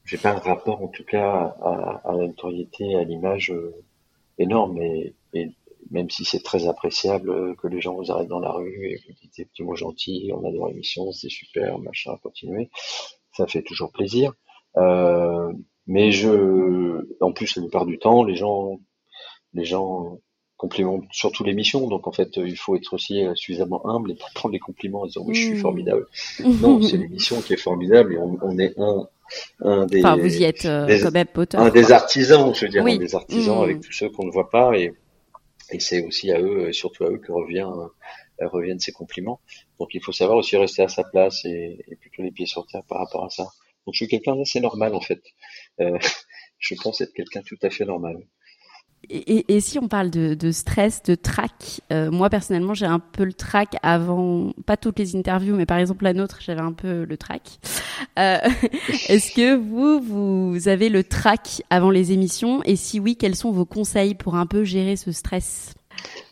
j'ai 0.06 0.16
pas 0.18 0.30
un 0.30 0.38
rapport 0.38 0.82
en 0.82 0.88
tout 0.88 1.04
cas 1.04 1.54
à, 1.60 2.00
à 2.04 2.12
la 2.12 2.26
notoriété, 2.28 2.94
à 2.94 3.02
l'image 3.04 3.50
euh, 3.50 3.74
énorme. 4.38 4.80
Et, 4.80 5.14
et, 5.34 5.50
même 5.90 6.10
si 6.10 6.24
c'est 6.24 6.42
très 6.42 6.66
appréciable 6.66 7.30
euh, 7.30 7.54
que 7.54 7.68
les 7.68 7.80
gens 7.80 7.94
vous 7.94 8.10
arrêtent 8.10 8.28
dans 8.28 8.40
la 8.40 8.50
rue 8.50 8.86
et 8.86 8.96
vous 9.06 9.14
dites 9.20 9.36
des 9.36 9.44
petits 9.44 9.62
mots 9.62 9.76
gentils, 9.76 10.32
on 10.34 10.44
adore 10.48 10.68
l'émission, 10.68 11.12
c'est 11.12 11.28
super, 11.28 11.78
machin, 11.78 12.16
continuer, 12.22 12.70
ça 13.32 13.46
fait 13.46 13.62
toujours 13.62 13.92
plaisir. 13.92 14.32
Euh, 14.76 15.52
mais 15.86 16.10
je, 16.10 17.06
en 17.20 17.32
plus 17.32 17.56
la 17.56 17.62
plupart 17.62 17.86
du 17.86 17.98
temps, 17.98 18.24
les 18.24 18.34
gens, 18.34 18.80
les 19.54 19.64
gens 19.64 20.18
complimentent 20.56 21.06
surtout 21.12 21.44
l'émission. 21.44 21.86
Donc 21.86 22.08
en 22.08 22.12
fait, 22.12 22.36
il 22.36 22.56
faut 22.56 22.74
être 22.74 22.92
aussi 22.92 23.24
suffisamment 23.36 23.86
humble 23.88 24.10
et 24.10 24.14
pas 24.16 24.26
prendre 24.34 24.52
les 24.52 24.58
compliments 24.58 25.02
en 25.02 25.06
disant 25.06 25.22
oui, 25.24 25.34
je 25.34 25.42
suis 25.42 25.54
mmh. 25.54 25.58
formidable. 25.58 26.06
non, 26.44 26.82
c'est 26.82 26.96
l'émission 26.96 27.40
qui 27.40 27.52
est 27.52 27.58
formidable 27.58 28.14
et 28.14 28.18
on, 28.18 28.36
on 28.42 28.58
est 28.58 28.76
un 28.78 29.08
un 29.60 29.86
des, 29.86 30.00
enfin, 30.00 30.16
vous 30.16 30.36
y 30.36 30.44
êtes 30.44 30.64
euh, 30.64 30.86
des, 30.86 31.00
quand 31.00 31.12
même 31.12 31.26
un 31.54 31.70
des 31.70 31.92
artisans, 31.92 32.54
je 32.54 32.66
veux 32.66 32.70
dire, 32.70 32.84
un 32.84 32.96
des 32.96 33.14
artisans 33.14 33.62
avec 33.62 33.78
mm. 33.78 33.80
tous 33.80 33.92
ceux 33.92 34.10
qu'on 34.10 34.26
ne 34.26 34.30
voit 34.30 34.50
pas 34.50 34.76
et, 34.76 34.92
et 35.70 35.80
c'est 35.80 36.04
aussi 36.04 36.30
à 36.32 36.40
eux, 36.40 36.68
et 36.68 36.72
surtout 36.72 37.04
à 37.04 37.10
eux 37.10 37.18
que 37.18 37.32
revient, 37.32 37.68
euh, 38.40 38.48
reviennent 38.48 38.80
ces 38.80 38.92
compliments. 38.92 39.40
Donc 39.78 39.94
il 39.94 40.02
faut 40.02 40.12
savoir 40.12 40.38
aussi 40.38 40.56
rester 40.56 40.82
à 40.82 40.88
sa 40.88 41.04
place 41.04 41.44
et, 41.44 41.84
et, 41.88 41.96
plutôt 41.96 42.22
les 42.22 42.30
pieds 42.30 42.46
sur 42.46 42.66
terre 42.66 42.82
par 42.88 42.98
rapport 42.98 43.24
à 43.24 43.30
ça. 43.30 43.44
Donc 43.84 43.94
je 43.94 43.98
suis 43.98 44.08
quelqu'un 44.08 44.36
d'assez 44.36 44.60
normal 44.60 44.94
en 44.94 45.00
fait. 45.00 45.22
Euh, 45.80 45.98
je 46.58 46.74
pense 46.82 47.00
être 47.00 47.12
quelqu'un 47.12 47.42
tout 47.42 47.58
à 47.62 47.70
fait 47.70 47.84
normal. 47.84 48.16
Et, 49.08 49.54
et, 49.54 49.60
si 49.60 49.78
on 49.78 49.86
parle 49.86 50.10
de, 50.10 50.34
de 50.34 50.50
stress, 50.50 51.02
de 51.04 51.14
trac, 51.14 51.80
euh, 51.92 52.10
moi 52.10 52.28
personnellement 52.28 52.74
j'ai 52.74 52.86
un 52.86 52.98
peu 52.98 53.24
le 53.24 53.32
trac 53.32 53.76
avant, 53.84 54.52
pas 54.66 54.76
toutes 54.76 54.98
les 54.98 55.14
interviews, 55.14 55.54
mais 55.54 55.66
par 55.66 55.78
exemple 55.78 56.02
la 56.02 56.12
nôtre, 56.12 56.38
j'avais 56.40 56.60
un 56.60 56.72
peu 56.72 57.04
le 57.04 57.16
trac. 57.16 57.42
Euh, 58.18 58.38
Est-ce 59.08 59.32
que 59.32 59.54
vous, 59.54 60.00
vous 60.00 60.68
avez 60.68 60.88
le 60.88 61.04
trac 61.04 61.62
avant 61.70 61.90
les 61.90 62.10
émissions? 62.10 62.62
Et 62.64 62.74
si 62.74 62.98
oui, 62.98 63.16
quels 63.16 63.36
sont 63.36 63.52
vos 63.52 63.64
conseils 63.64 64.16
pour 64.16 64.34
un 64.34 64.46
peu 64.46 64.64
gérer 64.64 64.96
ce 64.96 65.12
stress? 65.12 65.74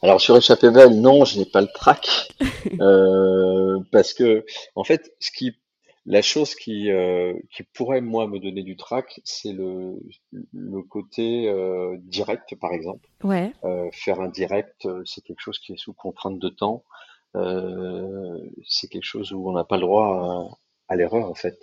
Alors 0.02 0.20
sur 0.20 0.36
Échappée 0.36 0.70
Belle, 0.70 1.00
non, 1.00 1.24
je 1.24 1.38
n'ai 1.38 1.46
pas 1.46 1.60
le 1.60 1.68
trac. 1.74 2.28
Euh, 2.80 3.78
parce 3.92 4.14
que 4.14 4.44
en 4.74 4.84
fait, 4.84 5.12
ce 5.20 5.30
qui 5.30 5.54
la 6.06 6.20
chose 6.20 6.54
qui, 6.54 6.90
euh, 6.90 7.34
qui 7.50 7.62
pourrait, 7.62 8.00
moi, 8.02 8.26
me 8.26 8.38
donner 8.38 8.62
du 8.62 8.76
trac, 8.76 9.20
c'est 9.24 9.52
le, 9.52 9.98
le 10.52 10.82
côté 10.82 11.48
euh, 11.48 11.96
direct, 12.00 12.54
par 12.56 12.72
exemple. 12.72 13.08
Ouais. 13.22 13.52
Euh, 13.64 13.88
faire 13.92 14.20
un 14.20 14.28
direct, 14.28 14.86
c'est 15.06 15.22
quelque 15.24 15.40
chose 15.40 15.58
qui 15.58 15.72
est 15.72 15.78
sous 15.78 15.94
contrainte 15.94 16.38
de 16.38 16.48
temps. 16.50 16.84
Euh, 17.36 18.38
c'est 18.66 18.88
quelque 18.88 19.04
chose 19.04 19.32
où 19.32 19.48
on 19.48 19.52
n'a 19.52 19.64
pas 19.64 19.76
le 19.76 19.82
droit 19.82 20.58
à, 20.88 20.92
à 20.92 20.96
l'erreur, 20.96 21.30
en 21.30 21.34
fait. 21.34 21.58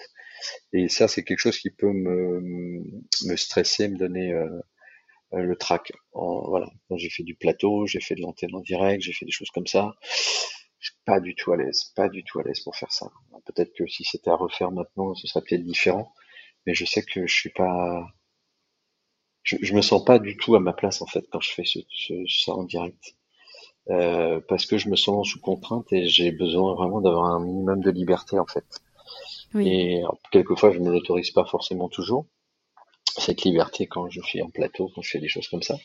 Et 0.74 0.90
ça, 0.90 1.08
c'est 1.08 1.24
quelque 1.24 1.40
chose 1.40 1.60
qui 1.60 1.70
peut 1.70 1.94
me, 1.94 2.84
me 3.26 3.36
stresser, 3.36 3.88
me 3.90 3.98
donner 3.98 4.34
euh, 4.34 4.50
le 5.34 5.56
trac. 5.56 5.92
voilà. 6.14 6.68
J'ai 6.96 7.10
fait 7.10 7.24
du 7.24 7.36
plateau, 7.36 7.86
j'ai 7.86 8.02
fait 8.02 8.16
de 8.16 8.22
l'antenne 8.22 8.56
en 8.56 8.62
direct, 8.62 9.04
j'ai 9.04 9.14
fait 9.14 9.26
des 9.26 9.32
choses 9.32 9.52
comme 9.52 9.68
ça 9.68 9.94
je 10.82 10.90
suis 10.90 11.00
pas 11.06 11.20
du 11.20 11.36
tout 11.36 11.54
à 11.54 11.58
l'aise, 11.58 11.94
pas 11.96 12.10
du 12.10 12.24
tout 12.24 12.40
à 12.40 12.44
l'aise 12.44 12.60
pour 12.62 12.76
faire 12.76 12.92
ça. 12.92 13.10
Peut-être 13.46 13.74
que 13.74 13.88
si 13.88 14.04
c'était 14.04 14.32
à 14.32 14.36
refaire 14.36 14.72
maintenant, 14.72 15.14
ce 15.16 15.28
serait 15.28 15.44
peut-être 15.48 15.64
différent, 15.64 16.12
mais 16.66 16.74
je 16.74 16.86
sais 16.86 17.04
que 17.04 17.28
je 17.28 17.34
suis 17.34 17.52
pas, 17.52 18.06
je, 19.44 19.58
je 19.62 19.74
me 19.76 19.82
sens 19.82 20.04
pas 20.04 20.20
du 20.20 20.36
tout 20.38 20.56
à 20.56 20.60
ma 20.60 20.74
place 20.74 21.02
en 21.02 21.06
fait 21.06 21.24
quand 21.32 21.40
je 21.40 21.52
fais 21.52 21.66
ce, 21.66 21.80
ce, 21.90 22.14
ça 22.28 22.54
en 22.54 22.64
direct. 22.64 23.16
Euh, 23.90 24.40
parce 24.48 24.66
que 24.66 24.78
je 24.78 24.90
me 24.90 24.96
sens 24.96 25.28
sous 25.30 25.40
contrainte 25.40 25.92
et 25.92 26.08
j'ai 26.08 26.32
besoin 26.32 26.76
vraiment 26.76 27.02
d'avoir 27.02 27.26
un 27.26 27.40
minimum 27.40 27.82
de 27.82 27.92
liberté 27.92 28.38
en 28.38 28.46
fait. 28.46 28.66
Oui. 29.54 29.68
Et 29.68 30.04
quelquefois, 30.32 30.72
je 30.72 30.80
ne 30.80 30.86
me 30.86 30.92
l'autorise 30.92 31.32
pas 31.32 31.46
forcément 31.46 31.90
toujours, 31.90 32.26
cette 33.18 33.44
liberté 33.44 33.88
quand 33.88 34.10
je 34.10 34.22
suis 34.22 34.42
en 34.42 34.50
plateau, 34.50 34.90
quand 34.94 35.02
je 35.02 35.12
fais 35.12 35.20
des 35.20 35.28
choses 35.28 35.48
comme 35.48 35.64
ça. 35.64 35.78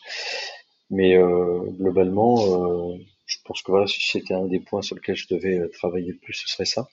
Mais 0.90 1.16
euh, 1.16 1.60
globalement, 1.78 2.36
euh, 2.38 2.96
je 3.26 3.38
pense 3.44 3.62
que 3.62 3.70
voilà, 3.70 3.86
si 3.86 4.00
c'était 4.00 4.34
un 4.34 4.46
des 4.46 4.60
points 4.60 4.82
sur 4.82 4.96
lesquels 4.96 5.16
je 5.16 5.26
devais 5.28 5.58
euh, 5.58 5.68
travailler 5.68 6.12
le 6.12 6.18
plus, 6.18 6.34
ce 6.34 6.48
serait 6.48 6.64
ça. 6.64 6.88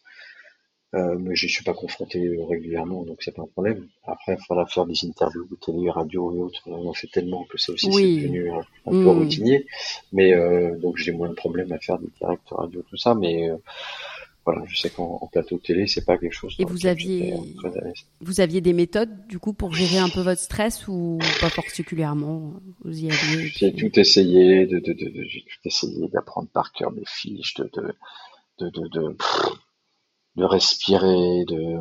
Euh, 0.96 1.16
mais 1.20 1.36
je 1.36 1.48
suis 1.48 1.64
pas 1.64 1.74
confronté 1.74 2.38
régulièrement, 2.48 3.04
donc 3.04 3.18
c'est 3.24 3.32
pas 3.32 3.42
un 3.42 3.48
problème. 3.48 3.88
Après, 4.06 4.38
il 4.40 4.46
faudra 4.46 4.68
faire 4.68 4.86
des 4.86 4.94
interviews, 5.04 5.48
télé, 5.66 5.90
radio 5.90 6.36
et 6.36 6.40
autres. 6.40 6.62
On 6.68 6.88
en 6.88 6.94
fait 6.94 7.08
tellement 7.08 7.46
que 7.46 7.58
ça 7.58 7.72
aussi 7.74 7.88
Oui. 7.92 8.20
c'est 8.22 8.28
devenu 8.28 8.52
un, 8.52 8.60
un 8.60 8.92
peu 8.92 9.10
routinier. 9.10 9.66
Mais 10.12 10.34
euh, 10.34 10.78
donc 10.78 10.98
j'ai 10.98 11.12
moins 11.12 11.30
de 11.30 11.34
problèmes 11.34 11.72
à 11.72 11.80
faire 11.80 11.98
des 11.98 12.10
directs 12.20 12.42
radio, 12.52 12.84
tout 12.88 12.98
ça. 12.98 13.16
Mais 13.16 13.50
euh, 13.50 13.58
voilà, 14.46 14.64
je 14.68 14.76
sais 14.76 14.90
qu'en 14.90 15.20
en 15.22 15.28
plateau 15.28 15.58
télé, 15.58 15.88
c'est 15.88 16.04
pas 16.06 16.18
quelque 16.18 16.34
chose. 16.34 16.56
Et 16.60 16.66
vous 16.66 16.86
aviez-. 16.86 17.34
Vous 18.20 18.42
aviez 18.42 18.60
des 18.62 18.74
méthodes 18.74 19.26
du 19.28 19.40
coup 19.40 19.54
pour 19.54 19.74
gérer 19.74 19.98
un 20.00 20.10
peu 20.10 20.20
votre 20.22 20.42
stress 20.42 20.88
ou 20.88 21.18
pas 21.40 21.50
particulièrement 21.50 22.54
Vous 22.84 23.06
y 23.06 23.10
aviez 23.10 23.48
J'ai 23.48 23.72
puis- 23.72 23.90
tout 23.90 24.00
essayé, 24.00 24.66
de, 24.66 24.80
de, 24.80 24.94
de, 24.94 25.10
de- 25.10 25.24
j'ai 25.24 25.42
tout 25.44 25.60
essayé 25.68 26.08
d'apprendre 26.10 26.50
par 26.50 26.74
cœur 26.74 26.92
mes 26.92 27.06
fiches, 27.06 27.54
de, 27.56 27.70
de, 27.74 27.96
de, 28.60 28.70
de, 28.90 29.16
de, 30.36 30.44
respirer, 30.44 31.46
de, 31.46 31.78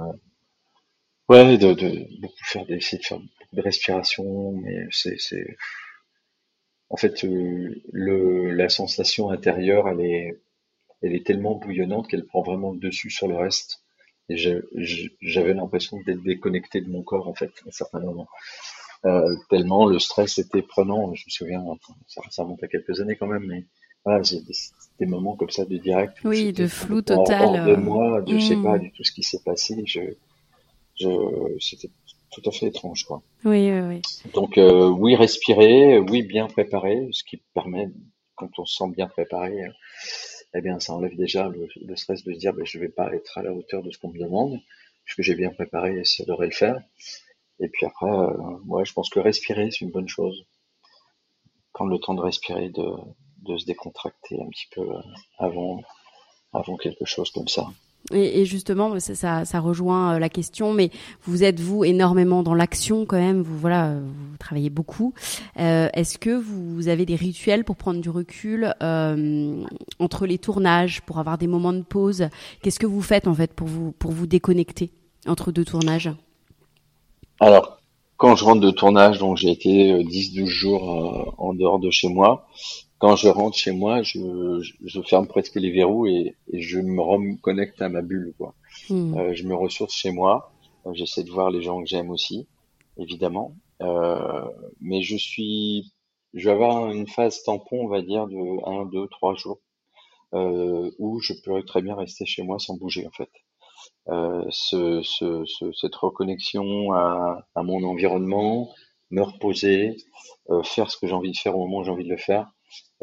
ouais, 1.28 1.58
de, 1.58 1.72
de 1.74 2.20
beaucoup 2.20 2.44
faire, 2.44 2.64
d'essayer 2.66 2.98
de 2.98 3.04
faire 3.06 3.18
de 3.52 3.60
respiration, 3.60 4.52
mais 4.52 4.86
c'est, 4.90 5.18
c'est, 5.18 5.56
en 6.90 6.96
fait, 6.96 7.24
euh, 7.24 7.74
le, 7.92 8.50
la 8.52 8.68
sensation 8.68 9.30
intérieure, 9.30 9.88
elle 9.88 10.00
est, 10.00 10.41
elle 11.02 11.14
est 11.14 11.26
tellement 11.26 11.56
bouillonnante 11.56 12.08
qu'elle 12.08 12.24
prend 12.24 12.42
vraiment 12.42 12.72
le 12.72 12.78
dessus 12.78 13.10
sur 13.10 13.28
le 13.28 13.36
reste. 13.36 13.82
Et 14.28 14.36
j'avais 15.20 15.52
l'impression 15.54 15.98
d'être 16.06 16.22
déconnecté 16.22 16.80
de 16.80 16.88
mon 16.88 17.02
corps, 17.02 17.28
en 17.28 17.34
fait, 17.34 17.50
à 17.66 17.72
certains 17.72 18.00
moments. 18.00 18.28
Euh, 19.04 19.34
tellement 19.50 19.86
le 19.86 19.98
stress 19.98 20.38
était 20.38 20.62
prenant. 20.62 21.12
Je 21.14 21.24
me 21.26 21.30
souviens, 21.30 21.64
ça, 22.06 22.44
remonte 22.44 22.62
à 22.62 22.68
quelques 22.68 23.00
années 23.00 23.16
quand 23.16 23.26
même, 23.26 23.44
mais 23.46 23.64
voilà, 24.04 24.20
des, 24.20 24.40
des 25.00 25.06
moments 25.06 25.34
comme 25.34 25.50
ça 25.50 25.64
de 25.64 25.76
direct. 25.76 26.18
Oui, 26.24 26.52
de 26.52 26.68
flou 26.68 27.02
total, 27.02 27.42
hors 27.42 27.66
de 27.66 27.74
moi, 27.74 28.22
de, 28.22 28.38
je 28.38 28.44
sais 28.44 28.56
hmm. 28.56 28.62
pas 28.62 28.78
du 28.78 28.92
tout 28.92 29.02
ce 29.02 29.12
qui 29.12 29.24
s'est 29.24 29.42
passé. 29.44 29.82
Je, 29.86 30.00
je, 31.00 31.08
c'était 31.58 31.90
tout 32.30 32.42
à 32.48 32.52
fait 32.52 32.66
étrange, 32.66 33.04
quoi. 33.04 33.22
Oui, 33.44 33.70
oui, 33.72 33.80
oui. 33.80 34.02
Donc 34.34 34.56
euh, 34.56 34.88
oui, 34.88 35.16
respirer, 35.16 35.98
oui, 35.98 36.22
bien 36.22 36.46
préparer, 36.46 37.08
ce 37.10 37.24
qui 37.24 37.42
permet, 37.54 37.88
quand 38.36 38.48
on 38.58 38.64
se 38.64 38.76
sent 38.76 38.90
bien 38.96 39.08
préparé, 39.08 39.64
euh, 39.64 39.68
eh 40.54 40.60
bien, 40.60 40.78
ça 40.80 40.92
enlève 40.94 41.16
déjà 41.16 41.48
le, 41.48 41.96
stress 41.96 42.24
de 42.24 42.32
se 42.32 42.38
dire, 42.38 42.52
ben, 42.52 42.64
je 42.64 42.78
vais 42.78 42.88
pas 42.88 43.12
être 43.14 43.38
à 43.38 43.42
la 43.42 43.52
hauteur 43.52 43.82
de 43.82 43.90
ce 43.90 43.98
qu'on 43.98 44.10
me 44.10 44.18
demande, 44.18 44.60
puisque 45.04 45.22
j'ai 45.22 45.34
bien 45.34 45.50
préparé 45.50 45.98
et 45.98 46.04
ça 46.04 46.24
devrait 46.24 46.46
le 46.46 46.52
faire. 46.52 46.82
Et 47.60 47.68
puis 47.68 47.86
après, 47.86 48.10
euh, 48.10 48.84
je 48.84 48.92
pense 48.92 49.08
que 49.08 49.20
respirer, 49.20 49.70
c'est 49.70 49.84
une 49.84 49.90
bonne 49.90 50.08
chose. 50.08 50.44
Prendre 51.72 51.90
le 51.90 51.98
temps 51.98 52.14
de 52.14 52.20
respirer, 52.20 52.68
de, 52.70 52.86
de 53.42 53.58
se 53.58 53.64
décontracter 53.64 54.40
un 54.40 54.48
petit 54.48 54.68
peu 54.74 54.82
euh, 54.82 55.00
avant, 55.38 55.82
avant 56.52 56.76
quelque 56.76 57.04
chose 57.04 57.30
comme 57.30 57.48
ça. 57.48 57.66
Et, 58.10 58.44
justement, 58.44 58.98
ça, 58.98 59.60
rejoint 59.60 60.14
euh, 60.14 60.18
la 60.18 60.28
question, 60.28 60.72
mais 60.72 60.90
vous 61.22 61.44
êtes 61.44 61.60
vous 61.60 61.84
énormément 61.84 62.42
dans 62.42 62.54
l'action 62.54 63.06
quand 63.06 63.18
même. 63.18 63.42
Vous 63.42 63.56
voilà, 63.56 63.94
vous 63.94 64.36
travaillez 64.38 64.70
beaucoup. 64.70 65.14
Euh, 65.60 65.88
Est-ce 65.94 66.18
que 66.18 66.30
vous 66.30 66.88
avez 66.88 67.06
des 67.06 67.14
rituels 67.14 67.64
pour 67.64 67.76
prendre 67.76 68.00
du 68.00 68.10
recul 68.10 68.74
euh, 68.82 69.62
entre 70.00 70.26
les 70.26 70.38
tournages, 70.38 71.02
pour 71.02 71.18
avoir 71.18 71.38
des 71.38 71.46
moments 71.46 71.72
de 71.72 71.82
pause? 71.82 72.28
Qu'est-ce 72.62 72.80
que 72.80 72.86
vous 72.86 73.02
faites 73.02 73.28
en 73.28 73.34
fait 73.34 73.52
pour 73.52 73.68
vous 73.68 73.92
pour 73.92 74.10
vous 74.10 74.26
déconnecter 74.26 74.90
entre 75.26 75.52
deux 75.52 75.64
tournages? 75.64 76.10
Alors, 77.38 77.78
quand 78.16 78.34
je 78.36 78.44
rentre 78.44 78.60
de 78.60 78.70
tournage, 78.70 79.18
donc 79.20 79.36
j'ai 79.36 79.50
été 79.50 79.92
euh, 79.92 80.02
10-12 80.02 80.46
jours 80.46 81.34
en 81.38 81.54
dehors 81.54 81.78
de 81.78 81.90
chez 81.90 82.08
moi. 82.08 82.48
Quand 83.02 83.16
je 83.16 83.28
rentre 83.28 83.56
chez 83.58 83.72
moi, 83.72 84.02
je, 84.02 84.18
je, 84.62 84.72
je 84.84 85.02
ferme 85.02 85.26
presque 85.28 85.56
les 85.56 85.70
verrous 85.70 86.06
et, 86.06 86.36
et 86.52 86.60
je 86.62 86.78
me 86.80 87.02
reconnecte 87.02 87.82
à 87.82 87.88
ma 87.90 88.00
bulle, 88.02 88.32
quoi. 88.38 88.54
Hmm. 88.88 89.14
Euh, 89.18 89.34
je 89.34 89.44
me 89.46 89.54
ressource 89.54 89.94
chez 89.94 90.12
moi. 90.12 90.52
Euh, 90.86 90.92
J'essaie 90.94 91.24
de 91.24 91.30
voir 91.30 91.50
les 91.50 91.62
gens 91.62 91.82
que 91.82 91.88
j'aime 91.88 92.10
aussi, 92.10 92.48
évidemment. 92.98 93.56
Euh, 93.82 94.44
mais 94.80 95.02
je 95.02 95.16
suis, 95.16 95.92
je 96.34 96.46
vais 96.48 96.54
avoir 96.54 96.90
une 96.92 97.08
phase 97.08 97.42
tampon, 97.42 97.84
on 97.84 97.88
va 97.88 98.02
dire, 98.02 98.26
de 98.28 98.36
1, 98.66 98.86
2, 98.86 99.08
3 99.08 99.34
jours, 99.34 99.60
euh, 100.34 100.90
où 100.98 101.20
je 101.20 101.34
pourrais 101.44 101.64
très 101.64 101.82
bien 101.82 101.96
rester 101.96 102.26
chez 102.26 102.42
moi 102.44 102.58
sans 102.60 102.76
bouger, 102.76 103.06
en 103.06 103.12
fait. 103.12 103.30
Ce, 104.50 105.02
ce, 105.02 105.44
ce- 105.46 105.72
cette 105.72 105.94
reconnexion 105.96 106.92
à, 106.92 107.46
à 107.54 107.62
mon 107.62 107.82
environnement, 107.84 108.70
me 109.10 109.22
reposer, 109.22 109.96
faire 110.64 110.90
ce 110.90 110.96
que 110.98 111.06
j'ai 111.06 111.12
envie 111.14 111.32
de 111.32 111.36
faire 111.36 111.56
au 111.56 111.60
moment 111.66 111.78
où 111.78 111.84
j'ai 111.84 111.90
envie 111.90 112.04
de 112.04 112.10
le 112.10 112.16
faire. 112.16 112.50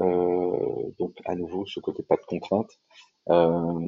Euh, 0.01 0.91
donc 0.99 1.13
à 1.25 1.35
nouveau 1.35 1.65
ce 1.65 1.79
côté 1.79 2.03
pas 2.03 2.15
de 2.15 2.21
contrainte. 2.27 2.69
Euh, 3.29 3.79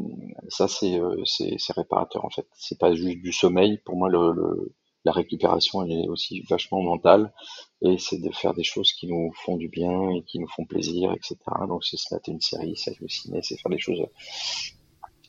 ça 0.49 0.67
c'est 0.67 0.99
euh, 0.99 1.21
c'est 1.25 1.55
c'est 1.57 1.73
réparateur 1.73 2.25
en 2.25 2.29
fait. 2.29 2.47
C'est 2.55 2.79
pas 2.79 2.93
juste 2.93 3.19
du 3.21 3.31
sommeil. 3.33 3.79
Pour 3.85 3.95
moi 3.97 4.09
le, 4.09 4.31
le- 4.33 4.73
la 5.05 5.11
récupération 5.13 5.83
elle 5.83 5.93
est 5.93 6.07
aussi 6.09 6.41
vachement 6.49 6.81
mentale 6.83 7.33
et 7.81 7.97
c'est 7.97 8.19
de 8.19 8.31
faire 8.31 8.53
des 8.53 8.63
choses 8.63 8.93
qui 8.93 9.07
nous 9.07 9.31
font 9.45 9.57
du 9.57 9.69
bien 9.69 10.11
et 10.11 10.23
qui 10.23 10.39
nous 10.39 10.47
font 10.49 10.65
plaisir, 10.65 11.11
etc. 11.13 11.67
Donc 11.67 11.83
c'est 11.85 11.97
se 11.97 12.13
mater 12.13 12.31
une 12.33 12.41
série, 12.41 12.75
c'est 12.77 13.01
au 13.01 13.07
ciné, 13.07 13.41
c'est 13.43 13.57
faire 13.59 13.71
des 13.71 13.79
choses 13.79 14.03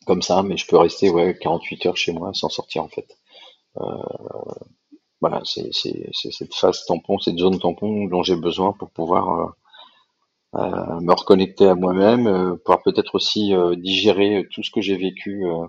comme 0.07 0.22
ça. 0.22 0.43
Mais 0.43 0.57
je 0.57 0.66
peux 0.66 0.76
rester 0.78 1.11
ouais 1.11 1.37
48 1.39 1.87
heures 1.87 1.97
chez 1.97 2.12
moi 2.12 2.33
sans 2.35 2.49
sortir 2.49 2.83
en 2.85 2.89
fait. 2.89 3.18
Euh, 3.78 3.83
voilà, 5.20 5.41
c'est 5.45 5.70
cette 5.72 6.55
phase 6.55 6.85
tampon, 6.87 7.18
cette 7.18 7.39
zone 7.39 7.59
tampon 7.59 8.07
dont 8.07 8.22
j'ai 8.22 8.37
besoin 8.37 8.72
pour 8.72 8.91
pouvoir 8.91 9.55
me 10.55 11.12
reconnecter 11.12 11.66
à 11.66 11.74
moi-même, 11.74 12.26
euh, 12.26 12.57
pouvoir 12.57 12.82
peut-être 12.82 13.14
aussi 13.14 13.55
euh, 13.55 13.74
digérer 13.74 14.46
tout 14.50 14.62
ce 14.62 14.70
que 14.70 14.80
j'ai 14.82 14.96
vécu, 14.96 15.46
euh, 15.46 15.66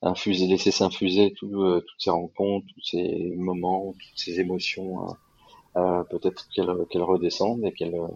infuser, 0.00 0.46
laisser 0.46 0.70
s'infuser 0.70 1.32
tout, 1.34 1.62
euh, 1.62 1.80
toutes 1.86 2.00
ces 2.00 2.10
rencontres, 2.10 2.66
tous 2.74 2.82
ces 2.82 3.34
moments, 3.36 3.92
toutes 3.92 4.18
ces 4.18 4.40
émotions, 4.40 5.06
euh, 5.06 5.12
euh, 5.76 6.04
peut-être 6.04 6.48
qu'elles 6.54 6.74
qu'elles 6.90 7.02
redescendent 7.02 7.64
et 7.64 7.72
qu'elles 7.72 7.94
euh, 7.94 8.08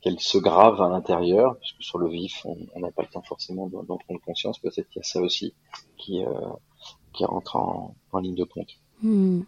qu'elles 0.00 0.20
se 0.20 0.36
gravent 0.38 0.82
à 0.82 0.88
l'intérieur, 0.88 1.56
parce 1.58 1.72
que 1.72 1.82
sur 1.82 1.98
le 1.98 2.08
vif, 2.08 2.44
on 2.74 2.80
n'a 2.80 2.90
pas 2.90 3.02
le 3.02 3.08
temps 3.08 3.22
forcément 3.22 3.68
d'en 3.68 3.82
d'en 3.82 3.98
prendre 3.98 4.20
conscience. 4.20 4.58
Peut-être 4.58 4.88
qu'il 4.88 5.00
y 5.00 5.00
a 5.00 5.02
ça 5.02 5.20
aussi 5.20 5.54
qui 5.98 6.24
euh, 6.24 6.30
qui 7.12 7.24
rentre 7.24 7.56
en, 7.56 7.94
en 8.12 8.18
ligne 8.18 8.34
de 8.34 8.44
compte. 8.44 8.76
Hmm. 9.02 9.42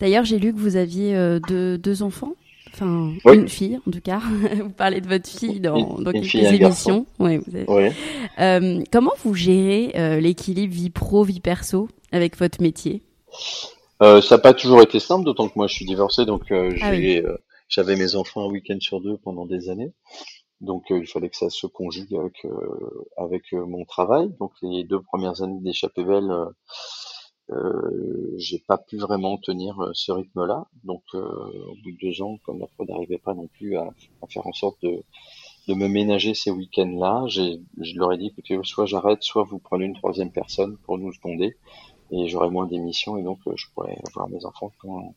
D'ailleurs, 0.00 0.24
j'ai 0.24 0.38
lu 0.38 0.52
que 0.52 0.58
vous 0.58 0.76
aviez 0.76 1.16
euh, 1.16 1.40
deux, 1.40 1.78
deux 1.78 2.02
enfants. 2.02 2.34
Enfin, 2.72 3.12
Oui. 3.24 3.36
une 3.36 3.48
fille, 3.48 3.78
en 3.86 3.90
tout 3.90 4.00
cas. 4.00 4.20
vous 4.62 4.70
parlez 4.70 5.00
de 5.00 5.08
votre 5.08 5.28
fille 5.28 5.60
dans, 5.60 5.98
dans 5.98 6.12
quelques 6.12 6.24
fille 6.26 6.44
émissions. 6.46 7.06
Ouais, 7.18 7.38
vous 7.38 7.54
avez- 7.56 7.66
Ouais. 7.70 7.92
Euh, 8.40 8.82
comment 8.92 9.12
vous 9.24 9.34
gérez 9.34 9.92
euh, 9.96 10.20
l'équilibre 10.20 10.72
vie 10.72 10.90
pro, 10.90 11.24
vie 11.24 11.40
perso 11.40 11.88
avec 12.12 12.36
votre 12.38 12.60
métier 12.62 13.02
Euh, 14.02 14.20
ça 14.22 14.36
n'a 14.36 14.42
pas 14.42 14.54
toujours 14.54 14.80
été 14.82 15.00
simple, 15.00 15.24
d'autant 15.24 15.48
que 15.48 15.54
moi 15.56 15.66
je 15.66 15.74
suis 15.74 15.84
divorcé, 15.86 16.24
donc 16.24 16.44
Ah 16.50 16.92
j'avais 17.68 17.96
mes 17.96 18.14
enfants 18.14 18.48
un 18.48 18.50
week-end 18.50 18.78
sur 18.80 19.00
deux 19.00 19.16
pendant 19.18 19.44
des 19.44 19.68
années. 19.70 19.92
Donc 20.60 20.84
il 20.90 21.06
fallait 21.06 21.28
que 21.28 21.36
ça 21.36 21.50
se 21.50 21.66
conjugue 21.66 22.14
avec 22.16 22.34
avec 23.16 23.42
mon 23.52 23.84
travail. 23.84 24.28
Donc 24.40 24.52
les 24.62 24.84
deux 24.84 25.00
premières 25.02 25.42
années 25.42 25.60
d'échappée 25.60 26.02
belle, 26.04 26.30
euh, 27.50 27.54
euh, 27.54 28.34
j'ai 28.38 28.58
pas 28.58 28.78
pu 28.78 28.98
vraiment 28.98 29.36
tenir 29.38 29.80
euh, 29.82 29.90
ce 29.94 30.12
rythme-là. 30.12 30.66
Donc 30.84 31.02
euh, 31.14 31.20
au 31.20 31.74
bout 31.82 31.92
de 31.92 31.98
deux 32.00 32.22
ans, 32.22 32.38
comme 32.44 32.58
la 32.60 32.84
n'arrivait 32.86 33.18
pas 33.18 33.34
non 33.34 33.46
plus 33.48 33.76
à, 33.76 33.88
à 34.22 34.26
faire 34.28 34.46
en 34.46 34.52
sorte 34.52 34.80
de 34.82 35.02
de 35.68 35.74
me 35.74 35.86
ménager 35.86 36.32
ces 36.32 36.50
week-ends-là, 36.50 37.24
j'ai, 37.26 37.60
je 37.78 37.94
leur 37.98 38.12
ai 38.14 38.16
dit 38.16 38.28
écoutez, 38.28 38.58
soit 38.62 38.86
j'arrête, 38.86 39.22
soit 39.22 39.42
vous 39.42 39.58
prenez 39.58 39.84
une 39.84 39.94
troisième 39.94 40.30
personne 40.32 40.78
pour 40.84 40.96
nous 40.96 41.12
seconder, 41.12 41.56
et 42.10 42.26
j'aurai 42.28 42.48
moins 42.48 42.66
d'émissions 42.66 43.18
et 43.18 43.22
donc 43.22 43.38
euh, 43.46 43.52
je 43.56 43.66
pourrai 43.74 43.98
voir 44.14 44.28
mes 44.30 44.44
enfants 44.46 44.72
quand 44.78 45.14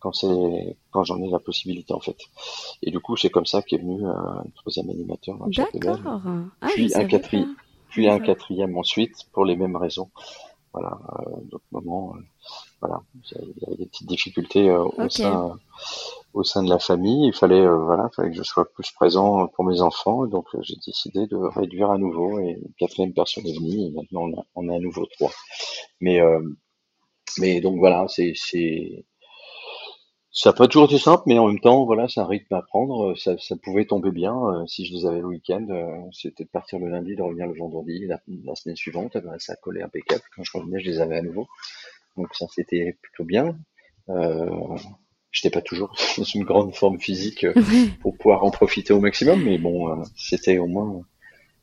quand 0.00 0.12
c'est 0.12 0.76
quand 0.90 1.04
j'en 1.04 1.22
ai 1.22 1.30
la 1.30 1.38
possibilité 1.38 1.94
en 1.94 2.00
fait. 2.00 2.16
Et 2.82 2.90
du 2.90 2.98
coup, 3.00 3.16
c'est 3.16 3.30
comme 3.30 3.46
ça 3.46 3.62
qu'est 3.62 3.78
venu 3.78 4.04
euh, 4.04 4.10
un 4.10 4.44
troisième 4.56 4.90
animateur 4.90 5.36
D'accord. 5.48 6.00
Ah, 6.60 6.68
Puis 6.74 6.94
un 6.96 7.04
quatrième. 7.04 7.54
puis 7.88 8.08
un 8.08 8.18
quatrième 8.18 8.76
ensuite 8.76 9.14
pour 9.32 9.44
les 9.44 9.56
mêmes 9.56 9.76
raisons. 9.76 10.10
Voilà, 10.76 10.98
euh, 11.20 11.40
d'autres 11.50 11.64
moments, 11.72 12.14
euh, 12.16 12.20
voilà, 12.82 13.00
il 13.14 13.54
y 13.62 13.66
avait 13.66 13.76
des 13.76 13.86
petites 13.86 14.08
difficultés 14.08 14.68
euh, 14.68 14.84
au 14.84 15.08
sein 15.08 15.58
au 16.34 16.44
sein 16.44 16.62
de 16.62 16.68
la 16.68 16.78
famille. 16.78 17.28
Il 17.28 17.32
fallait 17.32 17.62
euh, 17.62 17.76
voilà, 17.76 18.10
fallait 18.14 18.30
que 18.30 18.36
je 18.36 18.42
sois 18.42 18.66
plus 18.70 18.90
présent 18.92 19.48
pour 19.48 19.64
mes 19.64 19.80
enfants, 19.80 20.26
donc 20.26 20.46
euh, 20.54 20.58
j'ai 20.62 20.76
décidé 20.86 21.26
de 21.26 21.36
réduire 21.36 21.90
à 21.90 21.98
nouveau. 21.98 22.38
Et 22.40 22.50
une 22.62 22.74
quatrième 22.78 23.14
personne 23.14 23.46
est 23.46 23.58
venue, 23.58 23.86
et 23.86 23.90
maintenant 23.90 24.22
on 24.28 24.38
a, 24.38 24.44
on 24.54 24.68
a 24.68 24.76
à 24.76 24.78
nouveau 24.78 25.06
trois. 25.06 25.32
Mais 26.02 26.20
euh, 26.20 26.42
mais 27.38 27.60
donc 27.60 27.78
voilà, 27.78 28.06
c'est 28.08 28.32
c'est 28.36 29.04
Ça 30.38 30.50
n'a 30.50 30.52
pas 30.52 30.68
toujours 30.68 30.84
été 30.84 30.98
simple, 30.98 31.22
mais 31.24 31.38
en 31.38 31.46
même 31.46 31.60
temps, 31.60 31.86
voilà, 31.86 32.08
c'est 32.08 32.20
un 32.20 32.26
rythme 32.26 32.52
à 32.54 32.60
prendre. 32.60 33.16
Ça, 33.16 33.36
ça 33.38 33.56
pouvait 33.56 33.86
tomber 33.86 34.10
bien 34.10 34.34
euh, 34.36 34.66
si 34.66 34.84
je 34.84 34.92
les 34.92 35.06
avais 35.06 35.20
le 35.20 35.26
week-end. 35.28 35.66
euh, 35.70 35.86
C'était 36.12 36.44
de 36.44 36.50
partir 36.50 36.78
le 36.78 36.88
lundi, 36.90 37.16
de 37.16 37.22
revenir 37.22 37.46
le 37.46 37.54
vendredi, 37.58 38.06
la, 38.06 38.20
la 38.44 38.54
semaine 38.54 38.76
suivante. 38.76 39.12
eh 39.14 39.20
ben, 39.22 39.32
ça 39.38 39.56
collait 39.56 39.82
impeccable. 39.82 40.20
Quand 40.34 40.42
je 40.44 40.50
revenais, 40.58 40.78
je 40.80 40.90
les 40.90 41.00
avais 41.00 41.16
à 41.16 41.22
nouveau. 41.22 41.46
Donc 42.18 42.34
ça, 42.34 42.44
c'était 42.54 42.98
plutôt 43.00 43.24
bien. 43.24 43.56
Euh, 44.10 44.50
J'étais 45.32 45.50
pas 45.50 45.62
toujours 45.62 45.94
dans 46.18 46.24
une 46.24 46.44
grande 46.44 46.74
forme 46.74 47.00
physique 47.00 47.44
euh, 47.44 47.54
pour 48.02 48.16
pouvoir 48.18 48.44
en 48.44 48.50
profiter 48.50 48.92
au 48.92 49.00
maximum, 49.00 49.42
mais 49.42 49.56
bon, 49.56 49.88
euh, 49.90 50.02
c'était 50.16 50.58
au 50.58 50.66
moins, 50.66 51.00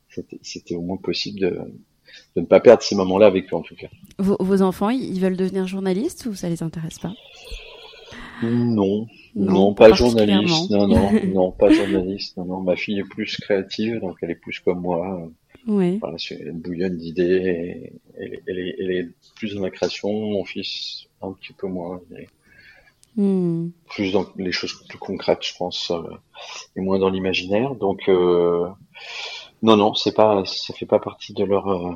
c'était 0.09 0.39
c'était 0.41 0.75
au 0.75 0.81
moins 0.81 0.97
possible 0.97 1.39
de, 1.39 1.49
de 2.35 2.41
ne 2.41 2.45
pas 2.45 2.59
perdre 2.59 2.81
ces 2.83 2.95
moments-là 2.95 3.27
avec 3.27 3.51
eux 3.53 3.55
en 3.55 3.61
tout 3.61 3.75
cas. 3.75 3.87
Vos, 4.19 4.37
vos 4.39 4.61
enfants, 4.63 4.89
ils 4.89 5.19
veulent 5.19 5.37
devenir 5.37 5.67
journalistes 5.67 6.25
ou 6.25 6.33
ça 6.35 6.49
les 6.49 6.61
intéresse 6.63 6.99
pas? 6.99 7.13
Non, 8.41 9.07
Non, 9.35 9.53
non, 9.53 9.73
pas 9.73 9.93
journaliste, 9.93 10.69
non, 10.69 10.87
non, 10.87 11.11
non, 11.23 11.51
pas 11.51 11.69
journaliste, 11.69 12.37
non, 12.37 12.45
non. 12.45 12.61
Ma 12.61 12.75
fille 12.75 12.99
est 12.99 13.03
plus 13.09 13.37
créative, 13.37 13.99
donc 13.99 14.17
elle 14.21 14.31
est 14.31 14.35
plus 14.35 14.59
comme 14.59 14.81
moi. 14.81 15.29
Oui. 15.67 15.99
Voilà, 16.01 16.17
elle 16.31 16.53
bouillonne 16.53 16.97
d'idées, 16.97 17.93
elle, 18.17 18.33
est- 18.33 18.43
elle 18.47 18.59
est, 18.59 18.75
elle 18.79 18.91
est 18.91 19.09
plus 19.35 19.55
dans 19.55 19.61
la 19.63 19.71
création. 19.71 20.11
Mon 20.11 20.45
fils, 20.45 21.05
un 21.21 21.33
petit 21.33 21.53
peu 21.53 21.67
moins, 21.67 22.01
il 22.11 22.17
est 22.19 22.29
Hmm. 23.15 23.69
plus 23.85 24.11
dans 24.13 24.25
les 24.37 24.51
choses 24.51 24.73
plus 24.87 24.97
concrètes, 24.97 25.43
je 25.43 25.53
pense, 25.57 25.91
euh, 25.91 26.01
et 26.75 26.81
moins 26.81 26.99
dans 26.99 27.09
l'imaginaire. 27.09 27.75
Donc, 27.75 28.09
euh, 28.09 28.67
non, 29.61 29.77
non, 29.77 29.93
c'est 29.93 30.13
pas, 30.15 30.43
ça 30.45 30.73
fait 30.73 30.85
pas 30.85 30.99
partie 30.99 31.33
de 31.33 31.43
leur, 31.43 31.67
euh, 31.69 31.93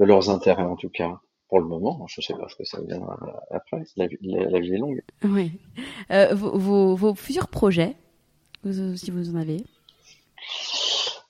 de 0.00 0.04
leurs 0.06 0.30
intérêts 0.30 0.64
en 0.64 0.76
tout 0.76 0.90
cas. 0.90 1.20
Pour 1.52 1.60
le 1.60 1.66
moment, 1.66 2.06
je 2.08 2.22
sais 2.22 2.32
pas 2.32 2.48
ce 2.48 2.56
que 2.56 2.64
ça 2.64 2.80
viendra 2.80 3.14
après. 3.50 3.82
La, 3.98 4.06
vie- 4.06 4.16
la- 4.22 4.46
la 4.48 4.58
vie 4.58 4.72
est 4.72 4.78
longue. 4.78 5.02
Oui. 5.22 5.52
Euh, 6.10 6.34
vos, 6.34 6.56
vos, 6.56 6.96
vos 6.96 7.14
futurs 7.14 7.48
projets, 7.48 7.94
vous- 8.64 8.96
si 8.96 9.10
vous 9.10 9.28
en 9.28 9.36
avez? 9.38 9.58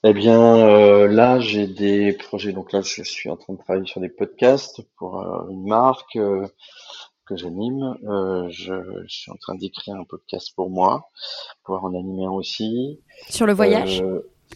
Eh 0.05 0.13
bien, 0.13 0.39
euh, 0.65 1.07
là, 1.09 1.41
j'ai 1.41 1.67
des 1.67 2.13
projets. 2.13 2.53
Donc 2.53 2.71
là, 2.71 2.79
je 2.79 3.03
suis 3.03 3.29
en 3.29 3.35
train 3.35 3.51
de 3.51 3.57
travailler 3.59 3.85
sur 3.85 3.99
des 3.99 4.07
podcasts 4.07 4.81
pour 4.97 5.19
euh, 5.19 5.49
une 5.49 5.67
marque 5.67 6.13
que 7.25 7.35
j'anime. 7.35 7.97
Je, 8.49 8.73
je 9.05 9.13
suis 9.13 9.29
en 9.29 9.35
train 9.35 9.55
d'écrire 9.55 9.95
un 9.95 10.05
podcast 10.05 10.53
pour 10.55 10.69
moi, 10.69 11.09
pouvoir 11.65 11.83
en 11.83 11.93
animer 11.95 12.23
un 12.23 12.31
aussi. 12.31 12.97
Sur 13.27 13.45
le 13.45 13.51
voyage? 13.53 14.01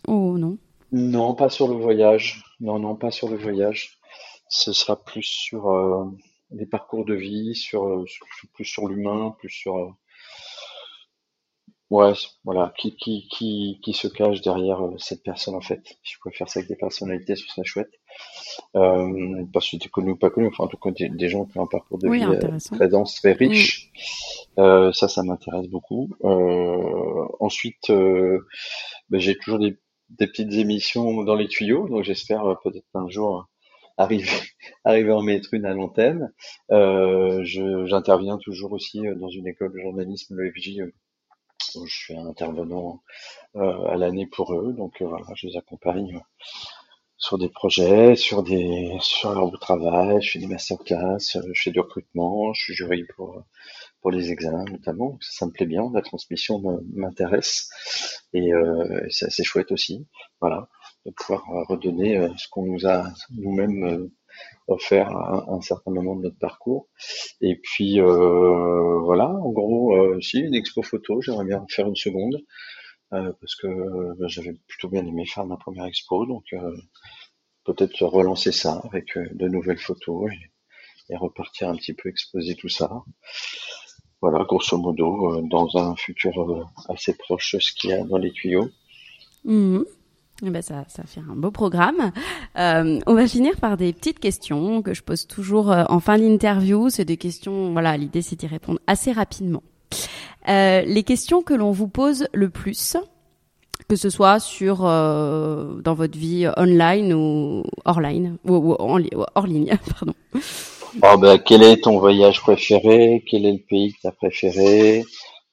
Oh 0.08 0.38
non? 0.38 0.58
non, 0.94 1.34
pas 1.36 1.50
sur 1.50 1.68
le 1.68 1.76
voyage. 1.76 2.42
Non, 2.62 2.80
non, 2.80 2.96
pas 2.96 3.12
sur 3.12 3.28
le 3.28 3.36
voyage. 3.36 3.97
Ce 4.50 4.74
sera 4.74 5.02
plus 5.04 5.24
sur 5.24 5.70
euh, 5.70 6.06
les 6.52 6.66
parcours 6.66 7.06
de 7.06 7.14
vie, 7.16 7.56
sur, 7.56 7.86
euh, 7.88 8.06
sur- 8.08 8.28
plus 8.54 8.66
sur 8.66 8.88
l'humain, 8.88 9.36
plus 9.40 9.50
sur 9.50 9.78
euh, 9.78 9.90
Ouais, 11.90 12.12
voilà, 12.44 12.74
qui, 12.78 12.98
qui, 12.98 13.30
qui, 13.32 13.80
qui 13.82 13.94
se 13.94 14.10
cache 14.10 14.42
derrière 14.42 14.86
euh, 14.86 14.98
cette 14.98 15.24
personne 15.24 15.56
en 15.56 15.62
fait. 15.62 15.80
Si 16.04 16.16
je 16.16 16.20
pouvais 16.20 16.36
faire 16.36 16.50
ça 16.50 16.60
avec 16.60 16.68
des 16.70 16.76
personnalités, 16.76 17.38
ce 17.38 17.48
serait 17.48 17.64
chouette. 17.64 17.92
Euh, 18.76 19.46
parce 19.54 19.70
que 19.72 19.78
t'es 19.78 19.90
connu 19.90 20.12
ou 20.12 20.18
pas 20.18 20.30
connu, 20.30 20.48
enfin 20.48 20.66
en 20.66 20.68
tout 20.68 20.78
cas 20.78 20.92
des, 20.92 21.10
des 21.10 21.30
gens 21.30 21.46
qui 21.46 21.58
ont 21.58 21.64
un 21.64 21.68
parcours 21.68 21.98
de 22.00 22.10
Oui, 22.10 22.20
vie 22.20 22.26
euh, 22.26 22.40
très 22.74 22.90
dense, 22.90 23.16
très 23.16 23.34
riche. 23.34 23.92
Euh, 24.60 24.92
ça, 24.94 25.08
ça 25.08 25.24
m'intéresse 25.24 25.68
beaucoup. 25.70 26.10
Euh, 26.26 27.26
ensuite, 27.40 27.90
euh, 27.90 28.46
ben, 29.10 29.20
j'ai 29.20 29.38
toujours 29.38 29.60
des, 29.60 29.78
des 30.10 30.28
petites 30.28 30.54
émissions 30.54 31.24
dans 31.24 31.36
les 31.36 31.48
tuyaux, 31.48 31.88
donc 31.90 32.04
j'espère 32.04 32.44
peut-être 32.64 32.88
un 32.96 33.10
jour 33.10 33.48
arriver, 33.98 34.28
arriver 34.86 35.12
à 35.12 35.18
en 35.18 35.24
mettre 35.24 35.54
une 35.54 35.66
à 35.66 35.74
l'antenne. 35.74 36.32
Euh, 36.72 37.42
j'interviens 37.44 38.38
toujours 38.38 38.74
aussi 38.74 39.06
euh, 39.08 39.16
dans 39.16 39.30
une 39.30 39.48
école 39.48 39.74
de 39.74 39.80
journalisme, 39.80 40.36
le 40.36 40.52
FJ, 40.52 40.80
euh, 40.82 40.94
où 41.76 41.86
je 41.88 41.96
suis 41.96 42.18
un 42.18 42.28
intervenant 42.28 43.02
euh, 43.58 43.86
à 43.88 43.98
l'année 43.98 44.28
pour 44.28 44.54
eux, 44.56 44.74
donc 44.74 45.02
euh, 45.02 45.08
voilà, 45.08 45.26
je 45.36 45.48
les 45.48 45.58
accompagne 45.58 46.22
sur 47.18 47.38
des 47.40 47.50
projets, 47.50 48.16
sur 48.16 48.44
des 48.44 48.92
sur 49.02 49.34
leur 49.34 49.52
travail, 49.60 50.22
je 50.22 50.32
fais 50.32 50.40
des 50.40 50.48
masterclass, 50.48 51.18
je 51.20 51.62
fais 51.62 51.72
du 51.72 51.80
recrutement, 51.80 52.54
je 52.54 52.62
suis 52.64 52.74
jury 52.76 53.04
pour 53.16 53.44
pour 54.02 54.12
les 54.12 54.32
examens 54.32 54.66
notamment, 54.66 55.18
ça, 55.22 55.40
ça 55.40 55.46
me 55.48 55.52
plaît 55.52 55.66
bien, 55.68 55.90
la 55.94 56.02
transmission 56.04 56.62
m'intéresse. 56.96 57.70
Et 58.34 58.54
euh, 58.54 59.06
c'est 59.10 59.28
assez 59.28 59.44
chouette 59.44 59.72
aussi, 59.72 60.08
voilà, 60.42 60.70
de 61.08 61.12
pouvoir 61.12 61.44
euh, 61.50 61.64
redonner 61.64 62.18
euh, 62.18 62.30
ce 62.38 62.48
qu'on 62.50 62.66
nous 62.66 62.86
a 62.86 63.06
nous-mêmes 63.32 63.84
euh, 63.84 64.12
offert 64.68 65.10
à 65.10 65.46
un, 65.50 65.62
certain 65.62 65.92
moment 65.92 66.16
de 66.16 66.24
notre 66.24 66.38
parcours. 66.38 66.90
Et 67.42 67.56
puis 67.56 68.00
voilà, 68.00 69.30
en 69.30 69.50
gros, 69.50 70.22
si 70.22 70.40
une 70.40 70.54
expo 70.54 70.84
photo, 70.84 71.22
j'aimerais 71.22 71.46
bien 71.46 71.60
en 71.62 71.68
faire 71.68 71.88
une 71.88 71.96
seconde 71.96 72.38
parce 73.10 73.56
que 73.56 73.68
euh, 73.68 74.28
j'avais 74.28 74.54
plutôt 74.68 74.90
bien 74.90 75.04
aimé 75.08 75.26
faire 75.26 75.46
ma 75.46 75.58
première 75.58 75.86
expo, 75.86 76.28
donc 76.28 76.44
peut-être 77.64 78.06
relancer 78.06 78.52
ça 78.52 78.80
avec 78.84 79.18
de 79.18 79.48
nouvelles 79.48 79.80
photos 79.80 80.30
et, 81.10 81.16
repartir 81.16 81.70
un 81.70 81.76
petit 81.76 81.94
peu 81.94 82.10
exposer 82.10 82.54
tout 82.54 82.70
ça. 82.70 82.92
Voilà, 84.22 84.44
grosso 84.44 84.78
modo, 84.78 85.42
dans 85.48 85.78
un 85.78 85.96
futur 85.96 86.70
assez 86.90 87.16
proche, 87.18 87.56
ce 87.60 87.72
qu'il 87.74 87.90
y 87.90 87.94
a 87.94 88.04
dans 88.04 88.18
les 88.18 88.34
tuyaux. 88.34 88.70
Mhm. 89.46 89.86
Eh 90.46 90.50
ben 90.52 90.62
ça, 90.62 90.86
ça 90.88 91.04
fait 91.04 91.20
un 91.22 91.36
beau 91.36 91.50
programme. 91.50 92.12
Euh, 92.60 93.00
on 93.08 93.14
va 93.16 93.28
finir 93.28 93.56
par 93.60 93.76
des 93.76 93.92
petites 93.92 94.20
questions 94.20 94.84
que 94.84 94.94
je 94.94 95.02
pose 95.02 95.26
toujours 95.26 95.72
euh, 95.72 95.84
en 95.90 96.00
fin 96.00 96.20
d'interview. 96.20 96.90
C'est 96.90 97.06
des 97.06 97.18
questions, 97.18 97.72
voilà, 97.72 97.98
l'idée 97.98 98.22
c'est 98.22 98.36
d'y 98.36 98.46
répondre 98.48 98.80
assez 98.86 99.12
rapidement. 99.12 99.64
Euh, 100.48 100.82
les 100.82 101.04
questions 101.04 101.42
que 101.42 101.54
l'on 101.56 101.72
vous 101.72 101.88
pose 101.88 102.28
le 102.34 102.50
plus, 102.50 102.98
que 103.90 103.96
ce 103.96 104.10
soit 104.12 104.40
sur 104.40 104.86
euh, 104.86 105.82
dans 105.82 105.96
votre 105.96 106.18
vie 106.18 106.48
online 106.56 107.14
ou 107.14 107.64
hors 107.86 108.00
line, 108.00 108.38
ou, 108.46 108.54
ou 108.56 108.74
en 108.76 108.98
li- 108.98 109.10
ou 109.16 109.24
hors 109.34 109.48
ligne, 109.48 109.76
pardon. 110.00 110.14
Oh, 111.04 111.18
bah, 111.18 111.38
quel 111.40 111.64
est 111.64 111.84
ton 111.84 111.98
voyage 112.00 112.42
préféré? 112.42 113.24
Quel 113.30 113.46
est 113.46 113.54
le 113.54 113.64
pays 113.68 113.94
que 113.94 114.02
tu 114.02 114.08
as 114.08 114.12
préféré? 114.12 115.04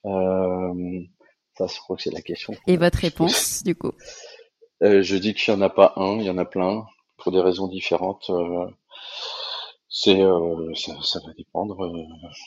Euh, 0.05 1.01
ça, 1.57 1.67
je 1.67 1.79
crois 1.81 1.97
que 1.97 2.03
c'est 2.03 2.13
la 2.13 2.21
question. 2.23 2.55
Et 2.67 2.77
votre 2.77 2.99
réponse, 2.99 3.63
du 3.65 3.75
coup. 3.75 3.93
Euh, 4.85 5.03
je 5.03 5.17
dis 5.17 5.33
qu'il 5.35 5.55
n'y 5.55 5.61
en 5.61 5.63
a 5.63 5.71
pas 5.71 5.95
un, 5.97 6.19
il 6.19 6.25
y 6.25 6.31
en 6.31 6.37
a 6.37 6.45
plein, 6.45 6.87
pour 7.17 7.33
des 7.33 7.41
raisons 7.41 7.69
différentes. 7.69 8.29
Euh, 8.29 8.67
c'est, 9.89 10.21
euh, 10.21 10.75
ça, 10.75 11.21
va 11.25 11.33
dépendre, 11.33 11.91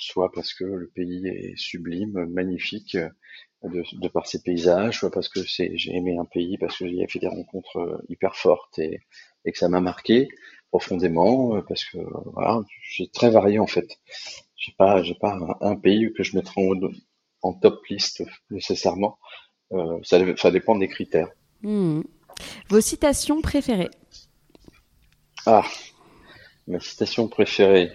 soit 0.01 0.31
parce 0.31 0.53
que 0.53 0.65
le 0.65 0.88
pays 0.93 1.25
est 1.27 1.57
sublime, 1.57 2.25
magnifique, 2.27 2.97
de, 3.63 4.07
par 4.09 4.27
ses 4.27 4.43
paysages, 4.43 4.99
soit 4.99 5.09
parce 5.09 5.29
que 5.29 5.39
c'est, 5.47 5.71
j'ai 5.75 5.95
aimé 5.95 6.17
un 6.17 6.25
pays, 6.25 6.57
parce 6.59 6.77
que 6.77 6.88
j'y 6.88 7.01
ai 7.01 7.07
fait 7.07 7.19
des 7.19 7.27
rencontres 7.27 8.03
hyper 8.09 8.35
fortes 8.35 8.77
et, 8.79 9.01
que 9.45 9.57
ça 9.57 9.69
m'a 9.69 9.79
marqué 9.79 10.27
profondément, 10.69 11.61
parce 11.63 11.85
que 11.85 11.97
voilà, 12.33 12.61
j'ai 12.81 13.07
très 13.07 13.31
varié 13.31 13.59
en 13.59 13.67
fait. 13.67 13.97
J'ai 14.57 14.73
pas, 14.77 15.01
j'ai 15.01 15.15
pas 15.15 15.39
un, 15.61 15.75
pays 15.77 16.11
que 16.13 16.23
je 16.23 16.35
mettrais 16.35 16.61
en, 17.41 17.53
top 17.53 17.85
liste 17.88 18.23
nécessairement. 18.51 19.17
Ça, 20.03 20.51
dépend 20.51 20.75
des 20.75 20.89
critères. 20.89 21.31
Mhm. 21.63 22.03
Vos 22.69 22.81
citations 22.81 23.41
préférées. 23.41 23.89
Ah, 25.45 25.63
ma 26.68 26.80
citation 26.80 27.27
préférée. 27.27 27.91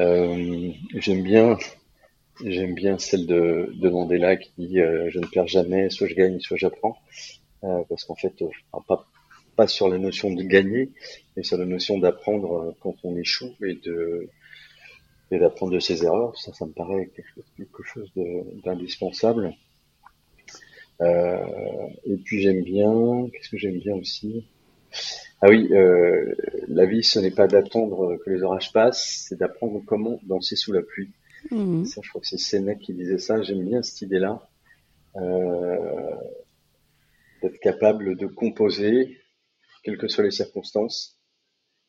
Euh, 0.00 0.70
j'aime 0.94 1.22
bien, 1.22 1.56
j'aime 2.44 2.74
bien 2.74 2.98
celle 2.98 3.26
de, 3.26 3.72
de 3.74 3.88
Mandela 3.88 4.36
qui 4.36 4.52
dit 4.58 4.80
euh, 4.80 5.08
Je 5.10 5.18
ne 5.18 5.26
perds 5.26 5.48
jamais, 5.48 5.90
soit 5.90 6.08
je 6.08 6.14
gagne, 6.14 6.40
soit 6.40 6.56
j'apprends. 6.56 6.96
Euh, 7.64 7.82
parce 7.88 8.04
qu'en 8.04 8.14
fait, 8.14 8.34
pas, 9.56 9.66
sur 9.66 9.88
la 9.88 9.98
notion 9.98 10.32
de 10.32 10.42
gagner, 10.42 10.90
mais 11.36 11.42
sur 11.42 11.56
la 11.56 11.64
notion 11.64 11.98
d'apprendre 11.98 12.74
quand 12.80 12.96
on 13.04 13.16
échoue 13.16 13.54
et 13.62 13.74
de 13.74 14.28
et 15.30 15.38
d'apprendre 15.38 15.72
de 15.72 15.80
ses 15.80 16.04
erreurs. 16.04 16.36
Ça, 16.38 16.52
ça 16.52 16.66
me 16.66 16.72
paraît 16.72 17.10
quelque 17.56 17.82
chose, 17.82 18.10
d'indispensable. 18.64 19.54
Euh, 21.00 21.88
et 22.04 22.16
puis 22.16 22.40
j'aime 22.40 22.62
bien, 22.62 23.28
qu'est-ce 23.32 23.48
que 23.50 23.58
j'aime 23.58 23.78
bien 23.78 23.94
aussi? 23.94 24.46
Ah 25.40 25.48
oui, 25.48 25.68
euh, 25.72 26.34
la 26.68 26.86
vie, 26.86 27.02
ce 27.02 27.18
n'est 27.18 27.30
pas 27.30 27.46
d'attendre 27.46 28.16
que 28.24 28.30
les 28.30 28.42
orages 28.42 28.72
passent, 28.72 29.26
c'est 29.28 29.38
d'apprendre 29.38 29.82
comment 29.86 30.18
danser 30.22 30.56
sous 30.56 30.72
la 30.72 30.82
pluie. 30.82 31.10
Mhm. 31.50 31.84
Ça, 31.84 32.00
je 32.02 32.08
crois 32.08 32.20
que 32.20 32.26
c'est 32.26 32.38
Sénèque 32.38 32.80
qui 32.80 32.94
disait 32.94 33.18
ça. 33.18 33.42
J'aime 33.42 33.64
bien 33.64 33.82
cette 33.82 34.02
idée-là, 34.02 34.48
euh, 35.16 36.16
d'être 37.42 37.58
capable 37.60 38.16
de 38.16 38.26
composer, 38.26 39.18
quelles 39.82 39.98
que 39.98 40.08
soient 40.08 40.24
les 40.24 40.30
circonstances, 40.30 41.18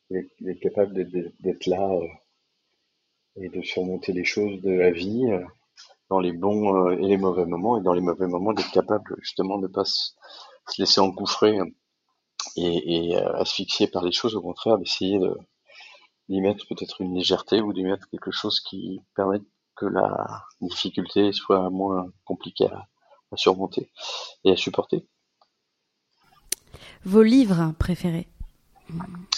d'être 0.09 0.59
capable 0.59 0.93
d'être 0.93 1.33
d'être 1.39 1.65
là 1.65 1.91
euh, 1.93 3.41
et 3.41 3.49
de 3.49 3.61
surmonter 3.61 4.13
les 4.13 4.25
choses 4.25 4.61
de 4.61 4.71
la 4.71 4.91
vie 4.91 5.25
euh, 5.31 5.43
dans 6.09 6.19
les 6.19 6.31
bons 6.31 6.87
euh, 6.87 6.97
et 6.97 7.07
les 7.07 7.17
mauvais 7.17 7.45
moments, 7.45 7.77
et 7.77 7.83
dans 7.83 7.93
les 7.93 8.01
mauvais 8.01 8.27
moments 8.27 8.53
d'être 8.53 8.71
capable 8.71 9.15
justement 9.21 9.57
de 9.57 9.67
ne 9.67 9.71
pas 9.73 9.85
se, 9.85 10.11
se 10.67 10.81
laisser 10.81 11.01
engouffrer 11.01 11.59
euh, 11.59 11.65
et, 12.55 13.11
et 13.11 13.17
euh, 13.17 13.33
asphyxier 13.37 13.87
par 13.87 14.03
les 14.03 14.11
choses, 14.11 14.35
au 14.35 14.41
contraire 14.41 14.77
d'essayer 14.77 15.19
de 15.19 15.37
d'y 16.29 16.41
mettre 16.41 16.65
peut-être 16.67 17.01
une 17.01 17.15
légèreté 17.15 17.61
ou 17.61 17.73
d'y 17.73 17.83
mettre 17.83 18.09
quelque 18.09 18.31
chose 18.31 18.59
qui 18.59 18.99
permet 19.15 19.41
que 19.75 19.85
la 19.85 20.43
difficulté 20.61 21.31
soit 21.33 21.69
moins 21.69 22.07
compliquée 22.23 22.67
à, 22.67 22.87
surmonter 23.35 23.91
et 24.45 24.51
à 24.51 24.55
supporter. 24.55 25.05
Vos 27.03 27.21
livres 27.21 27.73
préférés? 27.77 28.27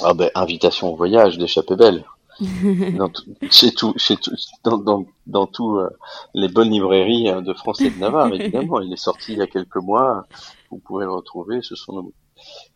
Ah 0.01 0.13
ben, 0.13 0.29
Invitation 0.35 0.93
au 0.93 0.95
voyage 0.95 1.39
d'Échappée 1.39 1.75
Belle. 1.75 2.05
Dans 2.39 3.11
chez 3.49 3.71
tout, 3.71 3.93
chez 3.97 4.15
tout, 4.17 4.31
dans, 4.63 4.77
dans, 4.77 5.05
dans 5.25 5.47
tous 5.47 5.77
euh, 5.77 5.89
les 6.33 6.47
bonnes 6.47 6.69
librairies 6.69 7.29
hein, 7.29 7.41
de 7.41 7.53
France 7.53 7.81
et 7.81 7.89
de 7.89 7.99
Navarre, 7.99 8.33
évidemment. 8.33 8.79
Il 8.81 8.93
est 8.93 8.97
sorti 8.97 9.33
il 9.33 9.39
y 9.39 9.41
a 9.41 9.47
quelques 9.47 9.77
mois. 9.77 10.25
Vous 10.69 10.79
pouvez 10.79 11.05
le 11.05 11.11
retrouver. 11.11 11.61
Ce 11.61 11.75
sont 11.75 11.93
nos, 11.93 12.13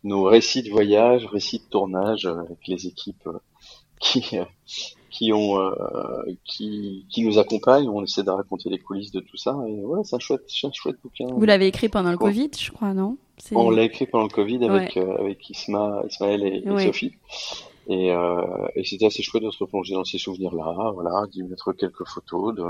nos 0.03 0.23
récits 0.23 0.63
de 0.63 0.69
voyage, 0.69 1.25
récits 1.25 1.59
de 1.59 1.69
tournage 1.69 2.25
euh, 2.25 2.39
avec 2.39 2.67
les 2.67 2.88
équipes 2.88 3.27
euh, 3.27 3.39
qui 3.99 4.38
qui 5.11 5.33
ont 5.33 5.59
qui, 6.45 7.05
qui 7.09 7.23
nous 7.25 7.38
accompagnent. 7.38 7.89
On 7.89 8.03
essaie 8.03 8.23
de 8.23 8.31
raconter 8.31 8.69
les 8.69 8.79
coulisses 8.79 9.11
de 9.11 9.19
tout 9.19 9.38
ça. 9.38 9.55
Et 9.67 9.83
ouais, 9.83 9.99
c'est 10.03 10.15
un 10.15 10.19
chouette, 10.19 10.49
un 10.63 10.71
chouette 10.71 10.95
bouquin. 11.03 11.27
Vous 11.27 11.45
l'avez 11.45 11.67
écrit 11.67 11.89
pendant 11.89 12.11
le 12.11 12.17
Covid, 12.17 12.49
je 12.57 12.71
crois, 12.71 12.93
non? 12.93 13.17
On 13.53 13.69
l'a 13.69 13.83
écrit 13.83 14.07
pendant 14.07 14.23
le 14.23 14.29
Covid 14.29 14.63
avec 14.65 14.97
avec 14.97 15.49
Isma, 15.49 16.01
Ismaël 16.09 16.43
et, 16.43 16.63
et 16.65 16.85
Sophie. 16.85 17.13
Et, 17.87 18.11
euh, 18.11 18.67
et 18.75 18.83
c'était 18.83 19.07
assez 19.07 19.23
chouette 19.23 19.43
de 19.43 19.51
se 19.51 19.63
replonger 19.63 19.95
dans 19.95 20.03
ces 20.03 20.17
souvenirs-là, 20.17 20.91
voilà, 20.93 21.25
d'y 21.31 21.43
mettre 21.43 21.73
quelques 21.73 22.07
photos, 22.07 22.55
de, 22.55 22.63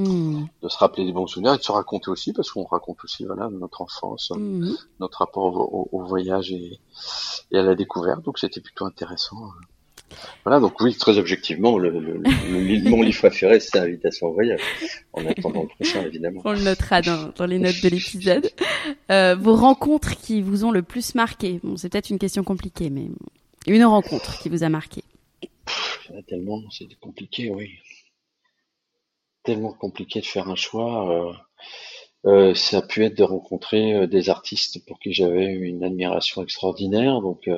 mmh. 0.00 0.46
de 0.62 0.68
se 0.68 0.78
rappeler 0.78 1.04
des 1.04 1.12
bons 1.12 1.26
souvenirs 1.26 1.54
et 1.54 1.58
de 1.58 1.62
se 1.62 1.72
raconter 1.72 2.10
aussi, 2.10 2.32
parce 2.32 2.50
qu'on 2.50 2.64
raconte 2.64 3.04
aussi 3.04 3.24
voilà 3.24 3.48
notre 3.50 3.82
enfance, 3.82 4.32
mmh. 4.34 4.72
notre 5.00 5.18
rapport 5.18 5.74
au, 5.74 5.88
au, 5.92 6.04
voyage 6.04 6.50
et, 6.50 6.80
et, 7.52 7.58
à 7.58 7.62
la 7.62 7.74
découverte. 7.74 8.22
Donc 8.22 8.38
c'était 8.38 8.60
plutôt 8.60 8.86
intéressant. 8.86 9.36
Voilà, 10.44 10.60
donc 10.60 10.80
oui, 10.80 10.94
très 10.94 11.18
objectivement, 11.18 11.78
le, 11.78 11.90
le, 11.90 12.18
le 12.18 12.90
mon 12.90 13.02
livre 13.02 13.18
préféré, 13.18 13.58
c'est 13.58 13.78
Invitation 13.78 14.28
au 14.28 14.32
voyage. 14.32 14.60
En 15.12 15.26
attendant 15.26 15.62
le 15.62 15.68
prochain, 15.68 16.02
évidemment. 16.02 16.40
On 16.44 16.52
le 16.52 16.62
notera 16.62 17.02
dans, 17.02 17.32
dans 17.36 17.46
les 17.46 17.58
notes 17.58 17.82
de 17.82 17.88
l'épisode. 17.88 18.50
Euh, 19.10 19.34
vos 19.34 19.56
rencontres 19.56 20.16
qui 20.16 20.42
vous 20.42 20.64
ont 20.64 20.70
le 20.70 20.82
plus 20.82 21.16
marqué? 21.16 21.60
Bon, 21.64 21.76
c'est 21.76 21.88
peut-être 21.88 22.10
une 22.10 22.20
question 22.20 22.44
compliquée, 22.44 22.88
mais 22.88 23.08
une 23.66 23.84
rencontre 23.84 24.38
qui 24.40 24.48
vous 24.48 24.62
a 24.62 24.68
marqué 24.68 25.02
Tellement, 26.26 26.62
c'est 26.70 26.94
compliqué, 27.00 27.50
oui. 27.50 27.70
Tellement 29.42 29.72
compliqué 29.72 30.20
de 30.20 30.26
faire 30.26 30.48
un 30.48 30.54
choix. 30.54 31.10
Euh, 31.10 31.32
euh, 32.26 32.54
ça 32.54 32.78
a 32.78 32.82
pu 32.82 33.04
être 33.04 33.16
de 33.16 33.22
rencontrer 33.22 33.94
euh, 33.94 34.06
des 34.06 34.30
artistes 34.30 34.84
pour 34.86 34.98
qui 34.98 35.12
j'avais 35.12 35.46
une 35.52 35.84
admiration 35.84 36.42
extraordinaire. 36.42 37.20
Donc, 37.20 37.48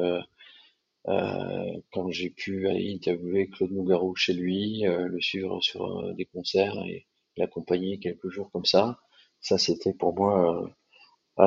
quand 1.05 2.11
j'ai 2.11 2.31
pu 2.31 2.69
aller 2.69 2.93
interviewer 2.95 3.49
Claude 3.49 3.73
Nougaro 3.73 4.15
chez 4.15 4.35
lui, 4.35 4.83
le 4.85 5.21
suivre 5.21 5.61
sur 5.63 6.15
des 6.15 6.27
concerts 6.27 6.77
et 6.87 7.07
l'accompagner 7.37 7.99
quelques 7.99 8.29
jours 8.29 8.51
comme 8.51 8.67
ça, 8.67 8.99
ça 9.41 9.57
c'était 9.57 9.95
pour 9.95 10.15
moi 10.15 10.71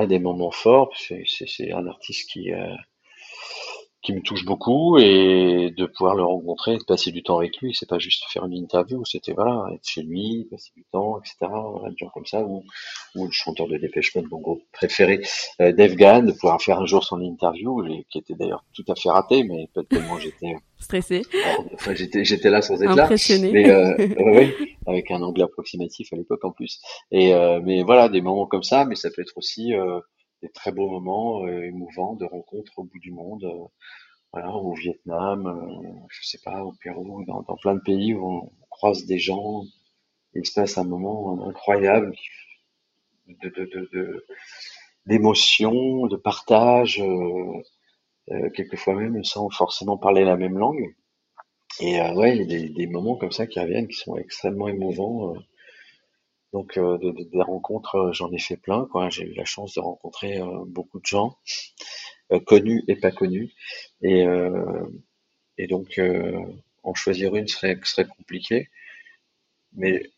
des 0.07 0.17
moments 0.17 0.51
forts. 0.51 0.91
C'est 0.97 1.71
un 1.71 1.85
artiste 1.85 2.29
qui 2.31 2.49
qui 4.01 4.13
me 4.13 4.21
touche 4.21 4.45
beaucoup 4.45 4.97
et 4.97 5.73
de 5.77 5.85
pouvoir 5.85 6.15
le 6.15 6.23
rencontrer, 6.23 6.77
de 6.77 6.83
passer 6.83 7.11
du 7.11 7.21
temps 7.21 7.37
avec 7.37 7.57
lui, 7.57 7.75
c'est 7.75 7.87
pas 7.87 7.99
juste 7.99 8.23
faire 8.29 8.45
une 8.45 8.53
interview, 8.53 9.05
c'était 9.05 9.33
voilà, 9.33 9.67
être 9.73 9.87
chez 9.87 10.01
lui, 10.01 10.47
passer 10.49 10.71
du 10.75 10.83
temps, 10.91 11.19
etc. 11.19 11.35
Voilà, 11.41 11.93
gens 11.97 12.09
comme 12.09 12.25
ça, 12.25 12.41
ou, 12.41 12.63
ou 13.15 13.25
le 13.25 13.31
chanteur 13.31 13.67
de 13.67 13.77
Dépêche 13.77 14.15
Mode, 14.15 14.25
mon 14.31 14.39
groupe 14.39 14.63
préféré, 14.71 15.21
euh, 15.61 15.71
Dave 15.71 15.95
Gahan, 15.95 16.23
de 16.23 16.31
pouvoir 16.31 16.61
faire 16.61 16.79
un 16.79 16.85
jour 16.85 17.03
son 17.03 17.21
interview, 17.21 17.83
qui 18.09 18.17
était 18.17 18.33
d'ailleurs 18.33 18.65
tout 18.73 18.85
à 18.87 18.95
fait 18.95 19.09
raté, 19.09 19.43
mais 19.43 19.67
peut-être 19.73 19.89
tellement 19.89 20.17
j'étais 20.19 20.55
stressé. 20.79 21.21
Enfin, 21.73 21.93
j'étais 21.93 22.25
j'étais 22.25 22.49
là 22.49 22.61
sans 22.61 22.81
être 22.81 22.95
là, 22.95 23.07
mais 23.51 23.69
euh, 23.69 24.47
avec 24.87 25.11
un 25.11 25.21
angle 25.21 25.43
approximatif 25.43 26.11
à 26.11 26.15
l'époque 26.15 26.43
en 26.43 26.51
plus. 26.51 26.81
Et 27.11 27.33
euh, 27.33 27.61
mais 27.63 27.83
voilà, 27.83 28.09
des 28.09 28.21
moments 28.21 28.47
comme 28.47 28.63
ça, 28.63 28.85
mais 28.85 28.95
ça 28.95 29.09
peut 29.15 29.21
être 29.21 29.37
aussi 29.37 29.73
euh, 29.73 29.99
des 30.41 30.49
très 30.49 30.71
beaux 30.71 30.89
moments 30.89 31.45
euh, 31.45 31.63
émouvants 31.63 32.15
de 32.15 32.25
rencontres 32.25 32.79
au 32.79 32.83
bout 32.83 32.99
du 32.99 33.11
monde, 33.11 33.43
euh, 33.43 33.65
voilà, 34.33 34.51
au 34.55 34.73
Vietnam, 34.73 35.47
euh, 35.47 36.07
je 36.09 36.27
sais 36.27 36.39
pas, 36.43 36.63
au 36.63 36.73
Pérou, 36.81 37.23
dans, 37.25 37.43
plein 37.61 37.75
de 37.75 37.81
pays 37.81 38.13
où 38.13 38.25
on 38.25 38.51
croise 38.69 39.05
des 39.05 39.19
gens, 39.19 39.63
il 40.33 40.45
se 40.45 40.53
passe 40.53 40.77
un 40.77 40.85
moment 40.85 41.47
incroyable 41.47 42.13
de, 43.27 43.49
de, 43.49 44.25
d'émotion, 45.05 46.07
de 46.07 46.15
partage, 46.15 47.03
quelquefois 48.55 48.95
même 48.95 49.23
sans 49.25 49.49
forcément 49.49 49.97
parler 49.97 50.23
la 50.23 50.37
même 50.37 50.57
langue. 50.57 50.95
Et 51.79 51.99
euh, 51.99 52.13
ouais, 52.13 52.35
il 52.35 52.39
y 52.39 52.43
a 52.43 52.45
des, 52.45 52.69
des, 52.69 52.87
moments 52.87 53.15
comme 53.15 53.31
ça 53.31 53.47
qui 53.47 53.59
reviennent 53.59 53.87
qui 53.87 53.97
sont 53.97 54.17
extrêmement 54.17 54.67
émouvants. 54.67 55.33
Donc 56.53 56.77
euh, 56.77 56.97
des 56.97 57.41
rencontres, 57.41 57.95
euh, 57.95 58.13
j'en 58.13 58.31
ai 58.31 58.39
fait 58.39 58.57
plein. 58.57 58.85
Quoi. 58.91 59.09
J'ai 59.09 59.23
eu 59.23 59.33
la 59.33 59.45
chance 59.45 59.73
de 59.75 59.79
rencontrer 59.79 60.39
euh, 60.41 60.65
beaucoup 60.65 60.99
de 60.99 61.05
gens, 61.05 61.37
connus 62.45 62.83
et 62.87 62.95
pas 62.95 63.11
connus. 63.11 63.53
Et, 64.01 64.25
et 65.57 65.67
donc 65.67 65.99
en 66.83 66.93
choisir 66.93 67.35
une 67.35 67.47
serait, 67.47 67.77
serait 67.83 68.07
compliqué. 68.07 68.69
Mais 69.73 70.09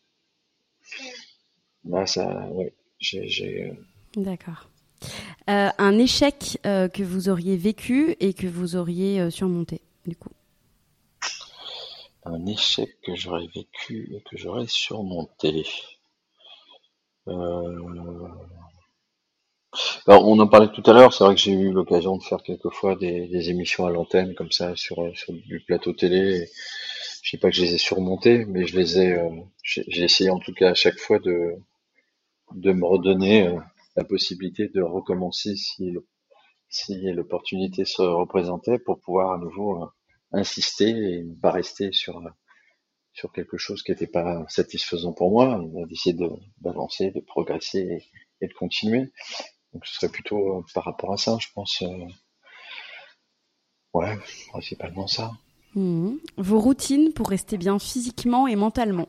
là, 1.84 2.06
ça, 2.06 2.48
ouais, 2.52 2.72
j'ai. 3.00 3.72
D'accord. 4.16 4.68
Un 5.48 5.98
échec 5.98 6.58
que 6.62 7.02
vous 7.02 7.28
auriez 7.28 7.56
vécu 7.56 8.16
et 8.20 8.32
que 8.32 8.46
vous 8.46 8.76
auriez 8.76 9.28
surmonté, 9.32 9.80
du 10.06 10.14
coup? 10.14 10.30
Un 12.24 12.46
échec 12.46 12.96
que 13.02 13.16
j'aurais 13.16 13.48
vécu 13.54 14.14
et 14.14 14.22
que 14.22 14.36
j'aurais 14.36 14.68
surmonté. 14.68 15.66
Euh... 17.28 18.28
on 20.06 20.38
en 20.38 20.46
parlait 20.46 20.70
tout 20.72 20.82
à 20.86 20.92
l'heure, 20.92 21.12
c'est 21.12 21.24
vrai 21.24 21.34
que 21.34 21.40
j'ai 21.40 21.52
eu 21.52 21.72
l'occasion 21.72 22.16
de 22.16 22.22
faire 22.22 22.42
quelquefois 22.42 22.96
des, 22.96 23.26
des 23.28 23.50
émissions 23.50 23.86
à 23.86 23.90
l'antenne 23.90 24.34
comme 24.34 24.52
ça 24.52 24.76
sur, 24.76 24.96
sur 25.16 25.32
du 25.32 25.60
plateau 25.66 25.92
télé. 25.92 26.48
Je 27.22 27.30
sais 27.30 27.38
pas 27.38 27.50
que 27.50 27.56
je 27.56 27.62
les 27.62 27.74
ai 27.74 27.78
surmontés, 27.78 28.44
mais 28.44 28.66
je 28.66 28.76
les 28.78 28.98
ai, 28.98 29.12
euh, 29.14 29.30
j'ai 29.62 30.04
essayé 30.04 30.30
en 30.30 30.38
tout 30.38 30.52
cas 30.52 30.70
à 30.70 30.74
chaque 30.74 30.98
fois 30.98 31.18
de, 31.18 31.54
de 32.54 32.72
me 32.72 32.86
redonner 32.86 33.48
euh, 33.48 33.58
la 33.96 34.04
possibilité 34.04 34.68
de 34.68 34.82
recommencer 34.82 35.56
si, 35.56 35.96
si 36.68 36.94
l'opportunité 37.12 37.84
se 37.84 38.02
représentait 38.02 38.78
pour 38.78 39.00
pouvoir 39.00 39.32
à 39.32 39.38
nouveau 39.38 39.82
euh, 39.82 39.86
insister 40.32 40.90
et 40.90 41.22
ne 41.24 41.34
pas 41.40 41.52
rester 41.52 41.92
sur 41.92 42.20
sur 43.14 43.32
quelque 43.32 43.56
chose 43.56 43.82
qui 43.82 43.92
n'était 43.92 44.08
pas 44.08 44.44
satisfaisant 44.48 45.12
pour 45.12 45.30
moi, 45.30 45.60
d'essayer 45.88 46.16
d'avancer, 46.60 47.12
de, 47.12 47.20
progresser 47.20 48.04
et, 48.40 48.48
de 48.48 48.52
continuer. 48.52 49.12
Donc 49.72 49.86
ce 49.86 49.94
serait 49.94 50.10
plutôt 50.10 50.58
euh, 50.58 50.64
par 50.74 50.84
rapport 50.84 51.12
à 51.12 51.16
ça, 51.16 51.38
je 51.40 51.46
pense. 51.54 51.82
Euh, 51.82 52.06
ouais, 53.94 54.16
principalement 54.48 55.06
ça. 55.06 55.30
Mmh. 55.74 56.16
Vos 56.36 56.60
routines 56.60 57.12
pour 57.12 57.28
rester 57.28 57.56
bien 57.56 57.78
physiquement 57.78 58.46
et 58.46 58.56
mentalement? 58.56 59.08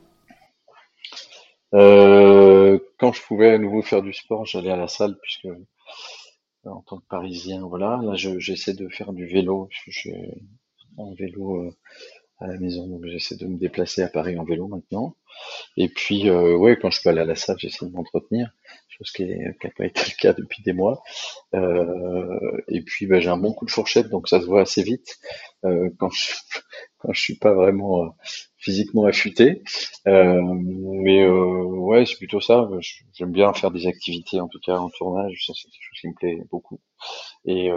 Euh, 1.73 2.79
Quand 2.99 3.11
je 3.11 3.21
pouvais 3.23 3.51
à 3.51 3.57
nouveau 3.57 3.81
faire 3.81 4.03
du 4.03 4.13
sport, 4.13 4.45
j'allais 4.45 4.71
à 4.71 4.77
la 4.77 4.87
salle 4.87 5.17
puisque 5.19 5.47
en 6.63 6.81
tant 6.81 6.99
que 6.99 7.05
Parisien, 7.07 7.61
voilà. 7.67 7.99
Là, 8.03 8.15
j'essaie 8.15 8.73
de 8.73 8.87
faire 8.87 9.13
du 9.13 9.25
vélo. 9.25 9.67
Suis 9.71 10.11
en 10.97 11.13
vélo 11.13 11.71
à 12.39 12.47
la 12.47 12.57
maison, 12.57 12.87
donc 12.87 13.05
j'essaie 13.05 13.37
de 13.37 13.45
me 13.45 13.57
déplacer 13.57 14.01
à 14.03 14.09
Paris 14.09 14.37
en 14.37 14.43
vélo 14.43 14.67
maintenant. 14.67 15.15
Et 15.77 15.89
puis, 15.89 16.29
euh, 16.29 16.55
ouais, 16.55 16.77
quand 16.77 16.91
je 16.91 17.01
peux 17.01 17.09
aller 17.09 17.21
à 17.21 17.25
la 17.25 17.35
salle, 17.35 17.57
j'essaie 17.59 17.85
de 17.85 17.91
m'entretenir, 17.91 18.51
chose 18.89 19.11
qui 19.11 19.25
n'a 19.25 19.53
pas 19.77 19.85
été 19.85 20.01
le 20.05 20.21
cas 20.21 20.33
depuis 20.33 20.63
des 20.63 20.73
mois. 20.73 21.01
Euh, 21.53 22.61
et 22.67 22.81
puis, 22.81 23.07
bah, 23.07 23.19
j'ai 23.19 23.29
un 23.29 23.37
bon 23.37 23.53
coup 23.53 23.65
de 23.65 23.71
fourchette, 23.71 24.09
donc 24.09 24.27
ça 24.27 24.41
se 24.41 24.45
voit 24.45 24.61
assez 24.61 24.83
vite 24.83 25.17
euh, 25.65 25.89
quand 25.99 26.09
je 26.11 26.33
suis 27.19 27.35
pas 27.37 27.53
vraiment 27.53 28.05
euh, 28.05 28.09
physiquement 28.57 29.05
affûté. 29.05 29.63
Euh, 30.07 30.41
mais 30.43 31.23
euh, 31.23 31.63
ouais, 31.63 32.05
c'est 32.05 32.17
plutôt 32.17 32.41
ça. 32.41 32.67
J'aime 33.13 33.31
bien 33.31 33.53
faire 33.53 33.71
des 33.71 33.87
activités, 33.87 34.39
en 34.39 34.47
tout 34.47 34.59
cas 34.59 34.77
en 34.77 34.89
tournage, 34.89 35.45
ça 35.45 35.53
c'est 35.55 35.69
quelque 35.69 35.83
chose 35.83 35.99
qui 36.01 36.07
me 36.07 36.13
plaît 36.13 36.43
beaucoup. 36.51 36.79
Et 37.45 37.69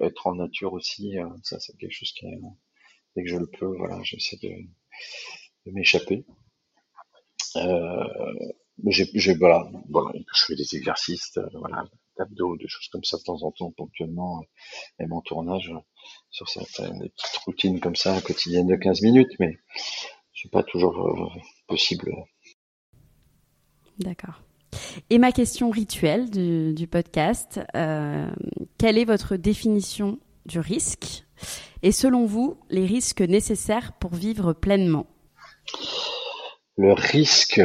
être 0.00 0.26
en 0.26 0.36
nature 0.36 0.72
aussi, 0.72 1.16
ça 1.42 1.58
c'est 1.60 1.76
quelque 1.76 1.92
chose 1.92 2.12
qui 2.12 2.26
est 2.26 2.38
dès 3.14 3.22
que 3.22 3.30
je 3.30 3.36
le 3.36 3.46
peux, 3.46 3.76
voilà, 3.76 4.00
j'essaie 4.02 4.36
de, 4.42 4.50
m'échapper. 5.72 6.24
Euh, 7.56 8.04
j'ai, 8.86 9.34
voilà, 9.34 9.70
je 9.92 10.44
fais 10.44 10.56
des 10.56 10.76
exercices, 10.76 11.36
euh, 11.38 11.46
voilà, 11.54 11.84
d'abdos, 12.18 12.56
des 12.56 12.68
choses 12.68 12.88
comme 12.88 13.04
ça 13.04 13.16
de 13.16 13.22
temps 13.22 13.42
en 13.42 13.52
temps, 13.52 13.72
ponctuellement, 13.76 14.40
euh, 14.40 14.44
même 14.98 15.12
en 15.12 15.20
tournage, 15.22 15.72
sur 16.30 16.48
certaines 16.48 16.98
des 16.98 17.08
petites 17.08 17.36
routines 17.46 17.80
comme 17.80 17.96
ça, 17.96 18.20
quotidiennes 18.20 18.66
de 18.66 18.76
15 18.76 19.02
minutes, 19.02 19.32
mais 19.38 19.56
c'est 20.34 20.50
pas 20.50 20.64
toujours 20.64 21.32
possible. 21.68 22.12
D'accord. 23.98 24.42
Et 25.08 25.18
ma 25.18 25.30
question 25.30 25.70
rituelle 25.70 26.30
du, 26.30 26.86
podcast, 26.88 27.60
quelle 27.72 28.98
est 28.98 29.04
votre 29.04 29.36
définition 29.36 30.18
du 30.46 30.58
risque? 30.58 31.24
Et 31.82 31.92
selon 31.92 32.26
vous, 32.26 32.56
les 32.70 32.86
risques 32.86 33.20
nécessaires 33.20 33.92
pour 33.98 34.14
vivre 34.14 34.52
pleinement 34.52 35.06
Le 36.76 36.92
risque, 36.92 37.60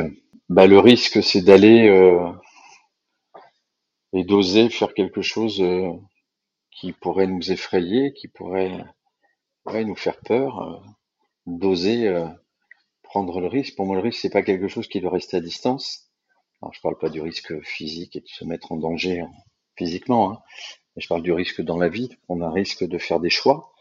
bah 0.49 0.67
le 0.67 0.79
risque, 0.79 1.21
c'est 1.23 1.41
d'aller 1.41 1.87
euh, 1.87 2.31
et 4.13 4.23
d'oser 4.23 4.69
faire 4.69 4.93
quelque 4.93 5.21
chose 5.21 5.61
euh, 5.61 5.91
qui 6.71 6.91
pourrait 6.91 7.27
nous 7.27 7.51
effrayer, 7.51 8.13
qui 8.13 8.27
pourrait 8.27 8.85
nous 9.65 9.95
faire 9.95 10.19
peur, 10.21 10.61
euh, 10.61 10.77
d'oser 11.45 12.11
prendre 13.03 13.41
le 13.41 13.47
risque. 13.47 13.75
Pour 13.75 13.85
moi, 13.85 13.95
le 13.95 14.01
risque, 14.01 14.19
c'est 14.21 14.29
pas 14.29 14.43
quelque 14.43 14.67
chose 14.67 14.87
qui 14.87 15.01
doit 15.01 15.11
rester 15.11 15.37
à 15.37 15.41
distance. 15.41 16.09
Alors, 16.61 16.73
je 16.73 16.81
parle 16.81 16.97
pas 16.97 17.09
du 17.09 17.21
risque 17.21 17.59
physique 17.63 18.15
et 18.15 18.21
de 18.21 18.27
se 18.27 18.43
mettre 18.43 18.71
en 18.71 18.77
danger 18.77 19.21
hein, 19.21 19.31
physiquement, 19.77 20.31
hein, 20.31 20.39
je 20.99 21.07
parle 21.07 21.23
du 21.23 21.31
risque 21.31 21.61
dans 21.61 21.77
la 21.77 21.89
vie. 21.89 22.09
On 22.27 22.41
a 22.41 22.45
un 22.45 22.51
risque 22.51 22.83
de 22.83 22.97
faire 22.97 23.19
des 23.19 23.29
choix. 23.29 23.73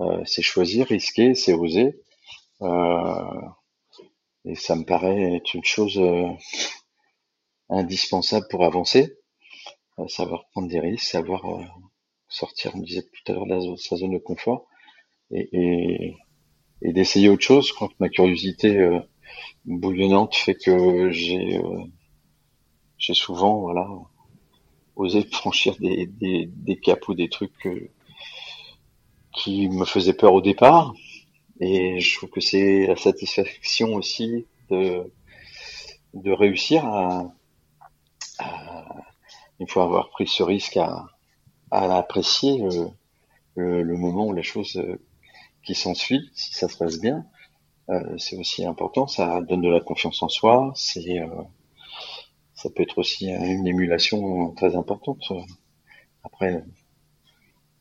Euh, 0.00 0.22
c'est 0.24 0.42
choisir, 0.42 0.86
risquer, 0.86 1.34
c'est 1.34 1.54
oser. 1.54 2.00
Euh, 2.62 3.40
et 4.44 4.54
ça 4.54 4.76
me 4.76 4.84
paraît 4.84 5.36
être 5.36 5.54
une 5.54 5.64
chose 5.64 5.98
euh, 5.98 6.28
indispensable 7.68 8.46
pour 8.50 8.64
avancer. 8.64 9.16
Savoir 10.08 10.46
prendre 10.50 10.68
des 10.68 10.78
risques, 10.78 11.06
savoir 11.06 11.42
sortir, 12.28 12.72
on 12.74 12.80
disait 12.80 13.02
tout 13.02 13.32
à 13.32 13.34
l'heure, 13.34 13.46
de 13.46 13.76
sa 13.76 13.96
zone 13.96 14.12
de 14.12 14.18
confort 14.18 14.66
et, 15.30 16.14
d'essayer 16.82 17.30
autre 17.30 17.42
chose. 17.42 17.72
Quand 17.72 17.88
ma 17.98 18.10
curiosité 18.10 18.90
bouillonnante 19.64 20.34
fait 20.34 20.54
que 20.54 21.10
j'ai 21.10 21.58
j'ai 22.98 23.14
souvent 23.14 23.60
voilà 23.60 23.88
osé 24.96 25.22
franchir 25.32 25.76
des, 25.78 26.06
des, 26.06 26.46
des 26.46 26.76
caps 26.76 27.06
ou 27.08 27.14
des 27.14 27.28
trucs 27.28 27.68
qui 29.32 29.68
me 29.68 29.84
faisaient 29.84 30.14
peur 30.14 30.32
au 30.32 30.40
départ. 30.40 30.94
Et 31.60 32.00
je 32.00 32.16
trouve 32.18 32.30
que 32.30 32.40
c'est 32.40 32.86
la 32.86 32.96
satisfaction 32.96 33.94
aussi 33.94 34.46
de, 34.70 35.10
de 36.14 36.32
réussir 36.32 36.84
à, 36.84 37.32
à, 38.38 38.84
une 39.60 39.68
fois 39.68 39.84
avoir 39.84 40.10
pris 40.10 40.26
ce 40.26 40.42
risque, 40.42 40.76
à, 40.76 41.06
à 41.70 41.96
apprécier 41.96 42.58
le, 42.58 42.88
le, 43.54 43.82
le 43.82 43.96
moment 43.96 44.26
où 44.26 44.32
la 44.32 44.42
chose 44.42 44.80
qui 45.62 45.74
s'ensuit, 45.74 46.30
si 46.34 46.54
ça 46.54 46.68
se 46.68 46.76
passe 46.78 47.00
bien, 47.00 47.26
euh, 47.90 48.18
c'est 48.18 48.36
aussi 48.36 48.64
important. 48.64 49.06
Ça 49.06 49.40
donne 49.42 49.60
de 49.60 49.68
la 49.68 49.80
confiance 49.80 50.22
en 50.22 50.28
soi. 50.28 50.72
C'est, 50.74 51.20
euh, 51.20 51.28
ça 52.66 52.70
peut 52.74 52.82
être 52.82 52.98
aussi 52.98 53.26
une 53.28 53.66
émulation 53.66 54.50
très 54.52 54.74
importante. 54.76 55.22
Après, 56.24 56.64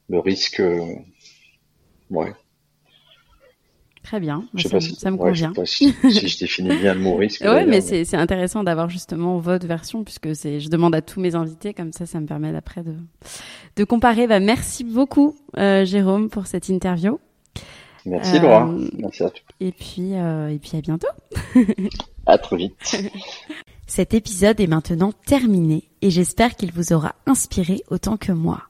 le 0.10 0.20
risque, 0.20 0.60
euh, 0.60 0.96
ouais. 2.12 2.34
Très 4.04 4.20
bien, 4.20 4.46
Je 4.54 4.62
sais 4.62 4.70
ça, 4.70 4.76
pas 4.76 4.82
si, 4.82 4.96
ça 4.96 5.10
me 5.10 5.18
ouais, 5.18 5.34
je 5.34 5.40
sais 5.42 5.48
convient. 5.48 5.54
pas 5.54 5.66
si, 5.66 5.92
si 6.12 6.28
je 6.28 6.38
définis 6.38 6.76
bien 6.78 6.94
le 6.94 7.00
mot 7.00 7.16
risque. 7.16 7.42
D'ailleurs, 7.44 7.66
mais 7.66 7.82
c'est 7.82 8.14
intéressant 8.16 8.64
d'avoir 8.64 8.88
justement 8.88 9.40
votre 9.40 9.66
version 9.66 10.04
puisque 10.04 10.28
je 10.34 10.70
demande 10.70 10.94
à 10.94 11.02
tous 11.02 11.20
mes 11.20 11.34
invités 11.34 11.74
comme 11.74 11.92
ça 11.92 12.06
ça 12.06 12.20
me 12.20 12.28
permet 12.28 12.52
d'après 12.52 12.84
de 12.84 12.94
de 13.78 13.84
comparer. 13.84 14.28
Bah 14.28 14.40
merci 14.40 14.84
beaucoup 14.84 15.36
euh, 15.58 15.86
Jérôme 15.86 16.30
pour 16.30 16.46
cette 16.46 16.70
interview 16.70 17.20
Merci 18.06 18.38
Euh, 18.38 18.42
Laura. 18.42 18.70
Merci 19.00 19.24
à 19.24 19.32
toi. 19.32 19.42
et 19.60 19.72
puis 19.72 20.14
euh, 20.14 20.50
et 20.50 20.60
puis 20.60 20.78
à 20.78 20.82
bientôt. 20.82 21.08
À 22.28 22.38
très 22.38 22.58
vite. 22.58 22.96
Cet 23.88 24.14
épisode 24.14 24.60
est 24.60 24.68
maintenant 24.68 25.12
terminé 25.26 25.90
et 26.02 26.10
j'espère 26.10 26.56
qu'il 26.56 26.72
vous 26.72 26.92
aura 26.92 27.16
inspiré 27.26 27.84
autant 27.90 28.18
que 28.18 28.32
moi. 28.32 28.64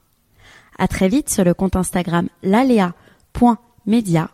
À 0.78 0.88
très 0.88 1.08
vite 1.08 1.30
sur 1.30 1.44
le 1.44 1.54
compte 1.54 1.76
Instagram 1.76 2.28
lalea.media 2.44 4.30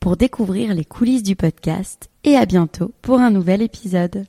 pour 0.00 0.16
découvrir 0.16 0.74
les 0.74 0.84
coulisses 0.84 1.22
du 1.22 1.36
podcast 1.36 2.10
et 2.24 2.36
à 2.36 2.46
bientôt 2.46 2.92
pour 3.00 3.20
un 3.20 3.30
nouvel 3.30 3.62
épisode. 3.62 4.26